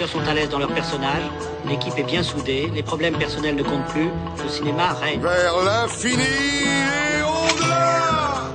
acteurs 0.00 0.22
sont 0.22 0.30
à 0.30 0.34
l'aise 0.34 0.48
dans 0.48 0.60
leur 0.60 0.72
personnage, 0.72 1.24
l'équipe 1.68 1.98
est 1.98 2.04
bien 2.04 2.22
soudée, 2.22 2.70
les 2.72 2.84
problèmes 2.84 3.18
personnels 3.18 3.56
ne 3.56 3.64
comptent 3.64 3.88
plus, 3.88 4.10
le 4.44 4.48
cinéma 4.48 4.92
règne. 4.92 5.20
Vers 5.20 5.64
l'infini 5.64 6.22
et 6.22 7.22
au-delà 7.22 8.54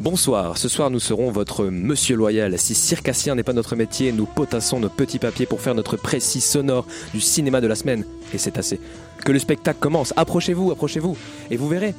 Bonsoir, 0.00 0.56
ce 0.56 0.70
soir 0.70 0.88
nous 0.88 1.00
serons 1.00 1.30
votre 1.30 1.66
monsieur 1.66 2.16
loyal. 2.16 2.58
Si 2.58 2.74
circassien 2.74 3.34
n'est 3.34 3.42
pas 3.42 3.52
notre 3.52 3.76
métier, 3.76 4.10
nous 4.10 4.24
potassons 4.24 4.80
nos 4.80 4.88
petits 4.88 5.18
papiers 5.18 5.44
pour 5.44 5.60
faire 5.60 5.74
notre 5.74 5.98
précis 5.98 6.40
sonore 6.40 6.86
du 7.12 7.20
cinéma 7.20 7.60
de 7.60 7.66
la 7.66 7.74
semaine. 7.74 8.06
Et 8.32 8.38
c'est 8.38 8.56
assez. 8.56 8.80
Que 9.22 9.32
le 9.32 9.38
spectacle 9.38 9.80
commence, 9.80 10.14
approchez-vous, 10.16 10.70
approchez-vous, 10.70 11.18
et 11.50 11.58
vous 11.58 11.68
verrez. 11.68 11.94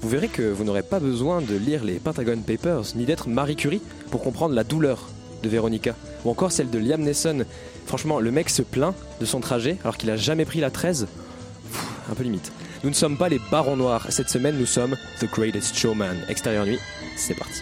Vous 0.00 0.08
verrez 0.08 0.28
que 0.28 0.50
vous 0.50 0.64
n'aurez 0.64 0.84
pas 0.84 1.00
besoin 1.00 1.42
de 1.42 1.54
lire 1.54 1.84
les 1.84 1.98
Pentagon 1.98 2.38
Papers, 2.38 2.96
ni 2.96 3.04
d'être 3.04 3.28
Marie 3.28 3.56
Curie 3.56 3.82
pour 4.10 4.22
comprendre 4.22 4.54
la 4.54 4.64
douleur 4.64 5.10
de 5.42 5.48
Véronica, 5.48 5.94
ou 6.24 6.30
encore 6.30 6.52
celle 6.52 6.70
de 6.70 6.78
Liam 6.78 7.00
Neeson. 7.00 7.44
Franchement, 7.86 8.20
le 8.20 8.30
mec 8.30 8.50
se 8.50 8.62
plaint 8.62 8.94
de 9.20 9.26
son 9.26 9.40
trajet 9.40 9.78
alors 9.82 9.96
qu'il 9.96 10.10
a 10.10 10.16
jamais 10.16 10.44
pris 10.44 10.60
la 10.60 10.70
13. 10.70 11.06
Pff, 11.70 11.86
un 12.10 12.14
peu 12.14 12.22
limite. 12.22 12.52
Nous 12.84 12.90
ne 12.90 12.94
sommes 12.94 13.16
pas 13.16 13.28
les 13.28 13.40
barons 13.50 13.76
noirs. 13.76 14.06
Cette 14.10 14.28
semaine, 14.28 14.56
nous 14.56 14.66
sommes 14.66 14.96
The 15.20 15.26
Greatest 15.30 15.76
Showman. 15.76 16.16
Extérieur 16.28 16.64
nuit, 16.64 16.78
c'est 17.16 17.34
parti. 17.34 17.60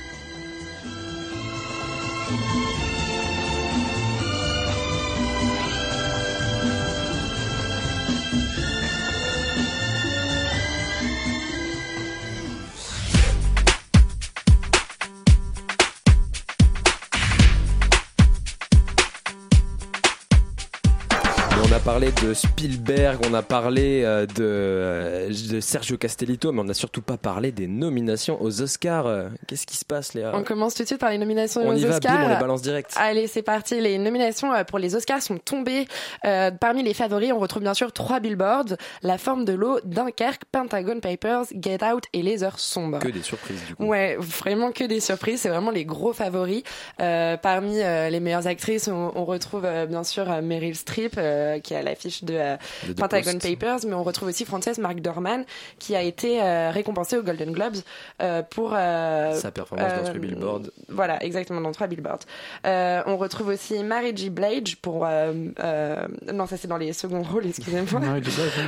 Parlé 21.97 22.13
de 22.23 22.35
Spielberg, 22.35 23.19
on 23.27 23.33
a 23.33 23.41
parlé 23.41 24.03
euh, 24.05 24.27
de, 24.27 24.35
euh, 24.41 25.29
de 25.29 25.61
Sergio 25.61 25.97
Castellito, 25.97 26.53
mais 26.53 26.61
on 26.61 26.65
n'a 26.65 26.75
surtout 26.75 27.01
pas 27.01 27.17
parlé 27.17 27.53
des 27.53 27.67
nominations 27.67 28.37
aux 28.43 28.61
Oscars. 28.61 29.31
Qu'est-ce 29.47 29.67
qui 29.67 29.79
se 29.79 29.85
passe, 29.87 30.13
Léa 30.13 30.33
On 30.35 30.43
commence 30.43 30.75
tout 30.75 30.83
de 30.83 30.89
suite 30.89 31.01
par 31.01 31.09
les 31.09 31.17
nominations 31.17 31.63
On 31.65 31.71
aux 31.71 31.75
y 31.75 31.87
va, 31.87 31.95
Oscars. 31.97 32.19
bim, 32.19 32.25
on 32.27 32.29
les 32.29 32.37
balance 32.37 32.61
direct. 32.61 32.93
Allez, 32.97 33.27
c'est 33.29 33.41
parti. 33.41 33.81
Les 33.81 33.97
nominations 33.97 34.53
euh, 34.53 34.63
pour 34.63 34.79
les 34.79 34.95
Oscars 34.95 35.23
sont 35.23 35.39
tombées. 35.39 35.87
Euh, 36.27 36.51
parmi 36.51 36.83
les 36.83 36.93
favoris, 36.93 37.33
on 37.33 37.39
retrouve 37.39 37.63
bien 37.63 37.73
sûr 37.73 37.91
trois 37.95 38.21
billboards 38.21 38.77
La 39.03 39.17
forme 39.17 39.47
de 39.47 39.55
l'eau, 39.55 39.81
Dunkerque, 39.85 40.43
Pentagon 40.53 41.01
Papers, 41.01 41.45
Get 41.59 41.83
Out 41.83 42.05
et 42.13 42.21
Les 42.21 42.45
Heures 42.45 42.59
sombres. 42.59 42.99
Que 42.99 43.09
des 43.09 43.23
surprises, 43.23 43.65
du 43.69 43.75
coup. 43.75 43.87
Ouais, 43.87 44.19
vraiment 44.21 44.71
que 44.71 44.85
des 44.85 45.01
surprises. 45.01 45.41
C'est 45.41 45.49
vraiment 45.49 45.71
les 45.71 45.87
gros 45.87 46.13
favoris. 46.13 46.63
Euh, 47.01 47.39
parmi 47.39 47.81
euh, 47.81 48.11
les 48.11 48.21
meilleures 48.21 48.47
actrices, 48.49 48.87
on, 48.89 49.13
on 49.15 49.25
retrouve 49.25 49.67
bien 49.89 50.05
sûr 50.05 50.27
Meryl 50.43 50.77
Streep, 50.77 51.19
qui 51.63 51.75
à 51.75 51.86
l'affiche 51.87 52.23
de, 52.25 52.35
euh, 52.35 52.57
De 52.87 52.93
Pentagon 52.93 53.33
Post. 53.33 53.49
Papers, 53.59 53.79
mais 53.87 53.95
on 53.95 54.03
retrouve 54.03 54.29
aussi 54.29 54.45
Frances 54.45 54.79
McDormand, 54.79 55.45
qui 55.79 55.97
a 55.97 56.03
été 56.03 56.43
euh, 56.43 56.71
récompensée 56.71 57.17
aux 57.17 57.23
Golden 57.23 57.53
Globes 57.53 57.77
euh, 58.23 58.43
pour 58.43 58.73
euh, 58.75 59.33
Sa 59.35 59.51
performance 59.51 59.91
dans 60.03 60.11
Three 60.11 60.19
Billboards. 60.19 60.63
Voilà, 60.89 61.23
exactement, 61.25 61.61
dans 61.61 61.73
trois 61.73 61.87
billboards. 61.87 62.21
Euh, 62.67 63.03
on 63.07 63.17
retrouve 63.17 63.49
aussi 63.49 63.83
Mary 63.83 64.15
G. 64.17 64.29
Blige 64.31 64.77
pour... 64.77 65.07
euh, 65.07 65.33
euh, 65.61 66.07
non, 66.33 66.47
ça 66.47 66.57
c'est 66.57 66.69
dans 66.69 66.77
les 66.77 66.93
seconds 66.93 67.23
rôles, 67.33 67.47
excusez-moi. 67.47 68.01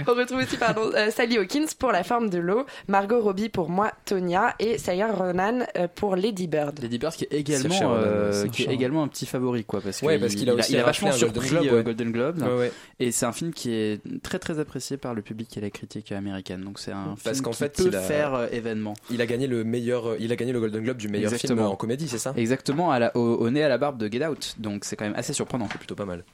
On 0.07 0.15
retrouve 0.15 0.39
aussi 0.39 0.57
pardon, 0.57 0.91
euh, 0.95 1.11
Sally 1.11 1.37
Hawkins 1.39 1.67
pour 1.79 1.93
La 1.93 2.05
forme 2.05 2.31
de 2.31 2.39
l'eau, 2.39 2.65
Margot 2.87 3.21
Robbie 3.21 3.49
pour 3.49 3.69
Moi, 3.69 3.91
Tonya, 4.05 4.55
et 4.59 4.79
Sayer 4.79 5.05
Ronan 5.07 5.61
pour 5.95 6.17
Lady 6.17 6.47
Bird. 6.47 6.79
Lady 6.81 6.99
Bird 6.99 7.15
qui 7.15 7.25
est 7.25 7.33
également, 7.35 7.75
euh, 7.95 8.31
Ronan, 8.33 8.51
qui 8.51 8.63
est 8.63 8.65
cher. 8.67 8.75
également 8.75 9.03
un 9.03 9.09
petit 9.09 9.27
favori 9.27 9.65
quoi 9.65 9.81
parce 9.81 10.03
Ouais, 10.03 10.19
qu'il 10.19 10.29
qu'il 10.37 10.51
a 10.51 10.53
il 10.53 10.59
a 10.59 10.59
raflé 10.61 10.83
vachement 10.83 11.13
surpris 11.13 11.57
euh. 11.69 11.83
Golden 11.83 12.13
Globe 12.13 12.39
Ouais, 12.43 12.57
ouais. 12.59 12.73
et 13.01 13.08
c'est 13.13 13.27
un 13.27 13.33
film 13.33 13.53
qui 13.53 13.71
est 13.73 14.01
très 14.23 14.39
très 14.39 14.59
apprécié 14.59 14.97
par 14.97 15.15
le 15.15 15.23
public 15.23 15.57
et 15.57 15.61
la 15.61 15.71
critique 15.71 16.13
américaine. 16.13 16.63
Donc 16.63 16.79
c'est 16.79 16.93
un 16.93 17.15
Parce 17.23 17.37
film 17.37 17.45
qu'en 17.45 17.51
qui 17.51 17.57
fait, 17.59 17.77
peut 17.77 17.85
il 17.89 17.97
a- 17.97 18.01
faire 18.01 18.35
euh, 18.35 18.47
événement. 18.53 18.95
Il 19.11 19.21
a 19.21 19.27
gagné 19.27 19.47
le 19.47 19.65
meilleur, 19.65 20.17
il 20.21 20.31
a 20.33 20.37
gagné 20.37 20.53
le 20.53 20.61
Golden 20.61 20.83
Globe 20.83 20.97
du 20.99 21.09
meilleur 21.09 21.33
film 21.33 21.59
en 21.61 21.77
comédie, 21.77 22.09
c'est 22.09 22.19
ça? 22.19 22.33
Exactement 22.37 22.91
à 22.91 22.99
la, 22.99 23.17
au, 23.17 23.21
au 23.21 23.51
nez 23.51 23.63
à 23.63 23.69
la 23.69 23.79
barbe 23.79 23.99
de 23.99 24.11
Get 24.11 24.27
Out. 24.27 24.55
Donc 24.59 24.85
c'est 24.85 24.97
quand 24.97 25.05
même 25.05 25.17
assez 25.17 25.33
surprenant. 25.33 25.67
Plutôt 25.67 25.95
pas 25.95 26.05
mal. 26.07 26.25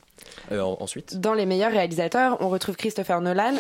Euh, 0.53 0.61
ensuite, 0.61 1.19
Dans 1.21 1.35
les 1.35 1.47
meilleurs 1.47 1.71
réalisateurs, 1.73 2.37
on 2.41 2.49
retrouve 2.49 2.77
Christopher 2.77 3.21
Nolan 3.21 3.55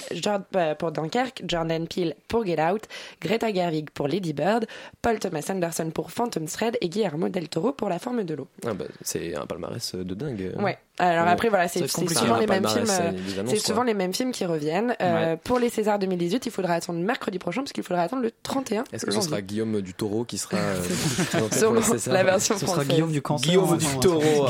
euh, 0.56 0.74
pour 0.74 0.92
Dunkerque, 0.92 1.42
Jordan 1.46 1.86
Peele 1.86 2.14
pour 2.28 2.44
Get 2.44 2.60
Out, 2.62 2.82
Greta 3.20 3.52
Gerwig 3.52 3.90
pour 3.90 4.08
Lady 4.08 4.32
Bird, 4.32 4.66
Paul 5.02 5.18
Thomas 5.18 5.44
Anderson 5.50 5.90
pour 5.94 6.10
Phantom 6.10 6.46
Thread 6.46 6.76
et 6.80 6.88
Guillermo 6.88 7.28
del 7.28 7.48
Toro 7.48 7.72
pour 7.72 7.88
La 7.88 7.98
forme 7.98 8.24
de 8.24 8.34
l'eau. 8.34 8.48
ah 8.66 8.74
bah, 8.74 8.84
c'est 9.02 9.34
un 9.34 9.46
palmarès 9.46 9.94
de 9.94 10.14
dingue. 10.14 10.52
Ouais. 10.58 10.78
Alors 10.98 11.24
Ouais. 11.24 11.30
après 11.32 11.48
voilà, 11.48 11.66
c'est 11.66 11.88
souvent 11.88 12.36
les 12.38 12.46
mêmes 12.46 12.68
films. 12.68 12.84
euh, 12.88 13.10
c'est 13.10 13.12
des 13.32 13.38
annonces, 13.40 13.50
C'est 13.50 13.56
quoi. 13.58 13.66
souvent 13.66 13.82
les 13.82 13.94
mêmes 13.94 14.14
films 14.14 14.30
qui 14.32 14.44
reviennent. 14.44 14.94
Euh, 15.02 15.32
Ouais. 15.32 15.36
Pour 15.42 15.58
les 15.58 15.68
Césars 15.68 15.98
2018, 15.98 16.46
il 16.46 16.52
faudra 16.52 16.74
attendre 16.74 17.00
mercredi 17.00 17.38
prochain 17.40 17.62
parce 17.62 17.72
qu'il 17.72 17.82
faudra 17.82 18.02
attendre 18.02 18.22
le 18.22 18.30
31 18.44 18.84
Est-ce 18.92 19.04
que 19.04 19.10
ce 19.12 19.20
sera 19.20 19.40
Guillaume 19.42 19.80
du 19.80 19.92
Taureau 19.94 20.24
qui 20.24 20.38
sera 20.38 20.56
euh, 20.56 20.80
la 22.06 22.22
version 22.24 22.54
Ce 22.56 22.60
sera 22.66 22.74
française. 22.74 22.88
Guillaume 22.94 23.10
du 23.12 23.22
cancer. 23.22 23.48
Guillaume 23.48 23.64
enfin, 23.64 23.76
du. 23.76 24.00
Taureau. 24.00 24.46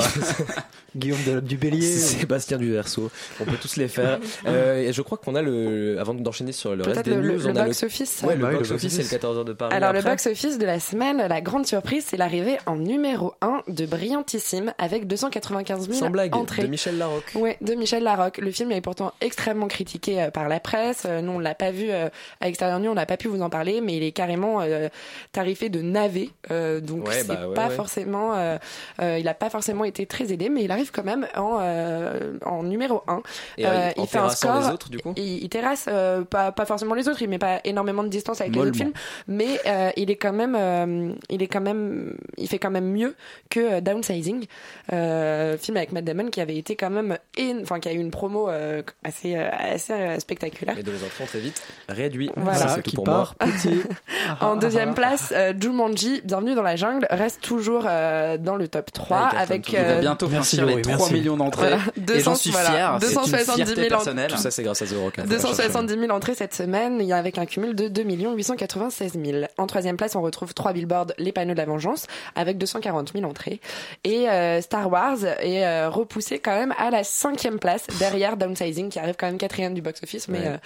Guillaume 0.96 1.22
de- 1.26 1.40
du 1.40 1.56
bélier. 1.56 1.96
Sébastien 2.20 2.58
du 2.58 2.72
Verseau. 2.72 3.10
On 3.40 3.44
peut 3.44 3.56
tous 3.60 3.76
les 3.76 3.88
faire. 3.88 4.18
Euh, 4.46 4.76
et 4.88 4.92
je 4.92 5.00
crois 5.02 5.16
qu'on 5.16 5.34
a 5.34 5.42
le, 5.42 5.98
avant 5.98 6.12
d'enchaîner 6.12 6.52
sur 6.52 6.76
le 6.76 6.82
reste 6.82 7.04
des 7.04 7.14
le, 7.14 7.22
news, 7.22 7.38
le 7.38 7.46
on 7.52 7.56
a 7.56 7.64
box 7.64 7.82
office. 7.84 8.22
Ouais, 8.22 8.36
le 8.36 8.44
Ouais, 8.44 8.52
box 8.52 8.68
le 8.68 8.74
office, 8.76 9.00
c'est 9.00 9.14
le 9.14 9.20
14h 9.20 9.44
de 9.44 9.52
Paris. 9.52 9.74
Alors 9.74 9.92
le 9.92 9.98
après. 10.00 10.10
box 10.10 10.26
office 10.26 10.58
de 10.58 10.66
la 10.66 10.80
semaine, 10.80 11.26
la 11.26 11.40
grande 11.40 11.66
surprise, 11.66 12.04
c'est 12.06 12.16
l'arrivée 12.16 12.58
en 12.66 12.76
numéro 12.76 13.34
1 13.40 13.62
de 13.68 13.86
Brillantissime 13.86 14.74
avec 14.78 15.06
295 15.06 15.86
000 15.88 15.98
Sans 15.98 16.10
blague, 16.10 16.34
entrées. 16.34 16.62
de 16.62 16.68
Michel 16.68 16.98
Larocque. 16.98 17.32
Ouais, 17.34 17.56
de 17.60 17.74
Michel 17.74 18.02
Larocque. 18.02 18.38
Le 18.38 18.50
film 18.50 18.70
est 18.72 18.80
pourtant 18.80 19.12
extrêmement 19.20 19.68
critiqué 19.68 20.22
euh, 20.22 20.30
par 20.30 20.48
la 20.48 20.60
presse. 20.60 21.04
Euh, 21.06 21.20
nous, 21.22 21.32
on 21.32 21.38
l'a 21.38 21.54
pas 21.54 21.70
vu 21.70 21.90
à 21.90 22.10
l'extérieur 22.42 22.78
nu, 22.80 22.88
on 22.88 22.94
n'a 22.94 23.06
pas 23.06 23.16
pu 23.16 23.28
vous 23.28 23.40
en 23.42 23.50
parler, 23.50 23.80
mais 23.80 23.96
il 23.96 24.02
est 24.02 24.12
carrément 24.12 24.60
euh, 24.60 24.88
tarifé 25.32 25.68
de 25.68 25.80
navet. 25.80 26.30
Euh, 26.50 26.80
donc 26.80 27.08
Ouais, 27.08 27.14
c'est 27.14 27.28
bah 27.28 27.48
ouais, 27.48 27.54
pas 27.54 27.68
ouais. 27.68 27.74
forcément, 27.74 28.34
euh, 28.34 28.56
euh, 29.00 29.18
il 29.18 29.26
a 29.28 29.34
pas 29.34 29.50
forcément 29.50 29.84
été 29.84 30.06
très 30.06 30.32
aidé, 30.32 30.48
mais 30.48 30.64
il 30.64 30.70
arrive 30.70 30.90
quand 30.92 31.04
même 31.04 31.26
en 31.36 31.58
euh, 32.04 32.38
en 32.44 32.62
numéro 32.62 33.02
1. 33.08 33.22
Et 33.58 33.66
euh, 33.66 33.70
Euh, 33.70 33.90
en 33.96 34.02
il 34.02 34.08
fait 34.08 34.18
un 34.18 34.28
score. 34.28 34.60
les 34.60 34.68
autres, 34.68 34.90
du 34.90 34.98
coup. 34.98 35.12
Il, 35.16 35.42
il 35.44 35.48
terrasse 35.48 35.86
euh, 35.88 36.22
pas, 36.22 36.52
pas 36.52 36.64
forcément 36.66 36.94
les 36.94 37.08
autres, 37.08 37.22
il 37.22 37.28
met 37.28 37.38
pas 37.38 37.60
énormément 37.64 38.02
de 38.04 38.08
distance 38.08 38.40
avec 38.40 38.54
les 38.54 38.60
autres 38.60 38.70
Mollement. 38.78 38.92
films, 38.92 39.36
mais 39.38 39.60
euh, 39.66 39.90
il 39.96 40.10
est 40.10 40.16
quand 40.16 40.32
même, 40.32 40.56
euh, 40.58 41.12
il 41.30 41.42
est 41.42 41.46
quand 41.48 41.60
même, 41.60 42.16
il 42.38 42.48
fait 42.48 42.58
quand 42.58 42.70
même 42.70 42.90
mieux 42.90 43.14
que 43.50 43.80
Downsizing, 43.80 44.46
euh, 44.92 45.56
film 45.58 45.76
avec 45.76 45.92
Matt 45.92 46.04
Damon 46.04 46.28
qui 46.30 46.40
avait 46.40 46.56
été 46.56 46.76
quand 46.76 46.90
même, 46.90 47.16
en- 47.38 47.62
enfin 47.62 47.80
qui 47.80 47.88
a 47.88 47.92
eu 47.92 47.98
une 47.98 48.10
promo 48.10 48.48
euh, 48.48 48.82
assez, 49.02 49.36
euh, 49.36 49.48
assez 49.52 49.94
spectaculaire. 50.20 50.78
Et 50.78 50.82
de 50.82 50.90
les 50.90 51.02
enfants 51.04 51.24
très 51.26 51.40
vite 51.40 51.62
réduit. 51.88 52.30
Voilà. 52.36 52.52
Ça, 52.58 52.64
Voilà, 52.66 52.74
c'est 52.76 52.82
tout 52.82 52.90
qui 52.90 52.96
pour 52.96 53.04
part 53.04 53.34
moi. 53.40 53.50
petit. 53.52 53.80
En 54.40 54.56
deuxième 54.56 54.94
place, 54.94 55.32
euh, 55.36 55.52
Jumanji, 55.58 56.20
Bienvenue 56.24 56.54
dans 56.54 56.62
la 56.62 56.76
jungle, 56.76 57.06
reste 57.10 57.40
toujours 57.40 57.84
euh, 57.88 58.36
dans 58.38 58.56
le 58.56 58.68
top 58.68 58.90
3 58.92 59.16
Ah, 59.16 59.20
il 59.32 59.36
cartonne 59.36 59.52
avec 59.52 59.70
va 59.72 59.78
euh, 59.78 60.00
bientôt 60.00 60.28
merci, 60.28 60.56
franchir 60.56 60.66
les 60.66 60.72
Laurie, 60.72 60.82
3 60.82 60.96
merci. 60.96 61.14
millions 61.14 61.36
d'entrées 61.36 61.68
voilà, 61.68 61.82
et 61.96 62.20
j'en 62.20 62.34
suis 62.34 62.50
voilà, 62.50 62.70
fier 62.70 62.98
c'est 63.00 63.06
une 63.08 63.14
270 63.14 63.54
fierté 63.54 63.74
000 63.74 63.86
en- 63.86 63.88
personnelle 63.88 64.30
Tout 64.30 64.36
ça, 64.36 64.50
c'est 64.50 64.62
grâce 64.62 64.82
à 64.82 64.86
The 64.86 64.94
Rock. 65.00 65.18
hein. 65.18 65.24
270 65.28 65.98
000 65.98 66.10
entrées 66.12 66.34
cette 66.34 66.54
semaine, 66.54 66.98
il 67.00 67.06
y 67.06 67.12
a 67.12 67.16
avec 67.16 67.38
un 67.38 67.46
cumul 67.46 67.74
de 67.74 67.88
2 67.88 68.02
896 68.02 69.12
000. 69.24 69.46
En 69.58 69.66
troisième 69.66 69.96
place, 69.96 70.14
on 70.16 70.22
retrouve 70.22 70.54
trois 70.54 70.72
billboards, 70.72 71.12
les 71.18 71.32
panneaux 71.32 71.52
de 71.54 71.58
la 71.58 71.64
vengeance, 71.66 72.06
avec 72.34 72.58
240 72.58 73.12
000 73.14 73.24
entrées. 73.28 73.60
Et 74.04 74.28
euh, 74.28 74.60
Star 74.60 74.90
Wars 74.90 75.24
est 75.24 75.64
euh, 75.64 75.88
repoussé 75.88 76.38
quand 76.38 76.56
même 76.56 76.74
à 76.78 76.90
la 76.90 77.04
cinquième 77.04 77.58
place, 77.58 77.86
derrière 77.98 78.36
Downsizing, 78.36 78.88
qui 78.90 78.98
arrive 78.98 79.14
quand 79.18 79.26
même 79.26 79.38
quatrième 79.38 79.74
du 79.74 79.82
box-office, 79.82 80.28
mais, 80.28 80.38
Ouais. 80.38 80.46
euh, 80.48 80.56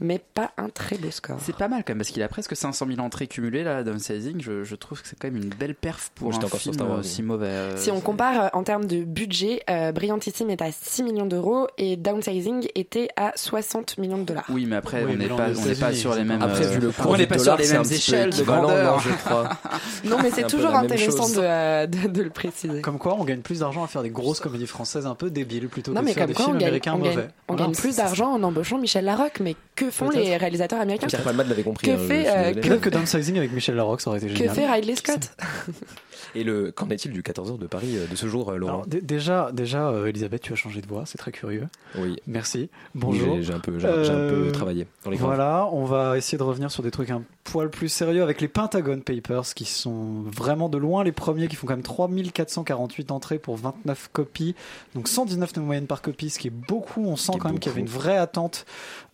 mais 0.00 0.18
pas 0.34 0.50
un 0.56 0.68
très 0.68 0.96
beau 0.96 1.10
score. 1.10 1.36
c'est 1.44 1.54
pas 1.56 1.68
mal 1.68 1.82
quand 1.86 1.90
même 1.92 1.98
parce 1.98 2.10
qu'il 2.10 2.22
a 2.22 2.28
presque 2.28 2.56
500 2.56 2.86
000 2.86 3.00
entrées 3.00 3.26
cumulées 3.26 3.62
là 3.64 3.82
Downsizing 3.82 4.40
je, 4.40 4.64
je 4.64 4.74
trouve 4.74 5.02
que 5.02 5.08
c'est 5.08 5.18
quand 5.18 5.28
même 5.30 5.36
une 5.42 5.48
belle 5.50 5.74
perf 5.74 6.10
pour 6.14 6.30
Moi, 6.30 6.38
un 6.40 6.44
encore 6.44 6.58
film 6.60 6.74
Star 6.74 6.88
Wars, 6.88 6.98
euh, 6.98 7.02
si 7.02 7.22
mauvais 7.22 7.46
euh, 7.46 7.76
Si 7.76 7.90
on 7.90 8.00
compare 8.00 8.44
euh, 8.44 8.48
en 8.54 8.62
termes 8.62 8.86
de 8.86 9.02
budget, 9.04 9.62
euh, 9.68 9.92
Brillantissime 9.92 10.50
est 10.50 10.62
à 10.62 10.69
6 10.72 11.02
millions 11.02 11.26
d'euros 11.26 11.66
et 11.78 11.96
Downsizing 11.96 12.68
était 12.74 13.08
à 13.16 13.32
60 13.36 13.98
millions 13.98 14.18
de 14.18 14.24
dollars. 14.24 14.44
Oui, 14.48 14.66
mais 14.66 14.76
après, 14.76 15.04
Oui, 15.04 15.12
on 15.14 15.16
n'est 15.16 15.28
pas, 15.28 15.48
on 15.56 15.64
n'est 15.66 15.74
pas 15.74 15.92
sur 15.92 16.14
les 16.14 16.24
mêmes. 16.24 16.42
Après, 16.42 16.66
vu 16.66 16.80
le 16.80 16.90
cours 16.92 17.10
on 17.12 17.16
n'est 17.16 17.26
pas 17.26 17.38
sur 17.38 17.56
les 17.56 17.68
mêmes 17.68 17.82
échelles 17.90 18.30
de 18.30 18.42
grandeur. 18.42 18.92
non, 18.94 18.98
je 18.98 19.10
crois. 19.10 19.48
Non, 20.04 20.16
mais 20.22 20.30
C'est 20.30 20.46
toujours 20.46 20.74
intéressant 20.74 21.28
de, 21.28 21.34
euh, 21.40 21.86
de, 21.86 22.08
de 22.08 22.22
le 22.22 22.30
préciser. 22.30 22.80
Comme 22.80 22.98
quoi, 22.98 23.16
on 23.18 23.24
gagne 23.24 23.40
plus 23.40 23.60
d'argent 23.60 23.84
à 23.84 23.86
faire 23.86 24.02
des 24.02 24.10
grosses 24.10 24.40
comédies 24.40 24.66
françaises 24.66 25.06
un 25.06 25.14
peu 25.14 25.30
débiles 25.30 25.68
plutôt 25.68 25.92
Non, 25.92 26.00
que 26.00 26.04
mais 26.06 26.10
de 26.12 26.14
faire 26.14 26.24
comme 26.24 26.28
des 26.28 26.34
quoi, 26.34 26.44
on 26.44 26.48
films 26.48 26.58
gagne, 26.58 26.68
américains 26.68 26.94
on 26.94 26.98
gagne- 26.98 27.14
mauvais. 27.14 27.28
on 27.48 27.54
gagne 27.54 27.72
plus 27.72 27.96
d'argent 27.96 28.32
en 28.32 28.42
embauchant 28.42 28.78
Michel 28.78 29.04
Larocque, 29.04 29.40
mais 29.40 29.56
que 29.76 29.90
font 29.90 30.10
les 30.10 30.36
réalisateurs 30.36 30.80
américains 30.80 31.06
Pierre 31.06 31.22
Palmade 31.22 31.48
l'avait 31.48 31.62
compris. 31.62 31.86
Que 31.86 31.92
hein, 31.92 31.98
fait, 32.08 32.26
euh, 32.28 32.76
que 32.78 32.88
Downsizing 32.88 33.36
avec 33.38 33.52
Michel 33.52 33.76
Larocque, 33.76 34.00
ça 34.00 34.10
aurait 34.10 34.18
été 34.20 34.28
Que 34.28 34.34
génial. 34.36 34.54
fait 34.54 34.66
Ridley 34.70 34.96
Scott 34.96 35.30
Et 36.34 36.44
le 36.44 36.70
qu'en 36.70 36.88
est-il 36.90 37.12
du 37.12 37.22
14h 37.22 37.58
de 37.58 37.66
Paris 37.66 37.96
euh, 37.96 38.06
de 38.06 38.14
ce 38.16 38.26
jour, 38.26 38.50
euh, 38.50 38.56
Laurent 38.56 38.72
Alors, 38.74 38.86
déjà, 38.86 39.50
déjà, 39.52 39.88
euh, 39.88 40.06
Elisabeth, 40.06 40.42
tu 40.42 40.52
as 40.52 40.56
changé 40.56 40.80
de 40.80 40.86
voix, 40.86 41.04
c'est 41.06 41.18
très 41.18 41.32
curieux. 41.32 41.66
Oui. 41.98 42.16
Merci. 42.26 42.68
Bonjour. 42.94 43.36
j'ai- 43.36 43.42
J'ai 43.44 43.52
un 43.54 43.58
peu, 43.60 43.78
j'ai 43.78 43.88
j'ai 44.04 44.10
un 44.12 44.28
peu 44.28 44.50
travaillé 44.52 44.86
dans 45.04 45.10
les 45.10 45.16
grands. 45.16 45.26
Voilà, 45.26 45.68
on 45.72 45.84
va 45.84 46.16
essayer 46.18 46.38
de 46.38 46.42
revenir 46.42 46.70
sur 46.70 46.82
des 46.82 46.90
trucs 46.90 47.10
un 47.10 47.22
poil 47.44 47.68
plus 47.70 47.88
sérieux 47.88 48.22
avec 48.22 48.40
les 48.40 48.48
Pentagon 48.48 49.00
Papers 49.00 49.54
qui 49.54 49.64
sont 49.64 50.22
vraiment 50.22 50.68
de 50.68 50.78
loin 50.78 51.02
les 51.02 51.10
premiers 51.12 51.48
qui 51.48 51.56
font 51.56 51.66
quand 51.66 51.74
même 51.74 51.82
3448 51.82 53.10
entrées 53.10 53.38
pour 53.38 53.56
29 53.56 54.10
copies, 54.12 54.54
donc 54.94 55.08
119 55.08 55.52
de 55.54 55.60
moyenne 55.60 55.86
par 55.86 56.00
copie, 56.02 56.30
ce 56.30 56.38
qui 56.38 56.46
est 56.48 56.52
beaucoup. 56.68 57.04
On 57.04 57.16
sent 57.16 57.32
quand 57.40 57.48
même 57.48 57.58
qu'il 57.58 57.70
y 57.70 57.72
avait 57.72 57.80
une 57.80 57.88
vraie 57.88 58.16
attente 58.18 58.66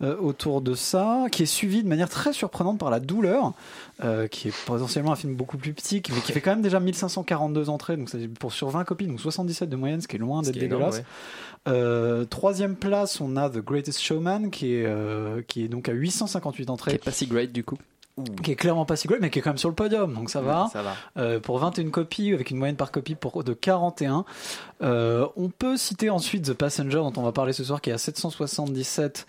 euh, 0.03 0.15
autour 0.19 0.61
de 0.61 0.75
ça, 0.75 1.25
qui 1.31 1.43
est 1.43 1.47
suivi 1.47 1.81
de 1.83 1.87
manière 1.87 2.09
très 2.09 2.33
surprenante 2.33 2.77
par 2.79 2.91
La 2.91 2.99
Douleur, 2.99 3.53
qui 4.29 4.49
est 4.49 4.53
potentiellement 4.65 5.11
un 5.11 5.15
film 5.15 5.33
beaucoup 5.33 5.57
plus 5.57 5.73
petit, 5.73 6.03
mais 6.13 6.21
qui 6.21 6.31
fait 6.31 6.41
quand 6.41 6.51
même 6.51 6.61
déjà 6.61 6.79
1542 7.07 7.69
entrées, 7.69 7.97
donc 7.97 8.09
c'est 8.09 8.27
pour 8.27 8.53
sur 8.53 8.69
20 8.69 8.83
copies, 8.83 9.07
donc 9.07 9.19
77 9.19 9.69
de 9.69 9.75
moyenne, 9.75 10.01
ce 10.01 10.07
qui 10.07 10.15
est 10.15 10.19
loin 10.19 10.41
d'être 10.41 10.53
qui 10.53 10.59
dégueulasse. 10.59 11.01
Euh, 11.67 12.25
troisième 12.25 12.75
place, 12.75 13.19
on 13.19 13.35
a 13.35 13.49
The 13.49 13.57
Greatest 13.57 13.99
Showman, 14.01 14.49
qui 14.49 14.75
est, 14.75 14.85
euh, 14.85 15.41
qui 15.47 15.63
est 15.63 15.67
donc 15.67 15.89
à 15.89 15.93
858 15.93 16.65
Qui 16.65 16.71
entrées 16.71 16.93
est 16.93 17.03
pas 17.03 17.11
si 17.11 17.27
great 17.27 17.51
du 17.51 17.63
coup. 17.63 17.77
qui 18.43 18.51
est 18.51 18.55
clairement 18.55 18.85
pas 18.85 18.95
si 18.95 19.07
great, 19.07 19.21
mais 19.21 19.29
qui 19.29 19.39
est 19.39 19.41
quand 19.41 19.49
même 19.49 19.57
sur 19.57 19.69
le 19.69 19.75
podium, 19.75 20.13
donc 20.13 20.29
ça 20.29 20.41
va. 20.41 20.69
Ça 20.71 20.81
va. 20.81 20.95
Euh, 21.17 21.39
pour 21.39 21.59
21 21.59 21.89
copies, 21.89 22.33
avec 22.33 22.51
une 22.51 22.57
moyenne 22.57 22.77
par 22.77 22.91
copie 22.91 23.15
pour, 23.15 23.43
de 23.43 23.53
41. 23.53 24.25
Euh, 24.81 25.27
on 25.35 25.49
peut 25.49 25.77
citer 25.77 26.09
ensuite 26.09 26.45
The 26.45 26.53
Passenger, 26.53 26.97
dont 26.97 27.13
on 27.17 27.23
va 27.23 27.31
parler 27.31 27.53
ce 27.53 27.63
soir, 27.63 27.81
qui 27.81 27.89
est 27.89 27.93
à 27.93 27.97
777 27.97 29.27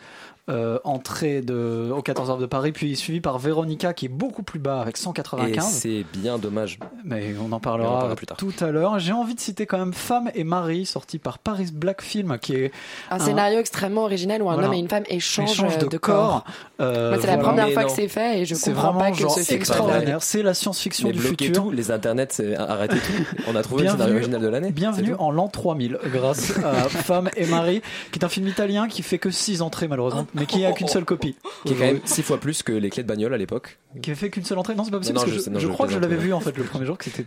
euh, 0.49 0.79
entrées 0.85 1.41
de, 1.43 1.91
au 1.95 2.03
14 2.03 2.31
heures 2.31 2.39
de 2.39 2.47
Paris, 2.47 2.73
puis 2.73 2.97
suivi 2.97 3.21
par 3.21 3.39
Veronica, 3.39 3.93
qui 3.93 4.07
est 4.07 4.11
beaucoup 4.11 4.43
plus 4.43 4.59
bas, 4.59 4.81
avec 4.81 4.97
Et 4.97 5.01
195. 5.01 5.65
c'est 5.65 6.05
bien 6.15 6.39
dommage. 6.39 6.79
Mais 7.05 7.35
on 7.41 7.53
en 7.53 7.57
on 7.57 7.61
parlera, 7.61 7.89
en 7.91 7.99
parlera 7.99 8.17
plus 8.17 8.27
tard. 8.27 8.37
tout 8.37 8.53
à 8.61 8.71
l'heure. 8.71 8.99
J'ai 8.99 9.13
envie 9.13 9.35
de 9.35 9.41
citer 9.41 9.67
quand 9.67 9.79
même 9.79 9.93
Femme 9.93 10.31
et 10.35 10.45
Marie, 10.45 10.87
sorti 10.87 11.19
par 11.19 11.39
Paris 11.39 11.69
Black 11.73 12.03
Film, 12.03 12.39
qui 12.41 12.55
est 12.55 12.73
Un 13.11 13.17
Un- 13.17 13.19
scénario 13.19 13.59
extrêmement 13.59 14.05
original 14.05 14.43
où 14.43 14.49
un 14.49 14.55
Voilà. 14.55 14.69
homme 14.69 14.75
et 14.75 14.79
une 14.79 14.89
femme 14.89 15.05
échangent, 15.09 15.51
échange 15.53 15.79
de, 15.79 15.99
corps. 15.99 16.45
Euh, 16.81 17.11
Moi, 17.11 17.19
c'est 17.21 17.27
la 17.27 17.39
première 17.39 17.67
Mais 17.67 17.73
fois 17.73 17.83
non. 17.83 17.89
que 17.89 17.95
c'est 17.95 18.09
fait 18.09 18.41
et 18.41 18.45
je 18.45 18.55
comprends 18.55 18.93
vraiment 18.93 19.01
pas 19.01 19.11
que 19.11 19.29
ce 19.29 19.53
extraordinaire. 19.53 20.23
C'est 20.23 20.43
la 20.43 20.55
science-fiction 20.55 21.11
du 21.11 21.19
futur. 21.19 21.53
tout, 21.53 21.71
les 21.71 21.91
internets, 21.91 22.29
c'est 22.31 22.57
arrêtez 22.57 22.97
tout. 22.99 23.25
On 23.49 23.57
a 23.57 23.63
trouvé 23.63 23.85
le 23.85 23.91
scénario 23.91 24.15
original 24.15 24.41
de 24.41 24.49
l'année. 24.49 24.71
Bienvenue 24.71 25.15
en 25.19 25.31
l'an 25.31 25.49
3000 25.49 25.99
grâce 26.13 26.53
à 26.65 26.73
Femme 26.89 27.31
et 27.37 27.47
Marie, 27.47 27.83
qui 28.13 28.19
est 28.19 28.25
un 28.25 28.29
film 28.29 28.47
italien 28.49 28.89
qui 28.89 29.03
fait 29.03 29.19
que 29.19 29.31
6 29.31 29.63
entrées 29.63 29.89
malheureusement, 29.89 30.27
mais 30.39 30.47
qui 30.47 30.65
a 30.65 30.73
qu'une 30.73 30.89
seule 30.89 31.05
copie. 31.05 31.37
Qui 31.65 31.73
est 31.73 31.77
quand 31.77 31.85
même 31.85 32.01
six 32.05 32.23
fois 32.23 32.39
plus 32.39 32.63
que 32.63 32.73
les 32.73 32.91
clés 32.91 33.03
de 33.03 33.09
bagnole 33.09 33.35
à 33.35 33.39
l'époque. 33.39 33.79
Qui 34.03 34.11
a 34.11 34.15
fait 34.15 34.31
qu'une 34.31 34.45
seule 34.45 34.59
entrée? 34.59 34.75
Non, 34.75 34.85
c'est 34.85 34.91
pas 34.91 34.99
possible 34.99 35.17
Non, 35.19 35.23
non, 35.23 35.27
parce 35.27 35.33
que 35.33 35.39
je 35.39 35.41
je, 35.41 35.45
sais, 35.45 35.51
non, 35.51 35.59
je 35.59 35.67
je 35.67 35.73
crois 35.73 35.87
que 35.87 35.93
je 35.93 35.99
l'avais 35.99 36.17
vu 36.17 36.33
en 36.33 36.41
fait 36.41 36.57
le 36.57 36.65
premier 36.65 36.87
jour 36.87 36.97
que 36.97 37.05
c'était 37.05 37.27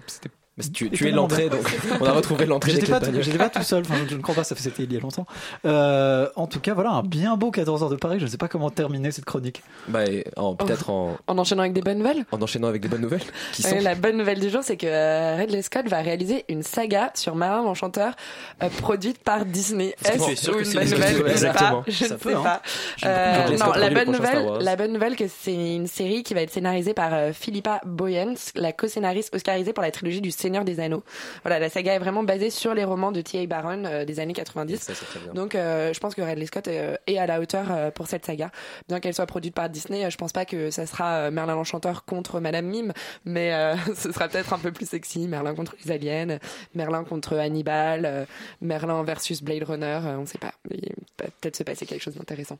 Mais 0.57 0.65
tu, 0.65 0.89
tu 0.91 1.07
es 1.07 1.11
l'entrée, 1.11 1.47
donc 1.49 1.61
on 2.01 2.05
a 2.05 2.11
retrouvé 2.11 2.45
l'entrée 2.45 2.71
J'étais 2.73 2.85
pas, 2.87 2.99
pas 2.99 3.49
tout 3.49 3.63
seul, 3.63 3.83
enfin, 3.85 3.95
je 4.09 4.15
ne 4.15 4.21
crois 4.21 4.35
pas, 4.35 4.43
ça 4.43 4.53
fait- 4.53 4.63
c'était 4.63 4.83
il 4.83 4.91
y 4.91 4.97
a 4.97 4.99
longtemps. 4.99 5.25
Euh, 5.65 6.27
en 6.35 6.45
tout 6.45 6.59
cas, 6.59 6.73
voilà, 6.73 6.89
un 6.91 7.03
bien 7.03 7.37
beau 7.37 7.51
14 7.51 7.83
heures 7.83 7.89
de 7.89 7.95
Paris, 7.95 8.19
je 8.19 8.25
ne 8.25 8.29
sais 8.29 8.37
pas 8.37 8.49
comment 8.49 8.69
terminer 8.69 9.11
cette 9.11 9.23
chronique. 9.23 9.63
Bah, 9.87 10.01
peut-être 10.05 10.89
en, 10.89 11.17
En 11.27 11.37
enchaînant 11.37 11.61
avec 11.61 11.71
des 11.73 11.81
bonnes 11.81 11.99
nouvelles 11.99 12.25
en 12.31 12.41
enchaînant 12.41 12.67
avec 12.67 12.81
des 12.81 12.89
bonnes 12.89 13.01
nouvelles. 13.01 13.21
Qui 13.53 13.61
sont 13.61 13.69
Ouais, 13.71 13.79
La 13.81 13.95
bonne 13.95 14.17
nouvelle 14.17 14.41
du 14.41 14.49
jour, 14.49 14.61
c'est 14.61 14.75
que 14.75 14.87
euh, 14.87 15.35
Ridley 15.37 15.61
Scott 15.61 15.87
va 15.87 16.01
réaliser 16.01 16.43
une 16.49 16.63
saga 16.63 17.11
sur 17.15 17.35
Merlin 17.35 17.63
l'Enchanteur 17.63 18.13
euh, 18.61 18.67
produite 18.81 19.23
par 19.23 19.45
Disney. 19.45 19.95
Est-ce 20.03 20.11
que 20.11 20.15
Est-ce 20.17 20.25
tu 20.25 20.31
es 20.31 20.35
sûr 20.35 20.53
que 20.53 20.59
une 20.59 20.65
c'est 20.65 20.73
bonne 20.75 20.87
une 20.87 20.93
nouvelle 20.93 21.13
bonne 21.15 21.27
Je 21.27 21.31
ne 21.33 21.37
sais 21.37 21.45
Exactement. 21.47 21.81
pas. 21.81 21.91
Je 21.91 22.05
Ça 22.05 22.13
ne 22.15 22.19
sais 22.19 22.33
hein. 22.33 22.41
pas. 22.43 22.61
Euh, 23.05 23.41
Ridley 23.43 23.57
non, 23.57 23.65
Scott 23.65 23.77
la 23.77 23.89
bonne 23.89 24.11
nouvelle, 24.11 24.47
la 24.59 24.75
bonne 24.75 24.91
nouvelle, 24.93 25.15
que 25.15 25.25
c'est 25.29 25.75
une 25.75 25.87
série 25.87 26.23
qui 26.23 26.33
va 26.33 26.41
être 26.41 26.51
scénarisée 26.51 26.93
par 26.93 27.33
Philippa 27.33 27.79
Boyens, 27.85 28.33
la 28.55 28.73
co-scénariste 28.73 29.33
oscarisée 29.33 29.71
pour 29.71 29.81
la 29.83 29.91
trilogie 29.91 30.19
du 30.21 30.31
Seigneur 30.41 30.65
des 30.65 30.79
Anneaux. 30.79 31.03
Voilà, 31.43 31.59
la 31.59 31.69
saga 31.69 31.93
est 31.93 31.99
vraiment 31.99 32.23
basée 32.23 32.49
sur 32.49 32.73
les 32.73 32.83
romans 32.83 33.11
de 33.11 33.21
T.A. 33.21 33.45
Barron 33.45 33.85
euh, 33.85 34.05
des 34.05 34.19
années 34.19 34.33
90. 34.33 34.77
Ça, 34.79 34.93
c'est 34.95 35.05
très 35.05 35.19
bien. 35.19 35.33
Donc, 35.33 35.55
euh, 35.55 35.93
je 35.93 35.99
pense 35.99 36.15
que 36.15 36.21
Ridley 36.21 36.45
Scott 36.47 36.67
euh, 36.67 36.95
est 37.07 37.17
à 37.17 37.25
la 37.27 37.39
hauteur 37.39 37.65
euh, 37.71 37.91
pour 37.91 38.07
cette 38.07 38.25
saga. 38.25 38.51
Bien 38.87 38.99
qu'elle 38.99 39.13
soit 39.13 39.25
produite 39.25 39.53
par 39.55 39.69
Disney, 39.69 40.09
je 40.09 40.17
pense 40.17 40.31
pas 40.31 40.45
que 40.45 40.69
ça 40.71 40.85
sera 40.85 41.31
Merlin 41.31 41.55
l'Enchanteur 41.55 42.03
contre 42.05 42.39
Madame 42.39 42.65
Mime, 42.65 42.93
mais 43.25 43.53
euh, 43.53 43.75
ce 43.95 44.11
sera 44.11 44.27
peut-être 44.27 44.53
un 44.53 44.59
peu 44.59 44.71
plus 44.71 44.87
sexy. 44.89 45.27
Merlin 45.27 45.53
contre 45.55 45.75
les 45.85 45.91
aliens, 45.91 46.37
Merlin 46.75 47.03
contre 47.03 47.37
Hannibal, 47.37 48.05
euh, 48.05 48.25
Merlin 48.61 49.03
versus 49.03 49.41
Blade 49.43 49.63
Runner, 49.63 49.99
euh, 50.03 50.17
on 50.17 50.25
sait 50.25 50.37
pas. 50.37 50.51
Il 50.69 50.79
peut 51.17 51.25
peut-être 51.41 51.55
se 51.55 51.63
passer 51.63 51.85
quelque 51.85 52.01
chose 52.01 52.15
d'intéressant. 52.15 52.57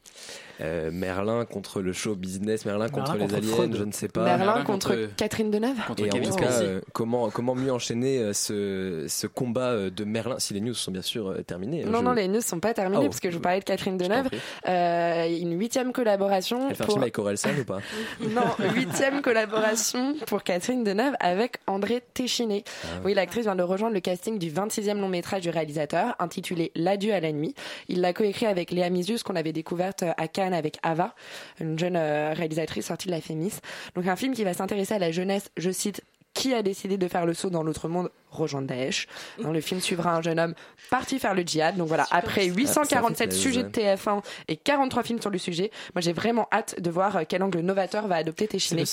Euh, 0.62 0.92
Merlin 0.92 1.46
contre 1.46 1.82
le 1.82 1.94
show 1.94 2.16
business, 2.16 2.66
Merlin 2.66 2.90
contre 2.90 3.14
Merlin 3.14 3.26
les 3.28 3.34
contre 3.34 3.36
aliens, 3.46 3.56
Freud. 3.56 3.76
je 3.78 3.84
ne 3.84 3.92
sais 3.92 4.08
pas. 4.08 4.24
Merlin 4.24 4.46
Merlin 4.46 4.64
contre, 4.64 4.90
contre- 4.90 5.16
Catherine 5.18 5.52
Deneuve 5.52 5.78
Contre 5.88 6.04
Et 6.04 6.10
en 6.12 6.22
tout 6.24 6.36
cas, 6.36 6.52
euh, 6.62 6.82
comment, 6.94 7.30
comment 7.30 7.56
mieux 7.56 7.71
enchaîner 7.72 8.20
euh, 8.20 8.34
ce, 8.34 9.06
ce 9.08 9.28
combat 9.28 9.72
euh, 9.72 9.90
de 9.90 10.04
Merlin 10.04 10.38
si 10.40 10.54
les 10.54 10.62
news 10.62 10.74
sont 10.74 10.92
bien 10.92 11.02
sûr 11.02 11.28
euh, 11.30 11.42
terminées 11.44 11.84
Non, 11.84 12.00
je- 12.00 12.04
non, 12.04 12.12
les 12.14 12.28
news 12.28 12.42
sont 12.42 12.60
pas 12.60 12.74
terminées 12.74 13.04
Ah, 13.06 13.10
parce 13.10 13.20
que 13.20 13.30
je 13.32 13.36
vous 13.36 13.42
parlais 13.42 13.60
de 13.60 13.66
Catherine 13.66 13.98
Deneuve. 13.98 14.30
Euh, 14.68 15.28
une 15.40 15.58
huitième 15.60 15.92
collaboration 15.94 16.68
Elle 16.70 16.76
fait 16.76 16.84
un 16.84 16.86
pour 16.86 16.94
film 16.96 17.04
avec 17.04 17.18
Orelsan 17.18 17.50
ou 17.60 17.64
pas? 17.64 17.80
Non, 18.30 18.44
huitième 18.76 19.22
collaboration 19.22 20.16
pour 20.28 20.44
Catherine 20.44 20.84
Deneuve 20.84 21.14
avec 21.20 21.58
André 21.68 22.02
Téchiné. 22.14 22.64
Ah 22.84 23.02
Oui, 23.04 23.14
l'actrice 23.14 23.44
vient 23.44 23.56
de 23.56 23.64
rejoindre 23.64 23.94
le 23.94 24.00
casting 24.02 24.38
du 24.38 24.52
26e 24.52 25.00
long 25.00 25.10
métrage 25.10 25.42
du 25.42 25.50
réalisateur, 25.50 26.16
intitulé 26.20 26.72
L'adieu 26.76 27.14
à 27.14 27.20
la 27.20 27.32
nuit. 27.32 27.56
Il 27.88 28.02
l'a 28.02 28.14
coécrit 28.14 28.46
avec 28.46 28.72
Léa 28.72 28.90
Misius, 28.90 29.24
qu'on 29.24 29.36
avait 29.36 29.54
découverte 29.54 30.04
à 30.18 30.28
Cannes 30.28 30.54
avec 30.54 30.78
Ava, 30.84 31.16
une 31.60 31.78
jeune 31.80 31.98
réalisatrice 31.98 32.86
sortie 32.88 33.08
de 33.08 33.12
la 33.12 33.22
Fémis. 33.22 33.54
Donc 33.96 34.08
un 34.08 34.16
film 34.16 34.34
qui 34.34 34.44
va 34.44 34.54
s'intéresser 34.54 34.94
à 34.94 35.00
la 35.00 35.12
jeunesse, 35.12 35.50
je 35.58 35.72
cite, 35.72 36.02
qui 36.34 36.54
a 36.54 36.62
décidé 36.62 36.98
de 36.98 37.08
faire 37.08 37.26
le 37.26 37.34
saut 37.34 37.50
dans 37.50 37.64
l'autre 37.64 37.88
monde 37.88 38.10
rejoindre 38.32 38.68
Daesh. 38.68 39.08
Hein, 39.44 39.52
le 39.52 39.62
film 39.62 39.80
suivra 39.82 40.16
un 40.16 40.22
jeune 40.22 40.40
homme 40.40 40.54
parti 40.90 41.20
faire 41.20 41.34
le 41.36 41.44
djihad. 41.44 41.78
Donc 41.78 41.88
voilà, 41.88 42.06
après 42.12 42.42
ça 42.48 42.54
847 42.56 43.32
fait 43.34 43.38
sujets 43.40 43.64
de 43.64 43.70
plaisir. 43.70 43.96
TF1 43.96 44.22
et 44.48 44.56
43 44.58 45.04
films 45.04 45.22
sur 45.22 45.30
le 45.30 45.38
sujet, 45.38 45.72
moi 45.94 46.02
j'ai 46.02 46.14
vraiment 46.14 46.48
hâte 46.52 46.80
de 46.82 46.90
voir 46.90 47.16
euh, 47.18 47.22
quel 47.28 47.44
angle 47.44 47.60
novateur 47.60 48.08
va 48.08 48.16
adopter 48.16 48.48
Téchiné. 48.48 48.84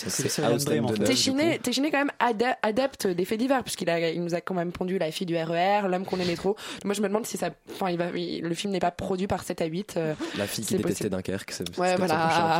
Téchiné. 1.04 1.58
Téchiné 1.58 1.90
quand 1.90 1.98
même 1.98 2.10
adepte 2.62 3.06
des 3.06 3.24
faits 3.24 3.38
divers 3.38 3.62
puisqu'il 3.62 3.88
a, 3.90 4.10
il 4.10 4.22
nous 4.22 4.34
a 4.34 4.40
quand 4.40 4.54
même 4.54 4.72
pondu 4.72 4.98
la 4.98 5.10
fille 5.10 5.26
du 5.26 5.36
RER, 5.36 5.82
l'homme 5.88 6.04
qu'on 6.04 6.18
aimait 6.20 6.36
trop. 6.36 6.56
Moi 6.84 6.94
je 6.94 7.00
me 7.02 7.08
demande 7.08 7.26
si 7.26 7.36
ça, 7.36 7.50
enfin 7.72 7.90
il 7.90 7.98
va, 7.98 8.06
il- 8.14 8.42
le 8.42 8.54
film 8.54 8.72
n'est 8.72 8.78
pas 8.80 8.90
produit 8.90 9.26
par 9.26 9.42
7 9.42 9.60
à 9.62 9.66
8. 9.66 9.94
euh, 9.96 10.14
La 10.36 10.46
fille 10.46 10.64
qui 10.64 10.76
détestait 10.76 11.04
possible. 11.04 11.10
Dunkerque. 11.10 11.50
c'est- 11.52 11.78
Ouais, 11.78 11.96
voilà. 11.96 12.14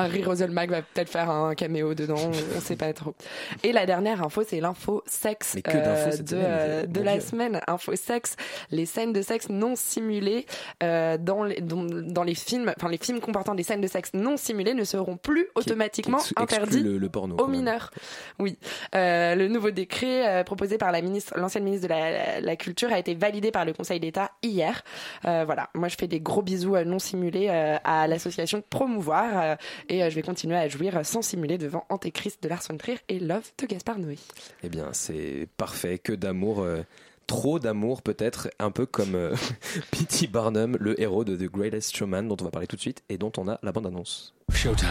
Harry 0.05 0.23
Roselmack 0.25 0.71
va 0.71 0.83
peut-être 0.83 1.09
faire 1.11 1.31
un 1.31 1.55
caméo 1.55 1.95
dedans, 1.95 2.17
on- 2.57 2.61
sait 2.61 2.77
pas 2.77 2.93
trop. 2.93 3.15
Et 3.63 3.73
la 3.73 3.87
dernière 3.87 4.23
info, 4.23 4.43
c'est 4.49 4.61
l'info 4.61 5.03
sexe 5.07 5.55
Mais 5.55 5.63
que 5.63 5.71
d'infos 5.71 6.11
cette 6.13 6.25
de, 6.25 6.37
euh, 6.69 6.87
de 6.87 7.01
la 7.01 7.19
Dieu. 7.19 7.21
semaine. 7.23 7.61
Info 7.67 7.95
sexe, 7.97 8.37
les 8.71 8.87
scènes 8.87 9.13
de 9.13 9.23
sexe 9.23 9.49
non 9.49 9.75
simulées 9.77 10.47
euh, 10.83 11.17
dans, 11.19 11.45
les, 11.45 11.61
dans, 11.61 11.85
dans 11.85 12.23
les 12.23 12.35
films, 12.35 12.73
enfin 12.77 12.89
les 12.89 12.99
films 12.99 13.21
comportant 13.21 13.55
des 13.55 13.63
scènes 13.63 13.81
de 13.81 13.87
sexe 13.87 14.11
non 14.15 14.37
simulées 14.37 14.75
ne 14.75 14.85
seront 14.85 15.17
plus 15.17 15.49
automatiquement 15.55 16.19
qui 16.19 16.33
interdits 16.37 16.83
le, 16.83 16.99
le 16.99 17.09
porno. 17.09 17.37
aux 17.37 17.47
mineurs. 17.49 17.91
Oui. 18.39 18.59
Euh, 18.95 19.35
le 19.35 19.49
nouveau 19.49 19.71
décret 19.71 20.45
proposé 20.45 20.79
par 20.79 20.93
la 20.93 21.01
ministre, 21.03 21.35
l'ancienne 21.39 21.65
ministre 21.65 21.89
de 21.89 21.93
la, 21.93 22.41
la 22.41 22.57
Culture 22.57 22.93
a 22.93 22.99
été 22.99 23.15
validé 23.15 23.51
par 23.51 23.65
le 23.65 23.73
Conseil 23.73 24.01
d'État 24.01 24.31
hier. 24.43 24.83
Voilà. 25.23 25.69
Moi, 25.75 25.89
je 25.89 25.97
fais 25.99 26.07
des 26.07 26.21
gros 26.21 26.43
bisous 26.43 26.77
non 26.85 26.99
simulés 26.99 27.49
à 27.49 28.07
l'association 28.07 28.63
Promouvoir 28.71 29.57
et 29.89 30.09
je 30.09 30.15
vais 30.15 30.23
continuer 30.23 30.57
à 30.57 30.69
jouir 30.69 31.01
sans 31.05 31.23
simuler 31.23 31.59
devant 31.59 31.85
Antéchrist 31.89 32.43
de 32.43 32.49
Lars 32.49 32.63
von 32.69 32.77
Trier 32.77 32.99
et 33.09 33.19
Love 33.19 33.51
de 33.59 33.67
Gaspard 33.67 33.99
Noé. 33.99 34.19
Eh 34.63 34.69
bien, 34.69 34.89
c'est 34.93 35.49
parfait. 35.57 35.99
Que 35.99 36.13
d'amour. 36.13 36.58
Euh, 36.63 36.83
Trop 37.29 37.59
d'amour 37.59 38.01
peut-être, 38.01 38.49
un 38.59 38.71
peu 38.71 38.87
comme 38.87 39.15
euh, 39.15 39.37
P.T. 39.91 40.29
Barnum, 40.29 40.79
le 40.81 40.99
héros 40.99 41.25
de 41.25 41.37
The 41.37 41.53
Greatest 41.53 41.95
Showman, 41.95 42.27
dont 42.27 42.39
on 42.41 42.45
va 42.45 42.51
parler 42.51 42.67
tout 42.67 42.77
de 42.77 42.81
suite 42.81 43.03
et 43.11 43.19
dont 43.19 43.31
on 43.37 43.49
a 43.49 43.59
la 43.63 43.71
bande-annonce. 43.71 44.35
Showtime. 44.51 44.89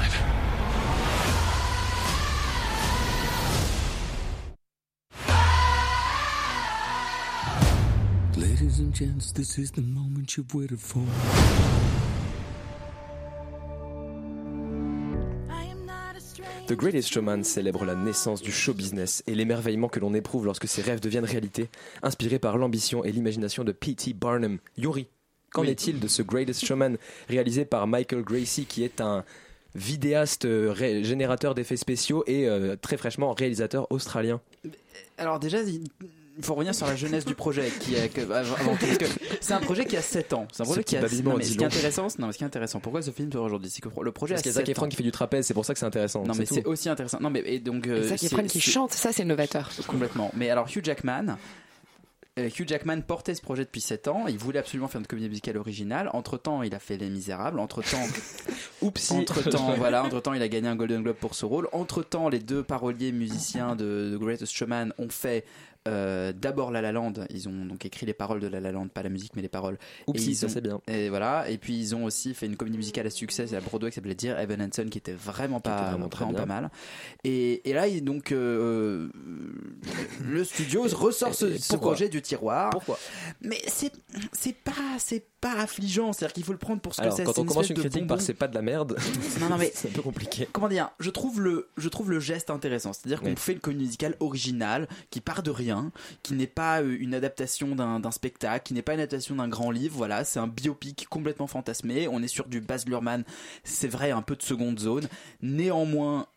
Ladies 8.38 8.80
and 8.82 8.94
gents, 8.94 9.34
this 9.34 9.58
is 9.58 9.72
the 9.72 9.82
moment 9.82 10.38
you've 10.38 10.54
waited 10.54 10.80
for. 10.80 11.02
The 16.68 16.74
Greatest 16.74 17.14
Showman 17.14 17.44
célèbre 17.44 17.86
la 17.86 17.96
naissance 17.96 18.42
du 18.42 18.52
show 18.52 18.74
business 18.74 19.24
et 19.26 19.36
l'émerveillement 19.36 19.88
que 19.88 20.00
l'on 20.00 20.14
éprouve 20.14 20.46
lorsque 20.46 20.68
ses 20.68 20.82
rêves 20.82 21.00
deviennent 21.00 21.24
réalité, 21.26 21.70
inspiré 22.04 22.40
par 22.40 22.58
l'ambition 22.58 23.06
et 23.06 23.12
l'imagination 23.12 23.64
de 23.64 23.72
P.T. 23.72 24.14
Barnum. 24.14 24.60
Yuri, 24.78 25.08
Qu'en 25.54 25.62
Oui. 25.62 25.70
est-il 25.70 26.00
de 26.00 26.08
ce 26.10 26.22
Greatest 26.22 26.66
Showman 26.66 26.98
réalisé 27.30 27.64
par 27.64 27.88
Michael 27.88 28.24
Gracie, 28.24 28.66
qui 28.66 28.84
est 28.84 29.00
un 29.00 29.24
vidéaste 29.76 30.44
euh, 30.44 30.74
générateur 31.04 31.56
d'effets 31.56 31.78
spéciaux 31.78 32.24
et 32.28 32.48
euh, 32.50 32.76
très 32.76 32.98
fraîchement 32.98 33.34
réalisateur 33.34 33.90
australien? 33.90 34.42
Alors 35.18 35.40
déjà, 35.40 35.60
il 36.38 36.44
faut 36.46 36.54
revenir 36.54 36.76
sur 36.76 36.86
la 36.88 36.96
jeunesse 36.96 37.26
du 37.26 37.36
projet 37.36 37.72
qui 37.80 37.96
est 37.96 38.10
que- 38.10 38.22
avant 38.32 38.76
tout, 38.76 38.86
parce 38.86 38.98
que 38.98 39.06
c'est 39.42 39.54
un 39.54 39.60
projet 39.60 39.86
qui 39.86 39.98
a 39.98 40.02
7 40.02 40.34
ans. 40.34 40.48
C'est 40.52 40.62
un 40.62 40.66
projet 40.66 40.82
Ce 40.82 40.86
qui 40.86 40.96
a 40.98 41.02
non, 41.02 41.36
mais 41.38 41.44
ce 41.44 41.52
qui 41.58 41.64
est 41.64 41.66
intéressant, 41.66 42.08
non, 42.20 42.28
mais 42.28 42.34
ce 42.34 42.38
qui 42.38 42.44
est 42.44 42.48
intéressant. 42.48 42.80
Pourquoi 42.80 43.02
ce 43.02 43.12
film 43.12 43.32
sort 43.32 43.44
aujourd'hui? 43.46 43.70
C'est 43.70 43.82
que 43.82 43.90
le 44.02 44.12
projet 44.12 44.36
Parce 44.36 44.42
a 44.42 44.44
qu'il 44.44 44.50
y 44.52 44.54
a 44.54 44.54
Zac 44.56 44.66
7 44.66 44.70
Efron 44.70 44.86
ans. 44.86 44.90
qui 44.90 44.96
fait 44.96 45.04
du 45.04 45.12
trapèze, 45.12 45.46
c'est 45.48 45.54
pour 45.54 45.66
ça 45.66 45.74
que 45.74 45.80
c'est 45.80 45.86
intéressant. 45.86 46.24
Non 46.24 46.34
mais 46.38 46.46
c'est 46.46 46.66
aussi 46.66 46.90
intéressant. 46.90 47.20
Non 47.22 47.30
mais 47.30 47.42
et 47.46 47.60
donc 47.60 47.88
euh, 47.88 48.04
Zac 48.08 48.24
Efron 48.24 48.44
qui 48.44 48.62
chante, 48.62 48.92
ça 48.94 49.12
c'est 49.12 49.26
novateur. 49.26 49.70
complètement. 49.88 50.32
Mais 50.36 50.50
alors 50.50 50.68
Hugh 50.74 50.84
Jackman. 50.86 51.38
euh, 52.40 52.50
Hugh 52.60 52.68
Jackman 52.68 53.02
portait 53.02 53.34
ce 53.34 53.42
projet 53.42 53.64
depuis 53.66 53.82
7 53.82 54.08
ans. 54.08 54.26
Il 54.28 54.38
voulait 54.38 54.60
absolument 54.60 54.88
faire 54.88 55.02
une 55.02 55.08
comédie 55.08 55.28
musicale 55.30 55.58
originale. 55.58 56.10
Entre 56.14 56.38
temps, 56.38 56.62
il 56.62 56.76
a 56.76 56.80
fait 56.80 56.98
Les 56.98 57.10
Misérables. 57.10 57.60
Entre 57.60 57.82
temps, 57.82 58.06
Oupsie. 58.84 59.14
entre 59.14 59.42
temps, 59.50 59.74
voilà. 59.76 60.04
Entre 60.04 60.20
temps, 60.20 60.34
il 60.34 60.42
a 60.44 60.48
gagné 60.48 60.68
un 60.68 60.76
Golden 60.76 61.02
Globe 61.02 61.16
pour 61.16 61.34
ce 61.34 61.46
rôle. 61.46 61.68
Entre 61.72 62.04
temps, 62.04 62.30
les 62.30 62.38
deux 62.40 62.62
paroliers 62.62 63.12
musiciens 63.12 63.76
de 63.76 64.14
The 64.16 64.20
Greatest 64.20 64.54
Showman 64.54 64.94
ont 65.00 65.10
fait 65.10 65.46
euh, 65.88 66.34
d'abord 66.34 66.72
La 66.72 66.82
La 66.82 66.92
Land. 66.92 67.14
Ils 67.30 67.48
ont 67.50 67.66
donc 67.66 67.86
écrit 67.86 68.06
les 68.06 68.14
paroles 68.14 68.40
de 68.40 68.48
La 68.48 68.60
La 68.60 68.72
Land, 68.72 68.88
pas 68.90 69.04
la 69.04 69.10
musique, 69.10 69.36
mais 69.36 69.42
les 69.42 69.48
paroles. 69.50 69.78
Et 70.14 70.20
ils 70.20 70.36
ça 70.36 70.46
ont- 70.46 70.50
c'est 70.50 70.62
bien. 70.62 70.82
Et 70.88 71.10
voilà. 71.10 71.50
Et 71.50 71.58
puis 71.58 71.78
ils 71.78 71.96
ont 71.96 72.06
aussi 72.06 72.34
fait 72.34 72.46
une 72.46 72.56
comédie 72.56 72.78
musicale 72.78 73.08
à 73.08 73.10
succès, 73.10 73.54
à 73.56 73.60
Broadway 73.62 73.90
qui 73.90 73.96
s'appelait 73.96 74.16
Dear 74.16 74.40
Evan 74.40 74.62
Hansen, 74.62 74.90
qui 74.90 74.98
était 74.98 75.14
vraiment 75.14 75.60
pas, 75.60 75.78
était 75.78 75.90
vraiment 75.92 76.10
très 76.10 76.26
vraiment 76.26 76.38
bien. 76.38 76.48
pas 76.48 76.62
mal. 76.62 76.70
Et, 77.24 77.70
et 77.70 77.74
là, 77.74 77.88
donc 78.02 78.32
euh, 78.32 79.10
le 80.24 80.44
studio 80.44 80.84
ressort 80.94 81.34
ce, 81.34 81.76
projet 81.76 82.10
du 82.10 82.22
tiroir. 82.22 82.70
Pourquoi? 82.72 83.00
Mais 83.42 83.60
c'est 83.68 83.92
c'est 84.34 84.56
pas 84.56 84.72
c'est 85.00 85.24
pas 85.40 85.54
affligeant. 85.54 86.14
C'est-à-dire 86.14 86.34
qu'il 86.34 86.44
faut 86.44 86.52
le 86.52 86.58
prendre 86.58 86.82
pour 86.82 86.96
ce 86.96 87.02
que 87.02 87.10
c'est. 87.12 87.24
quand 87.24 87.38
on 87.38 87.46
commence 87.46 87.70
une 87.70 87.78
critique 87.78 88.08
par 88.08 88.22
c'est 88.22 88.34
pas 88.34 88.48
de 88.48 88.56
la 88.56 88.62
merde, 88.62 88.98
Non, 89.40 89.50
non, 89.50 89.58
mais 89.58 89.72
c'est 89.76 89.90
un 89.90 89.92
peu 89.92 90.02
compliqué. 90.02 90.48
comment 90.52 90.68
dire 90.68 90.90
je 91.00 91.10
trouve 91.10 91.42
le 91.42 91.70
je 91.78 91.90
trouve 91.90 92.10
le 92.10 92.20
geste 92.20 92.50
intéressant 92.50 92.94
c'est-à-dire 92.94 93.22
qu'on 93.22 93.36
fait 93.36 93.54
une 93.54 93.60
comédie 93.60 93.84
musicale 93.86 94.16
originale 94.20 94.88
qui 95.12 95.22
part 95.22 95.44
de 95.44 95.52
rien 95.52 95.92
qui 96.24 96.34
n'est 96.34 96.48
pas 96.48 96.82
euh, 96.82 96.98
une 97.00 97.14
adaptation 97.14 97.76
d'un 97.76 98.00
d'un 98.00 98.12
spectacle 98.12 98.64
qui 98.66 98.74
n'est 98.74 98.82
pas 98.82 98.94
une 98.94 99.00
adaptation 99.00 99.36
d'un 99.36 99.48
grand 99.48 99.72
livre 99.72 99.96
voilà 99.96 100.24
c'est 100.24 100.40
un 100.40 100.48
biopic 100.48 101.08
complètement 101.10 101.48
fantasmé 101.48 102.08
on 102.08 102.22
est 102.24 102.28
sur 102.28 102.48
du 102.48 102.60
Baz 102.62 102.86
Luhrmann 102.86 103.24
c'est 103.64 103.88
vrai 103.88 104.12
un 104.12 104.22
peu 104.22 104.36
de 104.36 104.42
seconde 104.44 104.80
zone 104.80 105.08
néanmoins 105.42 106.28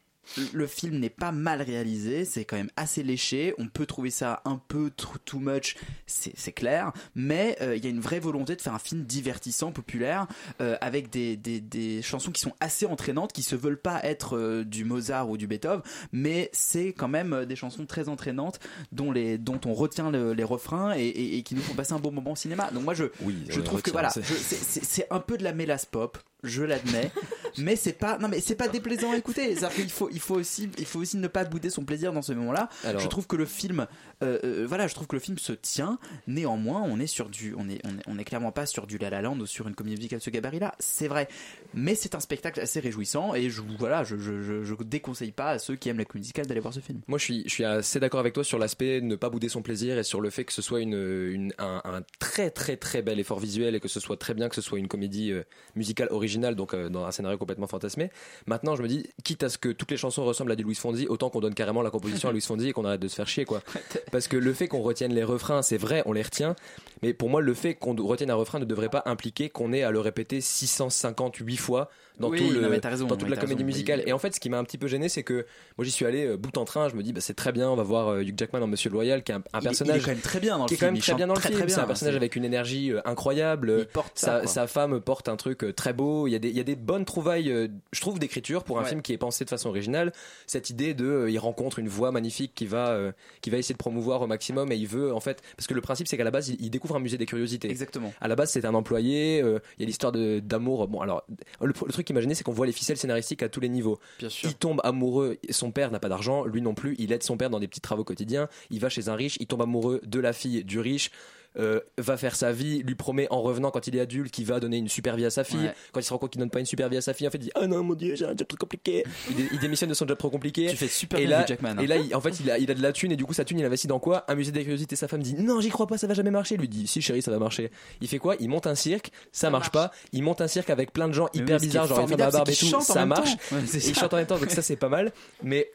le 0.53 0.67
film 0.67 0.99
n'est 0.99 1.11
pas 1.11 1.33
mal 1.33 1.63
réalisé, 1.63 2.25
c'est 2.25 2.45
quand 2.45 2.57
même 2.57 2.71
assez 2.77 3.03
léché. 3.03 3.55
On 3.59 3.67
peut 3.69 3.87
trouver 3.87 4.11
ça 4.11 4.43
un 4.45 4.61
peu 4.69 4.91
too, 5.25 5.39
much, 5.39 5.77
c'est 6.07 6.53
clair, 6.53 6.93
mais 7.15 7.57
euh, 7.61 7.77
il 7.77 7.85
y 7.85 7.87
a 7.87 7.91
une 7.91 8.01
vraie 8.01 8.21
volonté 8.21 8.57
de 8.57 8.61
faire 8.61 8.75
un 8.75 8.79
film 8.79 9.03
divertissant, 9.05 9.73
populaire, 9.73 10.27
euh, 10.61 10.77
avec 10.81 11.11
des, 11.11 11.37
des, 11.37 11.61
des 11.61 12.03
chansons 12.03 12.31
qui 12.31 12.41
sont 12.41 12.53
assez 12.61 12.87
entraînantes, 12.87 13.33
qui 13.33 13.43
se 13.43 13.57
veulent 13.57 13.81
pas 13.81 14.01
être 14.05 14.37
euh, 14.37 14.65
du 14.65 14.85
Mozart 14.85 15.29
ou 15.31 15.37
du 15.37 15.47
Beethoven, 15.47 15.83
mais 16.13 16.51
c'est 16.53 16.93
quand 16.93 17.09
même 17.09 17.45
des 17.47 17.57
chansons 17.57 17.87
très 17.87 18.09
entraînantes 18.09 18.59
dont 18.93 19.13
les 19.13 19.39
dont 19.39 19.61
on 19.65 19.75
retient 19.75 20.11
le- 20.11 20.33
les 20.33 20.45
refrains 20.45 20.95
et, 20.97 21.03
et- 21.07 21.39
et 21.39 21.43
qui 21.43 21.55
nous 21.55 21.63
font 21.63 21.75
passer 21.75 21.93
un 21.93 21.99
bon 21.99 22.13
moment 22.13 22.33
au 22.33 22.37
cinéma. 22.37 22.71
Donc 22.73 22.85
moi 22.85 22.95
je 22.95 23.05
Oui, 23.23 23.37
je 23.49 23.61
trouve 23.61 23.83
que 23.83 23.91
voilà, 23.91 24.11
c'est- 24.11 25.07
un 25.11 25.21
peu 25.21 25.37
de 25.39 25.45
la 25.45 25.53
mélasse 25.53 25.87
pop, 25.87 26.19
je 26.43 26.63
l'admets, 26.63 27.11
mais 27.59 27.77
c'est 27.77 27.93
pas 27.93 28.19
non 28.19 28.29
mais 28.29 28.41
c'est 28.41 28.55
pas 28.55 28.69
déplaisant 28.69 29.13
à 29.13 29.17
écouter. 29.17 29.55
Qu'il 29.75 29.91
faut 29.91 30.09
il 30.13 30.20
faut 30.21 30.35
aussi 30.37 30.69
il 30.79 30.85
faut 30.87 31.01
aussi 31.01 31.17
ne 31.17 31.29
pas 31.29 31.45
bouder 31.45 31.71
son 31.71 31.85
plaisir 31.85 32.13
dans 32.13 32.23
ce 32.23 32.33
moment-là. 32.33 32.69
Alors- 32.85 33.01
Je 33.01 33.09
trouve 33.09 33.27
que 33.27 33.37
le 33.37 33.47
film 33.47 33.87
euh, 34.23 34.39
euh, 34.45 34.67
voilà, 34.69 34.87
je 34.87 34.95
trouve 34.95 35.07
que 35.07 35.17
le 35.17 35.21
film 35.21 35.39
se 35.39 35.53
tient. 35.53 35.99
Néanmoins, 36.27 36.83
on 36.87 37.01
est 37.01 37.07
sur 37.07 37.29
du 37.29 37.55
on 37.57 37.69
est 37.69 37.81
on 37.85 37.91
est, 37.99 38.03
on 38.07 38.19
est 38.19 38.25
clairement 38.25 38.53
pas 38.53 38.67
sur 38.67 38.87
du 38.87 38.99
La 38.99 39.11
La 39.11 39.23
Land 39.23 39.39
ou 39.41 39.47
sur 39.47 39.67
une 39.69 39.75
comédie 39.75 39.97
musicale 39.97 40.19
de 40.19 40.25
ce 40.25 40.31
gabarit-là. 40.31 40.75
C'est 40.79 41.09
vrai, 41.09 41.29
mais 41.75 41.95
c'est 41.95 42.15
un 42.15 42.21
spectacle 42.21 42.61
assez 42.61 42.81
réjouissant 42.81 43.35
et 43.35 43.51
je 43.51 43.63
voilà, 43.79 44.05
je 44.05 44.17
je, 44.17 44.43
je, 44.43 44.65
je 44.65 44.75
déconseille 44.85 45.33
pas 45.33 45.51
à 45.53 45.59
ceux 45.59 45.77
qui 45.77 45.89
aiment 45.89 45.99
la 45.99 46.05
comédie 46.05 46.21
musicale 46.27 46.47
d'aller 46.47 46.61
voir 46.61 46.75
ce 46.75 46.81
film. 46.81 47.01
Moi, 47.09 47.19
je 47.19 47.25
suis, 47.25 47.43
je 47.47 47.51
suis 47.51 47.65
assez 47.65 48.01
d'accord 48.01 48.21
avec 48.21 48.35
toi 48.35 48.45
sur 48.45 48.59
l'aspect 48.59 49.01
ne 49.01 49.17
pas 49.17 49.31
bouder 49.31 49.49
son 49.49 49.63
plaisir 49.63 49.99
et 49.99 50.03
sur 50.05 50.21
le 50.21 50.31
fait 50.31 50.45
que 50.45 50.53
ce 50.53 50.63
soit 50.63 50.81
une, 50.81 50.95
une- 50.95 51.53
un, 51.59 51.81
un 51.85 52.03
très 52.19 52.51
très 52.51 52.77
très 52.77 53.03
bel 53.03 53.19
effort 53.21 53.39
visuel 53.41 53.75
et 53.75 53.81
que 53.81 53.89
ce 53.89 54.01
soit 54.01 54.17
très 54.17 54.35
bien 54.35 54.49
que 54.49 54.55
ce 54.55 54.61
soit 54.63 54.79
une 54.79 54.89
comédie 54.89 55.33
euh, 55.33 55.43
musicale 55.77 56.09
originale, 56.11 56.55
donc 56.57 56.75
euh, 56.75 56.89
dans 56.89 57.05
un 57.05 57.11
scénario 57.11 57.39
complètement 57.39 57.67
fantasmé. 57.67 58.11
Maintenant, 58.47 58.77
je 58.77 58.83
me 58.83 58.89
dis, 58.89 59.07
quitte 59.25 59.43
à 59.43 59.49
ce 59.49 59.59
que 59.59 59.69
toutes 59.71 59.91
les 59.91 59.97
chansons 60.01 60.25
ressemblent 60.25 60.53
à 60.53 60.57
du 60.57 60.65
Louis 60.65 60.75
Fonzi, 60.75 61.07
autant 61.09 61.31
qu'on 61.31 61.41
donne 61.41 61.55
carrément 61.55 61.83
la 61.83 61.91
composition 61.91 62.29
à 62.29 62.33
Louis 62.33 62.41
Fonzi 62.41 62.69
et 62.69 62.73
qu'on 62.73 62.85
arrête 62.85 63.01
de 63.01 63.09
se 63.09 63.15
faire 63.15 63.29
chier, 63.29 63.45
quoi. 63.45 63.63
Parce 64.13 64.29
que 64.29 64.37
le 64.37 64.53
fait 64.53 64.69
qu'on 64.69 64.83
retienne 64.83 65.15
les 65.15 65.25
refrains, 65.25 65.63
c'est 65.63 65.77
vrai, 65.77 66.03
on 66.07 66.13
les 66.13 66.23
retient, 66.23 66.57
mais 67.03 67.13
pour 67.13 67.31
moi, 67.31 67.41
le 67.41 67.55
fait 67.55 67.75
qu'on 67.75 67.95
retienne 67.95 68.31
un 68.31 68.35
refrain 68.35 68.59
ne 68.59 68.65
devrait 68.65 68.89
pas 68.89 69.03
impliquer 69.07 69.51
qu'on 69.51 69.73
ait 69.73 69.83
à 69.83 69.91
le 69.91 70.01
répéter 70.01 70.41
658 70.41 71.57
fois 71.57 71.91
dans, 72.21 72.29
Oui, 72.31 72.39
tout 72.39 72.51
le, 72.55 72.61
non, 72.61 72.69
mais 72.71 72.79
t'as 72.81 72.91
raison, 72.91 73.07
dans 73.07 73.17
toute 73.17 73.29
la 73.29 73.37
comédie 73.37 73.55
raison, 73.63 73.67
musicale. 73.67 74.03
Et 74.07 74.13
en 74.13 74.19
fait, 74.19 74.35
ce 74.35 74.41
qui 74.41 74.49
m'a 74.51 74.59
un 74.59 74.65
petit 74.65 74.79
peu 74.79 74.87
gêné, 74.87 75.09
c'est 75.09 75.23
que 75.25 75.47
moi, 75.77 75.85
j'y 75.85 75.91
suis 75.91 76.05
allé 76.07 76.27
euh, 76.27 76.37
bout 76.37 76.57
en 76.59 76.65
train. 76.65 76.89
Je 76.89 76.95
me 76.95 77.03
dis, 77.03 77.13
bah, 77.13 77.21
c'est 77.21 77.35
très 77.35 77.51
bien, 77.53 77.69
on 77.71 77.77
va 77.77 77.83
voir 77.83 78.09
euh, 78.09 78.23
Hugh 78.23 78.35
Jackman 78.39 78.61
en 78.63 78.67
Monsieur 78.67 78.91
Loyal, 78.91 79.23
qui 79.25 79.33
est 79.33 79.35
un, 79.35 79.39
un 79.53 79.59
Il 79.59 79.59
est- 79.59 79.63
personnage 79.69 79.97
il 79.97 79.99
est 80.01 80.05
quand 80.05 80.11
même 80.13 80.21
très 80.21 80.41
bien 80.41 80.57
dans 80.59 80.65
le 80.65 80.69
qui 80.69 80.75
est 80.75 80.77
film, 80.77 80.89
quand 80.91 80.93
même 80.95 81.01
très 81.03 81.15
bien 81.15 81.27
dans 81.27 81.35
le 81.35 81.41
très, 81.41 81.49
film. 81.53 81.69
C'est 81.69 81.81
un 81.81 81.85
personnage 81.87 82.17
avec 82.17 82.37
une 82.37 82.45
énergie 82.45 82.93
euh, 82.93 83.01
incroyable. 83.05 83.87
Ça, 84.15 84.47
sa, 84.47 84.67
femme 84.67 85.01
porte 85.01 85.29
un 85.29 85.37
truc 85.37 85.65
très 85.75 85.93
beau. 85.93 86.27
Il 86.27 86.33
y 86.33 86.37
a 86.37 86.39
des, 86.39 86.49
il 86.51 86.57
y 86.57 86.61
a 86.61 86.65
des 86.65 86.77
bonnes 86.77 87.05
trouvailles, 87.05 87.71
je 87.93 88.01
trouve, 88.01 88.19
d'écriture 88.19 88.63
pour 88.65 88.79
un 88.79 88.83
Ouais. 88.83 88.89
film 88.89 89.03
qui 89.03 89.13
est 89.13 89.19
pensé 89.19 89.45
de 89.45 89.51
façon 89.51 89.69
originale. 89.69 90.13
Cette 90.47 90.71
idée 90.71 90.95
de, 90.95 91.27
il 91.29 91.39
rencontre 91.39 91.79
une 91.79 91.89
voix 91.89 92.13
magnifique 92.13 92.53
qui 92.55 92.67
va, 92.67 92.89
euh, 92.91 93.13
qui 93.41 93.51
va 93.51 93.59
essayer 93.59 93.75
de 93.75 93.79
promouvoir 93.79 94.23
au 94.23 94.27
maximum 94.27 94.73
et 94.73 94.77
il 94.77 94.87
veut, 94.87 95.15
en 95.15 95.21
fait, 95.21 95.43
parce 95.57 95.67
que 95.67 95.75
le 95.75 95.81
principe, 95.81 96.09
c'est 96.09 96.17
qu'à 96.17 96.25
la 96.25 96.31
base, 96.31 96.49
il, 96.49 96.57
il 96.61 96.71
découvre 96.71 96.97
un 96.97 97.01
musée 97.01 97.19
des 97.19 97.27
curiosités. 97.27 97.69
Exactement. 97.71 98.13
À 98.21 98.29
la 98.29 98.37
base, 98.37 98.51
c'est 98.51 98.65
un 98.65 98.75
employé. 98.75 99.43
euh, 99.43 99.59
Il 99.79 99.83
y 99.83 99.85
a 99.85 99.87
l'histoire 99.87 100.13
de- 100.13 100.41
d'amour. 100.41 100.89
Bon, 100.89 101.01
alors, 101.01 101.25
le, 101.61 101.69
le 101.69 101.93
truc 101.93 102.07
gêné, 102.19 102.35
c'est 102.35 102.43
qu'on 102.43 102.53
voit 102.53 102.67
les 102.67 102.73
ficelles 102.73 102.97
scénaristiques 102.97 103.43
à 103.43 103.49
tous 103.49 103.61
les 103.61 103.69
niveaux. 103.69 104.01
Bien 104.19 104.29
sûr. 104.29 104.49
Il 104.49 104.55
tombe 104.55 104.81
amoureux, 104.83 105.39
son 105.51 105.71
père 105.71 105.91
n'a 105.91 106.01
pas 106.01 106.09
d'argent, 106.09 106.45
lui 106.45 106.63
non 106.63 106.75
plus, 106.75 106.97
il 106.99 107.13
aide 107.13 107.23
son 107.23 107.37
père 107.37 107.51
dans 107.51 107.61
des 107.61 107.69
petits 107.69 107.81
travaux 107.81 108.05
quotidiens, 108.05 108.49
il 108.71 108.81
va 108.81 108.89
chez 108.89 109.09
un 109.09 109.15
riche, 109.15 109.37
il 109.41 109.47
tombe 109.47 109.63
amoureux 109.63 110.01
de 110.05 110.19
la 110.19 110.33
fille 110.33 110.65
du 110.65 110.81
riche, 110.81 111.11
euh, 111.59 111.81
va 111.99 112.17
faire 112.17 112.37
sa 112.37 112.53
vie, 112.53 112.83
lui 112.85 112.95
promet 112.95 113.27
en 113.31 113.43
revenant 113.43 113.71
quand 113.71 113.87
il 113.87 113.97
est 113.97 114.01
adulte 114.01 114.31
qu'il 114.33 114.47
va 114.47 114.61
donner 114.61 114.77
une 114.79 114.89
super 114.89 115.17
vie 115.17 115.25
à 115.25 115.31
sa 115.31 115.43
fille, 115.45 115.59
Ouais. 115.59 115.75
quand 115.93 116.01
il 116.01 116.05
se 116.05 116.13
rend 116.13 116.19
compte 116.19 116.31
qu'il 116.31 116.39
donne 116.39 116.51
pas 116.51 116.61
une 116.61 116.67
super 116.67 116.89
vie 116.89 116.97
à 116.97 117.01
sa 117.01 117.13
fille, 117.13 117.27
en 117.27 117.31
fait 117.31 117.39
il 117.39 117.45
dit 117.45 117.51
ah 117.57 117.67
non 117.67 117.83
mon 117.83 117.95
dieu 117.95 118.15
j'ai 118.15 118.25
un 118.25 118.37
job 118.37 118.47
trop 118.47 118.57
compliqué, 118.57 119.05
il, 119.31 119.37
dé- 119.37 119.49
il 119.53 119.59
démissionne 119.59 119.89
de 119.89 119.95
son 119.95 120.07
job 120.07 120.17
trop 120.17 120.31
compliqué. 120.31 120.67
Tu 120.69 120.77
fais 120.77 120.87
super 120.89 121.19
et 121.19 121.27
bien 121.27 121.41
là, 121.41 121.47
Jackman. 121.47 121.71
hein. 121.79 121.83
et 121.83 121.87
là, 121.87 121.97
il- 121.97 122.15
en 122.15 122.21
fait, 122.21 122.39
il 122.41 122.51
a, 122.51 122.59
il 122.59 122.71
a 122.71 122.75
de 122.75 122.83
la 122.83 122.93
thune 122.93 123.11
et 123.13 123.17
du 123.17 123.25
coup, 123.25 123.33
sa 123.35 123.45
thune, 123.45 123.59
il 123.59 123.65
investit 123.65 123.87
dans 123.89 123.99
quoi? 123.99 124.25
Un 124.29 124.35
musée 124.37 124.53
des 124.53 124.63
curiosités. 124.63 124.95
Sa 124.97 125.09
femme 125.09 125.23
dit 125.23 125.35
non, 125.35 125.61
j'y 125.61 125.71
crois 125.71 125.87
pas, 125.87 125.99
ça 125.99 126.07
va 126.07 126.15
jamais 126.15 126.31
marcher. 126.31 126.57
Lui 126.57 126.69
dit 126.69 126.87
si 126.87 127.01
chérie, 127.03 127.23
ça 127.23 127.31
va 127.31 127.39
marcher. 127.39 127.71
Il 128.01 128.09
fait 128.09 128.19
quoi? 128.19 128.37
Il 128.41 128.49
monte 128.49 128.67
un 128.67 128.75
cirque, 128.75 129.11
ça, 129.33 129.51
marche, 129.51 129.71
pas. 129.71 129.91
Il 130.13 130.23
monte 130.23 130.41
un 130.41 130.49
cirque 130.49 130.71
avec 130.71 130.93
plein 130.93 131.09
de 131.09 131.13
gens 131.15 131.29
Mais 131.35 131.41
hyper 131.41 131.59
bizarres, 131.59 131.87
genre 131.87 131.99
une 132.01 132.09
femme 132.09 132.21
à 132.21 132.31
formidable, 132.31 132.33
barbe 132.33 132.49
et 132.51 132.55
tout, 132.57 132.81
ça 132.81 133.07
marche. 133.07 133.31
Ouais, 133.53 133.59
c'est 133.67 133.79
Et 133.79 133.89
il 133.89 133.95
ça. 133.95 134.03
chante 134.03 134.15
en 134.15 134.17
même 134.19 134.27
temps, 134.27 134.39
donc 134.39 134.51
ça 134.51 134.63
c'est 134.63 134.77
pas 134.77 134.89
mal. 134.89 135.13
Mais 135.43 135.71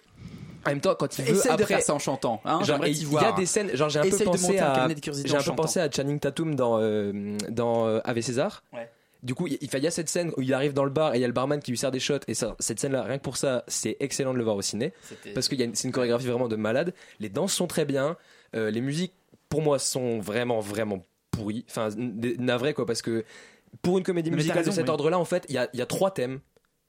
en 0.66 0.70
même 0.70 0.82
temps, 0.82 0.96
quand 0.96 1.18
il 1.20 1.26
veut 1.26 1.40
après, 1.42 1.58
de 1.58 1.64
faire 1.64 1.82
ça 1.82 1.94
en 1.94 2.00
chantant. 2.00 2.42
Hein, 2.46 2.60
il 2.86 3.14
y 3.14 3.18
a 3.18 3.32
des 3.34 3.46
scènes, 3.46 3.76
genre 3.76 3.90
j'ai 3.90 4.00
un 4.00 4.04
peu 4.04 4.18
pensé 4.18 4.58
à, 4.60 4.88
j'ai 5.26 5.36
un 5.36 5.44
peu 5.44 5.56
pensé 5.56 5.80
à 5.80 5.90
Channing 5.90 6.20
Tatum 6.20 6.56
dans 6.56 6.80
euh, 6.80 7.38
dans 7.50 7.88
euh, 7.88 8.00
Ave 8.04 8.22
César. 8.22 8.64
Ouais. 8.74 8.90
Du 9.24 9.34
coup, 9.34 9.48
il, 9.48 9.58
y 9.60 9.88
a 9.88 9.92
cette 9.92 10.08
scène 10.08 10.32
où 10.38 10.42
il 10.44 10.54
arrive 10.54 10.74
dans 10.74 10.84
le 10.84 10.92
bar 10.92 11.16
et 11.16 11.18
il 11.18 11.22
y 11.22 11.24
a 11.24 11.28
le 11.28 11.34
barman 11.34 11.60
qui 11.60 11.72
lui 11.72 11.80
sert 11.80 11.90
des 11.90 12.00
shots. 12.00 12.20
Et 12.28 12.36
ça, 12.36 12.56
cette 12.60 12.80
scène-là, 12.80 13.02
rien 13.02 13.18
que 13.18 13.24
pour 13.24 13.38
ça, 13.38 13.64
c'est 13.68 13.98
excellent 14.00 14.34
de 14.34 14.38
le 14.38 14.44
voir 14.44 14.56
au 14.56 14.62
ciné. 14.62 14.94
Parce 15.34 15.50
une, 15.50 15.74
c'est 15.74 15.88
une 15.88 15.92
chorégraphie 15.92 16.28
vraiment 16.28 16.48
de 16.48 16.56
malade. 16.56 16.94
Les 17.20 17.30
danses 17.30 17.54
sont 17.54 17.66
très 17.66 17.86
bien. 17.86 18.18
Euh, 18.56 18.70
les 18.70 18.82
musiques, 18.82 19.14
pour 19.50 19.64
moi, 19.64 19.80
sont 19.80 20.20
vraiment, 20.20 20.60
vraiment 20.60 21.04
pourries. 21.32 21.66
Enfin, 21.68 21.90
navrées, 21.98 22.76
quoi. 22.76 22.86
Parce 22.86 23.02
que 23.02 23.26
pour 23.82 23.98
une 23.98 24.04
comédie 24.04 24.30
musicale 24.30 24.60
raison, 24.60 24.70
de 24.70 24.76
cet 24.76 24.86
oui. 24.86 24.92
ordre-là, 24.92 25.18
en 25.18 25.26
fait, 25.26 25.44
il 25.50 25.56
y 25.56 25.58
a, 25.58 25.70
il 25.74 25.80
y 25.80 25.82
a 25.82 25.88
trois 25.88 26.12
thèmes 26.12 26.40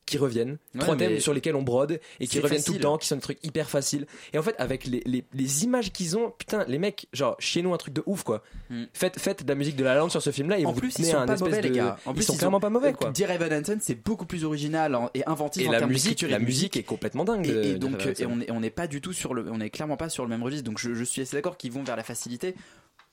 qui 0.06 0.18
reviennent, 0.18 0.58
Ouais, 0.74 0.80
trois 0.80 0.94
mais 0.94 1.08
thèmes 1.08 1.20
sur 1.20 1.34
lesquels 1.34 1.56
on 1.56 1.62
brode 1.62 2.00
et 2.20 2.26
qui 2.28 2.38
reviennent 2.40 2.62
tout 2.62 2.72
le 2.72 2.78
temps, 2.80 2.96
qui 2.96 3.06
sont 3.08 3.16
des 3.16 3.20
trucs 3.22 3.44
hyper 3.44 3.68
faciles. 3.68 4.06
Et 4.32 4.38
en 4.38 4.42
fait, 4.42 4.54
avec 4.58 4.84
les, 4.86 5.02
les, 5.04 5.24
les 5.34 5.64
images 5.64 5.92
qu'ils 5.92 6.16
ont, 6.16 6.32
putain, 6.38 6.64
les 6.68 6.78
mecs, 6.78 7.08
genre, 7.12 7.36
chez 7.40 7.60
nous 7.60 7.74
un 7.74 7.76
truc 7.76 7.92
de 7.92 8.02
ouf, 8.06 8.22
quoi. 8.22 8.42
Mm. 8.70 8.84
Faites, 8.94 9.18
faites 9.18 9.42
de 9.44 9.48
la 9.48 9.54
musique 9.56 9.74
de 9.76 9.84
la 9.84 9.96
lande 9.96 10.10
sur 10.12 10.22
ce 10.22 10.30
film-là 10.30 10.58
et 10.60 10.64
En 10.66 10.72
vous 10.72 10.78
plus, 10.80 10.96
ils 10.98 11.04
sont 11.06 11.16
un 11.16 11.26
pas 11.26 11.34
espèce 11.34 11.48
mauvais, 11.48 11.60
de... 11.62 11.68
les 11.68 11.74
gars. 11.74 11.98
En 12.06 12.12
ils 12.12 12.14
plus, 12.14 12.22
sont 12.24 12.34
ils 12.34 12.38
vraiment 12.40 12.60
pas 12.60 12.70
mauvais, 12.70 12.92
quoi. 12.92 13.10
Dear 13.10 13.30
Evan 13.32 13.52
Hansen, 13.52 13.78
c'est 13.82 13.96
beaucoup 13.96 14.26
plus 14.26 14.44
original 14.44 14.94
en- 14.94 15.10
et 15.14 15.26
inventif 15.28 15.62
Et 15.64 15.68
en 15.68 15.72
la 15.72 15.78
termes 15.78 15.90
musique, 15.90 16.22
la 16.22 16.38
musique 16.38 16.76
est 16.76 16.82
complètement 16.84 17.24
dingue. 17.24 17.48
Et, 17.48 17.74
donc, 17.74 18.06
et 18.06 18.10
Hansen. 18.10 18.26
on 18.30 18.40
est, 18.40 18.50
on 18.52 18.60
n'est 18.60 18.70
pas 18.70 18.86
du 18.86 19.00
tout 19.00 19.12
sur 19.12 19.34
le, 19.34 19.46
on 19.50 19.60
est 19.60 19.70
clairement 19.70 19.96
pas 19.96 20.08
sur 20.08 20.22
le 20.22 20.28
même 20.30 20.42
registre. 20.44 20.64
Donc, 20.64 20.78
je, 20.78 20.94
je 20.94 21.04
suis 21.04 21.22
assez 21.22 21.36
d'accord 21.36 21.56
qu'ils 21.56 21.72
vont 21.72 21.82
vers 21.82 21.96
la 21.96 22.04
facilité. 22.04 22.54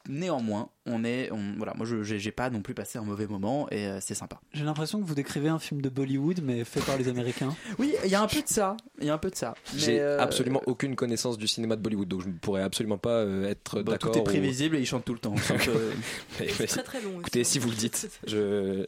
Néanmoins, 0.09 0.67
on 0.85 1.05
est, 1.05 1.31
on, 1.31 1.53
voilà, 1.55 1.73
moi, 1.77 1.85
je, 1.85 2.03
j'ai 2.03 2.31
pas 2.33 2.49
non 2.49 2.61
plus 2.61 2.73
passé 2.73 2.97
un 2.97 3.03
mauvais 3.03 3.25
moment 3.25 3.69
et 3.71 3.87
euh, 3.87 3.99
c'est 4.01 4.15
sympa. 4.15 4.41
J'ai 4.51 4.65
l'impression 4.65 4.99
que 5.01 5.05
vous 5.05 5.15
décrivez 5.15 5.47
un 5.47 5.59
film 5.59 5.81
de 5.81 5.87
Bollywood, 5.87 6.41
mais 6.43 6.65
fait 6.65 6.81
par 6.81 6.97
les 6.97 7.07
Américains. 7.07 7.55
Oui, 7.79 7.95
il 8.03 8.11
y 8.11 8.15
a 8.15 8.21
un 8.21 8.27
peu 8.27 8.41
de 8.41 8.47
ça. 8.47 8.75
Il 8.99 9.07
y 9.07 9.09
a 9.09 9.13
un 9.13 9.17
peu 9.17 9.29
de 9.29 9.35
ça. 9.35 9.53
J'ai 9.77 10.01
euh, 10.01 10.19
absolument 10.19 10.61
aucune 10.65 10.97
connaissance 10.97 11.37
du 11.37 11.47
cinéma 11.47 11.77
de 11.77 11.81
Bollywood, 11.81 12.09
donc 12.09 12.21
je 12.21 12.27
ne 12.27 12.33
pourrais 12.33 12.63
absolument 12.63 12.97
pas 12.97 13.11
euh, 13.19 13.47
être 13.49 13.81
bah, 13.81 13.93
d'accord. 13.93 14.11
tout 14.11 14.17
est 14.17 14.21
ou- 14.21 14.25
prévisible 14.25 14.75
et 14.75 14.79
ils 14.81 14.85
chantent 14.85 15.05
tout 15.05 15.13
le 15.13 15.19
temps. 15.19 15.31
Donc, 15.35 15.67
euh, 15.69 15.91
Mais- 16.39 16.47
mais- 16.47 16.51
C'est 16.51 16.67
très 16.67 16.83
très 16.83 17.01
long. 17.01 17.19
Écoutez, 17.21 17.45
si 17.45 17.57
vous 17.59 17.69
le 17.69 17.75
dites, 17.75 18.09
je. 18.27 18.85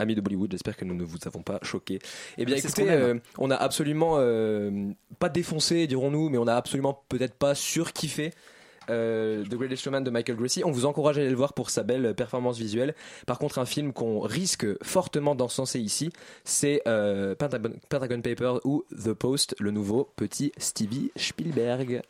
Amis 0.00 0.16
de 0.16 0.20
Bollywood, 0.20 0.50
j'espère 0.50 0.76
que 0.76 0.84
nous 0.84 0.94
ne 0.96 1.04
vous 1.04 1.18
avons 1.26 1.42
pas 1.42 1.60
choqué. 1.62 2.00
Eh 2.38 2.44
bien, 2.44 2.56
ce 2.56 2.66
écoutez, 2.66 2.90
euh, 2.90 3.14
on 3.38 3.52
a 3.52 3.54
absolument 3.56 4.14
euh, 4.18 4.90
pas 5.20 5.28
défoncé, 5.28 5.86
dirons-nous, 5.86 6.28
mais 6.28 6.38
on 6.38 6.48
a 6.48 6.54
absolument 6.54 7.04
peut-être 7.08 7.34
pas 7.34 7.54
surkiffé 7.54 8.32
euh, 8.90 9.44
The 9.44 9.54
Greatest 9.54 9.82
Showman 9.82 10.02
de 10.02 10.10
Michael 10.10 10.36
Gracie. 10.36 10.64
On 10.64 10.70
vous 10.70 10.86
encourage 10.86 11.18
à 11.18 11.20
aller 11.20 11.30
le 11.30 11.36
voir 11.36 11.52
pour 11.52 11.70
sa 11.70 11.82
belle 11.82 12.14
performance 12.14 12.58
visuelle. 12.58 12.94
Par 13.26 13.38
contre, 13.38 13.58
un 13.58 13.66
film 13.66 13.92
qu'on 13.92 14.20
risque 14.20 14.66
fortement 14.84 15.34
d'encenser 15.34 15.80
ici, 15.80 16.12
c'est 16.44 16.82
euh, 16.86 17.34
Pentagon, 17.34 17.72
Pentagon 17.88 18.20
Papers 18.20 18.60
ou 18.64 18.84
The 18.90 19.12
Post, 19.12 19.54
le 19.58 19.70
nouveau 19.70 20.12
petit 20.16 20.52
Stevie 20.58 21.10
Spielberg. 21.16 22.02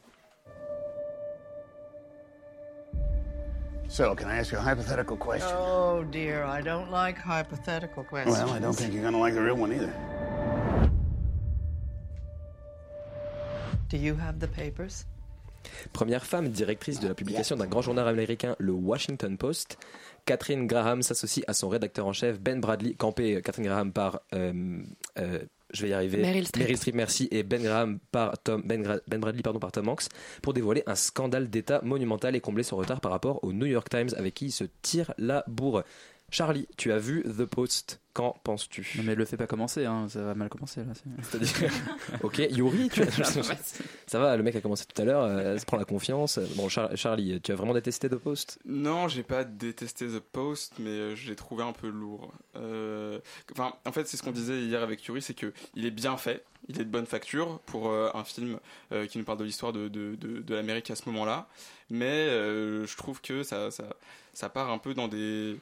So, 3.88 4.14
can 4.16 4.28
I 4.28 4.38
ask 4.38 4.50
you 4.52 4.58
a 4.58 4.60
hypothetical 4.60 5.16
question? 5.16 5.56
Oh 5.56 6.04
dear, 6.10 6.44
I 6.44 6.60
don't 6.60 6.90
like 6.90 7.16
hypothetical 7.18 8.02
questions. 8.04 8.36
Well, 8.36 8.50
I 8.50 8.58
don't 8.58 8.74
think 8.74 8.92
you're 8.92 9.02
gonna 9.02 9.18
like 9.18 9.34
the 9.34 9.42
real 9.42 9.56
one 9.56 9.72
either. 9.72 9.92
Do 13.88 13.96
you 13.96 14.16
have 14.16 14.40
the 14.40 14.48
papers? 14.48 15.06
Première 15.92 16.24
femme 16.26 16.48
directrice 16.48 17.00
de 17.00 17.08
la 17.08 17.14
publication 17.14 17.56
d'un 17.56 17.66
grand 17.66 17.82
journal 17.82 18.06
américain, 18.08 18.56
le 18.58 18.72
Washington 18.72 19.36
Post, 19.36 19.78
Catherine 20.24 20.66
Graham 20.66 21.02
s'associe 21.02 21.44
à 21.48 21.54
son 21.54 21.68
rédacteur 21.68 22.06
en 22.06 22.12
chef, 22.12 22.40
Ben 22.40 22.60
Bradley, 22.60 22.94
campé 22.94 23.36
euh, 23.36 23.40
Catherine 23.40 23.66
Graham 23.66 23.92
par, 23.92 24.20
euh, 24.34 24.80
euh, 25.18 25.38
je 25.72 25.82
vais 25.82 25.88
y 25.90 25.92
arriver, 25.92 26.18
Meryl 26.18 26.46
Streep. 26.46 26.94
merci, 26.94 27.28
et 27.30 27.42
Ben 27.42 27.62
Graham 27.62 27.98
par 28.10 28.36
Tom, 28.42 28.62
ben, 28.64 28.82
Gra- 28.82 29.00
Ben 29.08 29.20
Bradley 29.20 29.42
pardon, 29.42 29.58
par 29.60 29.72
Tom 29.72 29.88
Hanks, 29.88 30.06
pour 30.42 30.52
dévoiler 30.52 30.82
un 30.86 30.94
scandale 30.94 31.48
d'État 31.48 31.80
monumental 31.82 32.34
et 32.36 32.40
combler 32.40 32.62
son 32.64 32.76
retard 32.76 33.00
par 33.00 33.12
rapport 33.12 33.42
au 33.44 33.52
New 33.52 33.66
York 33.66 33.88
Times 33.88 34.10
avec 34.16 34.34
qui 34.34 34.46
il 34.46 34.52
se 34.52 34.64
tire 34.82 35.12
la 35.18 35.44
bourre. 35.46 35.82
Charlie, 36.30 36.66
tu 36.76 36.90
as 36.92 36.98
vu 36.98 37.22
The 37.22 37.44
Post, 37.44 38.00
qu'en 38.12 38.32
penses-tu? 38.42 38.94
Non 38.96 39.04
mais 39.04 39.14
le 39.14 39.24
fais 39.24 39.36
pas 39.36 39.46
commencer, 39.46 39.84
hein, 39.84 40.08
ça 40.08 40.22
va 40.24 40.34
mal 40.34 40.48
commencer 40.48 40.80
là. 40.84 40.92
C'est-à-dire- 41.22 41.70
ok, 42.22 42.38
Yuri, 42.50 42.88
tu 42.88 43.02
ça 44.06 44.18
va, 44.18 44.36
le 44.36 44.42
mec 44.42 44.56
a 44.56 44.60
commencé 44.60 44.84
tout 44.86 45.00
à 45.00 45.04
l'heure, 45.04 45.22
euh, 45.22 45.56
se 45.56 45.64
prend 45.64 45.76
la 45.76 45.84
confiance. 45.84 46.38
Bon, 46.56 46.68
Char- 46.68 46.94
Charlie, 46.96 47.40
tu 47.40 47.52
as 47.52 47.54
vraiment 47.54 47.74
détesté 47.74 48.08
The 48.08 48.16
Post? 48.16 48.58
Non, 48.64 49.06
j'ai 49.06 49.22
pas 49.22 49.44
détesté 49.44 50.06
The 50.08 50.18
Post, 50.18 50.74
mais 50.80 50.90
euh, 50.90 51.14
je 51.14 51.28
l'ai 51.30 51.36
trouvé 51.36 51.62
un 51.62 51.72
peu 51.72 51.88
lourd. 51.88 52.34
Euh, 52.56 53.20
Enfin, 53.52 53.72
en 53.86 53.92
fait, 53.92 54.06
c'est 54.08 54.16
ce 54.16 54.22
qu'on 54.22 54.32
disait 54.32 54.60
hier 54.62 54.82
avec 54.82 55.04
Yuri, 55.04 55.22
c'est 55.22 55.34
que 55.34 55.52
il 55.74 55.86
est 55.86 55.90
bien 55.92 56.16
fait, 56.16 56.44
il 56.68 56.80
est 56.80 56.84
de 56.84 56.90
bonne 56.90 57.06
facture 57.06 57.60
pour 57.66 57.88
euh, 57.90 58.10
un 58.14 58.24
film 58.24 58.58
euh, 58.92 59.06
qui 59.06 59.18
nous 59.18 59.24
parle 59.24 59.38
de 59.38 59.44
l'histoire 59.44 59.72
de, 59.72 59.86
de, 59.88 60.16
de, 60.16 60.40
de 60.42 60.54
l'Amérique 60.54 60.90
à 60.90 60.96
ce 60.96 61.08
moment-là. 61.08 61.46
Mais 61.88 62.04
euh, 62.26 62.84
je 62.84 62.96
trouve 62.96 63.20
que 63.20 63.44
ça, 63.44 63.70
ça, 63.70 63.84
ça 64.34 64.48
part 64.48 64.70
un 64.70 64.78
peu 64.78 64.92
dans 64.92 65.06
des 65.08 65.56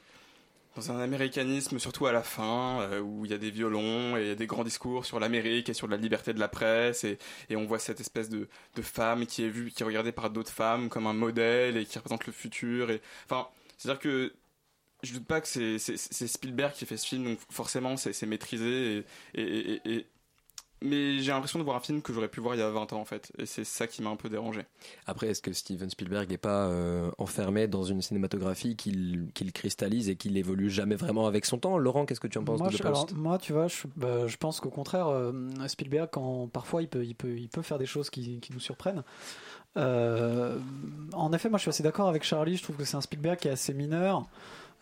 dans 0.76 0.90
un 0.90 0.98
américanisme, 1.00 1.78
surtout 1.78 2.06
à 2.06 2.12
la 2.12 2.22
fin, 2.22 2.80
euh, 2.82 3.00
où 3.00 3.24
il 3.24 3.30
y 3.30 3.34
a 3.34 3.38
des 3.38 3.50
violons 3.50 4.16
et 4.16 4.26
y 4.28 4.30
a 4.30 4.34
des 4.34 4.46
grands 4.46 4.64
discours 4.64 5.04
sur 5.06 5.20
l'Amérique 5.20 5.68
et 5.68 5.74
sur 5.74 5.86
la 5.88 5.96
liberté 5.96 6.32
de 6.32 6.40
la 6.40 6.48
presse, 6.48 7.04
et, 7.04 7.18
et 7.48 7.56
on 7.56 7.64
voit 7.66 7.78
cette 7.78 8.00
espèce 8.00 8.28
de, 8.28 8.48
de 8.74 8.82
femme 8.82 9.26
qui 9.26 9.44
est 9.44 9.48
vue, 9.48 9.70
qui 9.70 9.82
est 9.82 9.86
regardée 9.86 10.12
par 10.12 10.30
d'autres 10.30 10.50
femmes 10.52 10.88
comme 10.88 11.06
un 11.06 11.12
modèle 11.12 11.76
et 11.76 11.84
qui 11.84 11.98
représente 11.98 12.26
le 12.26 12.32
futur. 12.32 12.90
Et 12.90 13.00
enfin, 13.26 13.48
c'est-à-dire 13.78 14.00
que 14.00 14.34
je 15.02 15.12
doute 15.12 15.26
pas 15.26 15.40
que 15.40 15.46
c'est 15.46 15.78
Spielberg 16.26 16.72
qui 16.72 16.86
fait 16.86 16.96
ce 16.96 17.06
film, 17.06 17.24
donc 17.24 17.38
forcément 17.50 17.96
c'est 17.96 18.26
maîtrisé. 18.26 19.04
Et- 19.34 20.06
mais 20.84 21.18
j'ai 21.18 21.32
l'impression 21.32 21.58
de 21.58 21.64
voir 21.64 21.76
un 21.76 21.80
film 21.80 22.02
que 22.02 22.12
j'aurais 22.12 22.28
pu 22.28 22.40
voir 22.40 22.54
il 22.54 22.58
y 22.58 22.62
a 22.62 22.70
20 22.70 22.92
ans 22.92 23.00
en 23.00 23.04
fait, 23.04 23.32
et 23.38 23.46
c'est 23.46 23.64
ça 23.64 23.86
qui 23.86 24.02
m'a 24.02 24.10
un 24.10 24.16
peu 24.16 24.28
dérangé. 24.28 24.62
Après, 25.06 25.28
est-ce 25.28 25.42
que 25.42 25.52
Steven 25.52 25.90
Spielberg 25.90 26.28
n'est 26.30 26.36
pas 26.36 26.68
euh, 26.68 27.10
enfermé 27.18 27.66
dans 27.66 27.82
une 27.82 28.02
cinématographie 28.02 28.76
qu'il 28.76 29.28
qu'il 29.34 29.52
cristallise 29.52 30.08
et 30.08 30.16
qu'il 30.16 30.36
évolue 30.36 30.70
jamais 30.70 30.96
vraiment 30.96 31.26
avec 31.26 31.46
son 31.46 31.58
temps? 31.58 31.78
Laurent, 31.78 32.06
qu'est-ce 32.06 32.20
que 32.20 32.28
tu 32.28 32.38
en 32.38 32.44
penses 32.44 32.60
moi, 32.60 32.68
de 32.68 32.76
je, 32.76 32.82
alors, 32.82 33.08
moi, 33.14 33.38
tu 33.38 33.52
vois, 33.52 33.68
je, 33.68 33.76
bah, 33.96 34.26
je 34.26 34.36
pense 34.36 34.60
qu'au 34.60 34.70
contraire, 34.70 35.08
euh, 35.08 35.32
Spielberg, 35.66 36.08
quand 36.12 36.48
parfois 36.48 36.82
il 36.82 36.88
peut, 36.88 37.04
il 37.04 37.14
peut, 37.14 37.36
il 37.36 37.48
peut 37.48 37.62
faire 37.62 37.78
des 37.78 37.86
choses 37.86 38.10
qui, 38.10 38.40
qui 38.40 38.52
nous 38.52 38.60
surprennent. 38.60 39.02
Euh, 39.76 40.58
en 41.12 41.32
effet, 41.32 41.48
moi, 41.48 41.58
je 41.58 41.62
suis 41.62 41.68
assez 41.70 41.82
d'accord 41.82 42.08
avec 42.08 42.22
Charlie. 42.22 42.56
Je 42.56 42.62
trouve 42.62 42.76
que 42.76 42.84
c'est 42.84 42.96
un 42.96 43.00
Spielberg 43.00 43.38
qui 43.38 43.48
est 43.48 43.52
assez 43.52 43.74
mineur. 43.74 44.24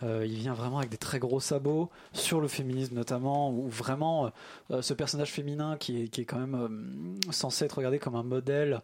Euh, 0.02 0.26
il 0.26 0.34
vient 0.34 0.54
vraiment 0.54 0.78
avec 0.78 0.90
des 0.90 0.96
très 0.96 1.18
gros 1.18 1.40
sabots 1.40 1.90
sur 2.12 2.40
le 2.40 2.48
féminisme 2.48 2.94
notamment, 2.94 3.50
où 3.50 3.68
vraiment 3.68 4.32
euh, 4.70 4.82
ce 4.82 4.94
personnage 4.94 5.30
féminin 5.30 5.76
qui 5.76 6.02
est, 6.02 6.24
quand 6.24 6.38
même 6.38 6.54
euh, 6.54 7.32
censé 7.32 7.64
être 7.64 7.76
regardé 7.78 7.98
comme 7.98 8.16
un 8.16 8.22
modèle 8.22 8.80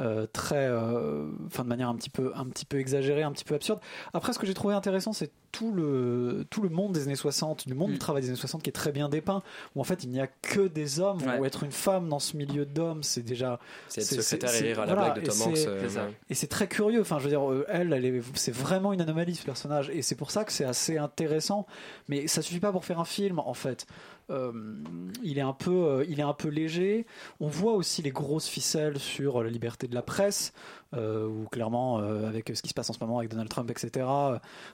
euh, 0.00 0.26
très, 0.32 0.66
euh, 0.68 1.26
enfin 1.46 1.64
de 1.64 1.68
manière 1.68 1.88
un 1.88 1.94
petit 1.96 2.10
peu, 2.10 2.32
un 2.34 2.46
petit 2.46 2.64
peu 2.64 2.78
exagérée, 2.78 3.22
un 3.22 3.32
petit 3.32 3.44
peu 3.44 3.54
absurde. 3.54 3.80
Après, 4.14 4.32
ce 4.32 4.38
que 4.38 4.46
j'ai 4.46 4.54
trouvé 4.54 4.74
intéressant, 4.74 5.12
c'est 5.12 5.30
tout 5.52 5.70
le, 5.70 6.46
tout 6.48 6.62
le 6.62 6.70
monde 6.70 6.92
des 6.94 7.02
années 7.02 7.14
60, 7.14 7.68
du 7.68 7.74
monde 7.74 7.90
du 7.92 7.98
travail 7.98 8.22
des 8.22 8.28
années 8.28 8.38
60 8.38 8.62
qui 8.62 8.70
est 8.70 8.72
très 8.72 8.90
bien 8.90 9.10
dépeint, 9.10 9.42
où 9.76 9.80
en 9.82 9.84
fait 9.84 10.02
il 10.02 10.08
n'y 10.08 10.18
a 10.20 10.26
que 10.26 10.66
des 10.66 10.98
hommes, 10.98 11.18
Ouais. 11.22 11.38
où 11.38 11.44
être 11.44 11.62
une 11.62 11.72
femme 11.72 12.08
dans 12.08 12.18
ce 12.18 12.38
milieu 12.38 12.64
d'hommes, 12.64 13.02
c'est 13.02 13.20
déjà. 13.22 13.60
C'est 13.88 14.00
être 14.00 14.22
secrétaire 14.22 14.54
et 14.54 14.60
rire 14.68 14.80
à 14.80 14.86
la 14.86 14.94
voilà, 14.94 15.10
blague 15.10 15.24
de 15.26 15.30
Tom 15.30 15.42
Hanks, 15.42 15.58
euh, 15.66 16.08
et 16.30 16.34
c'est 16.34 16.46
très 16.46 16.68
curieux. 16.68 17.02
Enfin, 17.02 17.18
je 17.18 17.24
veux 17.24 17.28
dire, 17.30 17.50
euh, 17.50 17.66
elle, 17.68 17.92
elle 17.92 18.06
est, 18.06 18.22
c'est 18.34 18.54
vraiment 18.54 18.94
une 18.94 19.02
anomalie 19.02 19.34
ce 19.34 19.44
personnage, 19.44 19.90
et 19.90 20.00
c'est 20.00 20.14
pour 20.14 20.30
ça 20.30 20.44
que 20.44 20.52
c'est 20.52 20.64
assez 20.64 20.96
intéressant. 20.96 21.66
Mais 22.08 22.26
ça 22.28 22.40
suffit 22.40 22.60
pas 22.60 22.72
pour 22.72 22.86
faire 22.86 22.98
un 22.98 23.04
film, 23.04 23.38
en 23.38 23.54
fait. 23.54 23.86
Euh, 24.30 24.52
euh, 24.52 26.04
il 26.08 26.18
est 26.18 26.22
un 26.22 26.32
peu 26.32 26.48
léger. 26.48 27.06
On 27.40 27.48
voit 27.48 27.74
aussi 27.74 28.02
les 28.02 28.10
grosses 28.10 28.48
ficelles 28.48 28.98
sur 28.98 29.42
la 29.42 29.50
liberté 29.50 29.88
de 29.88 29.94
la 29.94 30.02
presse, 30.02 30.52
euh, 30.94 31.26
où 31.26 31.46
clairement, 31.50 31.98
euh, 32.00 32.28
avec 32.28 32.50
ce 32.54 32.62
qui 32.62 32.68
se 32.68 32.74
passe 32.74 32.90
en 32.90 32.92
ce 32.92 32.98
moment 33.00 33.18
avec 33.18 33.30
Donald 33.30 33.48
Trump, 33.48 33.70
etc., 33.70 34.06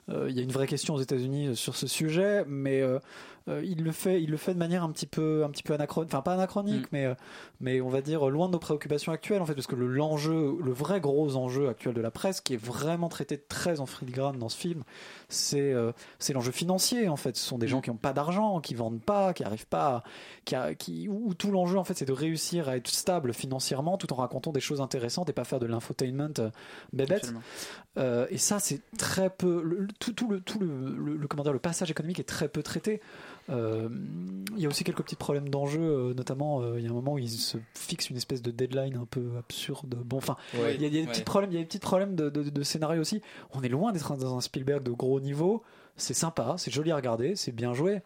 euh, 0.09 0.27
il 0.29 0.37
y 0.37 0.41
a 0.41 0.43
une 0.43 0.53
vraie 0.53 0.67
question 0.67 0.95
aux 0.95 1.01
États-Unis 1.01 1.57
sur 1.57 1.77
ce 1.77 1.87
sujet, 1.87 2.45
mais 2.47 2.81
euh, 2.81 2.99
euh, 3.49 3.63
il 3.65 3.83
le 3.83 3.93
fait, 3.93 4.23
il 4.23 4.31
le 4.31 4.37
fait 4.37 4.53
de 4.53 4.59
manière 4.59 4.83
un 4.83 4.91
petit 4.91 5.07
peu, 5.07 5.43
un 5.45 5.51
petit 5.51 5.63
peu 5.63 5.73
anachronique, 5.75 6.11
enfin 6.13 6.21
pas 6.23 6.35
anachronique, 6.35 6.87
mais 6.93 7.07
euh, 7.07 7.15
mais 7.61 7.81
on 7.81 7.89
va 7.89 8.01
dire 8.03 8.29
loin 8.29 8.47
de 8.49 8.53
nos 8.53 8.59
préoccupations 8.59 9.11
actuelles 9.13 9.41
en 9.41 9.47
fait, 9.47 9.55
parce 9.55 9.67
que 9.67 9.75
le 9.77 9.87
l'enjeu, 9.87 10.57
le 10.63 10.73
vrai 10.73 11.01
gros 11.01 11.35
enjeu 11.37 11.69
actuel 11.69 11.95
de 11.95 12.01
la 12.01 12.11
presse, 12.11 12.41
qui 12.41 12.55
est 12.55 12.63
vraiment 12.63 13.09
traité 13.09 13.39
très 13.39 13.81
en 13.81 13.87
filigrane 13.87 14.39
dans 14.39 14.49
ce 14.51 14.57
film, 14.59 14.83
c'est 15.29 15.73
euh, 15.73 15.93
c'est 16.19 16.33
l'enjeu 16.35 16.53
financier 16.53 17.09
en 17.09 17.17
fait. 17.17 17.37
Ce 17.37 17.45
sont 17.47 17.59
des 17.59 17.69
gens 17.69 17.81
qui 17.81 17.91
n'ont 17.91 17.97
pas 17.97 18.13
d'argent, 18.13 18.61
qui 18.61 18.75
vendent 18.75 19.01
pas, 19.01 19.33
qui 19.33 19.45
arrivent 19.45 19.67
pas, 19.67 20.03
qui, 20.45 20.55
a- 20.55 20.75
qui 20.75 21.09
où 21.09 21.33
tout 21.35 21.51
l'enjeu 21.51 21.79
en 21.79 21.85
fait 21.85 21.95
c'est 21.97 22.05
de 22.09 22.13
réussir 22.13 22.69
à 22.69 22.77
être 22.77 22.89
stable 22.89 23.33
financièrement 23.33 23.97
tout 23.97 24.13
en 24.13 24.17
racontant 24.17 24.53
des 24.53 24.61
choses 24.61 24.81
intéressantes 24.83 25.29
et 25.31 25.33
pas 25.33 25.45
faire 25.45 25.59
de 25.61 25.67
l'infotainment 25.67 26.08
euh, 26.39 26.51
bébête. 26.93 27.33
Euh, 27.97 28.27
et 28.31 28.39
ça, 28.39 28.59
c'est 28.61 28.81
très 28.97 29.29
peu. 29.31 29.63
le- 29.63 29.81
le- 29.81 29.89
tout, 29.99 30.13
tout 30.13 30.29
le, 30.29 30.41
tout 30.41 30.59
le, 30.61 30.95
le, 30.97 31.17
le- 31.17 31.27
comment 31.29 31.43
dire, 31.43 31.53
le 31.53 31.59
passage 31.59 31.91
économique 31.91 32.21
est 32.21 32.25
très 32.29 32.49
peu 32.49 32.63
traité. 32.63 33.01
Euh, 33.51 33.89
Il 34.57 34.61
y 34.63 34.67
a 34.67 34.69
aussi 34.69 34.85
quelques 34.85 35.03
petits 35.03 35.17
problèmes 35.17 35.49
d'enjeu, 35.49 35.81
euh, 35.81 36.15
notamment 36.15 36.61
euh, 36.63 36.79
il 36.79 36.85
y 36.85 36.87
a 36.87 36.91
un 36.91 36.95
moment 36.95 37.15
où 37.15 37.19
ils 37.19 37.29
se 37.31 37.59
fixent 37.75 38.11
une 38.11 38.17
espèce 38.17 38.43
de 38.43 38.51
deadline 38.51 38.97
un 38.97 39.07
peu 39.07 39.31
absurde. 39.39 39.95
Bon, 40.05 40.19
enfin, 40.19 40.37
Ouais. 40.55 40.75
il 40.75 40.83
y 40.83 40.85
a, 40.85 40.89
il 40.89 40.95
y 40.95 40.99
a 40.99 41.01
des 41.03 41.07
Ouais. 41.07 41.13
petits 41.13 41.23
problèmes, 41.25 41.51
il 41.51 41.55
y 41.55 41.59
a 41.59 41.61
des 41.61 41.67
petits 41.67 41.79
problèmes 41.79 42.15
de, 42.15 42.29
de, 42.29 42.43
de 42.51 42.63
scénario 42.63 43.01
aussi. 43.01 43.21
On 43.53 43.63
est 43.63 43.69
loin 43.69 43.93
d'être 43.93 44.17
dans 44.17 44.37
un 44.37 44.41
Spielberg 44.41 44.83
de 44.83 44.91
gros 44.93 45.19
niveau. 45.21 45.63
C'est 45.97 46.15
sympa, 46.15 46.55
c'est 46.59 46.71
joli 46.71 46.93
à 46.93 46.97
regarder, 46.97 47.35
c'est 47.37 47.51
bien 47.53 47.73
joué. 47.75 48.03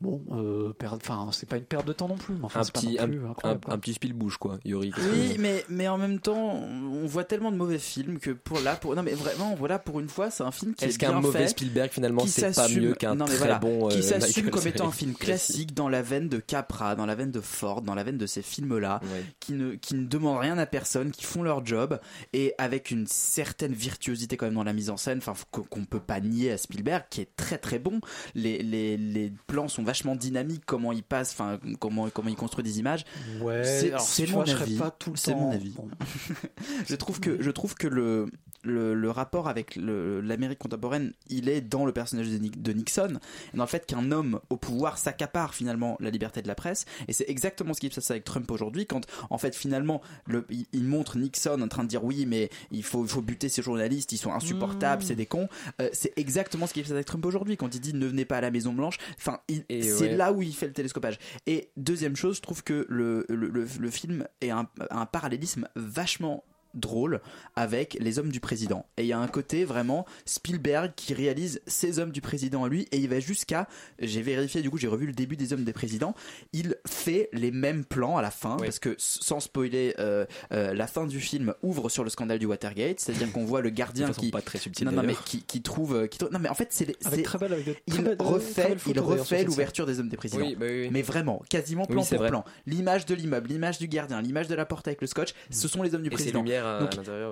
Bon, 0.00 0.22
euh, 0.30 0.72
enfin, 0.92 1.28
c'est 1.32 1.48
pas 1.48 1.56
une 1.56 1.64
perte 1.64 1.84
de 1.86 1.92
temps 1.92 2.06
non 2.06 2.16
plus. 2.16 2.34
Mais 2.34 2.44
enfin, 2.44 2.60
un 2.60 2.64
pas 2.64 2.70
petit, 2.70 2.94
non 2.94 3.02
un, 3.02 3.08
plus 3.08 3.26
un, 3.26 3.30
incroyable, 3.30 3.60
quoi. 3.64 3.74
un 3.74 3.78
petit 3.78 3.98
quoi, 4.38 4.58
Yuri. 4.64 4.92
Oui, 4.96 5.36
mais, 5.40 5.64
mais 5.68 5.88
en 5.88 5.98
même 5.98 6.20
temps, 6.20 6.54
on 6.54 7.04
voit 7.06 7.24
tellement 7.24 7.50
de 7.50 7.56
mauvais 7.56 7.78
films 7.78 8.20
que 8.20 8.30
pour 8.30 8.60
là, 8.60 8.76
pour 8.76 8.94
non 8.94 9.02
mais 9.02 9.14
vraiment, 9.14 9.56
voilà, 9.56 9.80
pour 9.80 9.98
une 9.98 10.08
fois, 10.08 10.30
c'est 10.30 10.44
un 10.44 10.52
film 10.52 10.74
qui 10.74 10.84
est, 10.84 10.88
Est-ce 10.88 10.98
qu'un 11.00 11.20
mauvais 11.20 11.48
Spielberg 11.48 11.90
finalement 11.90 12.24
c'est 12.26 12.42
pas 12.42 12.52
s'assume- 12.52 12.82
mieux 12.82 12.94
qu'un 12.94 13.16
très 13.16 13.36
voilà, 13.36 13.58
bon 13.58 13.88
euh, 13.88 13.90
qui 13.90 14.02
s'assume 14.04 14.50
comme 14.50 14.66
étant 14.68 14.88
un 14.88 14.92
film 14.92 15.14
classique 15.14 15.74
dans 15.74 15.88
la 15.88 16.02
veine 16.02 16.28
de 16.28 16.38
Capra, 16.38 16.94
dans 16.94 17.06
la 17.06 17.16
veine 17.16 17.32
de 17.32 17.40
Ford, 17.40 17.82
dans 17.82 17.96
la 17.96 18.04
veine 18.04 18.18
de 18.18 18.26
ces 18.26 18.42
films-là, 18.42 19.00
qui 19.40 19.52
ne 19.54 19.74
qui 19.74 19.96
ne 19.96 20.06
demandent 20.06 20.38
rien 20.38 20.58
à 20.58 20.66
personne, 20.66 21.10
qui 21.10 21.24
font 21.24 21.42
leur 21.42 21.66
job 21.66 21.98
et 22.32 22.54
avec 22.58 22.92
une 22.92 23.06
certaine 23.08 23.72
virtuosité 23.72 24.36
quand 24.36 24.46
même 24.46 24.54
dans 24.54 24.64
la 24.64 24.72
mise 24.72 24.90
en 24.90 24.96
scène, 24.96 25.18
enfin 25.18 25.34
qu'on 25.50 25.62
qu'on 25.62 25.84
peut 25.84 25.98
pas 26.00 26.20
nier 26.20 26.52
à 26.52 26.58
Spielberg, 26.58 27.04
qui 27.10 27.20
est 27.20 27.34
très 27.36 27.58
très 27.58 27.80
bon. 27.80 28.00
Les 28.36 28.62
les 28.62 28.96
les 28.96 29.32
plans 29.48 29.66
sont 29.66 29.82
vachement 29.88 30.14
dynamiques, 30.16 30.64
comment 30.66 30.92
il 30.92 31.02
passe, 31.02 31.32
enfin 31.32 31.58
comment 31.80 32.10
comment 32.10 32.28
il 32.28 32.36
construit 32.36 32.62
des 32.62 32.78
images. 32.78 33.04
Ouais, 33.40 33.64
c'est 33.64 33.88
alors, 33.88 34.00
c'est 34.02 34.24
tu 34.26 34.30
mon 34.32 34.36
vois, 34.36 34.44
je 34.44 34.50
serais 34.52 34.62
avis. 34.64 34.76
pas 34.78 34.90
tout 34.90 35.10
le 35.12 35.16
C'est 35.16 35.34
mon 35.34 35.50
avis. 35.50 35.70
bon. 35.70 35.88
je 36.88 36.94
trouve 36.94 37.20
que 37.20 37.40
je 37.42 37.50
trouve 37.50 37.74
que 37.74 37.86
le 37.88 38.26
le, 38.64 38.92
le 38.92 39.10
rapport 39.10 39.48
avec 39.48 39.76
l'Amérique 39.76 40.58
contemporaine, 40.58 41.12
il 41.28 41.48
est 41.48 41.60
dans 41.60 41.86
le 41.86 41.92
personnage 41.92 42.26
de, 42.28 42.72
Nixon, 42.72 43.18
et 43.54 43.56
dans 43.56 43.62
le 43.62 43.68
fait 43.68 43.86
qu'un 43.86 44.10
homme 44.10 44.40
au 44.50 44.56
pouvoir 44.56 44.98
s'accapare 44.98 45.54
finalement 45.54 45.96
la 46.00 46.10
liberté 46.10 46.42
de 46.42 46.48
la 46.48 46.56
presse, 46.56 46.84
et 47.06 47.12
c'est 47.12 47.28
exactement 47.30 47.72
ce 47.72 47.80
qui 47.80 47.88
se 47.88 47.94
passe 47.94 48.10
avec 48.10 48.24
Trump 48.24 48.50
aujourd'hui, 48.50 48.84
quand 48.84 49.06
en 49.30 49.38
fait 49.38 49.54
finalement 49.54 50.02
le, 50.26 50.44
il, 50.50 50.66
il 50.72 50.84
montre 50.84 51.16
Nixon 51.18 51.60
en 51.62 51.68
train 51.68 51.84
de 51.84 51.88
dire 51.88 52.02
oui 52.04 52.26
mais 52.26 52.50
il 52.72 52.82
faut, 52.82 53.04
il 53.04 53.08
faut 53.08 53.22
buter 53.22 53.48
ces 53.48 53.62
journalistes, 53.62 54.10
ils 54.12 54.18
sont 54.18 54.32
insupportables, 54.32 55.02
Mmh. 55.02 55.06
c'est 55.06 55.14
des 55.14 55.26
cons, 55.26 55.48
Euh, 55.80 55.88
c'est 55.92 56.12
exactement 56.16 56.66
ce 56.66 56.72
qui 56.74 56.80
se 56.80 56.84
passe 56.86 56.92
avec 56.92 57.06
Trump 57.06 57.24
aujourd'hui, 57.26 57.56
quand 57.56 57.72
il 57.74 57.80
dit 57.80 57.94
ne 57.94 58.06
venez 58.06 58.24
pas 58.24 58.38
à 58.38 58.40
la 58.40 58.50
Maison 58.50 58.72
Blanche, 58.72 58.98
enfin 59.18 59.38
il- 59.48 59.64
C'est 59.82 60.16
là 60.16 60.32
où 60.32 60.42
il 60.42 60.54
fait 60.54 60.66
le 60.66 60.72
télescopage. 60.72 61.18
Et 61.46 61.70
deuxième 61.76 62.16
chose, 62.16 62.36
je 62.36 62.42
trouve 62.42 62.62
que 62.62 62.86
le, 62.88 63.24
le, 63.28 63.48
le, 63.48 63.66
le 63.78 63.90
film 63.90 64.26
est 64.40 64.50
un, 64.50 64.68
un 64.90 65.06
parallélisme 65.06 65.68
vachement 65.76 66.44
drôle 66.74 67.20
avec 67.56 67.96
les 68.00 68.18
hommes 68.18 68.30
du 68.30 68.40
président. 68.40 68.86
Et 68.96 69.02
il 69.02 69.08
y 69.08 69.12
a 69.12 69.18
un 69.18 69.28
côté 69.28 69.64
vraiment 69.64 70.04
Spielberg 70.26 70.92
qui 70.96 71.14
réalise 71.14 71.60
ces 71.66 71.98
hommes 71.98 72.12
du 72.12 72.20
président 72.20 72.64
à 72.64 72.68
lui 72.68 72.86
et 72.92 72.98
il 72.98 73.08
va 73.08 73.20
jusqu'à, 73.20 73.68
j'ai 73.98 74.22
vérifié 74.22 74.62
du 74.62 74.70
coup, 74.70 74.78
j'ai 74.78 74.88
revu 74.88 75.06
le 75.06 75.12
début 75.12 75.36
des 75.36 75.52
hommes 75.52 75.64
des 75.64 75.72
présidents, 75.72 76.14
il 76.52 76.76
fait 76.86 77.28
les 77.32 77.50
mêmes 77.50 77.84
plans 77.84 78.16
à 78.16 78.22
la 78.22 78.30
fin 78.30 78.56
parce 78.58 78.78
que 78.78 78.94
sans 78.98 79.40
spoiler, 79.40 79.94
euh, 79.98 80.26
euh, 80.52 80.74
la 80.74 80.86
fin 80.86 81.06
du 81.06 81.20
film 81.20 81.54
ouvre 81.62 81.88
sur 81.88 82.04
le 82.04 82.10
scandale 82.10 82.38
du 82.38 82.46
Watergate, 82.46 83.00
c'est-à-dire 83.00 83.32
qu'on 83.32 83.44
voit 83.44 83.60
le 83.60 83.70
gardien 83.70 84.10
qui 84.12 84.30
pas 84.30 84.42
très 84.42 84.58
subtile, 84.58 84.86
non, 84.86 84.92
non, 84.92 85.02
mais 85.02 85.14
qui, 85.24 85.42
qui 85.42 85.62
trouve, 85.62 86.06
qui 86.08 86.18
trouve- 86.18 86.32
non 86.32 86.38
mais 86.38 86.48
en 86.48 86.54
fait 86.54 86.68
c'est 86.70 86.86
très 87.22 87.38
belle- 87.38 87.52
avec 87.52 87.82
il 87.86 87.94
refait, 88.18 88.76
il 88.86 89.00
refait 89.00 89.44
l'ouverture 89.44 89.86
des 89.86 90.00
hommes 90.00 90.08
des 90.08 90.16
présidents. 90.16 90.44
Oui, 90.46 90.56
bah 90.56 90.66
oui, 90.68 90.82
oui. 90.82 90.88
Mais 90.92 91.02
vraiment, 91.02 91.42
quasiment 91.48 91.86
plan 91.86 92.02
c'est 92.02 92.16
pour 92.16 92.22
vrai. 92.22 92.30
plan. 92.30 92.44
L'image 92.66 93.06
de 93.06 93.14
l'immeuble, 93.14 93.48
l'image 93.48 93.78
du 93.78 93.88
gardien, 93.88 94.20
l'image 94.20 94.48
de 94.48 94.54
la 94.54 94.66
porte 94.66 94.86
avec 94.88 95.00
le 95.00 95.06
scotch, 95.06 95.34
ce 95.50 95.68
sont 95.68 95.82
les 95.82 95.94
hommes 95.94 96.02
du 96.02 96.08
Et 96.08 96.10
président. 96.10 96.40
À 96.66 96.80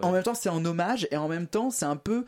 En 0.02 0.12
même 0.12 0.22
temps, 0.22 0.34
c'est 0.34 0.48
un 0.48 0.64
hommage 0.64 1.06
et 1.10 1.16
en 1.16 1.28
même 1.28 1.46
temps, 1.46 1.70
c'est 1.70 1.84
un 1.84 1.96
peu 1.96 2.24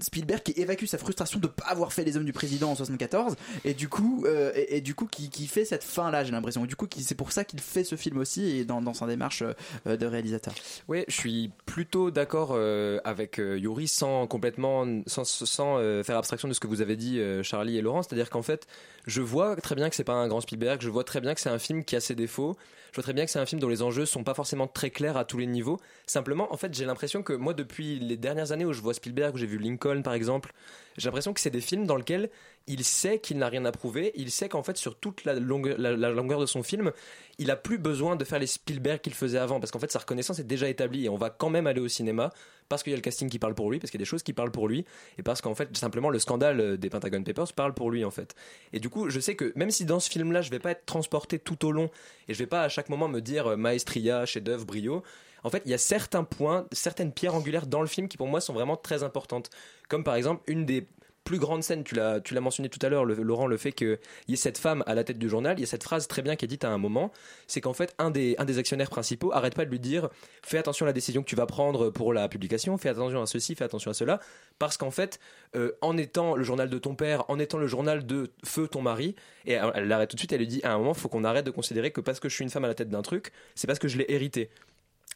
Spielberg 0.00 0.42
qui 0.42 0.52
évacue 0.52 0.86
sa 0.86 0.98
frustration 0.98 1.38
de 1.38 1.46
pas 1.46 1.64
avoir 1.66 1.92
fait 1.92 2.04
les 2.04 2.16
hommes 2.16 2.24
du 2.24 2.32
président 2.32 2.70
en 2.70 2.74
74 2.74 3.36
et 3.64 3.74
du 3.74 3.88
coup, 3.88 4.24
euh, 4.26 4.52
et, 4.54 4.76
et 4.76 4.80
du 4.80 4.94
coup, 4.94 5.06
qui, 5.06 5.30
qui 5.30 5.46
fait 5.46 5.64
cette 5.64 5.84
fin 5.84 6.10
là, 6.10 6.24
j'ai 6.24 6.32
l'impression. 6.32 6.64
Du 6.64 6.76
coup, 6.76 6.86
c'est 7.00 7.14
pour 7.14 7.32
ça 7.32 7.44
qu'il 7.44 7.60
fait 7.60 7.84
ce 7.84 7.96
film 7.96 8.18
aussi 8.18 8.58
et 8.58 8.64
dans, 8.64 8.82
dans 8.82 8.94
sa 8.94 9.06
démarche 9.06 9.42
euh, 9.86 9.96
de 9.96 10.06
réalisateur. 10.06 10.54
Oui, 10.88 11.04
je 11.08 11.14
suis 11.14 11.50
plutôt 11.66 12.10
d'accord 12.10 12.52
euh, 12.52 12.98
avec 13.04 13.38
Yuri 13.38 13.88
sans 13.88 14.26
complètement 14.26 14.86
sans, 15.06 15.24
sans 15.24 15.78
faire 16.02 16.16
abstraction 16.16 16.48
de 16.48 16.54
ce 16.54 16.60
que 16.60 16.66
vous 16.66 16.80
avez 16.80 16.96
dit 16.96 17.20
Charlie 17.42 17.78
et 17.78 17.82
Laurent, 17.82 18.02
c'est-à-dire 18.02 18.30
qu'en 18.30 18.42
fait, 18.42 18.66
je 19.06 19.20
vois 19.20 19.56
très 19.56 19.74
bien 19.74 19.90
que 19.90 19.96
c'est 19.96 20.04
pas 20.04 20.12
un 20.12 20.28
grand 20.28 20.40
Spielberg, 20.40 20.80
je 20.80 20.90
vois 20.90 21.04
très 21.04 21.20
bien 21.20 21.34
que 21.34 21.40
c'est 21.40 21.50
un 21.50 21.58
film 21.58 21.84
qui 21.84 21.96
a 21.96 22.00
ses 22.00 22.14
défauts, 22.14 22.56
je 22.92 22.96
vois 22.96 23.04
très 23.04 23.14
bien 23.14 23.24
que 23.24 23.30
c'est 23.30 23.38
un 23.38 23.46
film 23.46 23.58
dont 23.58 23.70
les 23.70 23.80
enjeux 23.80 24.04
sont 24.04 24.22
pas 24.22 24.34
forcément 24.34 24.66
très 24.66 24.90
clairs 24.90 25.16
à 25.16 25.24
tous 25.24 25.38
les 25.38 25.46
niveaux. 25.46 25.80
Simplement, 26.06 26.52
en 26.52 26.58
fait, 26.58 26.74
j'ai 26.74 26.84
l'impression 26.84 27.22
que 27.22 27.32
moi 27.32 27.54
depuis 27.54 27.98
les 27.98 28.18
dernières 28.18 28.52
années 28.52 28.66
où 28.66 28.74
je 28.74 28.82
vois 28.82 28.92
Spielberg, 28.92 29.34
où 29.34 29.38
j'ai 29.38 29.46
vu 29.46 29.56
Lincoln 29.56 30.02
par 30.02 30.12
exemple, 30.12 30.52
j'ai 30.98 31.08
l'impression 31.08 31.32
que 31.32 31.40
c'est 31.40 31.48
des 31.48 31.62
films 31.62 31.86
dans 31.86 31.96
lesquels 31.96 32.28
il 32.66 32.84
sait 32.84 33.18
qu'il 33.18 33.38
n'a 33.38 33.48
rien 33.48 33.64
à 33.64 33.72
prouver, 33.72 34.12
il 34.14 34.30
sait 34.30 34.50
qu'en 34.50 34.62
fait 34.62 34.76
sur 34.76 34.98
toute 34.98 35.24
la 35.24 35.34
longueur, 35.34 35.78
de 35.78 36.46
son 36.46 36.62
film, 36.62 36.92
il 37.38 37.50
a 37.50 37.56
plus 37.56 37.78
besoin 37.78 38.14
de 38.14 38.24
faire 38.24 38.38
les 38.38 38.46
Spielberg 38.46 39.00
qu'il 39.00 39.14
faisait 39.14 39.38
avant. 39.38 39.58
Parce 39.58 39.72
qu'en 39.72 39.78
fait 39.78 39.90
sa 39.90 40.00
reconnaissance 40.00 40.38
est 40.38 40.44
déjà 40.44 40.68
établie 40.68 41.06
et 41.06 41.08
on 41.08 41.16
va 41.16 41.30
quand 41.30 41.48
même 41.48 41.66
aller 41.66 41.80
au 41.80 41.88
cinéma 41.88 42.30
parce 42.72 42.82
qu'il 42.82 42.92
y 42.92 42.94
a 42.94 42.96
le 42.96 43.02
casting 43.02 43.28
qui 43.28 43.38
parle 43.38 43.54
pour 43.54 43.70
lui, 43.70 43.78
parce 43.78 43.90
qu'il 43.90 44.00
y 44.00 44.02
a 44.02 44.04
des 44.06 44.08
choses 44.08 44.22
qui 44.22 44.32
parlent 44.32 44.50
pour 44.50 44.66
lui 44.66 44.86
et 45.18 45.22
parce 45.22 45.42
qu'en 45.42 45.54
fait 45.54 45.76
simplement 45.76 46.08
le 46.08 46.18
scandale 46.18 46.58
euh, 46.58 46.76
des 46.78 46.88
Pentagon 46.88 47.22
Papers 47.22 47.52
parle 47.52 47.74
pour 47.74 47.90
lui 47.90 48.02
en 48.02 48.10
fait. 48.10 48.34
Et 48.72 48.80
du 48.80 48.88
coup, 48.88 49.10
je 49.10 49.20
sais 49.20 49.34
que 49.34 49.52
même 49.56 49.70
si 49.70 49.84
dans 49.84 50.00
ce 50.00 50.08
film-là, 50.08 50.40
je 50.40 50.48
vais 50.48 50.58
pas 50.58 50.70
être 50.70 50.86
transporté 50.86 51.38
tout 51.38 51.66
au 51.66 51.72
long 51.72 51.90
et 52.28 52.32
je 52.32 52.38
vais 52.38 52.46
pas 52.46 52.62
à 52.62 52.70
chaque 52.70 52.88
moment 52.88 53.08
me 53.08 53.20
dire 53.20 53.46
euh, 53.46 53.56
maestria, 53.58 54.24
chef-d'œuvre, 54.24 54.64
brio. 54.64 55.02
En 55.44 55.50
fait, 55.50 55.60
il 55.66 55.70
y 55.70 55.74
a 55.74 55.78
certains 55.78 56.24
points, 56.24 56.66
certaines 56.72 57.12
pierres 57.12 57.34
angulaires 57.34 57.66
dans 57.66 57.82
le 57.82 57.88
film 57.88 58.08
qui 58.08 58.16
pour 58.16 58.26
moi 58.26 58.40
sont 58.40 58.54
vraiment 58.54 58.78
très 58.78 59.02
importantes. 59.02 59.50
Comme 59.90 60.02
par 60.02 60.14
exemple 60.14 60.42
une 60.46 60.64
des 60.64 60.88
plus 61.24 61.38
grandes 61.38 61.62
scènes, 61.62 61.84
tu 61.84 61.94
l'as, 61.94 62.20
tu 62.20 62.34
l'as 62.34 62.40
mentionné 62.40 62.68
tout 62.68 62.78
à 62.84 62.88
l'heure, 62.88 63.04
Laurent, 63.04 63.46
le 63.46 63.56
fait 63.56 63.72
qu'il 63.72 63.98
y 64.28 64.32
ait 64.32 64.36
cette 64.36 64.58
femme 64.58 64.82
à 64.86 64.94
la 64.94 65.04
tête 65.04 65.18
du 65.18 65.28
journal, 65.28 65.58
il 65.58 65.60
y 65.60 65.64
a 65.64 65.66
cette 65.66 65.82
phrase 65.84 66.08
très 66.08 66.22
bien 66.22 66.36
qui 66.36 66.44
est 66.44 66.48
dite 66.48 66.64
à 66.64 66.70
un 66.70 66.78
moment, 66.78 67.12
c'est 67.46 67.60
qu'en 67.60 67.72
fait, 67.72 67.94
un 67.98 68.10
des, 68.10 68.34
un 68.38 68.44
des 68.44 68.58
actionnaires 68.58 68.90
principaux 68.90 69.32
arrête 69.32 69.54
pas 69.54 69.64
de 69.64 69.70
lui 69.70 69.78
dire 69.78 70.08
fais 70.42 70.58
attention 70.58 70.84
à 70.84 70.88
la 70.88 70.92
décision 70.92 71.22
que 71.22 71.28
tu 71.28 71.36
vas 71.36 71.46
prendre 71.46 71.90
pour 71.90 72.12
la 72.12 72.28
publication, 72.28 72.76
fais 72.76 72.88
attention 72.88 73.22
à 73.22 73.26
ceci, 73.26 73.54
fais 73.54 73.64
attention 73.64 73.90
à 73.90 73.94
cela, 73.94 74.20
parce 74.58 74.76
qu'en 74.76 74.90
fait, 74.90 75.20
euh, 75.54 75.72
en 75.80 75.96
étant 75.96 76.34
le 76.34 76.44
journal 76.44 76.68
de 76.68 76.78
ton 76.78 76.94
père, 76.94 77.24
en 77.28 77.38
étant 77.38 77.58
le 77.58 77.66
journal 77.66 78.04
de 78.06 78.32
feu 78.44 78.66
ton 78.66 78.82
mari, 78.82 79.14
et 79.46 79.52
elle 79.52 79.72
elle 79.74 79.88
l'arrête 79.88 80.10
tout 80.10 80.16
de 80.16 80.20
suite, 80.20 80.32
elle 80.32 80.40
lui 80.40 80.46
dit 80.46 80.60
à 80.64 80.72
un 80.72 80.78
moment, 80.78 80.94
faut 80.94 81.08
qu'on 81.08 81.24
arrête 81.24 81.46
de 81.46 81.50
considérer 81.50 81.90
que 81.92 82.00
parce 82.00 82.20
que 82.20 82.28
je 82.28 82.34
suis 82.34 82.44
une 82.44 82.50
femme 82.50 82.64
à 82.64 82.68
la 82.68 82.74
tête 82.74 82.88
d'un 82.88 83.02
truc, 83.02 83.32
c'est 83.54 83.66
parce 83.66 83.78
que 83.78 83.88
je 83.88 83.98
l'ai 83.98 84.06
hérité. 84.08 84.50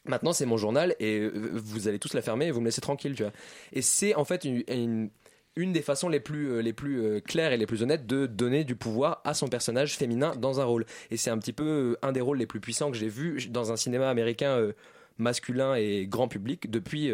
Maintenant, 0.09 0.33
c'est 0.33 0.47
mon 0.47 0.57
journal 0.57 0.95
et 1.01 1.19
euh, 1.19 1.51
vous 1.55 1.89
allez 1.89 1.99
tous 1.99 2.15
la 2.15 2.23
fermer 2.23 2.47
et 2.47 2.51
vous 2.51 2.61
me 2.61 2.67
laissez 2.67 2.81
tranquille, 2.81 3.15
tu 3.15 3.23
vois. 3.23 3.33
Et 3.73 3.83
c'est 3.83 4.15
en 4.15 4.25
fait 4.25 4.45
une, 4.45 5.11
une 5.57 5.73
des 5.73 5.83
façons 5.83 6.09
les 6.09 6.21
plus, 6.21 6.53
euh, 6.53 6.61
les 6.61 6.73
plus 6.73 7.03
euh, 7.03 7.21
claires 7.21 7.53
et 7.53 7.57
les 7.57 7.67
plus 7.67 7.83
honnêtes 7.83 8.07
de 8.07 8.27
donner 8.27 8.63
du 8.63 8.77
pouvoir 8.77 9.23
à 9.25 9.35
son 9.35 9.49
personnage 9.49 9.97
féminin 9.97 10.35
dans 10.37 10.61
un 10.61 10.65
rôle. 10.65 10.85
Et 11.11 11.17
c'est 11.17 11.31
un 11.31 11.39
petit 11.39 11.55
peu 11.55 11.65
euh, 11.65 11.99
un 12.03 12.13
des 12.13 12.21
rôles 12.21 12.39
les 12.39 12.47
plus 12.47 12.61
puissants 12.61 12.91
que 12.91 12.97
j'ai 12.97 13.09
vu 13.09 13.47
dans 13.49 13.73
un 13.73 13.77
cinéma 13.77 14.09
américain 14.11 14.73
masculin 15.19 15.75
et 15.75 16.07
grand 16.07 16.29
public 16.29 16.71
depuis, 16.71 17.11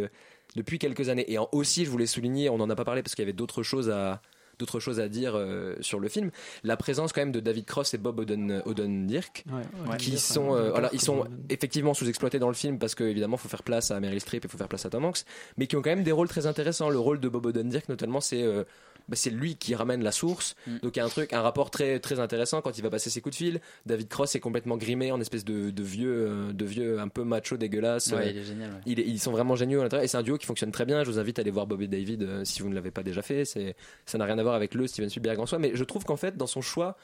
depuis 0.56 0.78
quelques 0.78 1.08
années. 1.08 1.30
Et 1.32 1.38
aussi, 1.52 1.84
je 1.84 1.90
voulais 1.90 2.06
souligner, 2.06 2.50
on 2.50 2.58
n'en 2.58 2.68
a 2.68 2.74
pas 2.74 2.84
parlé 2.84 3.02
parce 3.02 3.14
qu'il 3.14 3.22
y 3.22 3.26
avait 3.26 3.32
d'autres 3.32 3.62
choses 3.62 3.90
à 3.90 4.20
d'autres 4.62 4.80
choses 4.80 5.00
à 5.00 5.08
dire 5.08 5.34
euh, 5.36 5.74
sur 5.80 5.98
le 6.00 6.08
film 6.08 6.30
la 6.62 6.76
présence 6.76 7.12
quand 7.12 7.20
même 7.20 7.32
de 7.32 7.40
David 7.40 7.64
Cross 7.66 7.94
et 7.94 7.98
Bob 7.98 8.18
Oden, 8.20 8.62
Ouais, 9.50 9.62
ouais. 9.90 9.96
qui 9.98 10.12
Ouais. 10.12 10.16
sont 10.16 10.52
Ouais. 10.52 10.60
euh, 10.60 10.88
ils 10.92 11.00
sont 11.00 11.24
effectivement 11.50 11.94
sous-exploités 11.94 12.38
dans 12.38 12.48
le 12.48 12.54
film 12.54 12.78
parce 12.78 12.94
que 12.94 13.04
évidemment 13.04 13.36
faut 13.36 13.48
faire 13.48 13.62
place 13.62 13.90
à 13.90 13.98
Meryl 14.00 14.20
Streep 14.20 14.44
et 14.44 14.48
faut 14.48 14.58
faire 14.58 14.68
place 14.68 14.86
à 14.86 14.90
Tom 14.90 15.04
Hanks 15.04 15.24
mais 15.56 15.66
qui 15.66 15.76
ont 15.76 15.82
quand 15.82 15.90
même 15.90 16.04
des 16.04 16.12
rôles 16.12 16.28
très 16.28 16.46
intéressants 16.46 16.88
le 16.90 16.98
rôle 16.98 17.20
de 17.20 17.28
Bob 17.28 17.46
Odenkirk 17.46 17.88
notamment 17.88 18.20
c'est 18.20 18.42
euh, 18.42 18.64
bah, 19.08 19.16
c'est 19.16 19.30
lui 19.30 19.56
qui 19.56 19.74
ramène 19.74 20.02
la 20.02 20.12
source. 20.12 20.54
Donc 20.82 20.96
il 20.96 20.98
y 20.98 21.02
a 21.02 21.04
un 21.04 21.08
truc 21.08 21.32
un 21.32 21.40
rapport 21.42 21.70
très 21.70 21.98
très 22.00 22.20
intéressant 22.20 22.60
quand 22.62 22.76
il 22.78 22.82
va 22.82 22.90
passer 22.90 23.10
ses 23.10 23.20
coups 23.20 23.34
de 23.36 23.44
fil. 23.44 23.60
David 23.86 24.08
Cross 24.08 24.34
est 24.34 24.40
complètement 24.40 24.76
grimé 24.76 25.12
en 25.12 25.20
espèce 25.20 25.44
de, 25.44 25.70
de 25.70 25.82
vieux 25.82 26.26
euh, 26.28 26.52
de 26.52 26.64
vieux 26.64 27.00
un 27.00 27.08
peu 27.08 27.24
macho 27.24 27.56
dégueulasse 27.56 28.08
Ouais, 28.12 28.18
Euh, 28.26 28.30
il 28.30 28.38
est 28.38 28.44
génial, 28.44 28.70
ouais. 28.70 28.80
il 28.86 29.00
est- 29.00 29.04
ils 29.06 29.18
sont 29.20 29.32
vraiment 29.32 29.56
géniaux 29.56 29.80
à 29.80 29.82
l'intérieur. 29.84 30.04
Et 30.04 30.08
c'est 30.08 30.16
un 30.18 30.22
duo 30.22 30.38
qui 30.38 30.46
fonctionne 30.46 30.70
très 30.72 30.84
bien. 30.84 31.04
Je 31.04 31.10
vous 31.10 31.18
invite 31.18 31.38
à 31.38 31.42
aller 31.42 31.50
voir 31.50 31.66
Bob 31.66 31.82
et 31.82 31.88
David 31.88 32.22
euh, 32.22 32.44
si 32.44 32.62
vous 32.62 32.68
ne 32.68 32.74
l'avez 32.74 32.90
pas 32.90 33.02
déjà 33.02 33.22
fait. 33.22 33.44
C'est 33.44 33.74
ça 34.06 34.18
n'a 34.18 34.24
rien 34.24 34.38
à 34.38 34.42
voir 34.42 34.54
avec 34.54 34.74
le 34.74 34.86
Steven 34.86 35.08
Spielberg 35.10 35.38
en 35.40 35.46
soi. 35.46 35.58
Mais 35.58 35.72
je 35.74 35.84
trouve 35.84 36.04
qu'en 36.04 36.16
fait 36.16 36.36
dans 36.36 36.46
son 36.46 36.60
choix 36.62 36.96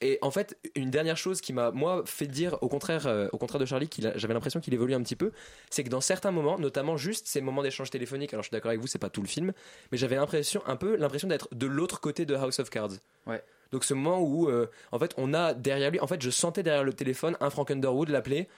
et 0.00 0.18
en 0.22 0.30
fait, 0.30 0.56
une 0.76 0.90
dernière 0.90 1.16
chose 1.16 1.40
qui 1.40 1.52
m'a 1.52 1.72
moi 1.72 2.02
fait 2.06 2.26
dire 2.26 2.56
au 2.62 2.68
contraire, 2.68 3.06
euh, 3.06 3.28
au 3.32 3.38
contraire 3.38 3.60
de 3.60 3.66
Charlie, 3.66 3.88
qu'il 3.88 4.12
j'avais 4.14 4.34
l'impression 4.34 4.60
qu'il 4.60 4.72
évolue 4.72 4.94
un 4.94 5.02
petit 5.02 5.16
peu, 5.16 5.32
c'est 5.70 5.82
que 5.82 5.88
dans 5.88 6.00
certains 6.00 6.30
moments, 6.30 6.58
notamment 6.58 6.96
juste 6.96 7.26
ces 7.26 7.40
moments 7.40 7.62
d'échange 7.62 7.90
téléphonique, 7.90 8.32
alors 8.32 8.42
je 8.42 8.48
suis 8.48 8.54
d'accord 8.54 8.70
avec 8.70 8.80
vous, 8.80 8.86
c'est 8.86 8.98
pas 8.98 9.10
tout 9.10 9.22
le 9.22 9.26
film, 9.26 9.52
mais 9.90 9.98
j'avais 9.98 10.16
l'impression 10.16 10.62
un 10.66 10.76
peu 10.76 10.96
l'impression 10.96 11.26
d'être 11.26 11.48
de 11.52 11.66
l'autre 11.66 12.00
côté 12.00 12.26
de 12.26 12.34
House 12.34 12.60
of 12.60 12.70
Cards. 12.70 12.92
Ouais. 13.26 13.42
Donc 13.72 13.84
ce 13.84 13.92
moment 13.92 14.20
où 14.20 14.48
euh, 14.48 14.70
en 14.92 14.98
fait 14.98 15.14
on 15.16 15.34
a 15.34 15.52
derrière 15.52 15.90
lui, 15.90 16.00
en 16.00 16.06
fait 16.06 16.22
je 16.22 16.30
sentais 16.30 16.62
derrière 16.62 16.84
le 16.84 16.92
téléphone 16.92 17.36
un 17.40 17.50
Frank 17.50 17.70
Underwood 17.70 18.08
l'appeler. 18.08 18.48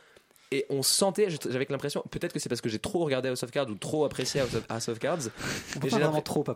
Et 0.53 0.67
on 0.69 0.83
sentait, 0.83 1.29
j'avais 1.49 1.67
l'impression, 1.71 2.03
peut-être 2.11 2.33
que 2.33 2.41
c'est 2.41 2.49
parce 2.49 2.61
que 2.61 2.69
j'ai 2.69 2.81
trop 2.81 3.05
regardé 3.05 3.29
House 3.29 3.43
of 3.45 3.53
Cards 3.53 3.69
ou 3.71 3.77
trop 3.77 4.05
apprécié 4.05 4.41
House 4.41 4.89
of, 4.89 4.99
Cards, 4.99 5.19
j'ai 5.21 5.79
vraiment 5.91 6.21
trop 6.23 6.41
of 6.41 6.49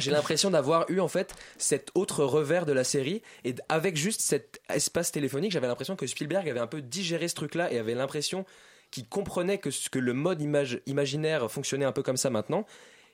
j'ai 0.00 0.10
l'impression 0.10 0.50
d'avoir 0.50 0.84
eu 0.90 1.00
en 1.00 1.08
fait 1.08 1.34
cet 1.56 1.90
autre 1.94 2.24
revers 2.24 2.66
de 2.66 2.72
la 2.72 2.84
série. 2.84 3.22
Et 3.44 3.54
avec 3.70 3.96
juste 3.96 4.20
cet 4.20 4.60
espace 4.68 5.12
téléphonique, 5.12 5.52
j'avais 5.52 5.66
l'impression 5.66 5.96
que 5.96 6.06
Spielberg 6.06 6.46
avait 6.46 6.60
un 6.60 6.66
peu 6.66 6.82
digéré 6.82 7.26
ce 7.26 7.34
truc-là 7.36 7.72
et 7.72 7.78
avait 7.78 7.94
l'impression 7.94 8.44
qu'il 8.90 9.08
comprenait 9.08 9.56
que, 9.58 9.70
ce- 9.70 9.88
que 9.88 9.98
le 9.98 10.12
mode 10.12 10.42
image, 10.42 10.80
imaginaire 10.86 11.50
fonctionnait 11.50 11.84
un 11.86 11.92
peu 11.92 12.02
comme 12.02 12.16
ça 12.18 12.28
maintenant. 12.28 12.66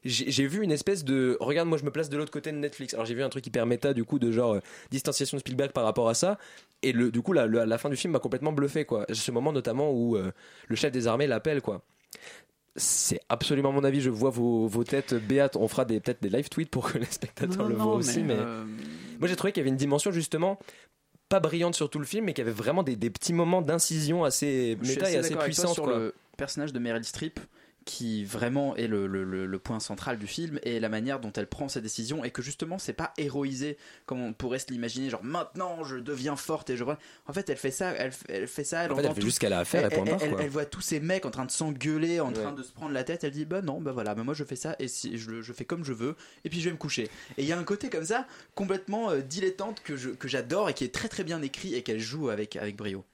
J'ai 0.04 0.46
vu 0.46 0.62
une 0.62 0.72
espèce 0.72 1.02
de 1.04 1.36
regarde 1.40 1.66
moi 1.68 1.78
je 1.78 1.84
me 1.84 1.90
place 1.90 2.10
de 2.10 2.16
l'autre 2.18 2.30
côté 2.30 2.52
de 2.52 2.56
Netflix 2.58 2.92
alors 2.92 3.06
j'ai 3.06 3.14
vu 3.14 3.22
un 3.22 3.30
truc 3.30 3.46
hyper 3.46 3.64
méta 3.64 3.94
du 3.94 4.04
coup 4.04 4.18
de 4.18 4.30
genre 4.30 4.54
euh, 4.54 4.60
distanciation 4.90 5.36
de 5.36 5.40
Spielberg 5.40 5.72
par 5.72 5.84
rapport 5.84 6.10
à 6.10 6.14
ça 6.14 6.38
et 6.82 6.92
le, 6.92 7.10
du 7.10 7.22
coup 7.22 7.32
la, 7.32 7.46
la, 7.46 7.64
la 7.64 7.78
fin 7.78 7.88
du 7.88 7.96
film 7.96 8.12
m'a 8.12 8.18
complètement 8.18 8.52
bluffé 8.52 8.84
quoi 8.84 9.06
ce 9.10 9.30
moment 9.30 9.50
notamment 9.52 9.90
où 9.92 10.16
euh, 10.16 10.30
le 10.68 10.76
chef 10.76 10.92
des 10.92 11.06
armées 11.06 11.26
l'appelle 11.26 11.62
quoi 11.62 11.82
c'est 12.76 13.20
absolument 13.28 13.70
mon 13.70 13.84
avis. 13.84 14.00
Je 14.00 14.10
vois 14.10 14.30
vos, 14.30 14.66
vos 14.66 14.82
têtes 14.82 15.14
béates. 15.14 15.54
On 15.54 15.68
fera 15.68 15.86
peut-être 15.86 16.20
des 16.20 16.28
live 16.28 16.48
tweets 16.48 16.70
pour 16.70 16.90
que 16.90 16.98
les 16.98 17.04
spectateurs 17.04 17.56
Non, 17.58 17.68
le 17.68 17.76
non, 17.76 17.84
voient 17.84 17.94
aussi. 17.94 18.22
mais, 18.22 18.34
euh, 18.36 18.64
moi, 19.20 19.28
j'ai 19.28 19.36
trouvé 19.36 19.52
qu'il 19.52 19.60
y 19.60 19.62
avait 19.62 19.70
une 19.70 19.76
dimension 19.76 20.10
justement 20.10 20.58
pas 21.28 21.38
brillante 21.38 21.76
sur 21.76 21.88
tout 21.88 22.00
le 22.00 22.04
film, 22.04 22.24
mais 22.24 22.32
qu'il 22.34 22.44
y 22.44 22.48
avait 22.48 22.56
vraiment 22.56 22.82
des, 22.82 22.96
des 22.96 23.10
petits 23.10 23.32
moments 23.32 23.62
d'incision 23.62 24.24
assez 24.24 24.76
méta 24.82 25.08
et 25.10 25.16
assez 25.16 25.36
puissantes. 25.36 25.74
sur 25.74 25.84
quoi. 25.84 25.98
le 25.98 26.14
personnage 26.36 26.72
de 26.72 26.78
Meryl 26.80 27.04
Streep 27.04 27.38
qui 27.84 28.24
vraiment 28.24 28.74
est 28.76 28.86
le, 28.86 29.06
le- 29.06 29.24
le- 29.24 29.44
le 29.46 29.58
point 29.58 29.78
central 29.80 30.18
du 30.18 30.26
film 30.26 30.58
et 30.62 30.80
la 30.80 30.88
manière 30.88 31.20
dont 31.20 31.32
elle 31.32 31.46
prend 31.46 31.68
ses 31.68 31.80
décisions 31.82 32.24
et 32.24 32.30
que 32.30 32.40
justement 32.42 32.78
c'est 32.78 32.92
pas 32.94 33.12
héroïsé 33.18 33.76
comme 34.06 34.20
on 34.22 34.32
pourrait 34.32 34.58
se 34.58 34.68
l'imaginer 34.70 35.10
genre 35.10 35.22
maintenant 35.22 35.84
je 35.84 35.96
deviens 35.96 36.36
forte 36.36 36.70
et 36.70 36.76
je 36.76 36.84
en 36.84 37.32
fait 37.32 37.48
elle 37.50 37.56
fait 37.56 37.70
ça 37.70 37.90
elle, 37.92 38.12
elle 38.28 38.46
fait 38.48 38.64
ça 38.64 38.84
elle, 38.84 38.92
En 38.92 38.94
fait, 38.96 39.00
elle 39.02 39.06
entend 39.08 39.14
fait 39.16 39.20
tout- 39.20 39.26
juste 39.26 39.34
ce 39.36 39.40
qu'elle 39.40 39.52
a 39.52 39.58
à 39.58 39.64
faire 39.64 39.90
et 39.92 39.94
elle, 39.94 40.08
elle- 40.20 40.36
elle 40.40 40.48
voit 40.48 40.64
tous 40.64 40.80
ces 40.80 40.98
mecs 41.00 41.26
en 41.26 41.30
train 41.30 41.44
de 41.44 41.50
s'engueuler 41.50 42.20
en 42.20 42.28
Ouais. 42.28 42.32
train 42.34 42.52
de 42.52 42.62
se 42.62 42.72
prendre 42.72 42.92
la 42.92 43.04
tête. 43.04 43.24
Elle 43.24 43.30
dit 43.32 43.44
bah 43.44 43.60
non 43.62 43.80
bah 43.80 43.92
voilà 43.92 44.14
mais 44.14 44.24
moi 44.24 44.34
je 44.34 44.44
fais 44.44 44.56
ça 44.56 44.76
et 44.78 44.88
si 44.88 45.18
je, 45.18 45.42
je 45.42 45.52
fais 45.52 45.64
comme 45.64 45.84
je 45.84 45.92
veux 45.92 46.16
et 46.44 46.50
puis 46.50 46.60
je 46.60 46.66
vais 46.66 46.72
me 46.72 46.78
coucher. 46.78 47.04
Et 47.36 47.42
il 47.42 47.44
y 47.46 47.52
a 47.52 47.58
un 47.58 47.64
côté 47.64 47.90
comme 47.90 48.04
ça 48.04 48.26
complètement 48.54 49.10
euh, 49.10 49.20
dilettante 49.20 49.82
que 49.82 49.96
je- 49.96 50.10
que 50.10 50.28
j'adore 50.28 50.68
et 50.70 50.74
qui 50.74 50.84
est 50.84 50.94
très 50.94 51.08
très 51.08 51.24
bien 51.24 51.42
écrit 51.42 51.74
et 51.74 51.82
qu'elle 51.82 52.00
joue 52.00 52.28
avec 52.30 52.56
avec 52.56 52.76
brio 52.76 53.04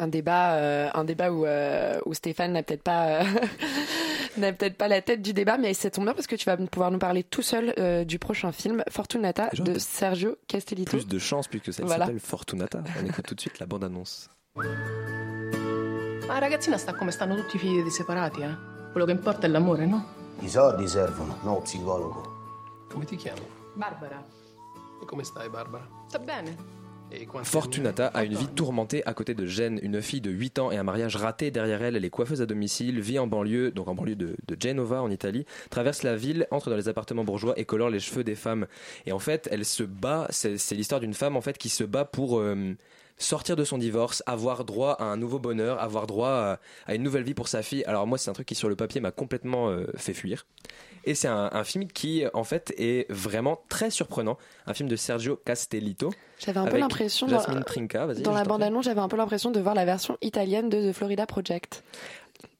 un 0.00 0.08
débat, 0.08 0.54
euh, 0.54 0.88
un 0.94 1.04
débat 1.04 1.30
où, 1.30 1.44
euh, 1.44 2.00
où 2.06 2.14
Stéphane 2.14 2.52
n'a 2.52 2.62
peut-être 2.62 2.82
pas, 2.82 3.20
euh, 3.20 3.24
n'a 4.38 4.52
peut-être 4.52 4.76
pas 4.76 4.88
la 4.88 5.02
tête 5.02 5.20
du 5.22 5.32
débat, 5.32 5.58
mais 5.58 5.74
ça 5.74 5.90
tombe 5.90 6.04
bien 6.04 6.14
parce 6.14 6.26
que 6.26 6.36
tu 6.36 6.46
vas 6.46 6.56
pouvoir 6.56 6.90
nous 6.90 6.98
parler 6.98 7.22
tout 7.22 7.42
seul 7.42 7.74
euh, 7.78 8.04
du 8.04 8.18
prochain 8.18 8.50
film 8.52 8.82
Fortunata 8.88 9.50
Genre 9.52 9.66
de 9.66 9.78
Sergio 9.78 10.36
Castellito. 10.48 10.90
Plus 10.90 11.06
de 11.06 11.18
chance 11.18 11.46
puisque 11.48 11.72
ça 11.72 11.84
Voilà. 11.84 12.06
s'appelle 12.06 12.20
Fortunata. 12.20 12.82
On 13.02 13.06
écoute 13.06 13.26
tout 13.26 13.34
de 13.34 13.40
suite 13.40 13.58
la 13.58 13.66
bande-annonce. 13.66 14.28
Ma 14.54 16.34
la 16.34 16.38
ragazzina 16.38 16.78
sta 16.78 16.94
come 16.94 17.10
stanno 17.10 17.34
tutti 17.36 17.56
i 17.56 17.58
figli 17.58 17.82
di 17.82 17.90
separati, 17.90 18.40
eh? 18.42 18.54
Quello 18.92 19.06
che 19.06 19.12
importa 19.12 19.46
è 19.46 19.50
l'amore, 19.50 19.86
no? 19.86 20.04
I 20.40 20.48
soldi 20.48 20.86
servono, 20.88 21.38
no 21.42 21.60
psicologo. 21.60 22.86
Come 22.90 23.04
ti 23.04 23.16
chiamo? 23.16 23.40
Barbara. 23.74 24.24
E 25.02 25.04
come 25.06 25.24
stai, 25.24 25.48
Barbara? 25.48 25.86
Sta 26.08 26.18
bene. 26.18 26.56
Fortunata 27.42 28.06
a 28.08 28.24
une 28.24 28.34
vie 28.34 28.48
tourmentée 28.48 29.06
à 29.06 29.14
côté 29.14 29.34
de 29.34 29.46
Jen, 29.46 29.78
une 29.82 30.00
fille 30.02 30.20
de 30.20 30.30
8 30.30 30.58
ans 30.58 30.70
et 30.70 30.76
un 30.76 30.82
mariage 30.82 31.16
raté 31.16 31.50
derrière 31.50 31.82
elle. 31.82 31.96
Elle 31.96 32.04
est 32.04 32.10
coiffeuse 32.10 32.42
à 32.42 32.46
domicile, 32.46 33.00
vit 33.00 33.18
en 33.18 33.26
banlieue, 33.26 33.70
donc 33.70 33.88
en 33.88 33.94
banlieue 33.94 34.16
de, 34.16 34.36
de 34.46 34.56
Genova 34.60 35.02
en 35.02 35.10
Italie, 35.10 35.46
traverse 35.70 36.02
la 36.02 36.16
ville, 36.16 36.46
entre 36.50 36.70
dans 36.70 36.76
les 36.76 36.88
appartements 36.88 37.24
bourgeois 37.24 37.54
et 37.56 37.64
colore 37.64 37.90
les 37.90 38.00
cheveux 38.00 38.24
des 38.24 38.34
femmes. 38.34 38.66
Et 39.06 39.12
en 39.12 39.18
fait, 39.18 39.48
elle 39.50 39.64
se 39.64 39.82
bat, 39.82 40.26
c'est 40.30 40.72
l'histoire 40.72 41.00
d'une 41.00 41.14
femme 41.14 41.36
en 41.36 41.40
fait 41.40 41.58
qui 41.58 41.68
se 41.68 41.84
bat 41.84 42.04
pour 42.04 42.38
euh, 42.38 42.76
sortir 43.18 43.56
de 43.56 43.64
son 43.64 43.78
divorce, 43.78 44.22
avoir 44.26 44.64
droit 44.64 44.92
à 44.92 45.04
un 45.04 45.16
nouveau 45.16 45.38
bonheur, 45.38 45.80
avoir 45.80 46.06
droit 46.06 46.30
à, 46.30 46.60
à 46.86 46.94
une 46.94 47.02
nouvelle 47.02 47.24
vie 47.24 47.34
pour 47.34 47.48
sa 47.48 47.62
fille. 47.62 47.84
Alors 47.84 48.06
moi, 48.06 48.18
c'est 48.18 48.30
un 48.30 48.34
truc 48.34 48.46
qui 48.46 48.54
sur 48.54 48.68
le 48.68 48.76
papier 48.76 49.00
m'a 49.00 49.12
complètement 49.12 49.70
euh, 49.70 49.86
fait 49.96 50.14
fuir. 50.14 50.46
Et 51.04 51.14
c'est 51.14 51.28
un, 51.28 51.48
un 51.52 51.64
film 51.64 51.86
qui, 51.88 52.24
en 52.34 52.44
fait, 52.44 52.74
est 52.76 53.10
vraiment 53.10 53.60
très 53.68 53.90
surprenant. 53.90 54.36
Un 54.66 54.74
film 54.74 54.88
de 54.88 54.96
Sergio 54.96 55.36
Castellito. 55.36 56.10
J'avais 56.38 56.58
un 56.60 56.66
peu 56.66 56.78
l'impression 56.78 57.26
dans- 57.26 57.38
Jasmine 57.38 57.64
Trinca. 57.64 58.06
Dans 58.14 58.32
la 58.32 58.44
bande-annonce, 58.44 58.84
j'avais 58.84 59.00
un 59.00 59.08
peu 59.08 59.16
l'impression 59.16 59.50
de 59.50 59.60
voir 59.60 59.74
la 59.74 59.84
version 59.84 60.16
italienne 60.22 60.68
de 60.68 60.90
The 60.90 60.94
Florida 60.94 61.26
Project. 61.26 61.84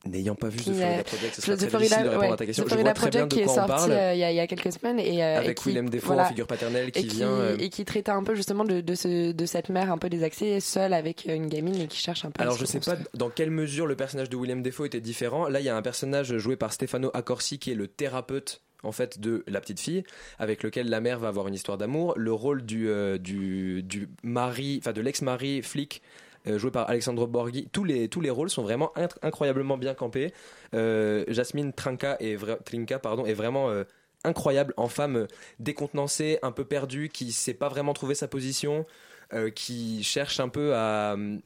N'ayant 0.06 0.34
pas 0.34 0.48
vu 0.48 0.58
The 0.58 0.62
Florida 0.62 1.02
Project, 1.04 1.34
ce 1.34 1.40
The 1.40 1.44
sera 1.44 1.56
très 1.56 1.68
Florida- 1.68 1.78
difficile 1.78 2.04
de 2.04 2.08
répondre 2.08 2.26
ouais, 2.28 2.32
à 2.32 2.36
ta 2.36 2.46
question. 2.46 2.64
The 2.64 2.68
Je 2.70 2.74
vois 2.74 2.82
Florida 2.82 2.94
très 2.94 3.10
bien 3.10 3.26
Project 3.26 3.30
de 3.30 3.36
qui 3.36 3.42
est 3.42 3.54
sorti 3.54 3.90
euh, 3.90 4.12
il 4.14 4.18
y, 4.18 4.24
a- 4.24 4.30
il 4.32 4.36
y 4.36 4.40
a 4.40 4.46
quelques 4.46 4.72
semaines 4.72 4.98
et 4.98 5.22
euh, 5.22 5.38
Avec 5.38 5.50
et 5.50 5.54
qui, 5.54 5.68
Willem 5.68 5.90
en 6.08 6.24
figure 6.24 6.46
paternelle 6.46 6.88
et 6.88 6.92
qui 6.92 7.06
vient, 7.06 7.28
euh, 7.28 7.56
et 7.58 7.68
qui 7.68 7.84
traitait 7.84 8.10
un 8.10 8.22
peu 8.22 8.34
justement 8.34 8.64
de, 8.64 8.80
de, 8.80 8.94
ce, 8.94 9.32
de 9.32 9.46
cette 9.46 9.68
mère 9.68 9.92
un 9.92 9.98
peu 9.98 10.08
désaxée, 10.08 10.58
seule 10.60 10.94
avec 10.94 11.26
une 11.26 11.48
gamine 11.48 11.78
et 11.82 11.86
qui 11.86 11.98
cherche 11.98 12.24
un 12.24 12.30
peu. 12.30 12.42
Alors 12.42 12.56
je 12.56 12.64
sais 12.64 12.80
pas 12.80 12.96
dans 13.14 13.28
quelle 13.28 13.50
mesure 13.50 13.86
le 13.86 13.94
personnage 13.94 14.30
de 14.30 14.36
William 14.36 14.62
Defoe 14.62 14.86
était 14.86 15.00
différent. 15.00 15.48
Là, 15.48 15.60
il 15.60 15.66
y 15.66 15.68
a 15.68 15.76
un 15.76 15.82
personnage 15.82 16.36
joué 16.38 16.56
par 16.56 16.72
Stefano 16.72 17.10
Accorsi 17.12 17.58
qui 17.58 17.70
est 17.70 17.74
le 17.74 17.86
thérapeute 17.86 18.62
en 18.82 18.92
fait 18.92 19.20
de 19.20 19.44
la 19.46 19.60
petite 19.60 19.80
fille 19.80 20.02
avec 20.38 20.62
lequel 20.62 20.88
la 20.88 21.02
mère 21.02 21.18
va 21.18 21.28
avoir 21.28 21.46
une 21.48 21.54
histoire 21.54 21.76
d'amour. 21.76 22.14
Le 22.16 22.32
rôle 22.32 22.64
du 22.64 22.88
euh, 22.88 23.18
du, 23.18 23.82
du 23.82 24.08
mari, 24.22 24.78
enfin 24.80 24.92
de 24.92 25.02
l'ex-mari 25.02 25.60
flic 25.62 26.00
joué 26.46 26.70
par 26.70 26.88
Alexandro 26.88 27.26
Borghi. 27.26 27.68
Tous 27.72 27.84
les 27.84 28.08
tous 28.08 28.20
les 28.20 28.30
rôles 28.30 28.50
sont 28.50 28.62
vraiment 28.62 28.92
inc- 28.96 29.16
incroyablement 29.22 29.78
bien 29.78 29.94
campés. 29.94 30.32
Euh, 30.74 31.24
Jasmine 31.28 31.72
Trinca 31.72 32.16
est 32.20 32.36
vraiment 32.36 33.70
euh, 33.70 33.84
incroyable 34.24 34.74
en 34.76 34.88
femme 34.88 35.16
euh, 35.16 35.26
décontenancée, 35.58 36.38
un 36.42 36.52
peu 36.52 36.64
perdue, 36.64 37.08
qui 37.08 37.32
sait 37.32 37.54
pas 37.54 37.68
vraiment 37.68 37.92
trouver 37.92 38.14
sa 38.14 38.28
position, 38.28 38.86
euh, 39.32 39.50
qui 39.50 40.02
cherche 40.02 40.40
un 40.40 40.48
peu 40.48 40.74
à 40.74 41.14
euh, 41.14 41.38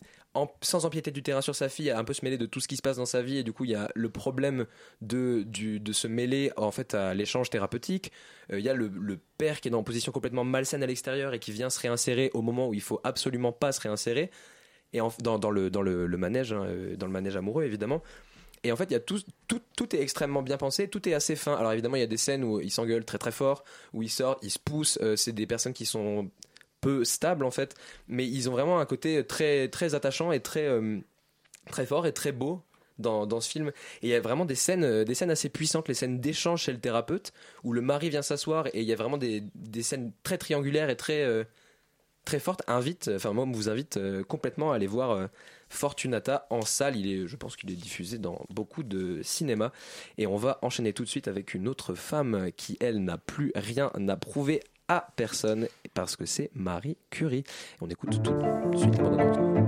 sans 0.63 0.85
empiéter 0.85 1.13
du 1.13 1.23
terrain 1.23 1.43
sur 1.43 1.55
sa 1.55 1.69
fille, 1.69 1.91
à 1.91 1.99
un 1.99 2.03
peu 2.03 2.13
se 2.13 2.25
mêler 2.25 2.39
de 2.39 2.47
tout 2.47 2.59
ce 2.59 2.67
qui 2.67 2.77
se 2.77 2.83
passe 2.83 2.97
dans 2.97 3.07
sa 3.07 3.23
vie 3.23 3.39
et 3.39 3.45
du 3.45 3.53
coup 3.53 3.65
il 3.65 3.71
y 3.71 3.77
a 3.77 3.89
le 3.95 4.11
problème 4.11 4.67
de, 5.01 5.45
de 5.47 5.93
se 5.93 6.09
mêler 6.09 6.51
en 6.57 6.73
fait 6.73 6.95
à 6.95 7.15
l'échange 7.15 7.51
thérapeutique. 7.51 8.11
Euh, 8.53 8.59
Il 8.59 8.65
y 8.65 8.69
a 8.69 8.75
le, 8.75 8.89
le 8.89 9.21
père 9.39 9.61
qui 9.61 9.69
est 9.69 9.71
dans 9.71 9.79
une 9.79 9.85
position 9.85 10.11
complètement 10.11 10.43
malsaine 10.43 10.83
à 10.83 10.87
l'extérieur 10.87 11.35
et 11.35 11.39
qui 11.39 11.53
vient 11.53 11.71
se 11.71 11.79
réinsérer 11.79 12.33
au 12.35 12.43
moment 12.43 12.69
où 12.69 12.75
il 12.75 12.81
faut 12.83 13.01
absolument 13.05 13.53
pas 13.53 13.71
se 13.71 13.81
réinsérer 13.81 14.31
et 14.95 15.01
dans, 15.19 15.51
le, 15.51 15.71
dans 15.71 15.83
le, 15.83 16.17
manège, 16.17 16.53
hein, 16.53 16.65
euh, 16.65 16.97
dans 16.97 17.07
le 17.07 17.13
manège 17.13 17.37
amoureux 17.37 17.65
évidemment. 17.65 18.03
Et 18.63 18.73
en 18.73 18.77
fait, 18.77 18.85
il 18.85 18.93
y 18.93 18.97
a 18.97 19.01
tout, 19.01 19.21
tout, 19.47 19.61
tout 19.77 19.95
est 19.95 20.01
extrêmement 20.01 20.43
bien 20.43 20.57
pensé, 20.57 20.89
tout 20.89 21.07
est 21.07 21.13
assez 21.13 21.37
fin. 21.37 21.55
Alors 21.55 21.73
évidemment, 21.73 21.97
il 21.97 22.01
y 22.01 22.05
a 22.05 22.07
des 22.07 22.17
scènes 22.17 22.45
où 22.45 22.61
ils 22.61 22.71
s'engueulent 22.71 23.05
très 23.05 23.19
très 23.19 23.33
fort, 23.33 23.63
où 23.93 24.03
ils 24.03 24.09
sortent, 24.09 24.39
ils 24.43 24.51
se 24.51 24.59
poussent. 24.59 24.99
euh, 25.03 25.17
c'est 25.17 25.33
des 25.33 25.47
personnes 25.47 25.75
qui 25.75 25.85
sont 25.85 26.31
peu 26.81 27.05
stables 27.05 27.45
en 27.45 27.51
fait, 27.51 27.75
mais 28.09 28.27
ils 28.27 28.49
ont 28.49 28.53
vraiment 28.53 28.79
un 28.79 28.87
côté 28.87 29.27
très 29.27 29.69
très 29.69 29.95
attachant 29.95 30.33
et 30.33 30.41
très 30.41 30.67
euh, 30.67 30.99
très 31.71 31.87
fort 31.87 32.07
et 32.07 32.13
très 32.13 32.33
beau 32.33 32.63
dans, 32.99 33.27
dans 33.27 33.41
ce 33.41 33.51
film. 33.51 33.69
Et 34.03 34.07
il 34.07 34.09
y 34.11 34.15
a 34.15 34.21
vraiment 34.21 34.45
des 34.45 34.55
scènes, 34.55 35.05
des 35.05 35.15
scènes 35.15 35.31
assez 35.31 35.49
puissantes, 35.49 35.89
les 35.89 35.95
scènes 35.95 36.21
d'échange 36.21 36.63
chez 36.63 36.73
le 36.73 36.79
thérapeute, 36.79 37.33
où 37.65 37.73
le 37.73 37.81
mari 37.81 38.09
vient 38.11 38.23
s'asseoir 38.23 38.69
et 38.69 38.81
il 38.81 38.85
y 38.85 38.93
a 38.93 38.97
vraiment 38.97 39.19
des, 39.19 39.43
des 39.55 39.83
scènes 39.83 40.13
très 40.23 40.39
triangulaires 40.39 40.89
et 40.89 40.97
très, 40.97 41.45
très 42.25 42.39
fortes. 42.39 42.63
Invite, 42.67 43.11
enfin 43.15 43.33
moi, 43.33 43.47
je 43.51 43.57
vous 43.57 43.69
invite 43.69 43.97
euh, 43.97 44.23
complètement 44.23 44.73
à 44.73 44.77
aller 44.77 44.87
voir 44.87 45.11
euh, 45.11 45.27
Fortunata 45.69 46.47
en 46.51 46.63
salle. 46.63 46.97
Il 46.97 47.11
est, 47.11 47.27
je 47.27 47.37
pense 47.37 47.57
qu'il 47.57 47.71
est 47.71 47.77
diffusé 47.77 48.19
dans 48.19 48.45
beaucoup 48.51 48.83
de 48.83 49.21
cinéma. 49.23 49.73
Et 50.19 50.27
on 50.27 50.37
va 50.37 50.59
enchaîner 50.63 50.93
tout 50.93 51.05
de 51.05 51.09
suite 51.09 51.29
avec 51.29 51.55
une 51.55 51.69
autre 51.69 51.95
femme 51.95 52.51
qui, 52.57 52.77
elle, 52.81 53.05
n'a 53.05 53.19
plus 53.19 53.53
rien 53.55 53.91
à 54.09 54.17
prouver 54.17 54.61
à 54.89 55.09
personne 55.17 55.69
parce 55.95 56.17
que 56.17 56.27
c'est 56.27 56.51
Marie 56.55 56.97
Curie. 57.11 57.45
On 57.81 57.89
écoute 57.89 58.23
tout 58.23 58.33
de 58.33 58.77
suite 58.77 58.99
la. 58.99 59.65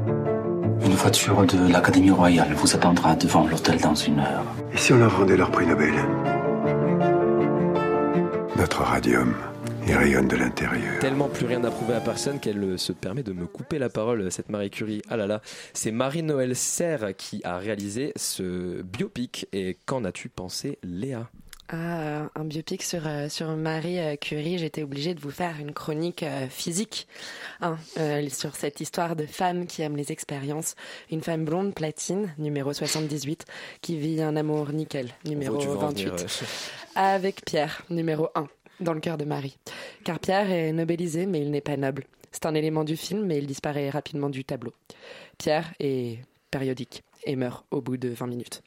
Une 0.84 0.94
voiture 0.94 1.46
de 1.46 1.72
l'Académie 1.72 2.10
royale 2.10 2.52
vous 2.54 2.74
attendra 2.76 3.16
devant 3.16 3.46
l'hôtel 3.46 3.80
dans 3.80 3.94
une 3.94 4.18
heure. 4.18 4.44
Et 4.72 4.76
si 4.76 4.92
on 4.92 4.98
leur 4.98 5.16
rendait 5.16 5.36
leur 5.36 5.50
prix 5.50 5.66
Nobel? 5.66 5.94
Notre 8.56 8.82
radium, 8.82 9.34
il 9.86 9.94
rayonne 9.94 10.28
de 10.28 10.36
l'intérieur. 10.36 10.98
Tellement 11.00 11.28
plus 11.28 11.46
rien 11.46 11.62
à 11.64 11.70
prouver 11.70 11.94
à 11.94 12.00
personne 12.00 12.40
qu'elle 12.40 12.62
euh, 12.62 12.76
se 12.76 12.92
permet 12.92 13.22
de 13.22 13.32
me 13.32 13.46
couper 13.46 13.78
la 13.78 13.88
parole, 13.88 14.30
cette 14.30 14.48
Marie 14.48 14.70
Curie. 14.70 15.02
Ah 15.08 15.16
là 15.16 15.26
là, 15.26 15.40
c'est 15.72 15.92
Marie-Noël 15.92 16.56
Serre 16.56 17.16
qui 17.16 17.40
a 17.44 17.58
réalisé 17.58 18.12
ce 18.16 18.82
biopic. 18.82 19.46
Et 19.52 19.76
qu'en 19.86 20.04
as-tu 20.04 20.28
pensé, 20.28 20.78
Léa? 20.82 21.30
Ah, 21.68 22.28
un 22.36 22.44
biopic 22.44 22.82
sur, 22.84 23.08
euh, 23.08 23.28
sur 23.28 23.48
Marie 23.56 23.98
euh, 23.98 24.14
Curie, 24.14 24.56
j'étais 24.56 24.84
obligée 24.84 25.14
de 25.14 25.20
vous 25.20 25.32
faire 25.32 25.56
une 25.58 25.72
chronique 25.72 26.22
euh, 26.22 26.46
physique 26.48 27.08
hein, 27.60 27.76
euh, 27.98 28.28
sur 28.28 28.54
cette 28.54 28.80
histoire 28.80 29.16
de 29.16 29.26
femme 29.26 29.66
qui 29.66 29.82
aime 29.82 29.96
les 29.96 30.12
expériences. 30.12 30.76
Une 31.10 31.22
femme 31.22 31.44
blonde 31.44 31.74
platine, 31.74 32.32
numéro 32.38 32.72
78, 32.72 33.46
qui 33.80 33.98
vit 33.98 34.22
un 34.22 34.36
amour 34.36 34.72
nickel, 34.72 35.10
numéro 35.24 35.58
veux 35.58 35.70
en 35.70 35.88
28, 35.88 36.04
venir, 36.04 36.14
euh, 36.14 36.26
avec 36.94 37.44
Pierre, 37.44 37.82
numéro 37.90 38.28
1, 38.36 38.46
dans 38.80 38.92
le 38.92 39.00
cœur 39.00 39.18
de 39.18 39.24
Marie. 39.24 39.58
Car 40.04 40.18
Pierre 40.18 40.50
est 40.50 40.72
nobelisé, 40.72 41.26
mais 41.26 41.40
il 41.40 41.50
n'est 41.50 41.60
pas 41.60 41.76
noble. 41.76 42.04
C'est 42.32 42.46
un 42.46 42.54
élément 42.54 42.84
du 42.84 42.96
film, 42.96 43.24
mais 43.24 43.38
il 43.38 43.46
disparaît 43.46 43.90
rapidement 43.90 44.28
du 44.28 44.44
tableau. 44.44 44.74
Pierre 45.38 45.72
est 45.80 46.18
périodique 46.50 47.02
et 47.24 47.36
meurt 47.36 47.66
au 47.70 47.80
bout 47.80 47.96
de 47.96 48.08
20 48.08 48.26
minutes. 48.26 48.62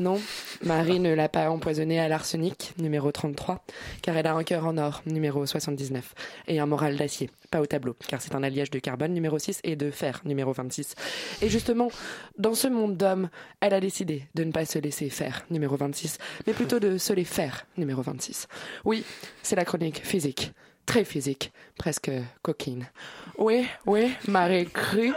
Non, 0.00 0.18
Marie 0.62 0.98
ne 0.98 1.12
l'a 1.12 1.28
pas 1.28 1.50
empoisonné 1.50 2.00
à 2.00 2.08
l'arsenic, 2.08 2.72
numéro 2.78 3.12
33, 3.12 3.62
car 4.00 4.16
elle 4.16 4.26
a 4.26 4.32
un 4.34 4.42
cœur 4.44 4.64
en 4.66 4.78
or, 4.78 5.02
numéro 5.04 5.44
79, 5.44 6.14
et 6.48 6.58
un 6.58 6.64
moral 6.64 6.96
d'acier, 6.96 7.28
pas 7.50 7.60
au 7.60 7.66
tableau, 7.66 7.94
car 8.08 8.22
c'est 8.22 8.34
un 8.34 8.42
alliage 8.42 8.70
de 8.70 8.78
carbone, 8.78 9.12
numéro 9.12 9.38
6, 9.38 9.60
et 9.62 9.76
de 9.76 9.90
fer, 9.90 10.22
numéro 10.24 10.54
26. 10.54 10.94
Et 11.42 11.50
justement, 11.50 11.90
dans 12.38 12.54
ce 12.54 12.66
monde 12.66 12.96
d'hommes, 12.96 13.28
elle 13.60 13.74
a 13.74 13.80
décidé 13.80 14.24
de 14.34 14.44
ne 14.44 14.52
pas 14.52 14.64
se 14.64 14.78
laisser 14.78 15.10
faire, 15.10 15.44
numéro 15.50 15.76
26, 15.76 16.16
mais 16.46 16.54
plutôt 16.54 16.80
de 16.80 16.96
se 16.96 17.12
les 17.12 17.24
faire, 17.24 17.66
numéro 17.76 18.00
26. 18.00 18.48
Oui, 18.86 19.04
c'est 19.42 19.56
la 19.56 19.66
chronique 19.66 20.00
physique, 20.02 20.52
très 20.86 21.04
physique, 21.04 21.52
presque 21.76 22.10
coquine. 22.40 22.86
Oui, 23.36 23.66
oui, 23.84 24.12
Marie 24.26 24.64
Curie. 24.64 25.12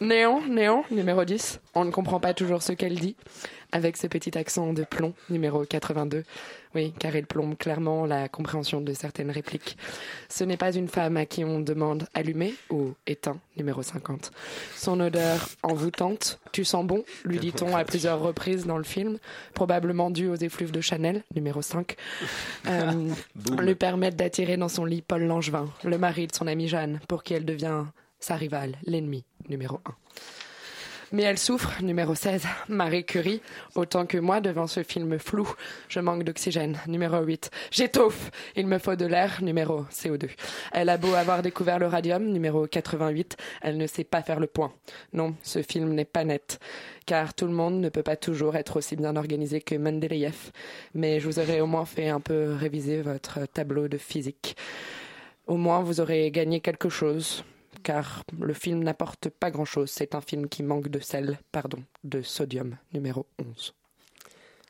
Néon, 0.00 0.46
néon, 0.46 0.84
numéro 0.90 1.24
10. 1.24 1.60
On 1.74 1.84
ne 1.84 1.90
comprend 1.90 2.20
pas 2.20 2.34
toujours 2.34 2.62
ce 2.62 2.72
qu'elle 2.72 2.98
dit. 2.98 3.16
Avec 3.74 3.96
ce 3.96 4.06
petit 4.06 4.36
accent 4.36 4.74
de 4.74 4.84
plomb, 4.84 5.14
numéro 5.30 5.64
82. 5.64 6.24
Oui, 6.74 6.92
car 6.98 7.16
il 7.16 7.24
plombe 7.24 7.56
clairement 7.56 8.04
la 8.04 8.28
compréhension 8.28 8.82
de 8.82 8.92
certaines 8.92 9.30
répliques. 9.30 9.78
Ce 10.28 10.44
n'est 10.44 10.58
pas 10.58 10.74
une 10.74 10.88
femme 10.88 11.16
à 11.16 11.24
qui 11.24 11.42
on 11.42 11.60
demande 11.60 12.06
allumé 12.12 12.54
ou 12.68 12.92
éteint, 13.06 13.38
numéro 13.56 13.82
50. 13.82 14.30
Son 14.74 15.00
odeur 15.00 15.48
envoûtante, 15.62 16.38
tu 16.52 16.64
sens 16.64 16.86
bon, 16.86 17.04
lui 17.24 17.38
dit-on 17.38 17.74
à 17.74 17.84
plusieurs 17.84 18.20
reprises 18.20 18.66
dans 18.66 18.78
le 18.78 18.84
film, 18.84 19.18
probablement 19.54 20.10
dû 20.10 20.28
aux 20.28 20.36
effluves 20.36 20.72
de 20.72 20.80
Chanel, 20.82 21.22
numéro 21.34 21.62
5. 21.62 21.96
Euh, 22.68 23.08
lui 23.60 23.74
permettent 23.74 24.16
d'attirer 24.16 24.56
dans 24.56 24.68
son 24.68 24.84
lit 24.84 25.02
Paul 25.02 25.24
Langevin, 25.24 25.68
le 25.84 25.98
mari 25.98 26.28
de 26.28 26.34
son 26.34 26.46
amie 26.46 26.68
Jeanne, 26.68 27.00
pour 27.08 27.22
qui 27.22 27.34
elle 27.34 27.44
devient 27.44 27.84
sa 28.22 28.36
rivale, 28.36 28.76
l'ennemi, 28.84 29.24
numéro 29.48 29.80
1. 29.84 29.94
Mais 31.12 31.24
elle 31.24 31.38
souffre, 31.38 31.82
numéro 31.82 32.14
16, 32.14 32.46
Marie 32.68 33.04
Curie, 33.04 33.42
autant 33.74 34.06
que 34.06 34.16
moi 34.16 34.40
devant 34.40 34.66
ce 34.66 34.82
film 34.82 35.18
flou. 35.18 35.46
Je 35.90 36.00
manque 36.00 36.24
d'oxygène, 36.24 36.78
numéro 36.86 37.20
8. 37.20 37.50
J'étouffe, 37.70 38.30
il 38.56 38.66
me 38.66 38.78
faut 38.78 38.96
de 38.96 39.04
l'air, 39.04 39.42
numéro 39.42 39.82
CO2. 39.90 40.30
Elle 40.72 40.88
a 40.88 40.96
beau 40.96 41.12
avoir 41.12 41.42
découvert 41.42 41.78
le 41.78 41.86
radium, 41.86 42.24
numéro 42.24 42.66
88, 42.66 43.36
elle 43.60 43.76
ne 43.76 43.86
sait 43.86 44.04
pas 44.04 44.22
faire 44.22 44.40
le 44.40 44.46
point. 44.46 44.72
Non, 45.12 45.34
ce 45.42 45.60
film 45.60 45.92
n'est 45.92 46.06
pas 46.06 46.24
net, 46.24 46.58
car 47.04 47.34
tout 47.34 47.46
le 47.46 47.52
monde 47.52 47.78
ne 47.78 47.90
peut 47.90 48.02
pas 48.02 48.16
toujours 48.16 48.56
être 48.56 48.78
aussi 48.78 48.96
bien 48.96 49.14
organisé 49.16 49.60
que 49.60 49.74
Mendeleïev. 49.74 50.50
Mais 50.94 51.20
je 51.20 51.26
vous 51.26 51.38
aurais 51.38 51.60
au 51.60 51.66
moins 51.66 51.84
fait 51.84 52.08
un 52.08 52.20
peu 52.20 52.54
réviser 52.54 53.02
votre 53.02 53.40
tableau 53.52 53.86
de 53.86 53.98
physique. 53.98 54.56
Au 55.46 55.58
moins, 55.58 55.82
vous 55.82 56.00
aurez 56.00 56.30
gagné 56.30 56.60
quelque 56.60 56.88
chose, 56.88 57.44
car 57.82 58.24
le 58.38 58.54
film 58.54 58.82
n'apporte 58.82 59.28
pas 59.28 59.50
grand-chose. 59.50 59.90
C'est 59.90 60.14
un 60.14 60.20
film 60.20 60.48
qui 60.48 60.62
manque 60.62 60.88
de 60.88 61.00
sel, 61.00 61.38
pardon, 61.50 61.82
de 62.04 62.22
sodium, 62.22 62.76
numéro 62.92 63.26
11. 63.38 63.74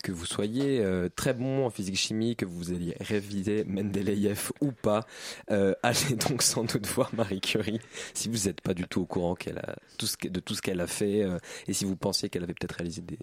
que 0.03 0.11
vous 0.11 0.27
soyez 0.27 0.81
euh, 0.81 1.09
très 1.15 1.33
bon 1.33 1.65
en 1.65 1.71
physique-chimie, 1.71 2.35
que 2.35 2.45
vous 2.45 2.73
ayez 2.73 2.97
révisé 2.99 3.65
Mendeleïev 3.65 4.51
ou 4.61 4.73
pas, 4.73 5.07
euh, 5.51 5.75
allez 5.85 6.17
donc 6.29 6.43
sans 6.43 6.65
doute 6.65 6.87
voir 6.89 7.15
Marie 7.15 7.41
Curie 7.41 7.81
si 8.13 8.29
vous 8.29 8.49
n'êtes 8.49 8.61
pas 8.61 8.75
du 8.75 8.89
tout 8.89 9.03
au 9.03 9.07
courant 9.07 9.35
de 9.35 10.41
tout 10.41 10.55
ce 10.55 10.63
qu'elle 10.63 10.81
a 10.81 10.89
fait 10.89 11.23
euh, 11.23 11.39
et 11.69 11.73
si 11.73 11.85
vous 11.85 11.95
pensiez 11.95 12.29
qu'elle 12.29 12.43
avait 12.43 12.55
peut-être 12.55 12.77
réalisé 12.77 13.03
des 13.03 13.19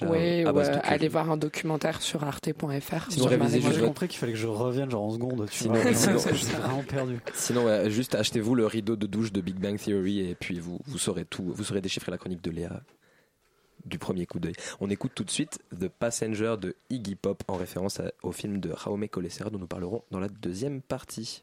là 0.00 0.10
Oui, 0.10 0.44
à 0.44 0.52
base 0.52 0.68
euh, 0.70 0.74
de 0.74 0.80
aller 0.84 1.08
voir 1.08 1.30
un 1.30 1.36
documentaire 1.36 2.00
sur 2.02 2.24
arte.fr. 2.24 3.10
Sinon, 3.10 3.26
révisez 3.26 3.60
juste 3.60 3.74
j'ai 3.78 3.84
compris 3.86 4.08
qu'il 4.08 4.18
fallait 4.18 4.32
que 4.32 4.38
je 4.38 4.46
revienne 4.46 4.90
genre 4.90 5.04
en 5.04 5.10
seconde. 5.10 5.46
Tu 5.50 5.58
Sinon, 5.64 5.74
vois, 5.74 5.92
sinon- 5.94 6.18
vraiment 6.18 6.82
perdu. 6.82 7.18
Sinon, 7.34 7.64
ouais, 7.66 7.90
juste 7.90 8.14
achetez-vous 8.14 8.54
le 8.54 8.66
rideau 8.66 8.96
de 8.96 9.06
douche 9.06 9.32
de 9.32 9.40
Big 9.40 9.56
Bang 9.56 9.78
Theory 9.78 10.20
et 10.30 10.34
puis 10.34 10.58
vous, 10.60 10.78
vous 10.86 10.98
saurez 10.98 11.24
tout. 11.24 11.44
Vous 11.54 11.64
saurez 11.64 11.80
déchiffrer 11.80 12.10
la 12.10 12.18
chronique 12.18 12.42
de 12.42 12.50
Léa 12.50 12.80
du 13.86 13.98
premier 13.98 14.26
coup 14.26 14.38
d'œil. 14.40 14.54
On 14.80 14.90
écoute 14.90 15.12
tout 15.14 15.24
de 15.24 15.30
suite 15.30 15.60
The 15.78 15.88
Passenger 15.88 16.56
de 16.60 16.74
Iggy 16.90 17.14
Pop 17.14 17.42
en 17.48 17.54
référence 17.56 18.00
à- 18.00 18.10
au 18.22 18.32
film 18.32 18.60
de 18.60 18.70
Jaume 18.84 19.08
Colessera 19.08 19.48
dont 19.50 19.58
nous 19.58 19.66
parlerons 19.66 20.02
dans 20.10 20.20
la 20.20 20.28
deuxième 20.28 20.82
partie. 20.82 21.42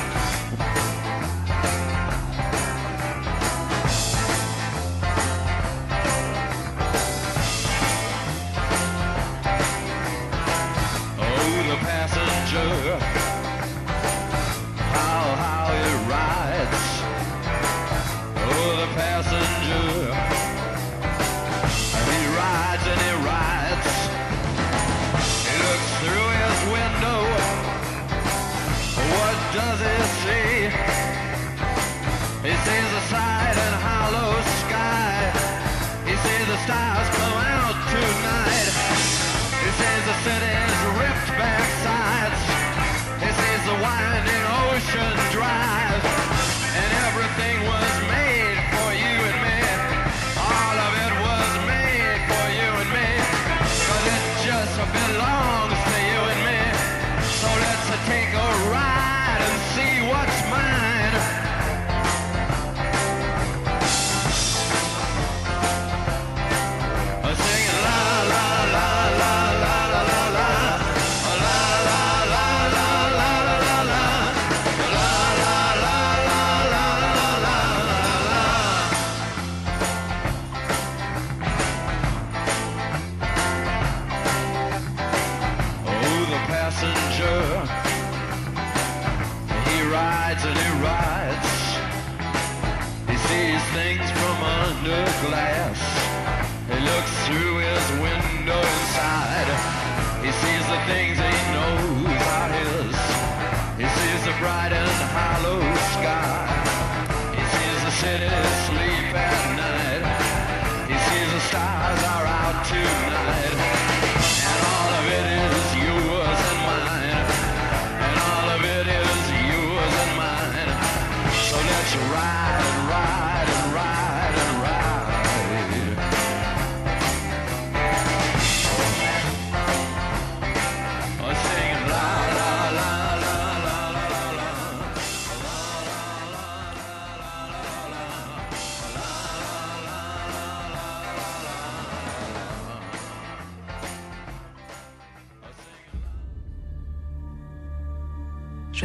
Does 29.53 29.79
he 29.83 29.97
see? 30.23 30.71
He 32.47 32.53
sees 32.55 32.89
the 32.95 33.03
side 33.11 33.57
and 33.65 33.75
hollow 33.83 34.31
sky. 34.63 35.27
He 36.07 36.15
sees 36.15 36.45
the 36.47 36.59
stars 36.63 37.07
come 37.19 37.39
out 37.59 37.75
tonight. 37.91 38.71
He 39.59 39.69
sees 39.75 40.03
the 40.07 40.17
city's 40.23 40.77
ripped 40.99 41.31
back 41.35 41.67
sides. 41.83 42.41
He 43.23 43.29
sees 43.41 43.61
the 43.67 43.77
winding 43.83 44.43
ocean 44.71 45.30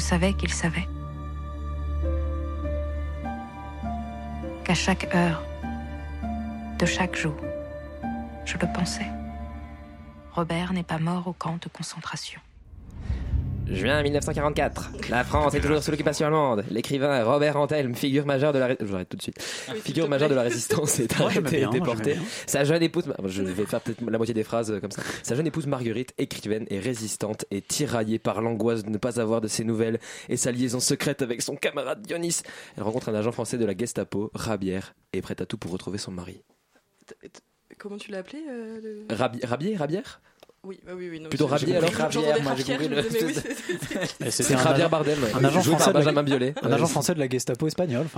savais 0.06 0.34
qu'il 0.34 0.52
savait. 0.52 0.88
Qu'à 4.62 4.74
chaque 4.74 5.12
heure, 5.12 5.42
de 6.78 6.86
chaque 6.86 7.16
jour, 7.16 7.36
Je 8.44 8.56
le 8.56 8.72
pensais. 8.72 9.10
Robert 10.30 10.72
n'est 10.72 10.84
pas 10.84 10.98
mort 10.98 11.26
au 11.26 11.32
camp 11.32 11.56
de 11.60 11.68
concentration. 11.68 12.40
Juin 13.68 14.00
1944. 14.02 14.92
La 15.10 15.24
France 15.24 15.54
est 15.54 15.60
toujours 15.60 15.82
sous 15.82 15.90
l'occupation 15.90 16.26
allemande. 16.26 16.64
L'écrivain 16.70 17.24
Robert 17.24 17.56
Antelme, 17.56 17.94
figure 17.96 18.24
majeure 18.24 18.52
de 18.52 18.58
la, 18.60 18.66
ré- 18.68 18.76
tout 18.76 19.16
de 19.16 19.22
suite. 19.22 19.42
figure 19.82 20.08
majeure 20.08 20.28
de 20.28 20.34
la 20.34 20.42
résistance 20.42 21.00
est 21.00 21.12
arrêté 21.20 21.62
et 21.62 21.66
déporté. 21.66 22.16
Sa 22.46 22.62
jeune 22.64 22.82
épouse, 22.82 23.04
je 23.24 23.42
vais 23.42 23.66
faire 23.66 23.80
peut-être 23.80 24.00
la 24.08 24.18
moitié 24.18 24.34
des 24.34 24.44
phrases 24.44 24.70
euh, 24.70 24.78
comme 24.80 24.92
ça. 24.92 25.02
Sa 25.24 25.34
jeune 25.34 25.46
épouse 25.48 25.66
Marguerite, 25.66 26.14
écrivaine 26.16 26.66
et 26.70 26.78
résistante, 26.78 27.44
est 27.50 27.66
tiraillée 27.66 28.20
par 28.20 28.40
l'angoisse 28.40 28.84
de 28.84 28.90
ne 28.90 28.98
pas 28.98 29.20
avoir 29.20 29.40
de 29.40 29.48
ses 29.48 29.64
nouvelles 29.64 29.98
et 30.28 30.36
sa 30.36 30.52
liaison 30.52 30.78
secrète 30.78 31.22
avec 31.22 31.42
son 31.42 31.56
camarade 31.56 32.02
Dionys. 32.02 32.42
Elle 32.76 32.84
rencontre 32.84 33.08
un 33.08 33.14
agent 33.14 33.32
français 33.32 33.58
de 33.58 33.64
la 33.64 33.76
Gestapo, 33.76 34.30
Rabière, 34.34 34.94
et 35.12 35.18
est 35.18 35.22
prête 35.22 35.40
à 35.40 35.46
tout 35.46 35.58
pour 35.58 35.72
retrouver 35.72 35.98
son 35.98 36.12
mari. 36.12 36.40
Comment 37.78 37.98
tu 37.98 38.10
l'as 38.12 38.18
appelé 38.18 38.38
euh, 38.48 38.80
le- 38.82 39.14
Rabi- 39.14 39.44
Rabier, 39.44 39.76
Rabière? 39.76 40.20
Oui, 40.64 40.80
bah 40.84 40.92
oui, 40.96 41.08
oui. 41.10 41.20
non, 41.20 41.28
Plutôt 41.28 41.46
Rabier 41.46 41.76
alors 41.76 41.90
j'entendais 42.10 42.40
moi, 42.42 42.54
j'ai 42.56 42.64
compris 42.64 42.88
le- 42.88 43.02
c'est- 43.10 43.42
C'est 44.18 44.30
c'était 44.30 44.54
un 44.54 44.66
agent- 44.66 44.88
Bardem, 44.88 45.22
ouais. 45.22 45.30
un 45.34 45.44
agent 45.44 45.60
joué 45.60 45.72
par 45.74 45.80
français 45.82 45.92
de 45.92 45.98
la- 45.98 46.00
Benjamin 46.04 46.22
Biolay. 46.24 46.54
Un 46.62 46.72
agent 46.72 46.86
français 46.86 47.14
de 47.14 47.20
la 47.20 47.28
Gestapo 47.28 47.66
espagnole. 47.68 48.06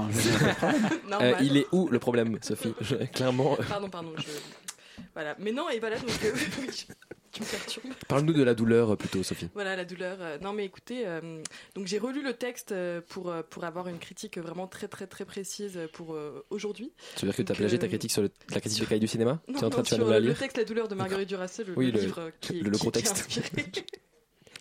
Euh, 1.20 1.32
bah, 1.32 1.38
il 1.42 1.56
est 1.56 1.66
où 1.72 1.88
le 1.88 1.98
problème, 1.98 2.38
Sophie? 2.42 2.74
Je- 2.80 2.94
Clairement. 3.12 3.56
euh, 3.58 3.62
Pardon, 3.68 3.88
pardon. 3.90 4.12
Je... 4.16 5.02
Voilà. 5.14 5.34
Mais 5.40 5.52
non, 5.52 5.68
et 5.68 5.78
voilà, 5.80 5.96
donc 5.98 6.08
tu- 7.38 7.80
tu 7.80 7.88
me. 7.88 7.94
Parle-nous 8.08 8.32
de 8.32 8.42
la 8.42 8.54
douleur 8.54 8.92
euh, 8.92 8.96
plutôt, 8.96 9.22
Sophie. 9.22 9.48
Voilà 9.54 9.76
la 9.76 9.84
douleur. 9.84 10.16
euh, 10.20 10.38
Non 10.38 10.52
mais 10.52 10.64
écoutez, 10.64 11.06
euh, 11.06 11.42
donc 11.74 11.86
j'ai 11.86 11.98
relu 11.98 12.22
le 12.22 12.32
texte 12.34 12.74
pour 13.08 13.32
pour 13.50 13.64
avoir 13.64 13.88
une 13.88 13.98
critique 13.98 14.38
vraiment 14.38 14.66
très 14.66 14.88
très 14.88 15.06
très 15.06 15.24
précise 15.24 15.78
pour 15.92 16.14
euh, 16.14 16.44
aujourd'hui. 16.50 16.92
Ça 17.16 17.22
veut 17.22 17.28
dire 17.28 17.36
que 17.36 17.42
tu 17.42 17.52
as 17.52 17.54
plagié 17.54 17.78
ta 17.78 17.88
critique 17.88 18.12
sur 18.12 18.22
le- 18.22 18.30
la 18.50 18.60
critique 18.60 18.80
des 18.80 18.86
cahiers 18.86 19.00
du 19.00 19.08
cinéma 19.08 19.40
Non, 19.48 19.54
Tu 19.54 19.60
es 19.60 19.64
en 19.64 19.70
train 19.70 19.78
non, 19.78 19.82
de 19.82 19.88
faire 19.88 19.96
sur 19.98 20.04
nous 20.06 20.10
la 20.12 20.20
le 20.20 20.26
lire 20.28 20.38
texte 20.38 20.56
La 20.58 20.64
douleur 20.64 20.88
de 20.88 20.94
Marguerite 20.94 21.28
Duras, 21.28 21.60
le, 21.66 21.74
Oui, 21.76 21.86
le 21.86 21.92
le- 21.92 22.00
livre 22.00 22.30
qui, 22.40 22.60
le 22.60 22.70
qui- 22.70 22.78
gros 22.78 22.90
qui 22.90 22.98
a 22.98 23.02
texte. 23.02 23.24
inspiré. 23.26 23.52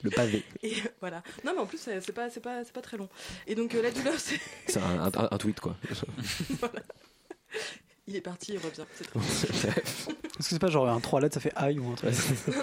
Le 0.03 0.11
pavé. 0.11 0.43
Et 0.61 0.73
euh, 0.73 0.89
voilà. 0.99 1.23
Non 1.43 1.53
mais 1.55 1.59
en 1.61 1.65
plus 1.65 1.79
c'est 1.79 2.11
pas 2.13 2.29
c'est 2.29 2.39
pas 2.39 2.63
c'est 2.63 2.71
pas 2.73 2.81
très 2.81 2.97
long. 2.97 3.09
Et 3.47 3.55
donc 3.55 3.73
euh, 3.73 3.81
la 3.81 3.89
douleur 3.91 4.13
c'est 4.19 4.39
C'est 4.67 4.79
un, 4.79 5.05
un- 5.05 5.27
un 5.31 5.37
tweet, 5.37 5.59
quoi. 5.59 5.75
il 8.07 8.15
est 8.15 8.21
parti, 8.21 8.53
il 8.53 8.57
revient. 8.59 8.83
c'est 8.95 9.03
très 9.05 9.19
bien. 9.71 9.83
Est-ce 10.39 10.49
que 10.49 10.53
c'est 10.55 10.59
pas 10.59 10.69
genre 10.69 10.87
un 10.87 10.99
3 10.99 11.19
lettres, 11.21 11.33
ça 11.33 11.39
fait 11.39 11.53
aïe 11.55 11.79
ou 11.79 11.91
un 11.91 11.95
truc 11.95 12.11
Non, 12.47 12.53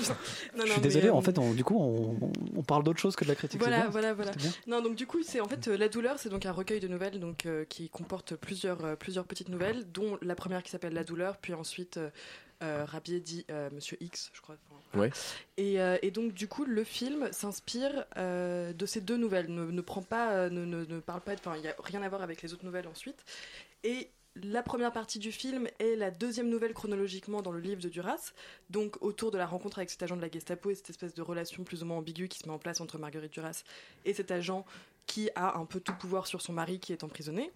non, 0.60 0.66
Je 0.66 0.72
suis 0.72 0.80
désolé, 0.80 1.08
euh, 1.08 1.12
en 1.14 1.20
fait, 1.22 1.38
on- 1.38 1.52
du 1.54 1.64
coup, 1.64 1.76
on, 1.78 2.62
parle 2.62 2.82
d'autre 2.84 3.00
chose 3.00 3.14
que 3.16 3.24
de 3.24 3.28
la 3.30 3.34
critique. 3.34 3.60
Voilà, 3.60 3.82
bien, 3.82 3.90
voilà, 3.90 4.14
voilà. 4.14 4.30
Non, 4.66 4.80
donc 4.80 4.94
du 4.94 5.06
coup, 5.06 5.22
c'est 5.22 5.40
en 5.40 5.48
fait 5.48 5.68
euh, 5.68 5.76
la 5.76 5.88
douleur, 5.88 6.18
c'est 6.18 6.28
donc 6.30 6.46
un 6.46 6.52
recueil 6.52 6.80
de 6.80 6.88
nouvelles 6.88 7.20
donc 7.20 7.46
euh, 7.46 7.64
qui 7.64 7.88
comporte 7.90 8.36
plusieurs 8.36 8.84
euh, 8.84 8.96
plusieurs 8.96 9.24
petites 9.26 9.48
nouvelles, 9.48 9.84
dont 9.92 10.18
la 10.22 10.34
première 10.34 10.62
qui 10.62 10.70
s'appelle 10.70 10.94
La 10.94 11.04
douleur, 11.04 11.36
puis 11.38 11.52
ensuite 11.52 11.96
euh, 11.98 12.08
euh, 12.62 12.84
Rabier 12.86 13.20
dit 13.20 13.44
euh, 13.50 13.68
Monsieur 13.72 13.96
X, 14.00 14.30
je 14.32 14.40
crois. 14.40 14.54
Enfin, 14.70 14.98
Ouais. 14.98 15.10
Et, 15.56 15.80
euh, 15.80 15.98
et 16.02 16.12
donc 16.12 16.32
du 16.34 16.46
coup, 16.46 16.64
le 16.64 16.84
film 16.84 17.28
s'inspire 17.32 18.04
euh, 18.16 18.72
de 18.72 18.86
ces 18.86 19.00
deux 19.00 19.16
nouvelles, 19.16 19.52
ne, 19.52 19.64
ne 19.64 19.80
prend 19.80 20.02
pas, 20.02 20.30
euh, 20.30 20.50
ne, 20.50 20.64
ne, 20.64 20.84
ne 20.84 21.00
parle 21.00 21.20
pas, 21.20 21.32
enfin, 21.34 21.56
il 21.56 21.64
y 21.64 21.68
a 21.68 21.74
rien 21.82 22.00
à 22.02 22.08
voir 22.08 22.22
avec 22.22 22.40
les 22.42 22.54
autres 22.54 22.64
nouvelles 22.64 22.86
ensuite. 22.86 23.24
Et 23.82 24.08
la 24.42 24.62
première 24.62 24.92
partie 24.92 25.18
du 25.18 25.30
film 25.30 25.68
est 25.78 25.96
la 25.96 26.10
deuxième 26.10 26.48
nouvelle 26.48 26.74
chronologiquement 26.74 27.40
dans 27.40 27.52
le 27.52 27.60
livre 27.60 27.80
de 27.80 27.88
Duras, 27.88 28.32
donc 28.68 28.96
autour 29.00 29.30
de 29.30 29.38
la 29.38 29.46
rencontre 29.46 29.78
avec 29.78 29.90
cet 29.90 30.02
agent 30.02 30.16
de 30.16 30.20
la 30.20 30.30
Gestapo 30.30 30.70
et 30.70 30.74
cette 30.74 30.90
espèce 30.90 31.14
de 31.14 31.22
relation 31.22 31.62
plus 31.62 31.82
ou 31.82 31.86
moins 31.86 31.98
ambiguë 31.98 32.28
qui 32.28 32.40
se 32.40 32.48
met 32.48 32.54
en 32.54 32.58
place 32.58 32.80
entre 32.80 32.98
Marguerite 32.98 33.32
Duras 33.32 33.62
et 34.04 34.12
cet 34.12 34.30
agent 34.30 34.64
qui 35.06 35.30
a 35.36 35.56
un 35.56 35.66
peu 35.66 35.80
tout 35.80 35.94
pouvoir 35.94 36.26
sur 36.26 36.40
son 36.42 36.52
mari 36.52 36.80
qui 36.80 36.92
est 36.92 37.04
emprisonné. 37.04 37.52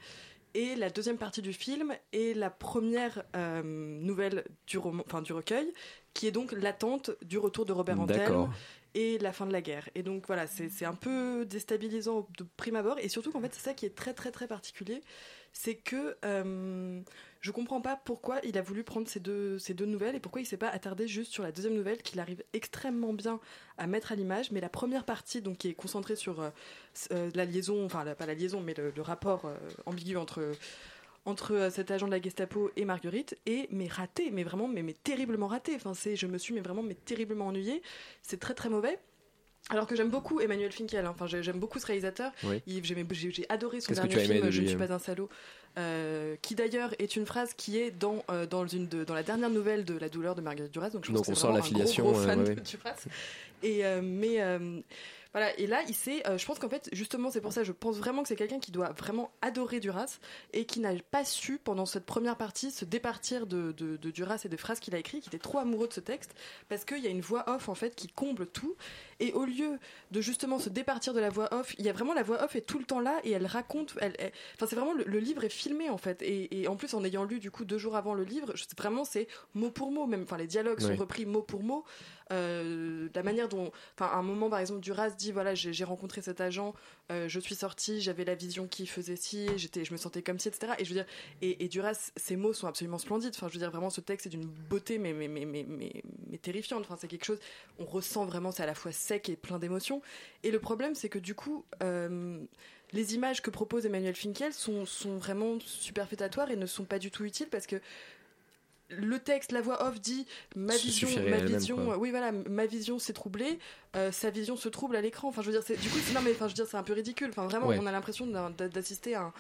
Et 0.55 0.77
la 0.77 0.89
deuxième 0.89 1.19
partie 1.19 1.43
du 1.43 1.53
film 1.53 1.95
est 2.13 2.37
la 2.37 2.51
première 2.51 3.23
euh, 3.37 3.63
nouvelle 3.63 4.45
du, 4.67 4.79
roman, 4.79 5.03
enfin, 5.07 5.21
du 5.21 5.33
recueil, 5.33 5.73
qui 6.15 6.27
est 6.27 6.31
donc 6.31 6.53
l'attente 6.53 7.11
du 7.23 7.39
retour 7.39 7.67
de 7.67 7.73
Robert 7.73 8.01
Antelme 8.01 8.51
et 8.95 9.19
la 9.19 9.33
fin 9.33 9.47
de 9.47 9.53
la 9.53 9.61
guerre. 9.61 9.89
Et 9.95 10.03
donc 10.03 10.27
voilà, 10.27 10.47
c'est 10.47 10.69
c'est 10.71 10.87
un 10.87 10.95
peu 10.95 11.45
déstabilisant 11.45 12.27
de 12.39 12.47
prime 12.57 12.77
abord, 12.77 12.99
et 12.99 13.09
surtout 13.09 13.31
qu'en 13.31 13.41
fait 13.41 13.53
c'est 13.53 13.61
ça 13.61 13.75
qui 13.75 13.85
est 13.85 13.95
très 13.95 14.15
très 14.15 14.31
très 14.31 14.47
particulier, 14.47 15.03
c'est 15.53 15.75
que 15.75 16.17
euh, 16.25 17.03
je 17.41 17.51
comprends 17.53 17.81
pas 17.81 17.97
pourquoi 17.97 18.41
il 18.43 18.59
a 18.59 18.63
voulu 18.63 18.83
prendre 18.83 19.09
ces 19.09 19.21
deux, 19.21 19.59
ces 19.59 19.73
deux 19.73 19.87
nouvelles 19.87 20.17
et 20.17 20.21
pourquoi 20.21 20.41
il 20.41 20.45
s'est 20.45 20.57
pas 20.57 20.69
attardé 20.69 21.07
juste 21.07 21.33
sur 21.33 21.43
la 21.43 21.53
deuxième 21.53 21.75
nouvelle 21.75 22.03
qu'il 22.03 22.19
arrive 22.19 22.43
extrêmement 22.53 23.13
bien 23.13 23.41
à 23.77 23.87
mettre 23.87 24.13
à 24.13 24.17
l'image, 24.17 24.51
mais 24.51 24.61
la 24.61 24.69
première 24.69 25.05
partie 25.05 25.41
donc 25.41 25.59
qui 25.59 25.69
est 25.69 25.75
concentrée 25.75 26.17
sur 26.17 26.41
euh, 26.41 26.51
euh, 27.13 27.31
la 27.35 27.45
liaison, 27.45 27.85
enfin 27.85 28.05
pas 28.15 28.27
la 28.27 28.35
liaison, 28.35 28.61
mais 28.61 28.75
le, 28.75 29.03
rapport 29.03 29.45
euh, 29.45 29.57
ambigu 29.87 30.17
entre 30.17 30.53
entre 31.25 31.69
cet 31.71 31.91
agent 31.91 32.07
de 32.07 32.13
la 32.13 32.23
Gestapo 32.23 32.71
et 32.77 32.85
Marguerite 32.85 33.39
et 33.45 33.69
mais 33.71 33.87
raté 33.87 34.31
mais 34.31 34.45
vraiment 34.45 34.67
mais, 34.67 34.83
mais 34.83 34.95
terriblement 34.95 35.47
raté. 35.47 35.75
Enfin 35.77 35.95
c'est 35.95 36.17
je 36.17 36.27
me 36.27 36.39
suis 36.39 36.55
mais 36.55 36.61
vraiment 36.61 36.83
mais 36.83 36.95
terriblement 36.95 37.47
ennuyée. 37.47 37.83
C'est 38.23 38.41
très 38.41 38.55
très 38.55 38.69
mauvais 38.69 38.99
alors 39.71 39.87
que 39.87 39.95
j'aime 39.97 40.11
beaucoup 40.11 40.41
Emmanuel 40.41 40.73
Finkiel, 40.73 41.05
hein. 41.07 41.11
enfin 41.15 41.27
j'ai- 41.27 41.43
j'aime 41.43 41.59
beaucoup 41.59 41.79
ce 41.79 41.87
réalisateur. 41.87 42.33
Oui. 42.45 42.63
J'ai 43.33 43.47
adoré 43.49 43.81
son 43.81 43.93
dernier 43.93 44.19
film, 44.19 44.51
Je 44.51 44.63
ne 44.63 44.67
suis 44.67 44.77
euh 44.77 44.87
pas 44.87 44.93
un 44.95 44.99
salaud, 44.99 45.29
euh, 45.79 46.37
qui 46.43 46.55
d'ailleurs 46.55 46.95
est 46.99 47.17
une 47.17 47.27
phrase 47.27 47.55
qui 47.55 47.79
est 47.79 47.91
dans 47.91 48.25
euh, 48.31 48.47
dans 48.47 48.67
une 48.67 48.89
de- 48.89 49.05
dans 49.05 49.15
la 49.15 49.23
dernière 49.23 49.51
nouvelle 49.51 49.85
de 49.85 49.97
La 49.99 50.09
douleur 50.09 50.35
de 50.35 50.41
Marguerite 50.41 50.73
Duras. 50.73 50.91
Donc 50.91 51.05
je 51.05 51.13
Donc 51.13 51.19
pense 51.25 51.27
que 51.27 51.33
on 51.33 51.35
sent 51.35 51.47
l'affiliation, 51.57 52.09
euh, 52.17 52.27
fan 52.27 52.39
ouais, 52.41 52.45
de 52.45 52.51
ouais. 52.51 52.61
Duras. 52.63 52.97
Et 53.63 53.85
mais 54.03 54.41
voilà, 55.35 55.57
et 55.59 55.67
là, 55.67 55.83
il 55.87 55.95
euh, 56.27 56.39
je 56.39 56.47
pense 56.47 56.59
qu'en 56.59 56.71
fait, 56.71 56.89
justement, 56.93 57.31
c'est 57.31 57.43
pour 57.43 57.53
ça, 57.53 57.63
je 57.63 57.73
pense 57.73 57.97
vraiment 57.99 58.23
que 58.23 58.29
c'est 58.29 58.35
quelqu'un 58.35 58.61
qui 58.61 58.71
doit 58.73 58.93
vraiment 58.97 59.31
adorer 59.43 59.79
Duras 59.79 60.19
et 60.55 60.65
qui 60.65 60.81
n'a 60.81 60.93
pas 61.11 61.23
su, 61.23 61.59
pendant 61.63 61.85
cette 61.85 62.07
première 62.07 62.37
partie, 62.37 62.71
se 62.71 62.87
départir 62.87 63.47
de, 63.47 63.73
de, 63.73 63.99
de 63.99 64.11
Duras 64.11 64.41
et 64.47 64.49
des 64.49 64.57
phrases 64.57 64.81
qu'il 64.81 64.95
a 64.95 64.99
écrites, 64.99 65.25
qui 65.25 65.29
était 65.29 65.39
trop 65.39 65.59
amoureux 65.59 65.87
de 65.87 65.93
ce 65.93 66.01
texte, 66.01 66.35
parce 66.71 66.87
qu'il 66.87 67.05
y 67.05 67.07
a 67.07 67.11
une 67.11 67.21
voix 67.21 67.45
off, 67.55 67.69
en 67.69 67.75
fait, 67.75 67.95
qui 67.95 68.09
comble 68.09 68.47
tout. 68.47 68.75
Et 69.21 69.33
au 69.33 69.45
lieu 69.45 69.79
de 70.13 70.21
justement 70.21 70.59
se 70.59 70.69
départir 70.69 71.13
de 71.13 71.21
la 71.21 71.29
voix 71.31 71.53
off, 71.53 71.75
il 71.79 71.85
y 71.85 71.89
a 71.89 71.93
vraiment 71.93 72.15
la 72.15 72.23
voix 72.23 72.43
off 72.45 72.55
est 72.57 72.61
tout 72.61 72.79
le 72.79 72.85
temps 72.85 73.01
là 73.01 73.19
et 73.25 73.33
elle 73.33 73.47
raconte, 73.47 73.95
elle, 74.01 74.15
elle- 74.19 74.33
enfin, 74.55 74.67
c'est 74.69 74.77
vraiment, 74.77 74.93
le, 74.93 75.05
le 75.05 75.19
livre 75.19 75.43
est 75.45 75.49
filmé, 75.49 75.91
en 75.91 75.99
fait. 75.99 76.23
Et, 76.23 76.61
et 76.61 76.69
en 76.69 76.77
plus, 76.77 76.95
en 76.95 77.03
ayant 77.05 77.25
lu, 77.25 77.41
du 77.41 77.51
coup, 77.51 77.65
deux 77.65 77.79
jours 77.79 77.97
avant 77.97 78.15
le 78.15 78.23
livre, 78.25 78.53
je- 78.55 78.65
vraiment, 78.77 79.05
c'est 79.05 79.27
mot 79.55 79.71
pour 79.71 79.91
mot, 79.91 80.07
même, 80.07 80.23
enfin, 80.23 80.37
les 80.37 80.47
dialogues 80.47 80.81
sont 80.81 80.97
repris 80.97 81.27
mot 81.27 81.43
pour 81.43 81.63
mot. 81.63 81.85
Euh, 82.33 83.09
la 83.15 83.23
manière 83.23 83.49
dont, 83.49 83.71
enfin, 83.99 84.11
à 84.13 84.17
un 84.19 84.23
moment 84.23 84.51
par 84.51 84.59
exemple, 84.59 84.81
Duras 84.81 85.11
dit 85.11 85.33
voilà, 85.33 85.55
j'ai 85.55 85.85
rencontré 85.85 86.21
cet 86.23 86.41
agent, 86.41 86.75
euh, 87.11 87.29
je 87.29 87.41
suis 87.41 87.55
sortie, 87.55 88.01
j'avais 88.01 88.25
la 88.25 88.35
vision 88.35 88.67
qui 88.67 88.87
faisait 88.87 89.17
ci, 89.17 89.49
j'étais, 89.57 89.85
je 89.85 89.93
me 89.93 89.97
sentais 89.97 90.23
comme 90.23 90.39
ci, 90.39 90.49
etc. 90.49 90.75
Et 90.79 90.85
je 90.85 90.91
veux 90.91 91.01
dire, 91.01 91.07
et, 91.43 91.65
et 91.65 91.69
Duras, 91.69 92.11
ses 92.17 92.37
mots 92.37 92.53
sont 92.53 92.67
absolument 92.67 92.99
splendides. 92.99 93.33
Enfin, 93.35 93.49
je 93.49 93.55
veux 93.55 93.61
dire, 93.61 93.71
vraiment, 93.71 93.91
ce 93.91 94.01
texte 94.01 94.27
est 94.27 94.31
d'une 94.31 94.47
beauté, 94.47 94.99
mais 94.99 95.13
mais 95.13 95.29
mais 95.29 95.45
mais 95.45 95.65
mais, 95.69 96.39
terrifiante. 96.39 96.83
Enfin, 96.83 96.97
c'est 97.01 97.09
quelque 97.09 97.25
chose, 97.25 97.41
on 97.79 97.85
ressent 97.85 98.25
vraiment, 98.27 98.53
c'est 98.53 98.63
à 98.63 98.67
la 98.67 98.75
fois 98.75 98.93
sec 98.93 99.29
et 99.29 99.37
plein 99.37 99.59
d'émotions. 99.59 100.03
Et 100.43 100.51
le 100.51 100.61
problème, 100.61 100.95
c'est 100.95 101.09
que 101.09 101.19
du 101.19 101.35
coup. 101.35 101.65
euh, 101.83 102.39
les 102.93 103.15
images 103.15 103.43
que 103.43 103.51
propose 103.51 103.85
Emmanuel 103.85 104.15
Finkiel 104.15 104.53
sont, 104.55 104.87
sont 104.87 105.19
vraiment 105.19 105.59
superfétatoires 105.61 106.51
et 106.51 106.57
ne 106.57 106.65
sont 106.65 106.85
pas 106.85 106.99
du 106.99 107.11
tout 107.11 107.25
utiles 107.25 107.49
parce 107.51 107.67
que 107.67 107.77
le 108.91 109.19
texte, 109.19 109.53
la 109.53 109.61
voix 109.61 109.87
off 109.87 110.01
dit 110.01 110.27
ma 110.57 110.75
vision, 110.77 111.09
ma 111.29 111.37
vision, 111.39 111.99
oui 111.99 112.11
voilà, 112.11 112.33
ma 112.33 112.67
vision 112.67 112.99
s'est 112.99 113.13
troublée, 113.13 113.59
euh, 113.97 114.11
sa 114.13 114.31
vision 114.31 114.57
se 114.57 114.69
trouble 114.69 114.97
à 114.97 115.01
l'écran. 115.01 115.29
Enfin, 115.29 115.43
je 115.43 115.51
veux 115.51 115.61
dire, 115.61 115.63
du 115.79 115.89
coup, 115.91 115.99
c'est, 116.03 116.15
non 116.15 116.21
mais 116.23 116.31
enfin, 116.33 116.47
je 116.47 116.53
veux 116.53 116.55
dire, 116.57 116.67
c'est 116.67 116.77
un 116.77 116.83
peu 116.83 116.95
ridicule. 116.95 117.29
Enfin, 117.31 117.47
vraiment, 117.47 117.67
Ouais. 117.67 117.79
on 117.81 117.87
a 117.87 117.93
l'impression 117.93 118.27
d'assister 118.27 119.15
à 119.15 119.23
un, 119.23 119.27
à 119.27 119.33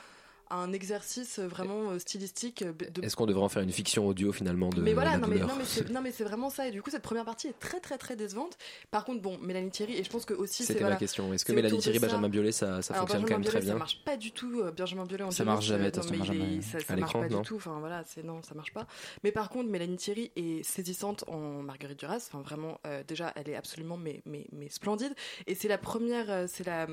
un 0.50 0.72
exercice 0.72 1.38
vraiment 1.38 1.90
euh, 1.90 1.98
stylistique. 1.98 2.62
euh, 2.62 2.72
de- 2.72 3.04
Est-ce 3.04 3.16
qu'on 3.16 3.26
devrait 3.26 3.42
en 3.44 3.48
faire 3.48 3.62
une 3.62 3.72
fiction 3.72 4.06
audio 4.06 4.32
finalement 4.32 4.70
de 4.70 4.80
mais 4.80 4.94
voilà, 4.94 5.12
la 5.12 5.18
non 5.18 5.28
mais, 5.28 5.34
douleur 5.34 5.48
non, 5.48 5.54
mais 5.58 5.64
c'est, 5.64 5.88
non 5.90 6.00
mais 6.00 6.12
c'est 6.12 6.24
vraiment 6.24 6.50
ça. 6.50 6.68
Et 6.68 6.70
du 6.70 6.82
coup, 6.82 6.90
cette 6.90 7.02
première 7.02 7.24
partie 7.24 7.48
est 7.48 7.58
très 7.58 7.80
très 7.80 7.98
très 7.98 8.16
décevante. 8.16 8.56
Par 8.90 9.04
contre, 9.04 9.20
bon, 9.22 9.38
Mélanie 9.38 9.70
Thierry, 9.70 9.96
et 9.96 10.04
je 10.04 10.10
pense 10.10 10.24
que 10.24 10.34
aussi 10.34 10.64
C'était 10.64 10.80
voilà, 10.80 10.94
ma 10.94 10.98
question. 10.98 11.32
Est-ce 11.32 11.44
que 11.44 11.52
Mélanie 11.52 11.78
Thierry, 11.78 11.98
ça. 11.98 12.06
Benjamin 12.06 12.28
Biolay, 12.28 12.52
ça, 12.52 12.82
ça 12.82 12.94
Alors, 12.94 13.08
fonctionne 13.08 13.22
Benjamin 13.22 13.26
quand 13.28 13.34
même 13.34 13.40
Biolay, 13.42 13.50
très 13.58 13.60
bien 13.60 13.72
Ça 13.74 13.78
marche 13.78 14.04
pas 14.04 14.16
du 14.16 14.32
tout. 14.32 14.60
euh, 14.60 14.72
Benjamin 14.72 15.04
Biolay 15.06 15.24
en 15.24 15.30
Ça 15.30 15.44
marche 15.44 15.66
jamais, 15.66 15.84
non, 15.84 15.90
mais 15.96 16.02
façon, 16.02 16.08
il 16.14 16.14
est- 16.14 16.18
Benjamin, 16.18 16.60
ça, 16.62 16.96
marche 16.96 17.12
pas 17.12 17.28
non 17.28 17.40
du 17.40 17.46
tout. 17.46 17.56
Enfin 17.56 17.78
voilà, 17.80 18.02
c'est 18.06 18.24
non, 18.24 18.42
ça 18.42 18.54
marche 18.54 18.72
pas. 18.72 18.86
Mais 19.24 19.32
par 19.32 19.48
contre, 19.50 19.68
Mélanie 19.68 19.96
Thierry 19.96 20.30
est 20.36 20.62
saisissante 20.62 21.24
en 21.28 21.62
Marguerite 21.62 21.98
Duras. 21.98 22.16
Enfin 22.32 22.40
vraiment, 22.42 22.80
euh, 22.86 23.02
déjà, 23.06 23.32
elle 23.36 23.48
est 23.48 23.56
absolument 23.56 23.96
mais 23.96 24.22
mais 24.26 24.46
mais 24.52 24.68
splendide. 24.68 25.14
Et 25.46 25.54
c'est 25.54 25.68
la 25.68 25.78
première, 25.78 26.30
euh, 26.30 26.46
c'est 26.48 26.64
la, 26.66 26.84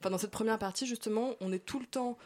enfin 0.00 0.10
dans 0.10 0.18
cette 0.18 0.30
première 0.30 0.58
partie 0.58 0.86
justement, 0.86 1.34
on 1.40 1.52
est 1.52 1.64
tout 1.64 1.78
le 1.80 1.86
temps 1.86 2.16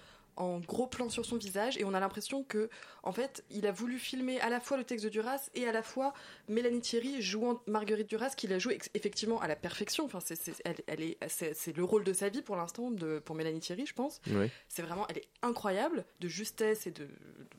en 0.40 0.60
gros 0.60 0.86
plan 0.86 1.08
sur 1.10 1.24
son 1.26 1.36
visage 1.36 1.76
et 1.78 1.84
on 1.84 1.92
a 1.94 2.00
l'impression 2.00 2.44
que 2.44 2.70
en 3.02 3.12
fait 3.12 3.44
il 3.50 3.66
a 3.66 3.72
voulu 3.72 3.98
filmer 3.98 4.40
à 4.40 4.48
la 4.50 4.60
fois 4.60 4.76
le 4.76 4.84
texte 4.84 5.04
de 5.04 5.10
Duras 5.10 5.50
et 5.54 5.66
à 5.66 5.72
la 5.72 5.82
fois 5.82 6.14
Mélanie 6.48 6.80
Thierry 6.80 7.20
jouant 7.20 7.60
Marguerite 7.66 8.08
Duras 8.08 8.34
qu'il 8.36 8.52
a 8.52 8.58
joué 8.58 8.78
effectivement 8.94 9.40
à 9.40 9.48
la 9.48 9.56
perfection 9.56 10.04
enfin 10.04 10.20
c'est 10.20 10.36
c'est- 10.36 10.62
elle, 10.64 10.76
elle 10.86 11.02
est 11.02 11.18
c'est 11.28 11.54
c'est 11.54 11.76
le 11.76 11.82
rôle 11.84 12.04
de 12.04 12.12
sa 12.12 12.28
vie 12.28 12.42
pour 12.42 12.56
l'instant 12.56 12.90
de 12.90 13.18
pour 13.18 13.34
Mélanie 13.34 13.60
Thierry 13.60 13.84
je 13.84 13.94
pense 13.94 14.20
Oui. 14.30 14.48
c'est 14.68 14.82
vraiment 14.82 15.06
elle 15.08 15.18
est 15.18 15.28
incroyable 15.42 16.04
de 16.20 16.28
justesse 16.28 16.86
et 16.86 16.92
de, 16.92 17.04
de 17.04 17.10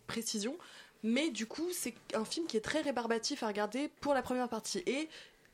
précision 0.08 0.58
mais 1.04 1.30
du 1.32 1.46
coup 1.46 1.68
c'est 1.74 1.94
un 2.14 2.26
film 2.26 2.48
qui 2.48 2.58
est 2.58 2.62
très 2.62 2.82
rébarbatif 2.82 3.44
à 3.44 3.48
regarder 3.48 3.90
pour 4.02 4.14
la 4.14 4.22
première 4.22 4.48
partie 4.50 4.80
et 4.86 5.10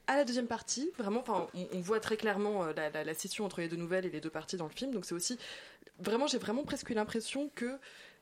à 0.07 0.15
la 0.15 0.23
deuxième 0.23 0.45
partie, 0.45 0.91
vraiment, 0.99 1.21
enfin, 1.21 1.47
on, 1.55 1.67
on 1.73 1.79
voit 1.79 1.99
très 1.99 2.15
clairement 2.15 2.63
euh, 2.63 2.73
la, 2.73 2.91
la- 2.91 3.03
la 3.03 3.13
scission 3.15 3.43
entre 3.43 3.59
les 3.61 3.67
deux 3.67 3.75
nouvelles 3.75 4.05
et 4.05 4.11
les 4.11 4.21
deux 4.21 4.29
parties 4.29 4.55
dans 4.55 4.67
le 4.67 4.71
film. 4.71 4.91
Donc 4.91 5.03
c'est 5.03 5.15
aussi, 5.15 5.39
vraiment, 5.99 6.27
j'ai 6.27 6.37
vraiment 6.37 6.63
presque 6.63 6.89
eu 6.89 6.93
l'impression 6.93 7.49
que 7.55 7.77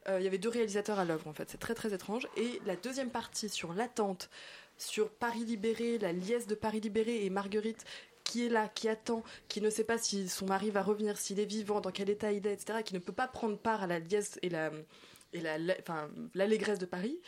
euh, 0.10 0.20
il 0.20 0.24
y 0.24 0.28
avait 0.28 0.38
deux 0.38 0.50
réalisateurs 0.50 1.00
à 1.00 1.06
l'œuvre. 1.06 1.28
En 1.28 1.34
fait, 1.34 1.50
c'est 1.50 1.60
très 1.60 1.76
très 1.76 1.94
étrange. 1.94 2.28
Et 2.38 2.62
la 2.66 2.76
deuxième 2.76 3.10
partie 3.10 3.50
sur 3.50 3.74
l'attente 3.74 4.30
sur 4.78 5.10
Paris 5.10 5.46
libéré, 5.46 5.98
la 6.00 6.12
liesse 6.12 6.48
de 6.48 6.56
Paris 6.56 6.80
libéré 6.80 7.26
et 7.26 7.30
Marguerite 7.30 7.86
qui 8.24 8.46
est 8.46 8.50
là, 8.50 8.70
qui 8.70 8.88
attend, 8.88 9.22
qui 9.50 9.60
ne 9.60 9.70
sait 9.70 9.84
pas 9.84 9.98
si 9.98 10.30
son 10.30 10.46
mari 10.46 10.70
va 10.72 10.82
revenir, 10.82 11.18
s'il 11.18 11.42
est 11.42 11.46
vivant, 11.46 11.82
dans 11.82 11.92
quel 11.92 12.10
état 12.10 12.32
il 12.32 12.48
est, 12.48 12.54
etc., 12.54 12.80
qui 12.84 12.94
ne 12.94 13.00
peut 13.00 13.12
pas 13.12 13.28
prendre 13.28 13.58
part 13.58 13.84
à 13.84 13.88
la 13.88 14.00
liesse 14.00 14.40
et 14.42 14.50
la 14.50 14.72
et 15.34 15.42
l'allégresse 16.36 16.80
de 16.80 16.86
Paris 16.86 17.20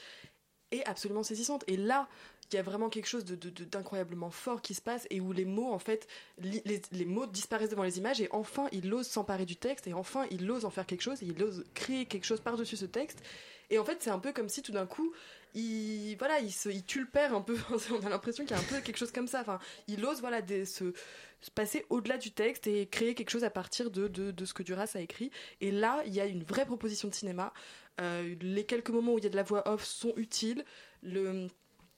est 0.71 0.85
absolument 0.85 1.23
saisissante. 1.23 1.63
Et 1.67 1.77
là, 1.77 2.07
il 2.51 2.55
y 2.55 2.59
a 2.59 2.61
vraiment 2.61 2.89
quelque 2.89 3.07
chose 3.07 3.25
de, 3.25 3.35
de- 3.35 3.63
d'incroyablement 3.65 4.29
fort 4.29 4.61
qui 4.61 4.73
se 4.73 4.81
passe 4.81 5.07
et 5.09 5.19
où 5.19 5.31
les 5.31 5.45
mots, 5.45 5.71
en 5.71 5.79
fait, 5.79 6.07
les, 6.37 7.05
mots 7.05 7.25
disparaissent 7.25 7.69
devant 7.69 7.83
les 7.83 7.97
images 7.97 8.21
et 8.21 8.29
enfin, 8.31 8.67
il 8.71 8.93
ose 8.93 9.07
s'emparer 9.07 9.45
du 9.45 9.55
texte 9.55 9.87
et 9.87 9.93
enfin, 9.93 10.25
il 10.31 10.49
ose 10.49 10.65
en 10.65 10.69
faire 10.69 10.85
quelque 10.85 11.01
chose 11.01 11.21
et 11.23 11.25
il 11.25 11.41
ose 11.43 11.65
créer 11.73 12.05
quelque 12.05 12.25
chose 12.25 12.41
par-dessus 12.41 12.77
ce 12.77 12.85
texte. 12.85 13.21
Et 13.69 13.79
en 13.79 13.85
fait, 13.85 14.01
c'est 14.01 14.11
un 14.11 14.19
peu 14.19 14.31
comme 14.31 14.47
si 14.47 14.61
tout 14.61 14.71
d'un 14.71 14.85
coup, 14.85 15.11
il, 15.55 16.15
voilà, 16.19 16.39
il, 16.39 16.51
se, 16.51 16.69
il 16.69 16.83
tue 16.83 16.99
le 16.99 17.07
père 17.07 17.33
un 17.33 17.41
peu. 17.41 17.57
On 17.91 18.05
a 18.05 18.09
l'impression 18.09 18.45
qu'il 18.45 18.55
y 18.55 18.59
a 18.59 18.61
un 18.61 18.65
peu 18.65 18.79
quelque 18.81 18.97
chose 18.97 19.11
comme 19.11 19.27
ça. 19.27 19.41
Enfin, 19.41 19.59
il 19.87 20.05
ose 20.05 20.19
voilà, 20.19 20.41
se, 20.47 20.93
se 21.41 21.51
passer 21.51 21.85
au-delà 21.89 22.17
du 22.17 22.31
texte 22.31 22.67
et 22.67 22.85
créer 22.85 23.15
quelque 23.15 23.31
chose 23.31 23.43
à 23.43 23.49
partir 23.49 23.89
de 23.89 24.45
ce 24.45 24.53
que 24.53 24.61
Duras 24.63 24.91
a 24.93 24.99
écrit. 24.99 25.31
Et 25.61 25.71
là, 25.71 26.03
il 26.05 26.13
y 26.13 26.21
a 26.21 26.25
une 26.25 26.43
vraie 26.43 26.65
proposition 26.65 27.07
de 27.07 27.13
cinéma. 27.15 27.53
Euh, 28.01 28.35
les 28.41 28.65
quelques 28.65 28.89
moments 28.89 29.13
où 29.13 29.17
il 29.17 29.23
y 29.23 29.27
a 29.27 29.29
de 29.29 29.35
la 29.35 29.43
voix 29.43 29.67
off 29.69 29.83
sont 29.83 30.13
utiles. 30.17 30.65
Le, 31.01 31.47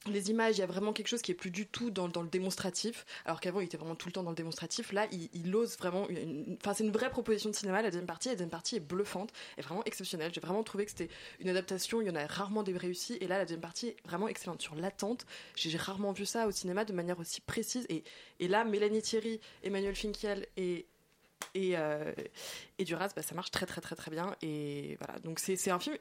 les 0.06 0.30
images, 0.30 0.58
il 0.58 0.60
y 0.60 0.64
a 0.64 0.68
vraiment 0.68 0.94
quelque 0.94 1.08
chose 1.08 1.22
qui 1.22 1.32
est 1.32 1.36
plus 1.36 1.52
du 1.52 1.68
tout 1.68 1.90
dans, 1.90 2.08
le 2.08 2.30
démonstratif, 2.30 3.06
alors 3.26 3.42
qu'avant 3.42 3.60
il 3.60 3.66
était 3.66 3.78
vraiment 3.78 3.96
tout 3.96 4.08
le 4.08 4.14
temps 4.14 4.24
dans 4.24 4.30
le 4.30 4.36
démonstratif. 4.36 4.92
Là, 4.92 5.08
il, 5.12 5.56
ose 5.56 5.78
vraiment. 5.78 6.08
Enfin, 6.60 6.74
c'est 6.74 6.84
une 6.84 6.92
vraie 6.92 7.10
proposition 7.10 7.50
de 7.50 7.56
cinéma. 7.56 7.82
La 7.82 7.90
deuxième 7.90 8.06
partie, 8.06 8.30
la 8.30 8.36
deuxième 8.36 8.50
partie 8.50 8.76
est 8.78 8.80
bluffante, 8.80 9.32
est 9.58 9.62
vraiment 9.62 9.84
exceptionnelle. 9.86 10.32
J'ai 10.34 10.42
vraiment 10.42 10.64
trouvé 10.64 10.86
que 10.86 10.92
c'était 10.92 11.10
une 11.40 11.50
adaptation. 11.50 12.02
Il 12.02 12.08
y 12.08 12.10
en 12.10 12.16
a 12.16 12.26
rarement 12.26 12.64
des 12.64 12.76
réussies, 12.78 13.18
et 13.20 13.28
là, 13.28 13.38
la 13.38 13.46
deuxième 13.46 13.62
partie 13.62 13.88
est 13.88 13.98
vraiment 14.06 14.28
excellente 14.28 14.62
sur 14.62 14.76
l'attente. 14.76 15.26
J'ai 15.56 15.76
rarement 15.78 16.12
vu 16.12 16.26
ça 16.26 16.48
au 16.48 16.52
cinéma 16.52 16.86
de 16.86 16.94
manière 16.94 17.20
aussi 17.20 17.42
précise. 17.42 17.86
Et, 17.90 18.04
et 18.40 18.48
là, 18.48 18.64
Mélanie 18.64 19.02
Thierry, 19.02 19.40
Emmanuel 19.64 19.96
Finkiel 19.96 20.48
et 20.58 20.86
et, 21.54 21.78
euh, 21.78 22.14
et 22.80 22.84
Duras, 22.84 23.12
bah, 23.16 23.22
ça 23.22 23.36
marche 23.36 23.52
très 23.52 23.66
très 23.66 23.82
très 23.82 23.96
très 23.96 24.12
bien. 24.12 24.36
Et 24.42 24.98
voilà, 25.00 25.20
donc 25.20 25.40
c'est 25.40 25.70
un 25.70 25.80
film 25.80 25.96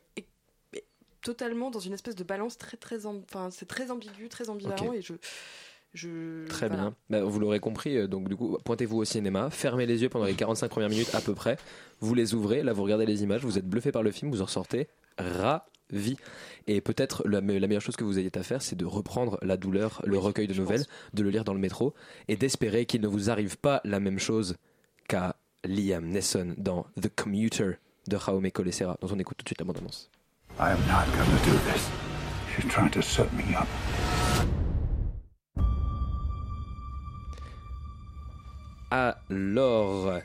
totalement 1.27 1.72
dans 1.72 1.81
une 1.81 1.93
espèce 1.93 2.14
de 2.14 2.22
balance 2.22 2.57
très 2.57 2.77
très, 2.77 3.05
enfin 3.05 3.49
c'est 3.51 3.66
très 3.66 3.91
ambigu, 3.91 4.29
très 4.29 4.49
ambivalent 4.49 4.93
et 4.93 5.03
je 5.03 5.14
je 5.93 6.47
Très 6.47 6.68
voilà. 6.68 6.83
bien. 6.83 6.95
Bah, 7.11 7.24
vous 7.24 7.41
l'aurez 7.41 7.59
compris, 7.59 7.97
euh, 7.97 8.07
donc 8.07 8.29
du 8.29 8.37
coup, 8.37 8.59
pointez-vous 8.64 8.99
au 8.99 9.05
cinéma, 9.05 9.51
fermez 9.51 9.87
les 9.87 10.03
yeux 10.03 10.09
pendant 10.11 10.27
les 10.27 10.35
45 10.35 10.68
premières 10.68 10.91
minutes 10.91 11.14
à 11.14 11.20
peu 11.20 11.35
près, 11.35 11.57
vous 12.01 12.14
les 12.14 12.35
ouvrez, 12.35 12.62
là 12.62 12.72
vous 12.74 12.83
regardez 12.85 13.07
les 13.07 13.22
images, 13.24 13.43
vous 13.45 13.59
êtes 13.59 13.66
bluffé 13.66 13.91
par 13.93 14.03
le 14.05 14.12
film, 14.12 14.31
vous 14.31 14.43
en 14.43 14.47
sortez 14.47 14.89
ravi. 15.18 16.16
Et 16.68 16.81
peut-être 16.81 17.27
la 17.27 17.41
meilleure 17.41 17.81
chose 17.81 17.97
que 17.97 18.05
vous 18.05 18.18
ayez 18.18 18.31
à 18.37 18.43
faire, 18.43 18.62
c'est 18.62 18.77
de 18.77 18.85
reprendre 18.85 19.39
la 19.43 19.57
douleur, 19.57 20.03
le 20.05 20.18
recueil 20.18 20.47
de 20.47 20.55
nouvelles, 20.55 20.85
de 21.14 21.22
le 21.22 21.31
lire 21.31 21.45
dans 21.45 21.55
le 21.55 21.61
métro, 21.61 21.95
et 22.29 22.37
d'espérer 22.37 22.87
qu'il 22.87 23.01
ne 23.01 23.09
vous 23.09 23.31
arrive 23.31 23.57
pas 23.57 23.81
la 23.85 23.99
même 23.99 24.18
chose 24.18 24.57
qu'à 25.09 25.37
Liam 25.64 26.07
Neeson 26.07 26.55
dans 26.59 26.87
The 27.01 27.09
Commuter 27.09 27.72
de 28.07 28.18
Jaume 28.18 28.51
Colessera, 28.51 28.99
dont 29.01 29.09
on 29.11 29.18
écoute 29.18 29.39
tout 29.39 29.45
de 29.45 29.49
suite 29.49 29.61
la 29.61 29.64
bande-annonce. 29.64 30.11
I 30.59 30.71
am 30.71 30.79
not 30.89 31.05
going 31.15 31.39
to 31.39 31.45
do 31.45 31.53
this. 31.71 31.91
She's 32.55 32.65
trying 32.73 32.91
to 32.93 33.03
set 33.03 33.31
me 33.35 33.55
up. 33.55 33.69
Alors, 38.91 40.21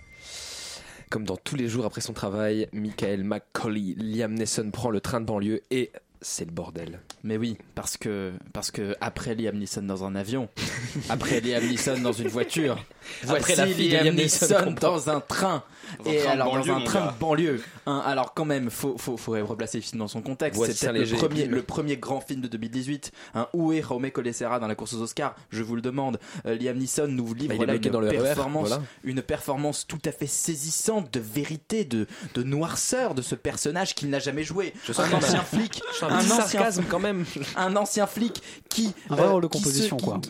comme 1.10 1.26
dans 1.26 1.36
tous 1.36 1.58
les 1.58 1.68
jours 1.68 1.86
après 1.86 2.00
son 2.00 2.14
travail, 2.14 2.70
Michael 2.72 3.26
McCauley, 3.26 3.96
Liam 3.98 4.34
Neeson 4.34 4.72
prend 4.72 4.90
le 4.90 5.02
train 5.02 5.20
de 5.20 5.26
banlieue 5.26 5.64
et 5.70 5.92
c'est 6.22 6.46
le 6.46 6.52
bordel. 6.52 7.02
Mais 7.24 7.36
oui, 7.36 7.58
parce 7.76 7.98
que, 7.98 8.32
parce 8.54 8.72
que 8.72 8.96
après 9.02 9.36
Liam 9.36 9.58
Neeson 9.58 9.82
dans 9.82 10.06
un 10.06 10.16
avion, 10.16 10.48
après 11.10 11.42
Liam 11.42 11.68
Neeson 11.68 12.00
dans 12.02 12.14
une 12.14 12.30
voiture, 12.30 12.78
Après 13.24 13.40
voici 13.42 13.56
la 13.56 13.68
fille 13.68 13.90
Liam 13.90 14.06
Liam 14.06 14.16
Neeson 14.16 14.46
Neeson 14.46 14.76
dans 14.80 15.10
un 15.10 15.20
train. 15.20 15.64
Et 16.06 16.22
alors 16.24 16.52
banlieue, 16.54 16.68
dans 16.72 16.78
un 16.78 16.82
train 16.84 17.00
gars. 17.06 17.12
de 17.14 17.20
banlieue. 17.20 17.64
hein, 17.86 18.02
alors 18.06 18.34
quand 18.34 18.46
même, 18.46 18.70
faut, 18.70 18.98
faut, 18.98 19.18
faut 19.18 19.32
replacer 19.46 19.78
le 19.78 19.84
film 19.84 20.00
dans 20.00 20.08
son 20.08 20.22
contexte. 20.22 20.58
Voici 20.58 20.74
C'est 20.76 20.92
peut-être 20.92 21.10
le 21.12 21.18
premier, 21.18 21.46
le 21.46 21.62
premier 21.64 21.98
grand 21.98 22.22
film 22.22 22.42
de 22.42 22.48
2018. 22.48 23.12
Hein, 23.36 23.48
où 23.54 23.74
est 23.74 23.82
Jaume 23.82 24.10
Colessera 24.12 24.60
dans 24.60 24.68
la 24.68 24.76
course 24.76 24.94
aux 24.94 25.02
Oscars? 25.02 25.36
Je 25.50 25.64
vous 25.64 25.76
le 25.76 25.82
demande. 25.82 26.20
Euh, 26.46 26.56
Liam 26.56 26.78
Neeson 26.78 27.08
nous 27.08 27.34
livre 27.34 27.56
Bah, 27.58 27.66
là 27.66 27.76
une 27.76 27.82
dans 27.82 28.00
le 28.00 28.10
RER, 28.10 28.18
performance, 28.18 28.68
voilà. 28.70 28.84
une 29.04 29.22
performance 29.22 29.86
tout 29.88 30.00
à 30.06 30.12
fait 30.12 30.28
saisissante 30.28 31.14
de 31.14 31.20
vérité, 31.20 31.86
de, 31.86 32.08
de 32.36 32.44
noirceur 32.44 33.16
de 33.16 33.22
ce 33.22 33.36
personnage 33.36 33.96
qu'il 33.96 34.10
n'a 34.10 34.20
jamais 34.20 34.44
joué. 34.44 34.74
Je 34.86 34.92
un 35.00 35.12
ancien 35.14 35.42
flic, 35.42 35.82
un 36.02 36.18
petit 36.20 36.28
sarcasme 36.28 36.84
quand 36.89 37.00
même. 37.00 37.26
un 37.56 37.76
ancien 37.76 38.08
flic 38.08 38.42
qui 38.70 38.94
Un 39.10 39.16
vrai 39.16 39.28
rôle 39.28 39.44
de 39.44 39.48
qui 39.48 39.58
se- 39.60 39.64
composition, 39.64 39.98
qui- 39.98 40.06
quoi. 40.06 40.22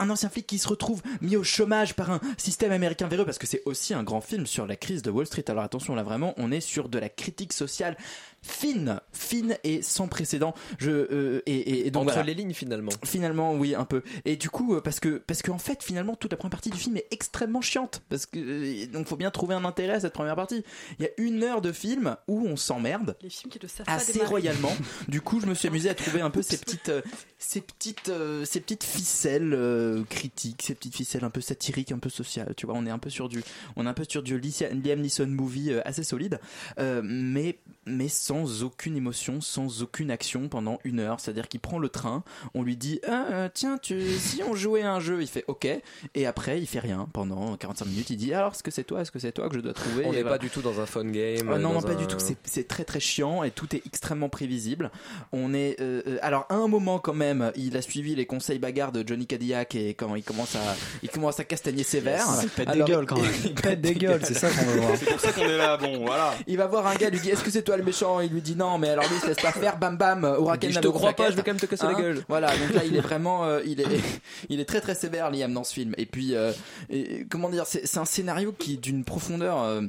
un 0.00 0.10
ancien 0.10 0.28
flic 0.28 0.46
qui 0.46 0.58
se 0.58 0.68
retrouve 0.68 1.00
mis 1.20 1.36
au 1.36 1.44
chômage 1.44 1.94
par 1.94 2.10
un 2.10 2.20
système 2.36 2.72
américain 2.72 3.08
véreux 3.08 3.24
parce 3.24 3.38
que 3.38 3.46
c'est 3.46 3.62
aussi 3.64 3.94
un 3.94 4.02
grand 4.02 4.20
film 4.20 4.46
sur 4.46 4.66
la 4.66 4.76
crise 4.76 5.02
de 5.02 5.07
Wall 5.10 5.26
Street. 5.26 5.44
Alors 5.48 5.64
attention 5.64 5.94
là 5.94 6.02
vraiment, 6.02 6.34
on 6.36 6.50
est 6.52 6.60
sur 6.60 6.88
de 6.88 6.98
la 6.98 7.08
critique 7.08 7.52
sociale 7.52 7.96
fine, 8.42 9.00
fine 9.12 9.56
et 9.64 9.82
sans 9.82 10.08
précédent. 10.08 10.54
Je 10.78 10.90
euh, 10.90 11.42
et, 11.46 11.54
et- 11.56 11.86
et 11.86 11.90
donc 11.90 12.04
Entre 12.04 12.12
voilà. 12.14 12.26
les 12.26 12.34
lignes 12.34 12.54
finalement. 12.54 12.92
Finalement, 13.04 13.54
oui, 13.54 13.74
un 13.74 13.84
peu. 13.84 14.02
Et 14.24 14.36
du 14.36 14.48
coup, 14.50 14.74
euh, 14.74 14.80
parce 14.80 15.00
que 15.00 15.18
parce 15.18 15.42
qu'en 15.42 15.58
fait, 15.58 15.82
finalement, 15.82 16.14
toute 16.16 16.30
la 16.32 16.36
première 16.36 16.50
partie 16.52 16.70
du 16.70 16.78
film 16.78 16.96
est 16.96 17.06
extrêmement 17.10 17.60
chiante. 17.60 18.02
Parce 18.08 18.26
que 18.26 18.38
euh, 18.38 18.86
donc, 18.86 19.06
faut 19.06 19.16
bien 19.16 19.30
trouver 19.30 19.54
un 19.54 19.64
intérêt 19.64 19.94
à 19.94 20.00
cette 20.00 20.12
première 20.14 20.36
partie. 20.36 20.62
Il 20.98 21.04
y 21.04 21.06
a 21.06 21.10
une 21.18 21.42
heure 21.42 21.60
de 21.60 21.72
film 21.72 22.16
où 22.28 22.46
on 22.46 22.56
s'emmerde 22.56 23.16
Les 23.22 23.30
films 23.30 23.50
qui 23.52 23.58
ne 23.62 23.68
savent 23.68 23.86
pas 23.86 23.92
assez 23.92 24.24
royalement. 24.24 24.72
Du 25.08 25.20
coup, 25.20 25.40
je 25.40 25.46
me 25.46 25.54
suis 25.54 25.68
amusé 25.68 25.88
à 25.90 25.94
trouver 25.94 26.20
un 26.20 26.30
peu 26.30 26.42
ces 26.42 26.58
petites, 26.58 26.88
euh, 26.90 27.02
ces 27.38 27.60
petites, 27.60 28.08
euh, 28.08 28.44
ces 28.44 28.60
petites 28.60 28.84
ficelles 28.84 29.54
euh, 29.54 30.02
critiques, 30.08 30.62
ces 30.62 30.74
petites 30.74 30.94
ficelles 30.96 31.24
un 31.24 31.30
peu 31.30 31.40
satiriques, 31.40 31.92
un 31.92 31.98
peu 31.98 32.10
sociales. 32.10 32.52
Tu 32.56 32.66
vois, 32.66 32.74
on 32.76 32.86
est 32.86 32.90
un 32.90 32.98
peu 32.98 33.10
sur 33.10 33.28
du, 33.28 33.42
on 33.76 33.86
est 33.86 33.88
un 33.88 33.94
peu 33.94 34.04
sur 34.08 34.22
du 34.22 34.38
Liam 34.38 35.00
Neeson 35.00 35.26
movie 35.28 35.70
euh, 35.72 35.80
assez 35.84 36.04
solide, 36.04 36.40
euh, 36.78 37.00
mais 37.04 37.58
mais 37.90 38.08
sans 38.08 38.62
aucune 38.62 38.96
émotion, 38.96 39.40
sans 39.40 39.82
aucune 39.82 40.10
action 40.10 40.48
pendant 40.48 40.78
une 40.84 41.00
heure. 41.00 41.20
C'est-à-dire 41.20 41.48
qu'il 41.48 41.60
prend 41.60 41.78
le 41.78 41.88
train, 41.88 42.22
on 42.54 42.62
lui 42.62 42.76
dit 42.76 43.00
Ah, 43.06 43.26
euh, 43.30 43.48
tiens, 43.52 43.78
tu, 43.78 44.00
si 44.18 44.42
on 44.48 44.54
jouait 44.54 44.82
à 44.82 44.92
un 44.92 45.00
jeu, 45.00 45.20
il 45.20 45.26
fait 45.28 45.44
OK, 45.48 45.66
et 46.14 46.26
après 46.26 46.58
il 46.60 46.66
fait 46.66 46.78
rien 46.78 47.08
pendant 47.12 47.56
45 47.56 47.86
minutes. 47.86 48.10
Il 48.10 48.16
dit 48.16 48.32
alors 48.34 48.52
est-ce 48.52 48.62
que 48.62 48.70
c'est 48.70 48.84
toi, 48.84 49.00
est-ce 49.02 49.10
que 49.10 49.18
c'est 49.18 49.32
toi 49.32 49.48
que 49.48 49.54
je 49.54 49.60
dois 49.60 49.72
trouver 49.74 50.04
On 50.06 50.12
n'est 50.12 50.22
voilà. 50.22 50.36
pas 50.36 50.38
du 50.38 50.50
tout 50.50 50.60
dans 50.62 50.80
un 50.80 50.86
fun 50.86 51.04
game. 51.04 51.48
Ah 51.52 51.58
non, 51.58 51.72
non, 51.74 51.82
pas 51.82 51.92
un- 51.92 51.94
du 51.94 52.06
tout. 52.06 52.18
C'est- 52.18 52.36
C'est 52.44 52.66
très 52.68 52.84
très 52.84 53.00
chiant 53.00 53.42
et 53.44 53.50
tout 53.50 53.74
est 53.74 53.82
extrêmement 53.86 54.28
prévisible. 54.28 54.90
On 55.32 55.54
est 55.54 55.80
euh, 55.80 56.02
euh, 56.06 56.18
alors 56.22 56.46
à 56.48 56.54
un 56.54 56.68
moment 56.68 56.98
quand 56.98 57.14
même, 57.14 57.52
il 57.56 57.76
a 57.76 57.82
suivi 57.82 58.14
les 58.14 58.26
conseils 58.26 58.58
bagarres 58.58 58.92
de 58.92 59.06
Johnny 59.06 59.26
Cadillac 59.26 59.74
et 59.74 59.94
quand 59.94 60.14
il 60.14 60.22
commence 60.22 60.54
à 60.56 60.60
il 61.02 61.08
commence 61.10 61.40
à 61.40 61.44
castagner 61.44 61.82
sévère. 61.84 62.24
Il 62.42 62.48
pète 62.48 62.70
des 62.70 62.82
gueules, 62.82 63.06
quand 63.06 63.16
même. 63.20 63.30
Il 63.44 63.54
pète 63.54 63.80
des 63.80 63.94
gueules, 63.94 64.20
c'est 64.24 64.34
ça 64.34 64.48
qu'on 64.50 64.64
veut 64.66 64.80
voir. 64.80 64.96
C'est 64.96 65.06
pour 65.06 65.20
ça 65.20 65.32
qu'on 65.32 65.42
est 65.42 65.56
là, 65.56 65.76
bon, 65.76 66.04
voilà. 66.04 66.34
Il 66.46 66.56
va 66.56 66.66
voir 66.66 66.86
un 66.86 66.94
gars, 66.96 67.10
lui 67.10 67.20
dit 67.20 67.30
Est-ce 67.30 67.42
que 67.44 67.50
c'est 67.50 67.62
toi 67.62 67.76
le 67.78 67.84
méchant 67.84 68.20
Il 68.20 68.30
lui 68.32 68.42
dit 68.42 68.54
non, 68.56 68.76
mais 68.78 68.90
alors 68.90 69.04
lui 69.04 69.16
laisse 69.26 69.36
pas 69.38 69.52
faire, 69.52 69.78
bam 69.78 69.96
bam, 69.96 70.36
Il 70.54 70.58
dit, 70.58 70.72
Je 70.72 70.80
te 70.80 70.88
crois 70.88 71.12
pas, 71.14 71.30
je 71.30 71.36
vais 71.36 71.42
quand 71.42 71.52
même 71.52 71.60
te 71.60 71.66
casser 71.66 71.86
la 71.86 71.94
gueule. 71.94 72.24
Voilà, 72.28 72.48
donc 72.48 72.74
là 72.74 72.84
il 72.84 72.94
est 72.96 73.00
vraiment, 73.08 73.44
euh, 73.44 73.60
il 73.64 73.80
est, 73.80 73.86
il 74.48 74.60
est 74.60 74.64
très 74.66 74.80
très 74.80 74.94
sévère 74.94 75.30
Liam 75.30 75.52
dans 75.52 75.64
ce 75.64 75.72
film. 75.72 75.94
Et 75.96 76.06
puis, 76.06 76.34
euh, 76.34 76.52
et, 76.90 77.24
comment 77.30 77.48
dire, 77.48 77.64
c'est 77.66 77.86
c'est 77.86 77.98
un 77.98 78.04
scénario 78.04 78.52
qui 78.52 78.74
est 78.74 78.76
d'une 78.76 79.04
profondeur. 79.04 79.62
euh, 79.62 79.82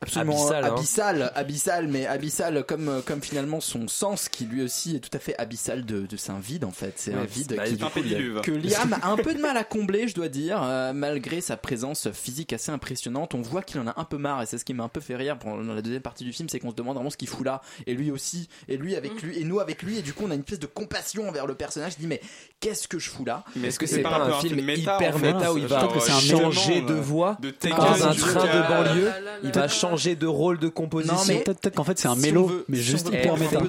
Absolument 0.00 0.34
Abyssal, 0.48 0.64
hein. 0.64 0.72
abyssal, 0.74 1.32
abyssal, 1.34 1.88
mais 1.88 2.06
abyssal 2.06 2.64
comme 2.64 3.02
comme 3.04 3.20
finalement 3.20 3.60
son 3.60 3.88
sens 3.88 4.28
qui 4.28 4.44
lui 4.44 4.62
aussi 4.62 4.94
est 4.96 5.00
tout 5.00 5.10
à 5.12 5.18
fait 5.18 5.36
abyssal 5.38 5.84
de, 5.84 6.06
de 6.06 6.16
c'est 6.16 6.30
un 6.30 6.38
vide 6.38 6.64
en 6.64 6.70
fait, 6.70 6.92
c'est 6.96 7.12
Ouais, 7.14 7.20
un 7.22 7.24
vide 7.24 7.54
bah, 7.56 7.64
qui, 7.64 7.76
du 7.76 7.84
coup, 7.84 7.90
il 8.04 8.12
y 8.12 8.14
a- 8.38 8.40
que 8.40 8.52
Liam 8.52 8.92
a 9.02 9.08
un 9.08 9.16
peu 9.16 9.34
de 9.34 9.40
mal 9.40 9.56
à 9.56 9.64
combler, 9.64 10.06
je 10.06 10.14
dois 10.14 10.28
dire, 10.28 10.62
euh, 10.62 10.92
malgré 10.92 11.40
sa 11.40 11.56
présence 11.56 12.10
physique 12.12 12.52
assez 12.52 12.70
impressionnante. 12.70 13.34
On 13.34 13.42
voit 13.42 13.62
qu'il 13.62 13.80
en 13.80 13.88
a 13.88 13.94
un 14.00 14.04
peu 14.04 14.18
marre, 14.18 14.42
et 14.42 14.46
c'est 14.46 14.58
ce 14.58 14.64
qui 14.64 14.72
m'a 14.72 14.84
un 14.84 14.88
peu 14.88 15.00
fait 15.00 15.16
rire 15.16 15.36
pendant 15.38 15.74
la 15.74 15.82
deuxième 15.82 16.02
partie 16.02 16.22
du 16.24 16.32
film, 16.32 16.48
c'est 16.48 16.60
qu'on 16.60 16.70
se 16.70 16.76
demande 16.76 16.94
vraiment 16.94 17.10
ce 17.10 17.16
qu'il 17.16 17.28
fout 17.28 17.44
là, 17.44 17.60
et 17.88 17.94
lui 17.94 18.10
aussi, 18.12 18.48
et 18.68 18.76
lui 18.76 18.94
avec 18.94 19.20
lui, 19.22 19.36
et 19.38 19.44
nous 19.44 19.58
avec 19.58 19.82
lui, 19.82 19.98
et 19.98 20.02
du 20.02 20.12
coup 20.12 20.24
on 20.26 20.30
a 20.30 20.34
une 20.34 20.40
espèce 20.40 20.60
de 20.60 20.66
compassion 20.66 21.28
envers 21.28 21.46
le 21.46 21.54
personnage. 21.54 21.94
Il 21.98 22.02
dit 22.02 22.06
mais 22.06 22.20
qu'est-ce 22.60 22.88
que 22.88 22.98
je 22.98 23.08
fous 23.10 23.24
là 23.24 23.44
Mais 23.56 23.68
est-ce 23.68 23.78
que 23.78 23.86
c'est 23.86 24.00
pas 24.02 24.18
un 24.20 24.32
film 24.40 24.58
hyper 24.68 25.14
en 25.14 25.18
fait 25.18 25.32
méta 25.32 25.52
où 25.52 25.58
il 25.58 25.66
va 25.66 25.84
euh, 25.84 26.00
changer 26.00 26.80
de 26.80 26.92
euh, 26.94 27.00
voix 27.00 27.36
de 27.40 27.52
dans 27.70 28.06
un 28.06 28.14
train 28.14 28.44
de 28.44 28.68
banlieue 28.68 29.10
Ah 29.14 29.20
là 29.20 29.20
là 29.20 29.32
Il 29.42 29.46
là 29.48 29.52
va 29.54 29.60
là. 29.62 29.68
changer 29.68 30.16
de 30.16 30.26
rôle 30.26 30.58
de 30.58 30.68
composition. 30.68 31.14
Non, 31.16 31.22
mais- 31.28 31.42
Peut-être 31.44 31.74
qu'en 31.76 31.84
fait 31.84 31.98
c'est 31.98 32.08
un 32.08 32.16
mélo, 32.16 32.64
mais 32.68 32.78
juste 32.78 33.08
hyper 33.08 33.36
méta. 33.36 33.60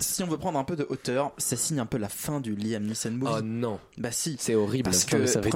Si 0.00 0.22
on 0.22 0.26
veut 0.26 0.38
prendre 0.38 0.58
un 0.58 0.64
peu 0.64 0.76
de 0.76 0.86
hauteur, 0.88 1.32
ça 1.38 1.56
signe 1.56 1.78
un 1.80 1.86
peu 1.86 1.98
la 1.98 2.08
fin 2.08 2.40
du 2.40 2.54
Liam 2.54 2.84
Neeson 2.84 3.12
movie. 3.12 3.32
Oh 3.38 3.42
non, 3.42 3.78
Bah 3.98 4.10
si. 4.12 4.36
c'est 4.38 4.54
horrible. 4.54 4.84
Parce 4.84 5.04
que 5.04 5.26
ça 5.26 5.38
avait- 5.40 5.50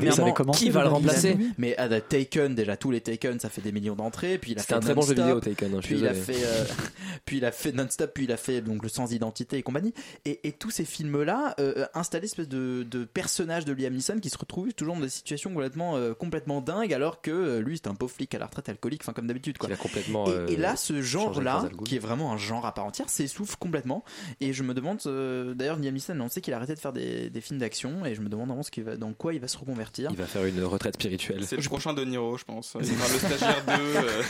qui 0.54 0.70
va 0.70 0.82
le 0.82 0.88
remplacer. 0.88 1.36
Mais 1.58 1.76
à 1.76 1.88
The 1.88 2.08
Taken, 2.08 2.54
déjà 2.54 2.76
tous 2.76 2.90
les 2.90 3.00
Taken, 3.00 3.38
ça 3.40 3.48
fait 3.48 3.60
des 3.60 3.72
millions 3.72 3.94
d'entrées. 3.94 4.38
Puis 4.38 4.52
il 4.52 4.58
a 4.58 4.62
C'était 4.62 4.74
fait 4.74 4.78
un 4.78 4.80
très 4.80 4.94
bon 4.94 5.02
jeu 5.02 5.14
vidéo, 5.14 5.40
Taken. 5.40 5.74
hein, 5.74 5.80
suis 5.82 5.94
Puis 5.96 6.02
il 6.02 6.08
a 6.08 6.14
fait, 6.14 6.44
euh, 6.44 6.64
puis 7.24 7.36
il 7.38 7.44
a 7.44 7.52
fait 7.52 7.72
Non-Stop, 7.72 8.12
puis 8.14 8.24
il 8.24 8.32
a 8.32 8.36
fait 8.36 8.60
donc 8.60 8.82
le 8.82 8.88
Sans 8.88 9.12
Identité 9.12 9.58
et 9.58 9.62
compagnie. 9.62 9.92
Et, 10.24 10.40
et 10.48 10.52
tous 10.52 10.70
ces 10.70 10.84
films-là 10.84 11.54
euh, 11.60 11.86
installent 11.94 12.20
une 12.22 12.24
espèce 12.26 12.48
de, 12.48 12.69
de 12.88 13.04
personnage 13.04 13.64
de 13.64 13.72
Liam 13.72 13.92
Neeson 13.94 14.18
qui 14.20 14.30
se 14.30 14.38
retrouve 14.38 14.72
toujours 14.74 14.94
dans 14.94 15.00
des 15.02 15.08
situations 15.08 15.50
complètement, 15.50 15.96
euh, 15.96 16.14
complètement 16.14 16.60
dingues, 16.60 16.92
alors 16.94 17.20
que 17.20 17.30
euh, 17.30 17.60
lui 17.60 17.76
c'est 17.78 17.88
un 17.88 17.94
pauvre 17.94 18.12
flic 18.12 18.34
à 18.34 18.38
la 18.38 18.46
retraite 18.46 18.68
alcoolique, 18.68 19.02
enfin 19.02 19.12
comme 19.12 19.26
d'habitude 19.26 19.58
quoi. 19.58 19.68
Il 19.68 19.72
a 19.72 19.76
complètement 19.76 20.24
complètement. 20.24 20.26
Et, 20.48 20.52
euh, 20.52 20.54
et 20.54 20.56
là, 20.56 20.76
ce 20.76 20.94
changer 20.94 21.02
genre-là, 21.42 21.68
qui 21.84 21.96
est 21.96 21.98
vraiment 22.00 22.32
un 22.32 22.36
genre 22.36 22.64
à 22.66 22.72
part 22.74 22.84
entière, 22.86 23.08
s'essouffle 23.10 23.56
complètement. 23.58 24.04
Et 24.40 24.52
je 24.52 24.62
me 24.62 24.72
demande, 24.74 24.98
euh, 25.06 25.52
d'ailleurs, 25.54 25.76
Liam 25.78 25.92
Neeson 25.94 26.12
a 26.12 26.16
annoncé 26.16 26.40
qu'il 26.40 26.54
a 26.54 26.56
arrêté 26.56 26.74
de 26.74 26.78
faire 26.80 26.92
des, 26.92 27.28
des 27.30 27.40
films 27.40 27.58
d'action, 27.58 28.06
et 28.06 28.14
je 28.14 28.20
me 28.20 28.28
demande 28.28 28.48
vraiment 28.48 28.62
ce 28.62 28.70
qu'il 28.70 28.84
va, 28.84 28.96
dans 28.96 29.12
quoi 29.12 29.34
il 29.34 29.40
va 29.40 29.48
se 29.48 29.58
reconvertir. 29.58 30.10
Il 30.10 30.16
va 30.16 30.26
faire 30.26 30.44
une 30.44 30.62
retraite 30.64 30.94
spirituelle. 30.94 31.44
C'est 31.44 31.56
le 31.56 31.62
prochain 31.62 31.92
De 31.92 32.04
Niro, 32.04 32.36
je 32.38 32.44
pense. 32.44 32.76
Il 32.80 32.88
le 32.88 33.18
stagiaire 33.18 33.64
2. 33.66 33.72
euh, 33.72 34.22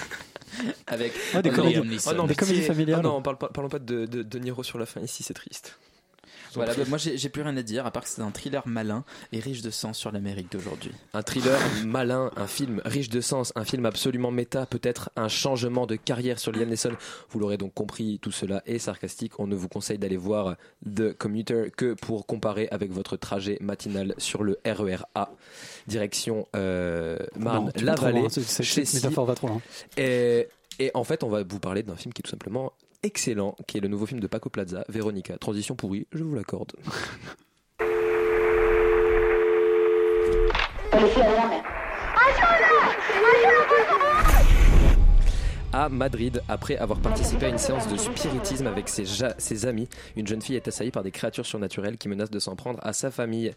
Avec 0.87 1.13
Ah, 1.35 1.43
des 1.43 1.51
Liam 1.51 1.57
comédies- 1.61 1.89
Neeson. 1.89 2.11
oh 2.13 2.17
non, 2.17 2.27
des 2.27 2.35
comédies 2.35 2.59
pitié. 2.61 2.69
familiales. 2.69 3.01
Oh 3.05 3.09
non, 3.09 3.23
parlons 3.23 3.69
pas 3.69 3.79
de, 3.79 4.07
de, 4.07 4.23
de 4.23 4.39
Niro 4.39 4.63
sur 4.63 4.79
la 4.79 4.87
fin 4.87 5.01
ici, 5.01 5.23
c'est 5.23 5.35
triste. 5.35 5.79
Voilà, 6.55 6.75
bah, 6.75 6.83
moi 6.89 6.99
j'ai 6.99 7.29
plus 7.29 7.43
rien 7.43 7.57
à 7.57 7.63
dire, 7.63 7.87
à 7.87 7.91
part 7.91 8.05
que 8.05 8.09
c'est 8.09 8.23
un 8.23 8.31
thriller 8.31 8.67
malin 8.67 9.05
et 9.33 9.41
riche 9.41 9.63
de 9.63 9.71
sens 9.71 9.99
sur 9.99 10.13
l'Amérique 10.13 10.51
d'aujourd'hui. 10.53 10.93
Un 11.15 11.23
thriller 11.23 11.59
malin, 11.85 12.31
un 12.37 12.47
film 12.47 12.81
riche 12.85 13.09
de 13.09 13.21
sens, 13.21 13.53
un 13.57 13.65
film 13.65 13.87
absolument 13.87 14.31
méta, 14.31 14.67
peut-être 14.67 15.11
un 15.17 15.29
changement 15.29 15.87
de 15.87 15.97
carrière 15.97 16.39
sur 16.39 16.53
Liam 16.53 16.69
Neeson. 16.69 16.93
Vous 17.31 17.39
l'aurez 17.39 17.57
donc 17.57 17.75
compris, 17.75 18.19
tout 18.21 18.33
cela 18.33 18.63
est 18.67 18.79
sarcastique. 18.79 19.39
On 19.39 19.47
ne 19.47 19.55
vous 19.55 19.69
conseille 19.69 19.99
d'aller 19.99 20.17
voir 20.17 20.57
The 20.85 21.13
Commuter 21.13 21.71
que 21.77 21.95
pour 21.95 22.27
comparer 22.27 22.69
avec 22.71 22.93
votre 22.93 23.17
trajet 23.17 23.59
matinal 23.61 24.15
sur 24.19 24.43
le 24.43 24.59
RER 24.65 25.05
A, 25.15 25.31
direction 25.87 26.49
euh, 26.57 27.19
Marne-la-Vallée. 27.37 28.29
cette 28.31 28.95
métaphore 28.95 29.27
va 29.27 29.35
trop 29.35 29.49
loin. 29.49 29.61
Et, 29.97 30.49
et 30.79 30.91
en 30.95 31.05
fait, 31.05 31.25
on 31.25 31.29
va 31.29 31.43
vous 31.43 31.61
parler 31.61 31.83
d'un 31.83 31.97
film 31.97 32.13
qui 32.13 32.21
est 32.21 32.25
tout 32.25 32.31
simplement 32.31 32.73
excellent, 33.03 33.57
qui 33.67 33.79
est 33.79 33.81
le 33.81 33.89
nouveau 33.89 34.07
film 34.07 34.21
de 34.21 34.27
Paco 34.27 34.51
Plaza, 34.51 34.85
Véronica. 34.89 35.37
Transition 35.39 35.75
pourrie, 35.75 36.07
je 36.13 36.23
vous 36.23 36.35
l'accorde. 36.35 36.73
à 45.73 45.89
Madrid 45.89 46.43
après 46.49 46.77
avoir 46.77 46.99
participé 47.01 47.47
à 47.47 47.49
une 47.49 47.59
séance 47.59 47.87
de 47.89 47.97
spiritisme 47.97 48.67
avec 48.67 48.89
ses, 48.89 49.05
ses 49.39 49.67
amis. 49.67 49.89
Une 50.17 50.27
jeune 50.27 50.43
fille 50.43 50.57
est 50.57 50.67
assaillie 50.69 50.91
par 50.91 51.03
des 51.03 51.13
créatures 51.13 51.47
surnaturelles 51.47 51.97
qui 51.97 52.09
menacent 52.09 52.31
de 52.31 52.39
s'en 52.39 52.57
prendre 52.57 52.81
à 52.83 52.93
sa 52.93 53.11
famille. 53.11 53.55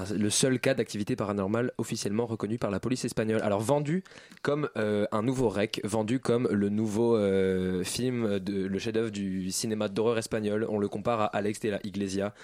Un- 0.00 0.16
Le 0.16 0.30
seul 0.30 0.58
cas 0.60 0.74
d'activité 0.74 1.16
paranormale 1.16 1.72
officiellement 1.78 2.26
reconnu 2.26 2.58
par 2.58 2.70
la 2.70 2.80
police 2.80 3.04
espagnole. 3.04 3.40
Alors 3.42 3.60
vendu 3.60 4.02
comme 4.42 4.68
euh, 4.76 5.06
un 5.12 5.22
nouveau 5.22 5.48
rec, 5.48 5.80
vendu 5.84 6.20
comme 6.20 6.48
le 6.50 6.68
nouveau 6.68 7.16
euh, 7.16 7.84
film, 7.84 8.38
de, 8.38 8.66
le 8.66 8.78
chef-d'œuvre 8.78 9.10
du 9.10 9.50
cinéma 9.50 9.88
d'horreur 9.88 10.18
espagnol. 10.18 10.66
On 10.68 10.78
le 10.78 10.88
compare 10.88 11.20
à 11.20 11.26
Alex 11.26 11.60
de 11.60 11.70
la 11.70 11.80
Iglesia. 11.84 12.34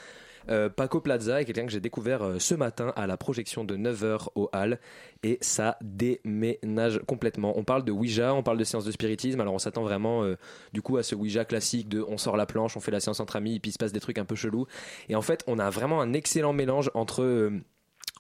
Euh, 0.49 0.69
Paco 0.69 1.01
Plaza 1.01 1.41
est 1.41 1.45
quelqu'un 1.45 1.67
que 1.67 1.73
j'ai 1.73 1.81
découvert 1.81 2.23
euh, 2.23 2.39
ce 2.39 2.55
matin 2.55 2.93
à 2.97 3.07
la 3.07 3.17
projection 3.17 3.65
de 3.65 3.77
9h 3.77 4.29
au 4.35 4.49
Hall 4.53 4.79
et 5.23 5.39
ça 5.41 5.77
déménage 5.81 7.01
complètement. 7.07 7.59
On 7.59 7.65
parle 7.65 7.85
de 7.85 7.93
Ouija, 7.93 8.35
on 8.35 8.43
parle 8.43 8.59
de 8.59 8.65
séance 8.65 8.85
de 8.85 8.93
spiritisme, 8.93 9.41
alors 9.41 9.55
on 9.55 9.59
s'attend 9.59 9.83
vraiment 9.83 10.23
euh, 10.23 10.37
du 10.73 10.83
coup 10.83 10.97
à 10.97 11.03
ce 11.03 11.15
Ouija 11.15 11.45
classique 11.45 11.89
de 11.89 12.05
on 12.07 12.19
sort 12.19 12.37
la 12.37 12.47
planche, 12.47 12.77
on 12.77 12.81
fait 12.81 12.93
la 12.93 13.01
séance 13.01 13.21
entre 13.21 13.37
amis 13.37 13.57
et 13.57 13.61
puis 13.61 13.71
il 13.71 13.73
se 13.73 13.79
passe 13.79 13.93
des 13.93 14.01
trucs 14.01 14.19
un 14.19 14.25
peu 14.25 14.37
chelous. 14.37 14.67
Et 15.09 15.17
en 15.17 15.23
fait, 15.23 15.43
on 15.47 15.59
a 15.59 15.71
vraiment 15.71 16.01
un 16.01 16.13
excellent 16.13 16.53
mélange 16.53 16.91
entre... 16.95 17.23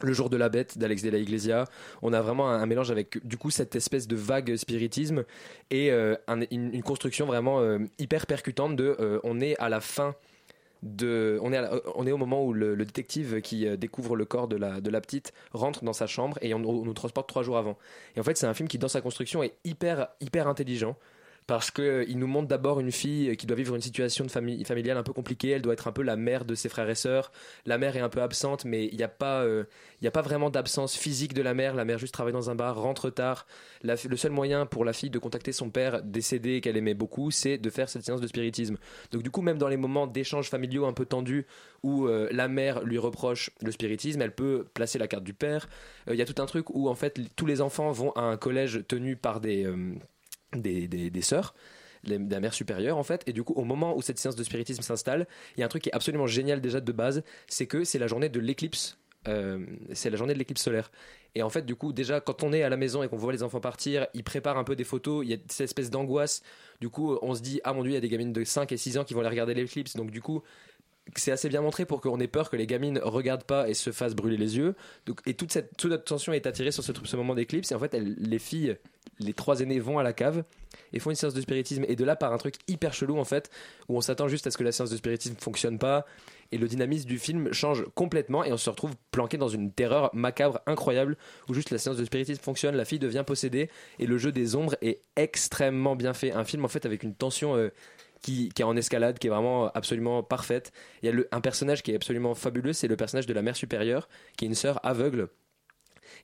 le 0.03 0.13
jour 0.13 0.29
de 0.29 0.37
la 0.37 0.51
bête 0.51 0.77
d'Alex 0.77 1.03
de 1.03 1.11
la 1.11 1.19
Iglesia. 1.19 1.65
On 2.03 2.13
a 2.13 2.21
vraiment 2.21 2.51
un, 2.51 2.67
mélange 2.67 2.91
avec 2.91 3.25
du 3.27 3.39
coup 3.39 3.51
cette 3.51 3.75
espèce 3.77 4.07
de 4.07 4.17
vague 4.17 4.57
spiritisme 4.57 5.25
et 5.71 5.91
un- 5.91 6.41
une, 6.51 6.83
construction 6.83 7.25
vraiment 7.25 7.63
hyper 7.99 8.27
percutante 8.27 8.77
de 8.77 9.21
on 9.25 9.41
est 9.41 9.57
à 9.59 9.71
la 9.71 9.81
fin 9.81 10.15
on, 11.01 12.07
est 12.07 12.13
au 12.13 12.17
moment 12.17 12.45
où 12.45 12.53
le, 12.53 12.77
détective 12.77 13.41
qui 13.41 13.67
euh, 13.67 13.77
découvre 13.77 14.17
le 14.17 14.25
corps 14.25 14.49
de 14.49 14.57
la, 14.57 14.81
de 14.81 14.91
la 14.91 15.01
petite 15.01 15.33
rentre 15.53 15.85
dans 15.85 15.93
sa 15.93 16.07
chambre 16.07 16.39
et 16.43 16.55
on, 16.55 16.59
on 16.59 16.85
nous 16.85 16.95
transporte 16.95 17.29
trois 17.29 17.43
jours 17.43 17.59
avant. 17.59 17.77
Et 18.17 18.21
en 18.21 18.23
fait, 18.23 18.37
c'est 18.37 18.47
un 18.47 18.55
film 18.55 18.69
qui, 18.69 18.79
dans 18.79 18.89
sa 18.89 19.01
construction, 19.01 19.43
est 19.43 19.55
hyper, 19.65 20.09
hyper 20.21 20.49
intelligent 20.49 20.97
parce 21.47 21.71
qu'il 21.71 22.19
nous 22.19 22.27
montre 22.27 22.49
d'abord 22.49 22.81
une 22.81 22.91
fille 22.91 23.37
qui 23.37 23.47
doit 23.47 23.57
vivre 23.57 23.75
une 23.75 23.81
situation 23.81 24.25
de 24.25 24.31
famille, 24.31 24.65
familiale 24.65 24.97
un 24.97 25.03
peu 25.03 25.13
compliquée. 25.13 25.51
Elle 25.51 25.63
doit 25.63 25.75
être 25.75 25.87
un 25.87 25.93
peu 25.93 26.03
la 26.03 26.17
mère 26.17 26.45
de 26.45 26.55
ses 26.55 26.69
frères 26.69 26.91
et 26.91 26.95
sœurs. 26.95 27.31
La 27.67 27.79
mère 27.79 27.97
est 27.97 28.01
un 28.01 28.09
peu 28.09 28.21
absente, 28.21 28.65
mais 28.65 28.87
il 28.87 28.97
n'y 28.97 29.05
a, 29.05 29.09
pas, 29.09 29.43
euh, 29.43 29.65
il 30.01 30.09
a 30.09 30.11
pas 30.11 30.23
vraiment 30.23 30.51
d'absence 30.51 30.97
physique 30.97 31.35
de 31.35 31.43
la 31.43 31.55
mère. 31.55 31.75
La 31.75 31.85
mère 31.85 31.99
juste 31.99 32.15
travaille 32.15 32.33
dans 32.33 32.51
un 32.51 32.57
bar, 32.57 32.77
rentre 32.81 33.11
tard. 33.11 33.47
Le 33.83 34.17
seul 34.17 34.33
moyen 34.33 34.67
pour 34.67 34.85
la 34.85 34.93
fille 34.93 35.11
de 35.11 35.19
contacter 35.19 35.53
son 35.53 35.71
père 35.71 36.03
décédé 36.03 36.61
qu'elle 36.61 36.77
aimait 36.77 36.95
beaucoup, 36.95 37.31
c'est 37.31 37.59
de 37.59 37.71
faire 37.71 37.89
cette 37.89 38.05
séance 38.05 38.21
de 38.21 38.27
spiritisme. 38.27 38.77
Donc 39.13 39.23
du 39.23 39.31
coup, 39.31 39.43
même 39.43 39.59
dans 39.59 39.69
les 39.69 39.77
moments 39.77 40.07
d'échanges 40.07 40.51
familiaux 40.51 40.87
un 40.87 40.93
peu 40.93 41.07
tendus 41.07 41.47
où 41.83 42.07
euh, 42.07 42.29
la 42.33 42.49
mère 42.49 42.83
lui 42.83 42.99
reproche 42.99 43.51
le 43.61 43.71
spiritisme, 43.71 44.21
elle 44.21 44.35
peut 44.35 44.67
placer 44.75 44.99
la 44.99 45.07
carte 45.07 45.25
du 45.25 45.35
père. 45.35 45.69
Euh, 46.09 46.15
Il 46.15 46.19
y 46.19 46.23
a 46.23 46.27
tout 46.27 46.43
un 46.43 46.47
truc 46.47 46.71
où 46.71 46.89
en 46.89 46.95
fait 46.95 47.21
tous 47.37 47.47
les 47.47 47.61
enfants 47.61 47.93
vont 47.93 48.11
à 48.13 48.23
un 48.23 48.37
collège 48.37 48.85
tenu 48.89 49.17
par 49.17 49.41
des, 49.41 49.65
euh, 49.65 49.95
des, 50.53 50.89
des, 50.89 51.11
des 51.11 51.23
sœurs 51.23 51.55
la 52.07 52.41
mère 52.41 52.55
supérieure 52.55 52.99
en 52.99 53.03
fait. 53.03 53.23
Et 53.27 53.33
du 53.33 53.43
coup 53.43 53.55
au 53.55 53.65
moment 53.65 53.97
où 53.97 54.03
cette 54.03 54.19
séance 54.19 54.37
de 54.37 54.45
spiritisme 54.45 54.83
s'installe 54.83 55.27
il 55.57 55.61
y 55.61 55.63
a 55.63 55.67
un 55.67 55.69
truc 55.69 55.83
qui 55.83 55.89
est 55.89 55.95
absolument 55.95 56.27
génial 56.27 56.61
déjà 56.61 56.81
de 56.81 56.93
base 56.93 57.23
c'est 57.49 57.67
que 57.67 57.85
c'est 57.85 57.99
la 57.99 58.07
journée 58.07 58.29
de 58.29 58.41
l'éclipse 58.41 58.99
euh, 59.29 59.67
c'est 59.93 60.09
la 60.09 60.17
journée 60.17 60.35
de 60.35 60.39
l'éclipse 60.39 60.63
solaire. 60.63 60.91
Et 61.35 61.43
en 61.43 61.51
fait 61.51 61.67
du 61.67 61.75
coup 61.75 61.93
déjà 61.93 62.21
quand 62.21 62.43
on 62.43 62.53
est 62.53 62.63
à 62.63 62.69
la 62.69 62.77
maison 62.77 63.03
et 63.03 63.09
qu'on 63.09 63.17
voit 63.17 63.33
les 63.33 63.43
enfants 63.43 63.61
partir 63.61 64.07
ils 64.15 64.25
préparent 64.25 64.59
un 64.59 64.65
peu 64.65 64.77
des 64.77 64.85
photos 64.85 65.25
il 65.25 65.31
y 65.31 65.35
a 65.35 65.39
cette 65.49 65.65
espèce 65.65 65.91
d'angoisse. 65.91 66.43
Du 66.81 66.89
coup 66.89 67.19
on 67.23 67.35
se 67.35 67.43
dit 67.43 67.61
ah 67.65 67.73
mon 67.73 67.83
dieu 67.83 67.93
il 67.93 67.95
y 67.95 67.99
a 67.99 68.01
des 68.01 68.09
gamines 68.09 68.33
de 68.33 68.45
5 68.45 68.71
et 68.73 68.77
6 68.77 68.99
ans 68.99 69.05
qui 69.05 69.15
vont 69.15 69.21
aller 69.21 69.31
regarder 69.31 69.55
l'éclipse 69.55 69.97
donc 69.97 70.11
du 70.11 70.23
coup 70.23 70.43
c'est 71.15 71.33
assez 71.33 71.49
bien 71.49 71.61
montré 71.61 71.87
pour 71.87 72.01
qu'on 72.01 72.19
ait 72.19 72.27
peur 72.27 72.51
que 72.51 72.57
les 72.57 72.67
gamines 72.67 73.01
regardent 73.03 73.45
pas 73.45 73.69
et 73.69 73.75
se 73.75 73.93
fassent 73.93 74.15
brûler 74.15 74.37
les 74.37 74.57
yeux. 74.57 74.75
Donc, 75.07 75.21
et 75.27 75.35
toute 75.35 75.53
cette 75.53 75.77
toute 75.77 75.91
notre 75.91 76.03
attention 76.03 76.33
est 76.33 76.47
attirée 76.47 76.73
sur 76.73 76.83
ce, 76.83 76.93
ce 77.05 77.17
moment 77.17 77.35
d'éclipse. 77.35 77.71
Et 77.71 77.75
en 77.75 77.79
fait, 77.79 77.95
les 77.95 78.39
filles, 78.39 78.77
les 79.21 79.33
trois 79.33 79.61
aînés 79.61 79.79
vont 79.79 79.99
à 79.99 80.03
la 80.03 80.13
cave 80.13 80.45
et 80.93 80.99
font 80.99 81.11
une 81.11 81.17
séance 81.17 81.35
de 81.35 81.41
spiritisme. 81.41 81.85
Et 81.89 81.97
de 81.97 82.05
là, 82.05 82.17
par 82.17 82.33
un 82.33 82.39
truc 82.39 82.57
hyper 82.69 82.93
chelou 82.93 83.19
en 83.19 83.25
fait, 83.25 83.51
où 83.89 83.97
on 83.97 84.01
s'attend 84.01 84.29
juste 84.29 84.47
à 84.47 84.51
ce 84.51 84.59
que 84.59 84.65
la 84.65 84.73
séance 84.73 84.91
de 84.91 84.97
spiritisme 84.97 85.37
fonctionne 85.39 85.79
pas. 85.79 86.07
Et 86.53 86.59
le 86.59 86.69
dynamisme 86.69 87.09
du 87.09 87.19
film 87.19 87.53
change 87.53 87.85
complètement 87.95 88.45
et 88.45 88.53
on 88.53 88.57
se 88.57 88.71
retrouve 88.71 88.93
planqué 89.11 89.37
dans 89.37 89.49
une 89.49 89.73
terreur 89.73 90.11
macabre 90.15 90.61
incroyable 90.67 91.17
où 91.49 91.55
juste 91.55 91.71
la 91.71 91.79
séance 91.79 91.97
de 91.97 92.05
spiritisme 92.05 92.41
fonctionne, 92.41 92.77
la 92.77 92.85
fille 92.85 93.01
devient 93.01 93.25
possédée 93.27 93.69
et 93.99 94.07
le 94.07 94.17
jeu 94.17 94.31
des 94.31 94.55
ombres 94.55 94.77
est 94.81 95.01
extrêmement 95.17 95.97
bien 95.97 96.15
fait. 96.15 96.31
Un 96.31 96.45
film 96.45 96.65
en 96.65 96.69
fait 96.69 96.87
avec 96.87 97.03
une 97.03 97.15
tension 97.15 97.57
euh, 97.57 97.71
qui, 98.27 98.53
est 98.59 98.65
en 98.65 98.77
escalade, 98.77 99.19
qui 99.19 99.29
est 99.29 99.31
vraiment 99.31 99.69
absolument 99.73 100.23
parfaite. 100.23 100.73
Il 101.03 101.09
y 101.09 101.13
a 101.13 101.25
un 101.31 101.41
personnage 101.41 101.83
qui 101.83 101.93
est 101.93 101.95
absolument 101.95 102.35
fabuleux, 102.35 102.73
c'est 102.73 102.89
le 102.89 102.97
personnage 102.97 103.27
de 103.27 103.35
la 103.35 103.43
mère 103.43 103.57
supérieure, 103.57 104.09
qui 104.37 104.45
est 104.45 104.49
une 104.49 104.55
sœur 104.55 104.85
aveugle. 104.85 105.29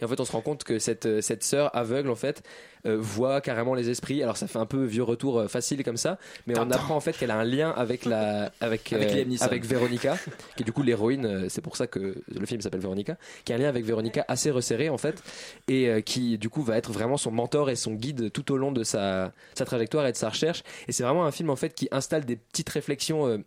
Et 0.01 0.05
en 0.05 0.09
fait, 0.09 0.21
on 0.21 0.25
se 0.25 0.33
rend 0.33 0.41
compte 0.41 0.65
que 0.65 0.79
cette, 0.79 1.07
euh, 1.07 1.21
cette 1.21 1.45
sœur 1.45 1.75
aveugle, 1.77 2.11
en 2.11 2.15
fait, 2.17 2.43
euh, 2.87 2.97
voit 2.99 3.41
carrément 3.41 3.75
les 3.75 3.91
esprits. 3.91 4.23
Alors, 4.23 4.37
ça 4.37 4.47
fait 4.47 4.59
un 4.59 4.67
peu 4.67 4.85
vieux 4.85 5.03
retour 5.03 5.39
euh, 5.39 5.49
facile 5.49 5.85
comme 5.85 5.97
ça, 5.97 6.19
mais 6.47 6.59
on 6.59 6.71
apprend 6.71 6.97
en 6.97 7.01
fait 7.01 7.17
qu'elle 7.17 7.31
a 7.31 7.39
un 7.39 7.45
lien 7.45 7.71
avec 7.71 8.05
la, 8.05 8.53
avec, 8.61 8.93
Avec 8.93 9.41
avec 9.41 9.65
Véronica, 9.65 10.17
qui 10.57 10.63
est 10.63 10.65
du 10.65 10.73
coup 10.73 10.83
l'héroïne. 10.83 11.49
C'est 11.49 11.61
pour 11.61 11.77
ça 11.77 11.87
que 11.87 12.23
le 12.29 12.47
film 12.47 12.61
s'appelle 12.61 12.81
Véronica, 12.81 13.17
qui 13.45 13.53
a 13.53 13.57
un 13.57 13.59
lien 13.59 13.69
avec 13.69 13.85
Véronica 13.85 14.25
assez 14.29 14.51
resserré 14.51 14.89
en 14.89 14.99
fait, 14.99 15.23
et 15.69 16.03
qui 16.03 16.39
du 16.39 16.49
coup 16.49 16.63
va 16.63 16.77
être 16.77 16.93
vraiment 16.93 17.17
son 17.17 17.31
mentor 17.31 17.71
et 17.71 17.77
son 17.77 17.93
guide 17.93 18.33
tout 18.33 18.53
au 18.53 18.57
long 18.57 18.73
de 18.73 18.83
sa, 18.83 19.33
sa 19.55 19.65
trajectoire 19.65 20.07
et 20.07 20.13
de 20.13 20.17
sa 20.17 20.29
recherche. 20.29 20.63
Et 20.89 20.93
c'est 20.93 21.05
vraiment 21.05 21.25
un 21.25 21.33
film 21.33 21.51
en 21.51 21.57
fait 21.57 21.75
qui 21.75 21.89
installe 21.93 22.25
des 22.25 22.37
petites 22.37 22.69
réflexions. 22.69 23.43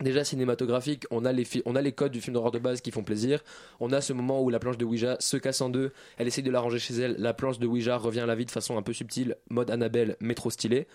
Déjà 0.00 0.24
cinématographique, 0.24 1.04
on 1.10 1.24
a, 1.26 1.32
les 1.32 1.46
on 1.66 1.76
a 1.76 1.82
les 1.82 1.92
codes 1.92 2.12
du 2.12 2.20
film 2.22 2.32
d'horreur 2.34 2.52
de 2.52 2.58
base 2.58 2.80
qui 2.80 2.90
font 2.90 3.02
plaisir. 3.02 3.40
On 3.80 3.92
a 3.92 4.00
ce 4.00 4.12
moment 4.14 4.42
où 4.42 4.48
la 4.48 4.58
planche 4.58 4.78
de 4.78 4.84
Ouija 4.86 5.16
se 5.20 5.36
casse 5.36 5.60
en 5.60 5.68
deux. 5.68 5.92
Elle 6.16 6.26
essaye 6.26 6.42
de 6.44 6.50
la 6.50 6.60
ranger 6.60 6.78
chez 6.78 6.94
elle. 6.94 7.16
La 7.18 7.34
planche 7.34 7.58
de 7.58 7.66
Ouija 7.66 7.96
revient 7.98 8.20
à 8.20 8.26
la 8.26 8.34
vie 8.34 8.46
de 8.46 8.50
façon 8.50 8.78
un 8.78 8.82
peu 8.82 8.92
subtile, 8.94 9.36
mode 9.50 9.70
Annabelle, 9.70 10.16
mais 10.20 10.34
trop 10.34 10.48
stylée. 10.50 10.86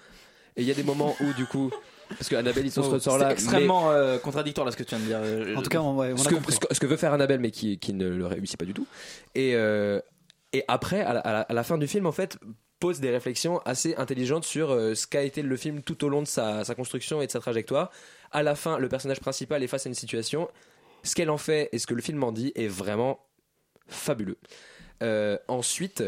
Et 0.58 0.62
il 0.62 0.68
y 0.68 0.72
a 0.72 0.74
des 0.74 0.84
moments 0.84 1.16
où, 1.22 1.34
du 1.34 1.46
coup, 1.46 1.70
parce 2.10 2.30
que 2.30 2.36
Annabelle, 2.36 2.66
il 2.66 2.72
se 2.72 2.80
Oh, 2.80 2.84
ressort 2.90 3.18
là. 3.18 3.28
c'est 3.28 3.34
extrêmement 3.34 3.92
euh, 3.92 4.18
contradictoire 4.18 4.66
là 4.66 4.72
ce 4.72 4.78
que 4.78 4.84
tu 4.84 4.96
viens 4.96 5.00
de 5.00 5.06
dire. 5.08 5.20
Euh, 5.22 5.56
En 5.56 5.62
tout 5.62 5.70
cas, 5.70 5.82
on, 5.82 5.98
ouais, 5.98 6.14
on 6.14 6.18
ce 6.18 6.28
a 6.28 6.30
que, 6.32 6.36
compris. 6.36 6.54
ce 6.54 6.60
que- 6.60 6.74
ce 6.74 6.80
que 6.80 6.88
veut 6.88 6.98
faire 6.98 7.14
Annabelle, 7.14 7.40
mais 7.42 7.52
qui, 7.52 7.78
qui 7.78 7.94
ne 7.94 8.08
le 8.10 8.26
réussit 8.26 8.58
pas 8.58 8.66
du 8.66 8.74
tout. 8.74 8.88
Et, 9.36 9.54
euh, 9.56 10.00
et 10.54 10.64
après, 10.68 11.02
à 11.02 11.14
la, 11.14 11.20
à 11.20 11.32
la- 11.34 11.42
à 11.42 11.54
la 11.54 11.64
fin 11.64 11.78
du 11.78 11.88
film, 11.88 12.06
en 12.08 12.12
fait, 12.12 12.38
pose 12.80 13.00
des 13.00 13.10
réflexions 13.10 13.60
assez 13.66 13.96
intelligentes 13.96 14.44
sur 14.46 14.72
euh, 14.72 14.96
ce 14.96 15.08
qu'a 15.08 15.24
été 15.24 15.42
le 15.42 15.58
film 15.58 15.82
tout 15.82 16.04
au 16.06 16.10
long 16.10 16.22
de 16.22 16.28
sa, 16.28 16.64
sa 16.64 16.74
construction 16.76 17.22
et 17.22 17.26
de 17.28 17.32
sa 17.32 17.40
trajectoire. 17.40 17.90
À 18.36 18.44
la 18.44 18.56
fin, 18.56 18.80
le 18.80 18.90
personnage 18.90 19.22
principal 19.22 19.64
est 19.64 19.68
face 19.68 19.86
à 19.86 19.90
une 19.90 19.96
situation. 19.96 20.50
Ce 21.04 21.16
qu'elle 21.16 21.30
en 21.30 21.38
fait 21.38 21.70
et 21.72 21.80
ce 21.80 21.88
que 21.88 21.94
le 21.94 22.02
film 22.02 22.22
en 22.22 22.34
dit 22.34 22.52
est 22.56 22.68
vraiment 22.68 23.18
fabuleux. 23.88 24.38
Euh, 25.04 25.38
ensuite, 25.48 26.04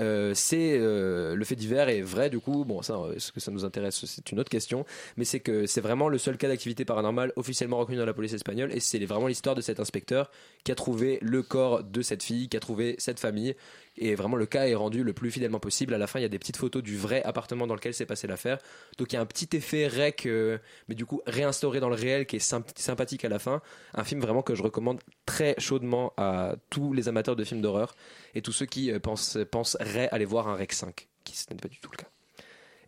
euh, 0.00 0.34
c'est 0.34 0.76
euh, 0.78 1.34
le 1.34 1.44
fait 1.46 1.56
divers 1.56 1.88
est 1.88 2.02
vrai 2.02 2.30
du 2.30 2.40
coup 2.40 2.64
bon 2.64 2.80
ça 2.80 2.98
est-ce 3.14 3.32
que 3.32 3.40
ça 3.40 3.50
nous 3.50 3.64
intéresse? 3.64 4.04
C'est 4.04 4.32
une 4.32 4.40
autre 4.40 4.50
question 4.50 4.84
mais 5.16 5.24
c'est 5.24 5.40
que 5.40 5.66
c'est 5.66 5.80
vraiment 5.80 6.08
le 6.08 6.16
seul 6.16 6.38
cas 6.38 6.48
d'activité 6.48 6.84
paranormale 6.84 7.32
officiellement 7.36 7.78
reconnu 7.78 7.98
dans 7.98 8.06
la 8.06 8.14
police 8.14 8.32
espagnole 8.32 8.72
et 8.72 8.80
c'est 8.80 8.98
vraiment 9.04 9.26
l'histoire 9.26 9.54
de 9.54 9.60
cet 9.60 9.78
inspecteur 9.78 10.30
qui 10.64 10.72
a 10.72 10.74
trouvé 10.74 11.18
le 11.20 11.42
corps 11.42 11.84
de 11.84 12.02
cette 12.02 12.22
fille 12.22 12.48
qui 12.48 12.56
a 12.56 12.60
trouvé 12.60 12.94
cette 12.98 13.20
famille 13.20 13.54
et 14.00 14.14
vraiment 14.16 14.36
le 14.36 14.46
cas 14.46 14.66
est 14.66 14.74
rendu 14.74 15.04
le 15.04 15.12
plus 15.12 15.30
fidèlement 15.30 15.60
possible 15.60 15.94
à 15.94 15.98
la 15.98 16.06
fin 16.06 16.18
il 16.18 16.22
y 16.22 16.24
a 16.24 16.28
des 16.28 16.38
petites 16.38 16.56
photos 16.56 16.82
du 16.82 16.96
vrai 16.96 17.22
appartement 17.22 17.66
dans 17.66 17.74
lequel 17.74 17.94
s'est 17.94 18.06
passé 18.06 18.26
l'affaire 18.26 18.58
donc 18.98 19.12
il 19.12 19.16
y 19.16 19.18
a 19.18 19.20
un 19.20 19.26
petit 19.26 19.48
effet 19.56 19.86
rec 19.86 20.26
euh, 20.26 20.58
mais 20.88 20.94
du 20.94 21.04
coup 21.06 21.20
réinstauré 21.26 21.78
dans 21.80 21.88
le 21.90 21.94
réel 21.94 22.26
qui 22.26 22.36
est 22.36 22.40
symp- 22.40 22.76
sympathique 22.76 23.24
à 23.24 23.28
la 23.28 23.38
fin 23.38 23.60
un 23.94 24.02
film 24.04 24.20
vraiment 24.20 24.42
que 24.42 24.54
je 24.54 24.62
recommande 24.62 25.00
très 25.26 25.54
chaudement 25.58 26.12
à 26.16 26.54
tous 26.70 26.92
les 26.92 27.08
amateurs 27.08 27.36
de 27.36 27.44
films 27.44 27.60
d'horreur 27.60 27.94
et 28.34 28.42
tous 28.42 28.52
ceux 28.52 28.66
qui 28.66 28.90
euh, 28.90 28.98
pensent, 28.98 29.38
penseraient 29.50 30.08
aller 30.10 30.24
voir 30.24 30.48
un 30.48 30.54
Rec 30.56 30.72
5, 30.72 31.08
qui 31.24 31.36
ce 31.36 31.44
n'est 31.50 31.56
pas 31.60 31.68
du 31.68 31.78
tout 31.78 31.90
le 31.92 31.96
cas. 31.96 32.08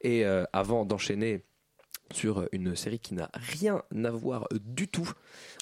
Et 0.01 0.25
euh, 0.25 0.45
avant 0.53 0.85
d'enchaîner 0.85 1.45
sur 2.13 2.49
une 2.53 2.75
série 2.77 2.99
qui 2.99 3.15
n'a 3.15 3.31
rien 3.35 3.83
à 4.05 4.11
voir 4.11 4.49
du 4.53 4.89
tout, 4.89 5.11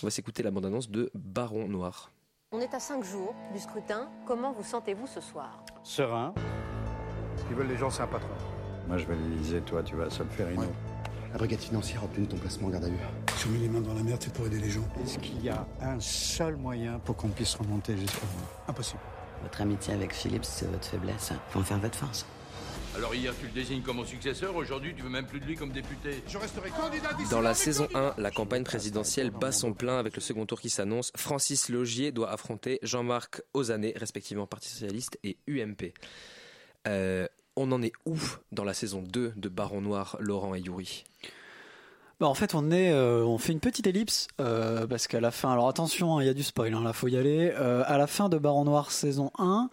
on 0.02 0.06
va 0.06 0.10
s'écouter 0.10 0.42
la 0.42 0.50
bande-annonce 0.50 0.90
de 0.90 1.10
Baron 1.14 1.68
Noir. 1.68 2.10
On 2.52 2.60
est 2.60 2.74
à 2.74 2.80
cinq 2.80 3.04
jours 3.04 3.32
du 3.52 3.60
scrutin. 3.60 4.08
Comment 4.26 4.50
vous 4.50 4.64
sentez-vous 4.64 5.06
ce 5.06 5.20
soir? 5.20 5.62
Serein. 5.84 6.34
Ce 7.36 7.44
qu'ils 7.44 7.54
veulent 7.54 7.68
les 7.68 7.76
gens, 7.76 7.90
c'est 7.90 8.02
un 8.02 8.08
patron. 8.08 8.26
Moi, 8.88 8.98
je 8.98 9.06
vais 9.06 9.14
l'Élysée, 9.14 9.60
toi, 9.60 9.84
tu 9.84 9.94
vas 9.94 10.06
à 10.06 10.10
Solferino. 10.10 10.64
La 11.30 11.38
brigade 11.38 11.60
financière 11.60 12.00
a 12.02 12.06
obtenu 12.06 12.26
ton 12.26 12.38
placement 12.38 12.66
en 12.66 12.70
garde 12.70 12.86
à 12.86 12.88
vue. 12.88 12.98
Si 13.36 13.46
on 13.46 13.50
met 13.50 13.58
les 13.58 13.68
mains 13.68 13.80
dans 13.80 13.94
la 13.94 14.02
merde, 14.02 14.20
c'est 14.20 14.32
pour 14.32 14.46
aider 14.46 14.58
les 14.58 14.68
gens. 14.68 14.82
Est-ce 15.00 15.20
qu'il 15.20 15.40
y 15.44 15.48
a 15.48 15.64
un 15.80 16.00
seul 16.00 16.56
moyen 16.56 16.98
pour 17.04 17.14
qu'on 17.14 17.28
puisse 17.28 17.54
remonter 17.54 17.96
jusqu'à 17.96 18.26
vous 18.26 18.44
Impossible. 18.66 18.98
Votre 19.44 19.60
amitié 19.60 19.94
avec 19.94 20.12
Philippe, 20.12 20.44
c'est 20.44 20.66
votre 20.66 20.88
faiblesse. 20.88 21.32
Faut 21.50 21.60
en 21.60 21.62
faire 21.62 21.78
votre 21.78 21.98
force. 21.98 22.26
Alors 22.96 23.14
hier 23.14 23.32
tu 23.38 23.46
le 23.46 23.52
désignes 23.52 23.82
comme 23.82 23.98
mon 23.98 24.04
successeur, 24.04 24.56
aujourd'hui 24.56 24.94
tu 24.94 25.02
veux 25.02 25.08
même 25.08 25.26
plus 25.26 25.40
de 25.40 25.44
lui 25.44 25.54
comme 25.54 25.70
député. 25.70 26.22
Je 26.26 26.38
resterai 26.38 26.70
candidat 26.70 27.12
d'ici 27.14 27.30
Dans 27.30 27.40
la 27.40 27.54
saison 27.54 27.88
1, 27.94 28.14
la 28.18 28.30
campagne 28.30 28.64
présidentielle 28.64 29.30
bat 29.30 29.52
son 29.52 29.72
plein 29.72 29.98
avec 29.98 30.16
le 30.16 30.20
second 30.20 30.44
tour 30.44 30.60
qui 30.60 30.70
s'annonce. 30.70 31.12
Francis 31.16 31.68
Logier 31.68 32.10
doit 32.10 32.30
affronter 32.30 32.80
Jean-Marc 32.82 33.42
Ozanné, 33.54 33.92
respectivement 33.96 34.46
Parti 34.46 34.68
Socialiste 34.68 35.18
et 35.22 35.38
UMP. 35.46 35.92
Euh, 36.88 37.26
on 37.56 37.70
en 37.72 37.82
est 37.82 37.92
où 38.06 38.18
dans 38.52 38.64
la 38.64 38.74
saison 38.74 39.02
2 39.02 39.34
de 39.36 39.48
Baron 39.48 39.82
Noir, 39.82 40.16
Laurent 40.18 40.54
et 40.54 40.60
Yuri 40.60 41.04
Bah, 42.20 42.26
en 42.28 42.34
fait, 42.34 42.54
on 42.54 42.70
est, 42.70 42.92
euh, 42.92 43.24
on 43.24 43.38
fait 43.38 43.52
une 43.52 43.60
petite 43.60 43.86
ellipse 43.86 44.28
euh, 44.40 44.86
parce 44.86 45.06
qu'à 45.08 45.20
la 45.20 45.30
fin, 45.30 45.50
alors 45.52 45.68
attention, 45.68 46.18
hein, 46.18 46.22
il 46.22 46.26
y 46.26 46.28
a 46.28 46.34
du 46.34 46.42
spoil, 46.42 46.74
hein, 46.74 46.82
là, 46.84 46.92
faut 46.92 47.08
y 47.08 47.16
aller. 47.16 47.50
Euh, 47.58 47.82
à 47.86 47.96
la 47.96 48.06
fin 48.06 48.28
de 48.28 48.36
Baron 48.36 48.64
Noir 48.64 48.90
saison 48.90 49.30
1, 49.38 49.70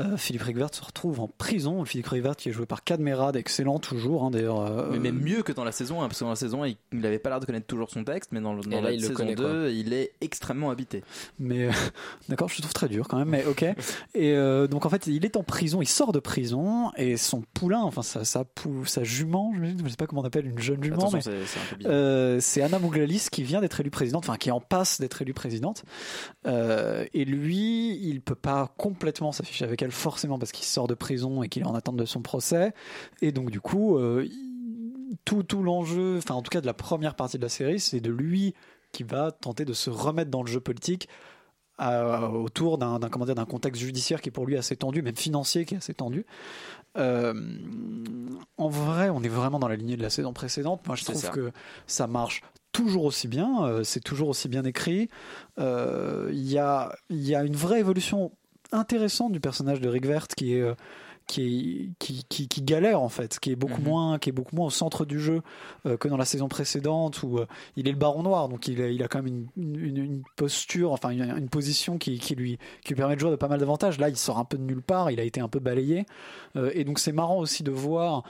euh, 0.00 0.16
Philippe 0.16 0.42
Ricvert 0.42 0.74
se 0.74 0.82
retrouve 0.82 1.20
en 1.20 1.28
prison. 1.28 1.84
Philippe 1.84 2.08
Ricvert 2.08 2.34
qui 2.34 2.48
est 2.48 2.52
joué 2.52 2.66
par 2.66 2.82
Cadmerade, 2.82 3.36
excellent 3.36 3.78
toujours, 3.78 4.24
hein, 4.24 4.30
d'ailleurs. 4.32 4.60
euh, 4.60 4.88
Mais 4.90 4.98
même 4.98 5.20
mieux 5.20 5.42
que 5.44 5.52
dans 5.52 5.62
la 5.62 5.70
saison 5.70 6.02
1, 6.02 6.08
parce 6.08 6.18
que 6.18 6.24
dans 6.24 6.30
la 6.30 6.36
saison 6.36 6.64
1, 6.64 6.68
il 6.68 6.76
il 6.92 7.06
avait 7.06 7.18
pas 7.20 7.30
l'air 7.30 7.38
de 7.38 7.46
connaître 7.46 7.66
toujours 7.66 7.90
son 7.90 8.02
texte, 8.02 8.30
mais 8.32 8.40
dans, 8.40 8.54
le- 8.54 8.62
dans 8.62 8.80
là, 8.80 8.90
la 8.90 8.98
saison 8.98 9.14
connaît, 9.14 9.34
2, 9.36 9.42
quoi. 9.44 9.70
il 9.70 9.92
est 9.92 10.12
extrêmement 10.20 10.70
habité. 10.70 11.04
Mais 11.38 11.66
euh, 11.68 11.70
d'accord, 12.28 12.48
je 12.48 12.56
le 12.56 12.62
trouve 12.62 12.72
très 12.72 12.88
dur 12.88 13.06
quand 13.06 13.18
même, 13.18 13.28
mais 13.28 13.44
ok. 13.46 13.62
Et 13.62 14.32
euh, 14.32 14.66
donc 14.66 14.84
en 14.84 14.88
fait, 14.90 15.06
il 15.06 15.24
est 15.24 15.36
en 15.36 15.44
prison, 15.44 15.80
il 15.80 15.86
sort 15.88 16.10
de 16.10 16.18
prison 16.18 16.90
et 16.96 17.16
son 17.16 17.42
poulain, 17.54 17.82
enfin 17.82 18.02
sa 18.02 18.24
sa, 18.24 18.42
pou- 18.44 18.84
sa 18.86 19.04
jument, 19.04 19.52
je 19.56 19.64
je 19.84 19.88
sais 19.90 19.96
pas 19.96 20.06
comment 20.08 20.22
on 20.22 20.24
appelle 20.24 20.46
une 20.46 20.58
jeune 20.58 20.82
jument, 20.82 20.96
Attention, 20.96 21.30
mais 21.78 21.83
euh, 21.84 22.38
c'est 22.40 22.62
Anna 22.62 22.78
Mouglalis 22.78 23.28
qui 23.30 23.42
vient 23.42 23.60
d'être 23.60 23.80
élue 23.80 23.90
présidente, 23.90 24.24
enfin 24.24 24.36
qui 24.36 24.50
en 24.50 24.60
passe 24.60 25.00
d'être 25.00 25.22
élue 25.22 25.34
présidente. 25.34 25.84
Euh, 26.46 27.04
et 27.14 27.24
lui, 27.24 27.98
il 28.02 28.20
peut 28.20 28.34
pas 28.34 28.72
complètement 28.76 29.32
s'afficher 29.32 29.64
avec 29.64 29.82
elle 29.82 29.92
forcément 29.92 30.38
parce 30.38 30.52
qu'il 30.52 30.64
sort 30.64 30.88
de 30.88 30.94
prison 30.94 31.42
et 31.42 31.48
qu'il 31.48 31.62
est 31.62 31.66
en 31.66 31.74
attente 31.74 31.96
de 31.96 32.04
son 32.04 32.22
procès. 32.22 32.72
Et 33.22 33.32
donc 33.32 33.50
du 33.50 33.60
coup, 33.60 33.98
euh, 33.98 34.28
tout 35.24 35.42
tout 35.42 35.62
l'enjeu, 35.62 36.18
enfin 36.18 36.34
en 36.34 36.42
tout 36.42 36.50
cas 36.50 36.60
de 36.60 36.66
la 36.66 36.74
première 36.74 37.14
partie 37.14 37.38
de 37.38 37.42
la 37.42 37.48
série, 37.48 37.80
c'est 37.80 38.00
de 38.00 38.10
lui 38.10 38.54
qui 38.92 39.02
va 39.02 39.32
tenter 39.32 39.64
de 39.64 39.72
se 39.72 39.90
remettre 39.90 40.30
dans 40.30 40.42
le 40.42 40.50
jeu 40.50 40.60
politique 40.60 41.08
autour 41.80 42.78
d'un 42.78 43.44
contexte 43.46 43.82
judiciaire 43.82 44.20
qui 44.20 44.28
est 44.28 44.32
pour 44.32 44.46
lui 44.46 44.56
assez 44.56 44.76
tendu, 44.76 45.02
même 45.02 45.16
financier 45.16 45.64
qui 45.64 45.74
est 45.74 45.78
assez 45.78 45.94
tendu. 45.94 46.24
Euh, 46.96 47.34
en 48.56 48.68
vrai, 48.68 49.10
on 49.10 49.22
est 49.22 49.28
vraiment 49.28 49.58
dans 49.58 49.68
la 49.68 49.76
lignée 49.76 49.96
de 49.96 50.02
la 50.02 50.10
saison 50.10 50.32
précédente. 50.32 50.86
Moi, 50.86 50.96
je 50.96 51.04
trouve 51.04 51.16
ça. 51.16 51.28
que 51.28 51.50
ça 51.86 52.06
marche 52.06 52.42
toujours 52.72 53.04
aussi 53.04 53.28
bien. 53.28 53.64
euh, 53.64 53.84
c'est 53.84 54.00
toujours 54.00 54.28
aussi 54.28 54.48
bien 54.48 54.64
écrit. 54.64 55.08
Euh, 55.58 56.28
Il 56.32 56.50
y 56.50 56.58
a 56.58 56.94
y 57.10 57.34
a 57.34 57.42
une 57.44 57.56
vraie 57.56 57.80
évolution 57.80 58.32
intéressante 58.72 59.32
du 59.32 59.40
personnage 59.40 59.80
de 59.80 59.88
Rick 59.88 60.06
Vert 60.06 60.26
qui 60.28 60.54
est 60.54 60.64
qui, 61.26 61.42
est, 61.42 61.90
qui, 61.98 62.24
qui, 62.28 62.48
qui 62.48 62.62
galère 62.62 63.00
en 63.00 63.08
fait, 63.08 63.38
qui 63.38 63.50
est 63.50 63.56
beaucoup 63.56 63.80
Mhm. 63.80 63.88
moins, 63.88 64.18
qui 64.18 64.28
est 64.28 64.32
beaucoup 64.32 64.54
moins 64.56 64.66
au 64.66 64.70
centre 64.70 65.04
du 65.04 65.18
jeu 65.20 65.42
euh, 65.86 65.96
que 65.96 66.08
dans 66.08 66.16
la 66.16 66.24
saison 66.24 66.48
précédente 66.48 67.22
où 67.22 67.38
euh, 67.38 67.46
il 67.76 67.88
est 67.88 67.92
le 67.92 67.96
Baron 67.98 68.22
Noir, 68.22 68.48
donc 68.48 68.68
il 68.68 68.80
a, 68.82 68.88
il 68.88 69.02
a 69.02 69.08
quand 69.08 69.22
même 69.22 69.46
une, 69.56 69.76
une, 69.76 69.96
une 69.96 70.22
posture, 70.36 70.92
enfin 70.92 71.10
une, 71.10 71.22
une 71.22 71.48
position 71.48 71.98
qui, 71.98 72.18
qui 72.18 72.34
lui 72.34 72.58
qui 72.82 72.88
lui 72.90 72.96
permet 72.96 73.14
de 73.14 73.20
jouer 73.20 73.30
de 73.30 73.36
pas 73.36 73.48
mal 73.48 73.58
d'avantages. 73.58 73.98
Là, 73.98 74.08
il 74.08 74.16
sort 74.16 74.38
un 74.38 74.44
peu 74.44 74.58
de 74.58 74.62
nulle 74.64 74.82
part, 74.82 75.10
il 75.10 75.18
a 75.20 75.24
été 75.24 75.40
un 75.40 75.48
peu 75.48 75.60
balayé, 75.60 76.06
Euh, 76.56 76.70
et 76.74 76.84
donc 76.84 76.98
c'est 76.98 77.12
marrant 77.12 77.38
aussi 77.38 77.62
de 77.62 77.70
voir 77.70 78.22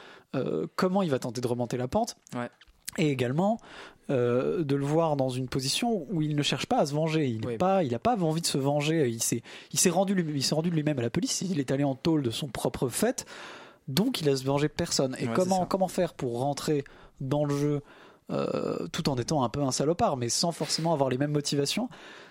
comment 0.75 1.03
il 1.03 1.11
va 1.11 1.21
tenter 1.21 1.41
de 1.41 1.47
remonter 1.47 1.77
la 1.77 1.87
pente. 1.87 2.17
Ouais. 2.35 2.51
Et 2.99 3.11
également 3.11 3.59
euh, 4.11 4.63
de 4.65 4.77
le 4.77 4.85
voir 4.85 5.17
dans 5.17 5.31
une 5.31 5.49
position 5.49 6.07
où 6.11 6.21
il 6.23 6.37
ne 6.37 6.43
cherche 6.43 6.67
pas 6.67 6.79
à 6.81 6.87
se 6.87 6.95
venger. 6.95 7.27
Il 7.27 7.41
n'a 7.41 7.57
pas, 7.59 7.83
il 7.85 7.95
a 7.95 7.99
pas 7.99 8.17
envie 8.23 8.43
de 8.43 8.47
se 8.47 8.59
venger. 8.59 9.09
Il 9.09 9.23
s'est, 9.23 9.43
il 9.73 9.79
s'est 9.79 9.91
rendu, 9.91 10.15
lui- 10.15 10.33
il 10.37 10.43
s'est 10.43 10.55
rendu 10.55 10.71
de 10.71 10.75
lui-même 10.75 10.99
à 10.99 11.03
la 11.03 11.11
police. 11.11 11.41
Il 11.43 11.59
est 11.59 11.71
allé 11.71 11.85
en 11.85 11.95
tôle 11.95 12.23
de 12.23 12.31
son 12.31 12.49
propre 12.49 12.89
fait. 12.89 13.25
Donc 13.89 14.21
il 14.21 14.29
a 14.29 14.37
se 14.37 14.45
venger 14.45 14.69
personne. 14.69 15.17
Et 15.19 15.27
Ouais, 15.29 15.67
comment 15.67 15.89
faire 15.89 16.15
pour 16.15 16.39
rentrer 16.41 16.85
dans 17.21 17.45
le 17.45 17.57
jeu 17.57 17.83
euh, 18.31 18.87
tout 18.93 19.09
en 19.09 19.17
étant 19.17 19.43
un 19.45 19.49
peu 19.49 19.63
un 19.63 19.73
salopard, 19.73 20.17
mais 20.17 20.29
sans 20.29 20.53
forcément 20.53 20.93
avoir 20.93 21.09
les 21.11 21.19
mêmes 21.19 21.33
motivations? 21.33 21.89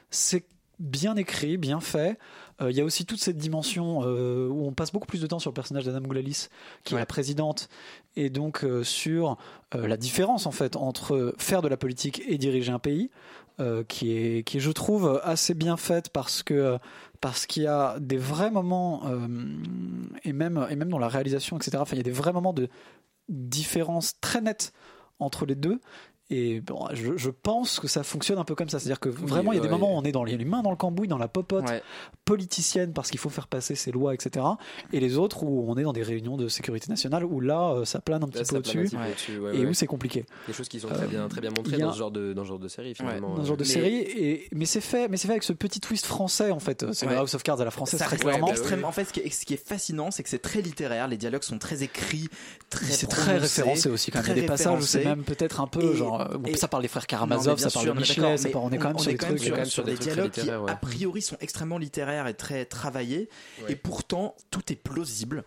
C'est 0.10 0.46
bien 0.80 1.16
écrit, 1.16 1.58
bien 1.58 1.80
fait. 1.80 2.18
Euh, 2.62 2.72
Il 2.72 2.78
y 2.78 2.82
a 2.82 2.84
aussi 2.84 3.06
toute 3.06 3.20
cette 3.20 3.38
dimension 3.38 4.02
euh, 4.04 4.48
où 4.48 4.66
on 4.66 4.74
passe 4.74 4.92
beaucoup 4.92 5.08
plus 5.08 5.22
de 5.22 5.28
temps 5.28 5.40
sur 5.40 5.52
le 5.52 5.56
personnage 5.56 5.86
d'Anna 5.86 6.00
Mouglalis, 6.00 6.48
qui 6.84 6.96
est 6.96 6.98
la 6.98 7.06
présidente, 7.06 7.70
et 8.16 8.30
donc 8.30 8.64
euh, 8.64 8.84
sur 8.84 9.38
la 9.74 9.98
différence 9.98 10.46
en 10.46 10.52
fait 10.52 10.76
entre 10.76 11.34
faire 11.40 11.64
de 11.64 11.68
la 11.68 11.78
politique 11.78 12.22
et 12.28 12.38
diriger 12.38 12.72
un 12.72 12.80
pays, 12.80 13.10
qui 13.88 14.12
est 14.12 14.44
qui 14.44 14.58
est 14.58 14.60
je 14.60 14.72
trouve 14.72 15.20
assez 15.24 15.56
bien 15.56 15.78
faite 15.78 16.10
parce 16.10 16.44
que 16.44 16.78
parce 17.22 17.48
qu'il 17.48 17.64
y 17.64 17.68
a 17.68 18.00
des 18.00 18.18
vrais 18.18 18.52
moments 18.52 19.02
et 20.24 20.34
même 20.34 20.68
et 20.70 20.76
même 20.76 20.90
dans 20.90 21.00
la 21.00 21.08
réalisation 21.08 21.58
etc. 21.58 21.78
Enfin 21.80 21.96
il 21.96 21.98
y 21.98 22.02
a 22.02 22.04
des 22.04 22.12
vrais 22.12 22.34
moments 22.34 22.54
de 22.54 22.68
différence 23.30 24.20
très 24.22 24.42
nette 24.42 24.74
entre 25.20 25.46
les 25.46 25.56
deux. 25.56 25.80
Et 26.36 26.62
bon, 26.62 26.88
je, 26.94 27.16
je 27.16 27.30
pense 27.30 27.80
que 27.80 27.88
ça 27.88 28.02
fonctionne 28.04 28.40
un 28.40 28.44
peu 28.44 28.56
comme 28.56 28.70
ça. 28.70 28.80
C'est-à-dire 28.80 29.00
que 29.00 29.10
vraiment, 29.10 29.52
il 29.52 29.58
y 29.58 29.60
a 29.60 29.62
des 29.62 29.70
moments 29.70 29.94
où 29.94 29.98
on 29.98 30.04
est 30.04 30.12
dans 30.12 30.24
les, 30.24 30.36
les 30.38 30.46
mains 30.46 30.62
dans 30.64 30.72
le 30.72 30.76
cambouis, 30.78 31.08
dans 31.08 31.18
la 31.20 31.28
popote 31.28 31.70
Ouais. 31.70 31.82
politicienne 32.26 32.94
parce 32.94 33.10
qu'il 33.12 33.20
faut 33.20 33.30
faire 33.30 33.48
passer 33.48 33.76
ses 33.76 33.92
lois, 33.92 34.14
etc. 34.14 34.46
Et 34.92 35.00
les 35.00 35.18
autres 35.18 35.44
où 35.44 35.66
on 35.70 35.76
est 35.78 35.84
dans 35.84 35.94
des 35.94 36.04
réunions 36.04 36.38
de 36.38 36.48
sécurité 36.48 36.88
nationale 36.90 37.26
où 37.26 37.40
là, 37.40 37.74
euh, 37.74 37.86
ça 37.86 38.00
plane 38.02 38.24
un 38.24 38.28
petit 38.28 38.40
Là, 38.40 38.46
peu 38.50 38.58
au-dessus 38.58 38.80
ouais, 39.40 39.56
et 39.56 39.60
ouais. 39.60 39.66
où 39.68 39.74
c'est 39.74 39.86
compliqué. 39.88 40.26
Des 40.48 40.54
choses 40.54 40.70
qui 40.70 40.80
sont 40.80 40.88
très 40.88 41.04
Euh, 41.04 41.08
bien, 41.08 41.28
très 41.28 41.42
bien 41.42 41.52
montrées 41.56 41.76
a- 41.76 41.80
dans 41.80 41.94
ce 41.94 41.98
genre 42.00 42.12
de, 42.12 42.34
dans 42.34 42.44
ce 42.44 42.48
genre 42.50 42.60
de 42.60 42.68
série 42.68 42.96
finalement. 42.96 43.30
dans 43.30 43.36
ce 43.38 43.42
euh. 43.42 43.46
genre 43.46 43.58
de 43.58 43.64
Mais- 43.64 43.70
série. 43.70 43.96
Et, 43.96 44.48
mais 44.54 44.66
c'est 44.66 44.82
fait, 44.82 45.08
mais 45.10 45.18
c'est 45.18 45.28
fait 45.28 45.34
avec 45.34 45.44
ce 45.44 45.54
petit 45.54 45.80
twist 45.80 46.06
français 46.06 46.52
en 46.52 46.60
fait. 46.60 46.86
C'est 46.94 47.06
le 47.06 47.12
Ouais. 47.14 47.18
House 47.18 47.34
of 47.36 47.44
Cards 47.44 47.62
à 47.62 47.66
la 47.66 47.72
française 47.72 48.00
Ça 48.00 48.06
très 48.06 48.16
reste 48.16 48.24
clairement. 48.24 48.48
extrêmement- 48.50 48.88
En 48.88 48.92
fait, 48.92 49.06
ce 49.06 49.14
qui 49.14 49.20
est, 49.20 49.30
ce 49.30 49.46
qui 49.46 49.54
est 49.54 49.64
fascinant, 49.68 50.10
c'est 50.12 50.24
que 50.24 50.30
c'est 50.30 50.40
très 50.42 50.62
littéraire. 50.62 51.08
Les 51.08 51.18
dialogues 51.18 51.44
sont 51.44 51.58
très 51.60 51.84
écrits, 51.84 52.30
très 52.70 52.86
C'est 52.86 53.08
très 53.08 53.38
référencé 53.38 53.90
aussi 53.90 54.12
quand 54.12 54.20
même. 54.20 54.26
Il 54.26 54.30
y 54.30 54.32
a 54.32 54.34
très 54.34 54.42
des 54.42 54.48
passages 54.48 54.80
où 54.80 54.82
c'est 54.82 55.04
même 55.06 55.24
peut-être 55.24 55.62
un 55.62 55.68
peu 55.68 55.94
genre. 55.96 56.23
Euh, 56.32 56.38
et- 56.46 56.58
ça 56.58 56.68
parle 56.68 56.84
des 56.84 56.90
frères 56.90 57.08
Karamazov, 57.08 57.58
ça 57.60 57.70
parle 57.70 57.86
sûr, 57.86 57.94
de 57.94 58.00
on 58.00 58.02
est 58.02 58.08
Michelet, 58.08 58.38
ça 58.38 58.50
parle- 58.50 58.66
on 58.66 58.72
est 58.72 58.78
quand 58.78 58.88
même 58.90 58.96
on 58.96 59.00
sur 59.00 59.10
est 59.10 59.14
des 59.14 59.18
quand 59.18 59.28
trucs. 59.28 59.40
sur, 59.40 59.56
euh, 59.56 59.66
sur 59.66 59.84
des 59.84 59.96
dialogues 59.96 60.32
qui, 60.32 60.42
ouais. 60.42 60.72
a 60.72 60.76
priori, 60.76 61.22
sont 61.22 61.38
extrêmement 61.42 61.78
littéraires 61.78 62.28
et 62.28 62.34
très 62.34 62.66
travaillés. 62.66 63.30
Et 63.70 63.76
pourtant, 63.76 64.36
tout 64.52 64.72
est 64.72 64.76
plausible. 64.76 65.44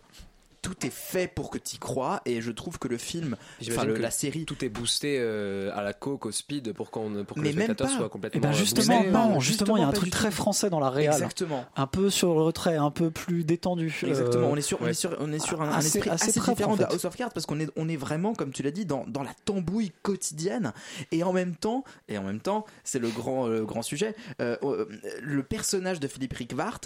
Tout 0.67 0.85
est 0.85 0.91
fait 0.93 1.27
pour 1.33 1.49
que 1.49 1.57
tu 1.57 1.77
y 1.77 1.79
crois. 1.79 2.21
Et 2.25 2.41
je 2.41 2.51
trouve 2.51 2.77
que 2.77 2.89
le 2.89 2.97
film, 2.97 3.37
enfin 3.69 3.85
la 3.85 4.11
série, 4.11 4.43
tout 4.45 4.65
est 4.65 4.69
boosté 4.69 5.17
euh, 5.17 5.71
à 5.73 5.81
la 5.81 5.93
coke, 5.93 6.25
au 6.25 6.31
speed 6.31 6.73
pour, 6.73 6.91
qu'on, 6.91 7.23
pour 7.23 7.35
que 7.35 7.41
Mais 7.41 7.51
le 7.51 7.55
même 7.59 7.65
spectateur 7.67 7.89
soit 7.95 8.05
Et 8.07 8.09
complètement. 8.09 8.41
ben 8.41 8.49
euh, 8.49 8.53
justement, 8.53 8.97
boosté. 8.97 9.11
non, 9.11 9.39
justement, 9.39 9.77
il 9.77 9.79
y 9.79 9.83
a 9.83 9.87
un 9.87 9.91
truc 9.93 10.09
très 10.09 10.29
français 10.29 10.69
dans 10.69 10.81
la 10.81 10.89
réal. 10.89 11.13
Exactement. 11.13 11.63
Un 11.77 11.87
peu 11.87 12.09
sur 12.09 12.33
le 12.35 12.41
retrait, 12.41 12.75
un 12.75 12.91
peu 12.91 13.11
plus 13.11 13.45
détendu. 13.45 13.95
Exactement, 14.05 14.47
Euh, 14.47 14.51
on 14.51 14.55
est 14.57 14.61
sur, 14.61 14.81
on 14.81 14.87
est 14.87 14.93
sur, 14.93 15.15
on 15.21 15.31
est 15.31 15.39
sur 15.39 15.61
un, 15.61 15.69
un 15.69 15.77
Assez- 15.77 15.99
esprit 15.99 16.09
assez 16.09 16.31
différent 16.33 16.73
en 16.73 16.75
de. 16.75 16.83
House 16.83 17.05
of 17.05 17.15
Cards 17.15 17.31
parce 17.31 17.45
qu'on 17.45 17.59
est, 17.61 17.69
on 17.77 17.87
est 17.87 17.95
vraiment, 17.95 18.33
comme 18.33 18.51
tu 18.51 18.61
l'as 18.61 18.71
dit, 18.71 18.85
dans, 18.85 19.05
dans 19.07 19.23
la 19.23 19.33
tambouille 19.45 19.91
quotidienne 20.01 20.73
et 21.13 21.23
en 21.23 21.31
même 21.31 21.55
temps, 21.55 21.85
et 22.09 22.17
en 22.17 22.23
même 22.23 22.41
temps, 22.41 22.65
c'est 22.83 22.99
le 22.99 23.07
grand, 23.09 23.47
le 23.47 23.65
grand 23.65 23.81
sujet, 23.83 24.15
euh, 24.41 24.57
euh, 24.63 24.85
le 25.21 25.43
personnage 25.43 26.01
de 26.01 26.07
Philippe 26.09 26.33
Rickwart, 26.33 26.81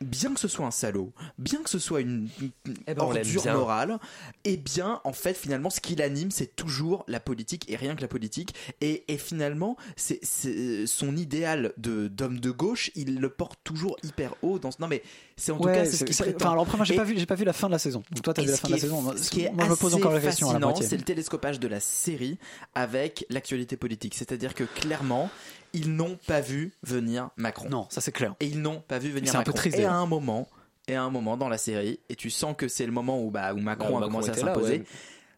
bien 0.00 0.34
que 0.34 0.40
ce 0.40 0.48
soit 0.48 0.66
un 0.66 0.70
salaud, 0.70 1.12
bien 1.38 1.62
que 1.62 1.70
ce 1.70 1.78
soit 1.78 2.00
une, 2.00 2.28
une 2.40 2.50
Eh 2.86 2.94
ben, 2.94 3.02
ordure 3.02 3.44
morale, 3.52 3.98
et 4.44 4.56
bien, 4.56 5.00
en 5.04 5.12
fait, 5.12 5.34
finalement, 5.34 5.70
ce 5.70 5.80
qui 5.80 5.94
l'anime, 5.94 6.30
c'est 6.30 6.56
toujours 6.56 7.04
la 7.08 7.20
politique 7.20 7.70
et 7.70 7.76
rien 7.76 7.94
que 7.96 8.02
la 8.02 8.08
politique. 8.08 8.54
Et, 8.80 9.04
et 9.08 9.16
finalement, 9.18 9.76
c'est 9.96 10.18
c'est- 10.22 10.86
son 10.86 11.16
idéal 11.16 11.72
de 11.78 12.08
d'homme 12.08 12.40
de 12.40 12.50
gauche, 12.50 12.90
il 12.94 13.18
le 13.20 13.28
porte 13.30 13.58
toujours 13.64 13.96
hyper 14.02 14.34
haut. 14.42 14.58
Dans, 14.58 14.70
ce- 14.70 14.80
non, 14.80 14.88
mais 14.88 15.02
c'est 15.36 15.52
en 15.52 15.58
tout 15.58 15.64
cas 15.68 15.84
c'est 15.84 15.96
ce 15.96 16.04
qu'il 16.04 16.14
prétend. 16.16 16.36
enfin, 16.46 16.52
alors 16.52 16.64
après, 16.64 16.76
moi, 16.76 16.84
j'ai 16.84 16.96
pas 16.96 17.04
vu, 17.04 17.18
j'ai 17.18 17.26
pas 17.26 17.34
vu 17.36 17.44
la 17.44 17.52
fin 17.52 17.68
de 17.68 17.72
la 17.72 17.78
saison. 17.78 18.02
Donc 18.10 18.22
toi, 18.22 18.34
t'as 18.34 18.42
vu 18.42 18.48
la 18.50 18.56
fin 18.56 18.68
de 18.68 18.72
la 18.72 18.78
est- 18.78 18.80
saison. 18.80 19.00
Moi, 19.00 19.16
Ce 19.16 19.30
qui 19.30 19.42
est 19.42 19.52
moi, 19.52 19.64
je 19.64 19.70
me 19.70 19.76
pose 19.76 19.94
encore 19.94 20.12
la 20.12 20.20
question 20.20 20.48
c'est 20.82 20.96
le 20.96 21.02
télescopage 21.02 21.60
de 21.60 21.68
la 21.68 21.80
série 21.80 22.38
avec 22.74 23.24
l'actualité 23.30 23.76
politique. 23.76 24.14
C'est-à-dire 24.14 24.54
que 24.54 24.64
clairement, 24.64 25.30
ils 25.74 25.94
n'ont 25.94 26.18
pas 26.26 26.40
vu 26.40 26.72
venir 26.82 27.28
Macron. 27.36 27.68
Non, 27.68 27.86
ça 27.90 28.00
c'est 28.00 28.12
clair. 28.12 28.34
Et 28.40 28.46
ils 28.46 28.62
n'ont 28.62 28.80
pas 28.80 28.98
vu 28.98 29.10
venir 29.10 29.30
C'est 29.30 29.36
un 29.36 29.42
peu 29.42 29.50
Macron. 29.50 29.58
triste, 29.58 29.78
et 29.78 29.84
à 29.84 29.92
un 29.92 30.06
moment, 30.06 30.48
et 30.88 30.94
à 30.94 31.02
un 31.02 31.10
moment 31.10 31.36
dans 31.36 31.48
la 31.50 31.58
série, 31.58 32.00
et 32.08 32.16
tu 32.16 32.30
sens 32.30 32.54
que 32.56 32.68
c'est 32.68 32.86
le 32.86 32.92
moment 32.92 33.22
où, 33.22 33.30
bah, 33.30 33.52
où 33.52 33.58
Macron 33.58 33.88
a 33.88 33.90
Macron 33.92 34.06
commencé 34.06 34.30
à 34.30 34.34
s'imposer. 34.34 34.78
ouais. 34.78 34.84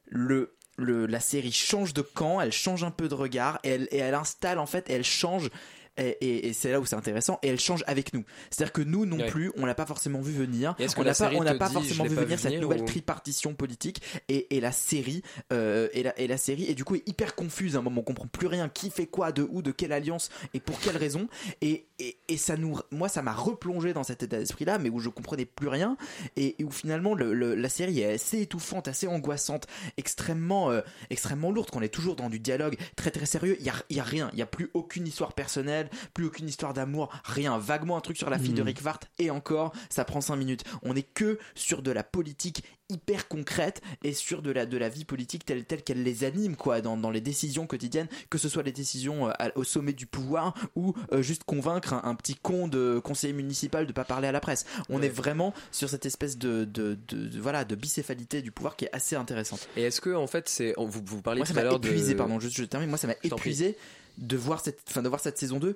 Le, 0.09 0.55
le, 0.77 1.07
la 1.07 1.21
série 1.21 1.51
change 1.53 1.95
de 1.95 2.03
camp, 2.03 2.41
elle 2.41 2.53
change 2.53 2.85
un 2.85 2.91
peu 2.93 3.09
de 3.09 3.15
regard, 3.15 3.59
et 3.65 3.71
elle, 3.71 3.89
et 3.91 3.97
elle 3.99 4.15
installe 4.15 4.59
en 4.59 4.67
fait, 4.67 4.89
elle 4.91 5.05
change 5.05 5.51
et, 5.99 6.17
et- 6.21 6.49
et 6.49 6.53
c'est 6.53 6.71
là 6.71 6.81
où 6.81 6.87
c'est 6.87 6.97
intéressant 6.97 7.39
et 7.43 7.49
elle 7.49 7.61
change 7.61 7.85
avec 7.87 8.13
nous. 8.15 8.25
C'est-à-dire 8.51 8.73
que 8.73 8.83
nous 8.83 9.07
non 9.07 9.17
Ouais. 9.19 9.27
plus, 9.31 9.51
on 9.57 9.65
l'a 9.67 9.75
pas 9.75 9.87
forcément 9.87 10.21
vu 10.21 10.33
venir. 10.33 10.75
Et 10.79 10.87
on 10.97 11.03
n'a 11.05 11.15
pas, 11.15 11.31
on 11.35 11.43
n'a 11.45 11.55
pas 11.55 11.69
dit, 11.69 11.75
forcément 11.75 12.05
vu 12.05 12.15
pas 12.15 12.23
venir 12.25 12.39
cette 12.39 12.61
nouvelle 12.61 12.83
ou- 12.83 12.87
tripartition 12.87 13.55
politique 13.55 14.03
et, 14.29 14.55
et 14.57 14.61
la 14.61 14.73
série 14.73 15.23
euh, 15.53 15.89
et, 15.93 16.03
la, 16.03 16.19
et 16.21 16.27
la 16.27 16.37
série 16.37 16.65
et 16.65 16.75
du 16.75 16.85
coup 16.85 16.97
est 16.97 17.09
hyper 17.09 17.35
confuse 17.35 17.77
à 17.77 17.79
un 17.79 17.83
moment 17.83 18.01
on 18.01 18.05
comprend 18.05 18.27
plus 18.27 18.47
rien 18.47 18.69
qui 18.69 18.91
fait 18.91 19.07
quoi 19.07 19.33
de 19.33 19.47
où 19.51 19.63
de 19.63 19.71
quelle 19.73 19.93
alliance 19.93 20.29
et 20.55 20.61
pour 20.61 20.79
quelle 20.81 20.97
raison 20.97 21.29
et, 21.63 21.87
et, 21.99 22.19
et 22.29 22.37
ça 22.37 22.57
nous 22.57 22.79
moi 22.91 23.09
ça 23.09 23.23
m'a 23.23 23.33
replongé 23.33 23.93
dans 23.95 24.05
cet 24.05 24.23
état 24.23 24.39
d'esprit 24.39 24.65
là 24.67 24.79
mais 24.79 24.91
où 24.91 24.99
je 25.01 25.09
comprenais 25.09 25.47
plus 25.47 25.69
rien 25.69 25.97
et, 26.37 26.55
et 26.61 26.65
où 26.65 26.71
finalement 26.71 27.15
le, 27.15 27.33
le- 27.33 27.55
la 27.55 27.69
série 27.71 28.01
est 28.01 28.15
assez 28.15 28.41
étouffante 28.43 28.87
assez 28.89 29.07
angoissante 29.07 29.67
extrêmement 29.97 30.71
euh, 30.71 30.83
extrêmement 31.11 31.51
lourde 31.51 31.71
qu'on 31.71 31.81
est 31.83 31.89
toujours 31.89 32.17
dans 32.17 32.29
du 32.31 32.39
dialogue 32.39 32.77
très 32.97 33.11
très 33.11 33.27
sérieux. 33.27 33.57
Il 33.61 33.67
y 33.67 33.71
a, 33.71 33.75
il 33.89 33.97
y 33.97 34.01
a 34.01 34.05
rien 34.05 34.31
il 34.33 34.39
y 34.39 34.43
a 34.43 34.47
plus 34.47 34.71
aucune 34.75 35.07
histoire 35.07 35.33
personnelle 35.33 35.89
plus 36.15 36.27
aucune 36.27 36.49
histoire 36.49 36.75
d'amour 36.75 37.11
rien. 37.25 37.59
Vaguement 37.59 37.97
un 37.97 38.01
truc 38.01 38.17
sur 38.17 38.31
la 38.31 38.39
fille 38.39 38.53
de 38.53 38.61
Mhm. 38.61 38.67
Rick 38.67 38.83
Vart 38.83 39.01
et 39.19 39.31
encore 39.31 39.73
ça 39.91 40.05
prend 40.05 40.21
5 40.21 40.37
minutes. 40.37 40.65
On 40.83 40.95
est 40.97 41.03
que 41.03 41.39
sur 41.55 41.83
de 41.83 41.91
la 41.91 42.03
politique 42.03 42.63
hyper 42.89 43.29
concrète 43.29 43.81
et 44.05 44.13
sur 44.13 44.43
de 44.43 44.51
la, 44.51 44.65
de 44.67 44.77
la 44.77 44.89
vie 44.89 45.05
politique 45.05 45.45
telle, 45.45 45.65
telle 45.65 45.83
qu'elle 45.83 46.03
les 46.03 46.25
anime 46.25 46.55
quoi 46.57 46.81
dans, 46.81 46.97
dans 46.97 47.11
les 47.11 47.21
décisions 47.21 47.67
quotidiennes 47.67 48.07
que 48.31 48.39
ce 48.39 48.49
soit 48.49 48.63
les 48.63 48.73
décisions 48.73 49.29
euh, 49.29 49.33
au 49.57 49.65
sommet 49.65 49.93
du 49.93 50.07
pouvoir 50.07 50.55
ou 50.77 50.95
euh, 51.13 51.23
juste 51.23 51.45
convaincre 51.45 51.95
un, 51.95 52.03
un 52.05 52.15
petit 52.15 52.37
con 52.37 52.69
de 52.69 53.01
conseiller 53.03 53.33
municipal 53.33 53.87
de 53.87 53.93
pas 53.93 54.05
parler 54.05 54.29
à 54.29 54.33
la 54.33 54.41
presse. 54.41 54.67
On 54.89 55.01
Ouais. 55.01 55.07
est 55.07 55.11
vraiment 55.11 55.53
sur 55.73 55.89
cette 55.89 56.07
espèce 56.07 56.39
de, 56.39 56.65
de, 56.65 56.97
de- 57.09 57.27
de- 57.29 57.41
voilà 57.41 57.65
de 57.65 57.75
bicéphalité 57.75 58.41
du 58.43 58.51
pouvoir 58.53 58.77
qui 58.77 58.85
est 58.87 58.93
assez 58.95 59.17
intéressante. 59.17 59.69
Et 59.77 59.83
est-ce 59.83 60.01
que 60.01 60.15
en 60.15 60.27
fait 60.27 60.49
c'est 60.49 60.75
vous, 60.79 61.03
vous 61.05 61.23
parliez 61.23 61.41
moi 61.41 61.47
ça 61.47 61.59
à 61.61 61.65
de 61.79 61.87
épuisé 61.89 62.15
pardon 62.15 62.39
juste 62.41 62.57
je 62.57 62.65
termine. 62.65 62.89
Moi 62.89 62.99
ça 62.99 63.07
m'a 63.09 63.15
épuisé 63.25 63.77
de 64.19 64.37
voir 64.37 64.61
cette 64.65 64.81
fin 64.89 65.03
de 65.03 65.09
voir 65.09 65.21
cette 65.21 65.39
saison 65.39 65.59
2 65.59 65.75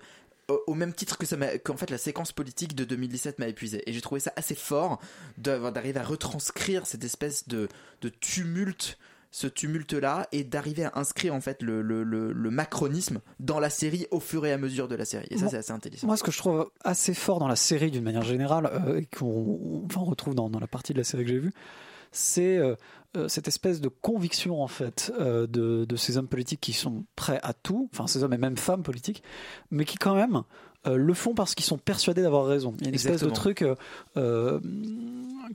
au- 0.66 0.74
même 0.74 0.92
titre 0.94 1.18
que 1.18 1.26
ça 1.26 1.36
m'a 1.36 1.58
qu'en 1.58 1.76
fait 1.76 1.90
la 1.90 1.98
séquence 1.98 2.32
politique 2.32 2.74
de 2.74 2.84
2017 2.84 3.38
m'a 3.38 3.48
épuisé. 3.48 3.82
Et 3.88 3.92
j'ai 3.92 4.00
trouvé 4.00 4.20
ça 4.20 4.32
assez 4.36 4.54
fort 4.54 5.00
d'arriver 5.38 5.98
à 5.98 6.04
retranscrire 6.04 6.86
cette 6.86 7.04
espèce 7.04 7.48
de, 7.48 7.68
de 8.02 8.08
tumulte 8.08 8.98
ce 9.32 9.46
tumulte 9.46 9.92
là 9.92 10.26
et 10.32 10.42
d'arriver 10.42 10.84
à 10.86 10.92
inscrire 10.96 11.36
en 11.36 11.40
fait 11.40 11.62
le, 11.62 11.82
le, 11.82 12.02
le, 12.02 12.32
le 12.32 12.50
macronisme 12.50 13.20
dans 13.38 13.60
la 13.60 13.70
série 13.70 14.08
au 14.10 14.18
fur 14.18 14.44
et 14.44 14.50
à 14.52 14.58
mesure 14.58 14.88
de 14.88 14.96
la 14.96 15.04
série. 15.04 15.28
Et 15.30 15.38
ça 15.38 15.48
c'est 15.48 15.56
assez 15.58 15.70
intelligent 15.70 16.04
Moi, 16.08 16.16
ce 16.16 16.24
que 16.24 16.32
je 16.32 16.38
trouve 16.38 16.68
assez 16.82 17.14
fort 17.14 17.38
dans 17.38 17.46
la 17.46 17.54
série 17.54 17.92
d'une 17.92 18.02
manière 18.02 18.24
générale, 18.24 18.66
euh, 18.72 18.98
et 18.98 19.06
qu'on 19.06 19.84
enfin, 19.84 20.00
on 20.00 20.04
retrouve 20.04 20.34
dans, 20.34 20.50
dans 20.50 20.58
la 20.58 20.66
partie 20.66 20.94
de 20.94 20.98
la 20.98 21.04
série 21.04 21.22
que 21.24 21.30
j'ai 21.30 21.38
vue, 21.38 21.52
c'est 22.12 22.58
euh, 22.58 22.76
euh, 23.16 23.28
cette 23.28 23.48
espèce 23.48 23.80
de 23.80 23.88
conviction 23.88 24.62
en 24.62 24.68
fait 24.68 25.12
euh, 25.18 25.46
de, 25.46 25.84
de 25.84 25.96
ces 25.96 26.16
hommes 26.16 26.28
politiques 26.28 26.60
qui 26.60 26.72
sont 26.72 27.04
prêts 27.16 27.40
à 27.42 27.52
tout, 27.52 27.88
enfin 27.92 28.06
ces 28.06 28.22
hommes 28.22 28.32
et 28.32 28.38
même 28.38 28.56
femmes 28.56 28.82
politiques, 28.82 29.22
mais 29.70 29.84
qui 29.84 29.96
quand 29.96 30.14
même 30.14 30.42
euh, 30.86 30.96
le 30.96 31.12
font 31.14 31.34
parce 31.34 31.54
qu'ils 31.54 31.66
sont 31.66 31.76
persuadés 31.78 32.22
d'avoir 32.22 32.46
raison. 32.46 32.74
Il 32.78 32.84
y 32.84 32.86
a 32.86 32.88
une 32.88 32.94
espèce 32.94 33.22
de 33.22 33.28
truc 33.30 33.62
euh, 33.62 33.74
euh, 34.16 34.60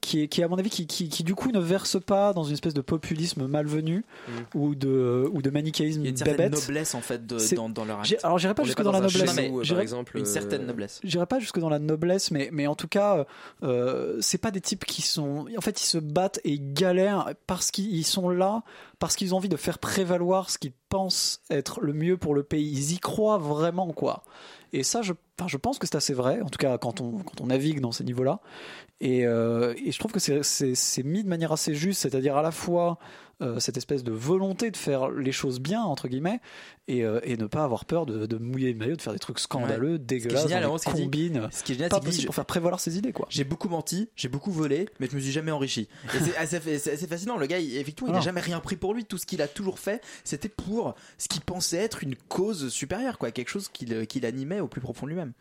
qui, 0.01 0.21
est, 0.21 0.27
qui, 0.27 0.43
à 0.43 0.47
mon 0.47 0.57
avis, 0.57 0.69
qui, 0.69 0.85
qui, 0.87 1.09
qui, 1.09 1.23
du 1.23 1.35
coup 1.35 1.51
ne 1.51 1.59
verse 1.59 1.99
pas 1.99 2.33
dans 2.33 2.43
une 2.43 2.53
espèce 2.53 2.73
de 2.73 2.81
populisme 2.81 3.47
malvenu 3.47 4.03
ou 4.53 4.75
de 4.75 5.27
ou 5.31 5.41
de 5.41 5.49
manichéisme 5.49 6.01
Mm. 6.01 6.03
il 6.03 6.05
y 6.05 6.07
a 6.07 6.11
une 6.11 6.17
certaine 6.17 6.51
noblesse 6.51 6.95
en 6.95 7.01
fait 7.01 7.25
de- 7.25 7.55
dans, 7.55 7.69
dans 7.69 7.85
leur 7.85 7.99
acte. 8.01 8.17
alors 8.23 8.37
j'irai 8.37 8.53
pas 8.53 8.63
jusque 8.63 8.81
dans, 8.81 8.91
la 8.91 8.99
noblesse. 8.99 9.35
schéma 9.35 9.49
où, 9.53 9.63
J'irai- 9.63 9.85
une 10.15 10.25
certaine 10.25 10.65
noblesse 10.65 10.99
J'irai 11.03 11.25
pas 11.25 11.39
jusque 11.39 11.59
dans 11.59 11.69
la 11.69 11.79
noblesse, 11.79 12.31
mais, 12.31 12.49
mais 12.51 12.67
en 12.67 12.75
tout 12.75 12.87
cas, 12.87 13.25
euh, 13.63 14.17
c'est 14.21 14.37
pas 14.37 14.51
des 14.51 14.61
types 14.61 14.85
qui 14.85 15.01
sont. 15.01 15.45
En 15.57 15.61
fait, 15.61 15.81
ils 15.81 15.85
se 15.87 15.97
battent 15.97 16.39
et 16.43 16.51
ils 16.53 16.73
galèrent 16.73 17.33
parce 17.47 17.71
qu'ils 17.71 18.05
sont 18.05 18.29
là, 18.29 18.63
parce 18.99 19.15
qu'ils 19.15 19.33
ont 19.33 19.37
envie 19.37 19.49
de 19.49 19.57
faire 19.57 19.79
prévaloir 19.79 20.49
ce 20.49 20.57
qu'ils 20.57 20.73
pensent 20.89 21.41
être 21.49 21.81
le 21.81 21.93
mieux 21.93 22.17
pour 22.17 22.33
le 22.35 22.43
pays. 22.43 22.71
Ils 22.71 22.93
y 22.93 22.99
croient 22.99 23.37
vraiment, 23.37 23.91
quoi. 23.91 24.23
Et 24.73 24.83
ça, 24.83 25.01
je, 25.01 25.13
enfin, 25.39 25.47
je 25.47 25.57
pense 25.57 25.79
que 25.79 25.87
c'est 25.87 25.95
assez 25.95 26.13
vrai, 26.13 26.41
en 26.41 26.49
tout 26.49 26.57
cas 26.57 26.77
quand 26.77 27.01
on, 27.01 27.19
quand 27.19 27.41
on 27.41 27.47
navigue 27.47 27.79
dans 27.79 27.91
ces 27.91 28.03
niveaux-là. 28.03 28.41
Et, 29.01 29.25
euh, 29.25 29.73
et 29.77 29.91
je 29.91 29.99
trouve 29.99 30.11
que 30.11 30.19
c'est- 30.19 31.03
mis 31.03 31.23
de 31.23 31.29
manière 31.29 31.51
assez 31.51 31.75
juste, 31.75 32.01
c'est-à-dire 32.01 32.37
à 32.37 32.41
la 32.41 32.51
fois 32.51 32.97
euh, 33.41 33.59
cette 33.59 33.77
espèce 33.77 34.03
de 34.03 34.11
volonté 34.11 34.71
de 34.71 34.77
faire 34.77 35.09
les 35.09 35.31
choses 35.31 35.59
bien, 35.59 35.81
entre 35.83 36.07
guillemets, 36.07 36.39
et, 36.87 37.03
euh, 37.03 37.19
et 37.23 37.35
ne 37.37 37.47
pas 37.47 37.63
avoir 37.63 37.85
peur 37.85 38.05
de, 38.05 38.25
de 38.25 38.37
mouiller 38.37 38.71
le 38.71 38.77
maillot, 38.79 38.95
de 38.95 39.01
faire 39.01 39.13
des 39.13 39.19
trucs 39.19 39.39
scandaleux, 39.39 39.93
Ouais. 39.93 39.97
Ce 39.97 39.97
qui 39.97 40.13
est 40.15 40.19
dégueulasses, 40.19 40.43
génial, 40.43 40.71
des 40.71 40.77
ce 40.77 40.83
qu'il 40.85 40.93
dit- 40.93 41.01
combines. 41.03 41.49
ce 41.51 41.63
qui 41.63 41.71
est 41.71 41.75
génial, 41.75 41.89
pas 41.89 41.99
qu'il 41.99 42.05
possible 42.07 42.25
pour 42.27 42.35
faire 42.35 42.45
prévaloir 42.45 42.79
ses 42.79 42.97
idées, 42.97 43.11
quoi. 43.11 43.27
J'ai 43.29 43.43
beaucoup 43.43 43.67
menti, 43.69 44.09
j'ai 44.15 44.29
beaucoup 44.29 44.51
volé, 44.51 44.87
mais 44.99 45.07
je 45.11 45.15
me 45.15 45.21
suis 45.21 45.31
jamais 45.31 45.51
enrichi. 45.51 45.87
Et 46.13 46.19
c'est 46.19 46.37
assez, 46.37 46.89
assez 46.89 47.07
fascinant. 47.07 47.37
Le 47.37 47.45
gars, 47.47 47.59
il- 47.59 47.75
effectivement, 47.77 48.09
il 48.11 48.15
n'a 48.15 48.21
jamais 48.21 48.41
rien 48.41 48.59
pris 48.59 48.75
pour 48.77 48.93
lui. 48.93 49.05
Tout 49.05 49.17
ce 49.17 49.25
qu'il 49.25 49.41
a 49.41 49.47
toujours 49.47 49.79
fait, 49.79 50.01
c'était 50.23 50.49
pour 50.49 50.95
ce 51.17 51.27
qu'il 51.27 51.41
pensait 51.41 51.77
être 51.77 52.03
une 52.03 52.15
cause 52.15 52.69
supérieure, 52.69 53.17
quoi. 53.17 53.31
Quelque 53.31 53.49
chose 53.49 53.67
qui 53.67 53.85
le- 53.85 54.05
qui 54.05 54.19
l'animait 54.19 54.59
au 54.61 54.67
plus 54.67 54.81
profond 54.81 55.05
de 55.05 55.11
lui-même. 55.11 55.33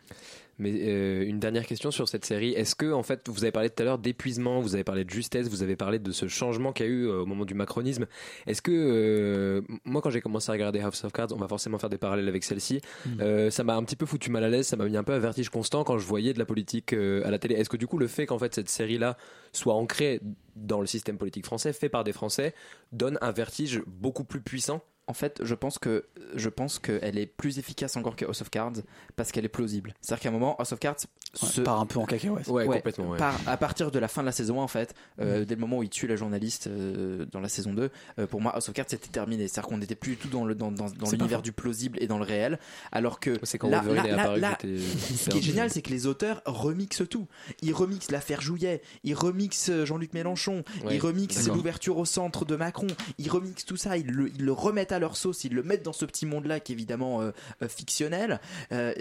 Mais 0.57 0.73
euh, 0.73 1.25
une 1.25 1.39
dernière 1.39 1.65
question 1.65 1.91
sur 1.91 2.07
cette 2.07 2.25
série. 2.25 2.53
Est-ce 2.53 2.75
que, 2.75 2.91
en 2.93 3.03
fait, 3.03 3.27
vous 3.27 3.43
avez 3.43 3.51
parlé 3.51 3.69
tout 3.69 3.81
à 3.81 3.85
l'heure 3.85 3.97
d'épuisement, 3.97 4.61
vous 4.61 4.75
avez 4.75 4.83
parlé 4.83 5.03
de 5.03 5.09
justesse, 5.09 5.49
vous 5.49 5.63
avez 5.63 5.75
parlé 5.75 5.99
de 5.99 6.11
ce 6.11 6.27
changement 6.27 6.71
qu'il 6.71 6.85
y 6.85 6.89
a 6.89 6.91
eu 6.91 7.07
euh, 7.07 7.21
au 7.21 7.25
moment 7.25 7.45
du 7.45 7.53
macronisme. 7.53 8.05
Est-ce 8.47 8.61
que, 8.61 8.71
euh, 8.71 9.61
moi, 9.83 10.01
quand 10.01 10.09
j'ai 10.09 10.21
commencé 10.21 10.49
à 10.49 10.53
regarder 10.53 10.79
House 10.79 11.03
of 11.03 11.11
Cards, 11.11 11.31
on 11.31 11.37
va 11.37 11.47
forcément 11.47 11.77
faire 11.77 11.89
des 11.89 11.97
parallèles 11.97 12.27
avec 12.27 12.43
celle-ci, 12.43 12.81
Mm. 13.05 13.49
ça 13.49 13.63
m'a 13.63 13.75
un 13.75 13.83
petit 13.83 13.95
peu 13.95 14.05
foutu 14.05 14.31
mal 14.31 14.43
à 14.43 14.49
l'aise, 14.49 14.67
ça 14.67 14.75
m'a 14.75 14.85
mis 14.85 14.97
un 14.97 15.03
peu 15.03 15.13
à 15.13 15.19
vertige 15.19 15.49
constant 15.49 15.83
quand 15.83 15.97
je 15.97 16.05
voyais 16.05 16.33
de 16.33 16.39
la 16.39 16.45
politique 16.45 16.93
à 16.93 17.29
la 17.29 17.39
télé. 17.39 17.55
Est-ce 17.55 17.69
que, 17.69 17.77
du 17.77 17.87
coup, 17.87 17.97
le 17.97 18.07
fait 18.07 18.25
qu'en 18.25 18.39
fait 18.39 18.53
cette 18.53 18.69
série-là 18.69 19.17
soit 19.51 19.73
ancrée 19.73 20.21
dans 20.55 20.79
le 20.81 20.87
système 20.87 21.17
politique 21.17 21.45
français, 21.45 21.73
fait 21.73 21.89
par 21.89 22.03
des 22.03 22.13
Français, 22.13 22.53
donne 22.91 23.17
un 23.21 23.31
vertige 23.31 23.81
beaucoup 23.87 24.23
plus 24.23 24.41
puissant 24.41 24.81
En 25.07 25.13
fait, 25.13 25.39
je 25.43 25.53
pense 25.53 25.77
que 25.77 26.05
je 26.35 26.49
pense 26.49 26.79
qu'elle 26.79 27.17
est 27.17 27.27
plus 27.27 27.59
efficace 27.59 27.95
encore 27.95 28.15
que 28.15 28.25
House 28.25 28.41
of 28.41 28.49
Cards 28.49 28.81
parce 29.15 29.31
qu'elle 29.31 29.45
est 29.45 29.49
plausible. 29.49 29.93
C'est-à-dire 30.01 30.23
qu'à 30.23 30.29
un 30.29 30.33
moment, 30.33 30.55
House 30.57 30.71
of 30.71 30.79
Cards 30.79 30.97
Ouais, 31.41 31.49
se 31.49 31.61
part 31.61 31.81
un 31.81 31.85
peu 31.85 31.99
en 31.99 32.05
cacahuète. 32.05 32.47
Ouais, 32.47 32.65
complètement, 32.65 33.09
ouais. 33.09 33.17
part- 33.17 33.39
à 33.45 33.57
partir 33.57 33.91
de 33.91 33.99
la 33.99 34.07
fin 34.07 34.21
de 34.21 34.25
la 34.25 34.31
saison 34.31 34.61
1, 34.61 34.63
en 34.63 34.67
fait, 34.67 34.93
euh, 35.19 35.43
dès 35.43 35.55
le 35.55 35.59
moment 35.61 35.79
où 35.79 35.83
il 35.83 35.89
tue 35.89 36.07
la 36.07 36.15
journaliste 36.15 36.67
euh, 36.67 37.25
dans 37.31 37.41
la 37.41 37.49
saison 37.49 37.73
2, 37.73 37.89
euh, 38.19 38.27
pour 38.27 38.39
moi, 38.39 38.53
House 38.55 38.69
of 38.69 38.73
Cards 38.73 38.85
c'était 38.87 39.09
terminé. 39.09 39.47
C'est-à-dire 39.47 39.67
qu'on 39.69 39.77
n'était 39.77 39.95
plus 39.95 40.11
du 40.11 40.17
tout 40.17 40.27
dans 40.29 40.45
le 40.45 40.55
dans, 40.55 40.71
dans, 40.71 40.87
l'univers 41.11 41.41
du 41.41 41.51
plausible 41.51 41.97
et 42.01 42.07
dans 42.07 42.17
le 42.17 42.23
réel. 42.23 42.57
Alors 42.93 43.19
que 43.19 43.37
C'est 43.43 43.57
quand 43.57 43.69
là, 43.69 43.83
là, 43.83 44.05
est 44.05 44.11
là, 44.11 44.21
apparu 44.23 44.39
là, 44.39 44.55
que 44.55 44.67
j'étais 44.77 45.13
ce 45.17 45.29
qui 45.29 45.39
est 45.39 45.41
génial, 45.41 45.69
c'est 45.69 45.81
que 45.81 45.89
les 45.91 46.07
auteurs 46.07 46.41
remixent 46.45 47.07
tout. 47.09 47.27
Ils 47.61 47.73
remixent 47.73 48.11
l'affaire 48.11 48.39
Jouillet, 48.39 48.81
ils 49.03 49.15
remixent 49.15 49.71
Jean-Luc 49.83 50.13
Mélenchon, 50.13 50.63
Ouais, 50.85 50.95
ils 50.95 50.99
remixent 51.01 51.47
l'ouverture 51.47 51.97
au 51.97 52.05
centre 52.05 52.45
de 52.45 52.55
Macron, 52.55 52.87
ils 53.17 53.29
remixent 53.29 53.65
tout 53.65 53.77
ça, 53.77 53.97
ils 53.97 54.07
le, 54.07 54.29
ils 54.29 54.45
le 54.45 54.51
remettent 54.53 54.93
à 54.93 54.94
leur 54.99 55.17
sauce, 55.17 55.43
ils 55.43 55.53
le 55.53 55.63
mettent 55.63 55.83
dans 55.83 55.93
ce 55.93 56.05
petit 56.05 56.25
monde-là 56.25 56.59
qui 56.59 56.71
est 56.71 56.75
évidemment 56.75 57.21
euh, 57.21 57.31
euh, 57.61 57.67
fictionnel. 57.67 58.39
Euh, 58.71 58.93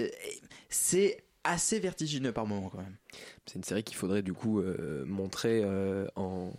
c'est 0.69 1.25
assez 1.45 1.79
vertigineux 1.79 2.33
par 2.33 2.47
moment 2.47 2.71
quand 2.71 2.79
même. 2.79 2.97
C'est 3.47 3.57
une 3.57 3.65
série 3.65 3.85
qu'il 3.85 3.97
faudrait 3.97 4.23
du 4.23 4.33
coup 4.33 4.63
montrer 5.05 5.63
en 6.17 6.53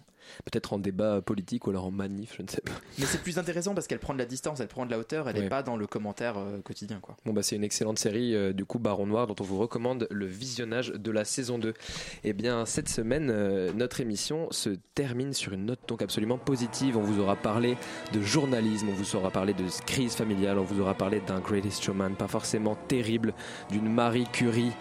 peut-être 0.45 0.73
en 0.73 0.79
débat 0.79 1.21
politique 1.21 1.67
ou 1.67 1.69
alors 1.71 1.85
en 1.85 1.91
manif, 1.91 2.35
je 2.37 2.41
ne 2.43 2.47
sais 2.47 2.61
pas. 2.61 2.71
Mais 2.99 3.05
c'est 3.05 3.21
plus 3.21 3.37
intéressant 3.37 3.73
parce 3.73 3.87
qu'elle 3.87 3.99
prend 3.99 4.13
de 4.13 4.19
la 4.19 4.25
distance, 4.25 4.59
elle 4.59 4.67
prend 4.67 4.85
de 4.85 4.91
la 4.91 4.99
hauteur, 4.99 5.27
elle 5.29 5.35
n'est 5.35 5.41
Ouais. 5.43 5.49
pas 5.49 5.63
dans 5.63 5.77
le 5.77 5.87
commentaire 5.87 6.37
euh, 6.37 6.59
quotidien 6.61 6.99
quoi. 7.01 7.15
Bon 7.25 7.33
bah 7.33 7.43
c'est 7.43 7.55
une 7.55 7.63
excellente 7.63 7.99
série 7.99 8.33
euh, 8.35 8.53
du 8.53 8.65
coup 8.65 8.79
Baron 8.79 9.05
Noir 9.05 9.27
dont 9.27 9.35
on 9.39 9.43
vous 9.43 9.57
recommande 9.57 10.07
le 10.11 10.25
visionnage 10.25 10.89
de 10.89 11.11
la 11.11 11.25
saison 11.25 11.57
2. 11.59 11.73
Et 12.23 12.33
bien 12.33 12.65
cette 12.65 12.89
semaine 12.89 13.29
euh, 13.29 13.71
notre 13.73 14.01
émission 14.01 14.47
se 14.51 14.69
termine 14.95 15.33
sur 15.33 15.53
une 15.53 15.65
note 15.65 15.79
donc 15.87 16.01
absolument 16.01 16.37
positive. 16.37 16.97
On 16.97 17.01
vous 17.01 17.19
aura 17.19 17.35
parlé 17.35 17.77
de 18.13 18.21
journalisme, 18.21 18.87
on 18.89 18.93
vous 18.93 19.15
aura 19.15 19.29
parlé 19.31 19.53
de 19.53 19.63
crise 19.85 20.15
familiale, 20.15 20.57
on 20.59 20.63
vous 20.63 20.79
aura 20.81 20.93
parlé 20.95 21.21
d'un 21.27 21.39
Greatest 21.39 21.83
Showman 21.83 22.15
pas 22.15 22.27
forcément 22.27 22.75
terrible, 22.87 23.33
d'une 23.71 23.91
Marie 23.91 24.25
Curie 24.31 24.71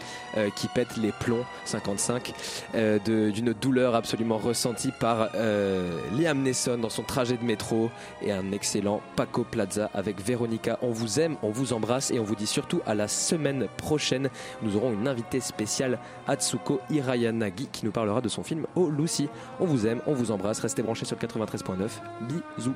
qui 0.57 0.69
pète 0.69 0.97
les 0.97 1.13
plombs 1.13 1.45
55, 1.65 2.33
euh, 2.75 2.99
de- 3.01 3.31
d'une 3.31 3.53
douleur 3.53 3.95
absolument 3.95 4.37
ressentie 4.39 4.91
par 4.99 5.34
euh, 5.35 5.99
Liam 6.17 6.43
Neeson 6.43 6.79
dans 6.79 6.89
son 6.89 7.03
trajet 7.03 7.37
de 7.37 7.45
métro 7.45 7.91
et 8.23 8.33
un 8.33 8.53
excellent 8.53 9.01
Paco 9.17 9.45
Plaza 9.45 9.91
avec 9.95 10.25
Véronica. 10.25 10.79
On 10.83 10.91
vous 10.91 11.21
aime, 11.21 11.37
on 11.43 11.51
vous 11.51 11.73
embrasse 11.73 12.11
et 12.11 12.19
on 12.19 12.25
vous 12.25 12.37
dit 12.37 12.47
surtout 12.47 12.81
à 12.87 12.95
la 12.95 13.09
semaine 13.09 13.67
prochaine. 13.77 14.31
Nous 14.63 14.77
aurons 14.77 14.93
une 14.93 15.09
invitée 15.09 15.41
spéciale, 15.41 15.99
Atsuko 16.27 16.81
Hirayanagi, 16.91 17.69
qui 17.73 17.85
nous 17.85 17.93
parlera 17.93 18.21
de 18.21 18.29
son 18.29 18.43
film 18.43 18.67
Oh 18.75 18.91
Lucy. 18.91 19.29
On 19.61 19.67
vous 19.67 19.87
aime, 19.87 20.01
on 20.07 20.15
vous 20.15 20.31
embrasse, 20.31 20.61
restez 20.61 20.83
branchés 20.83 21.05
sur 21.05 21.17
le 21.21 21.27
93.9. 21.27 21.89
Bisous. 22.57 22.75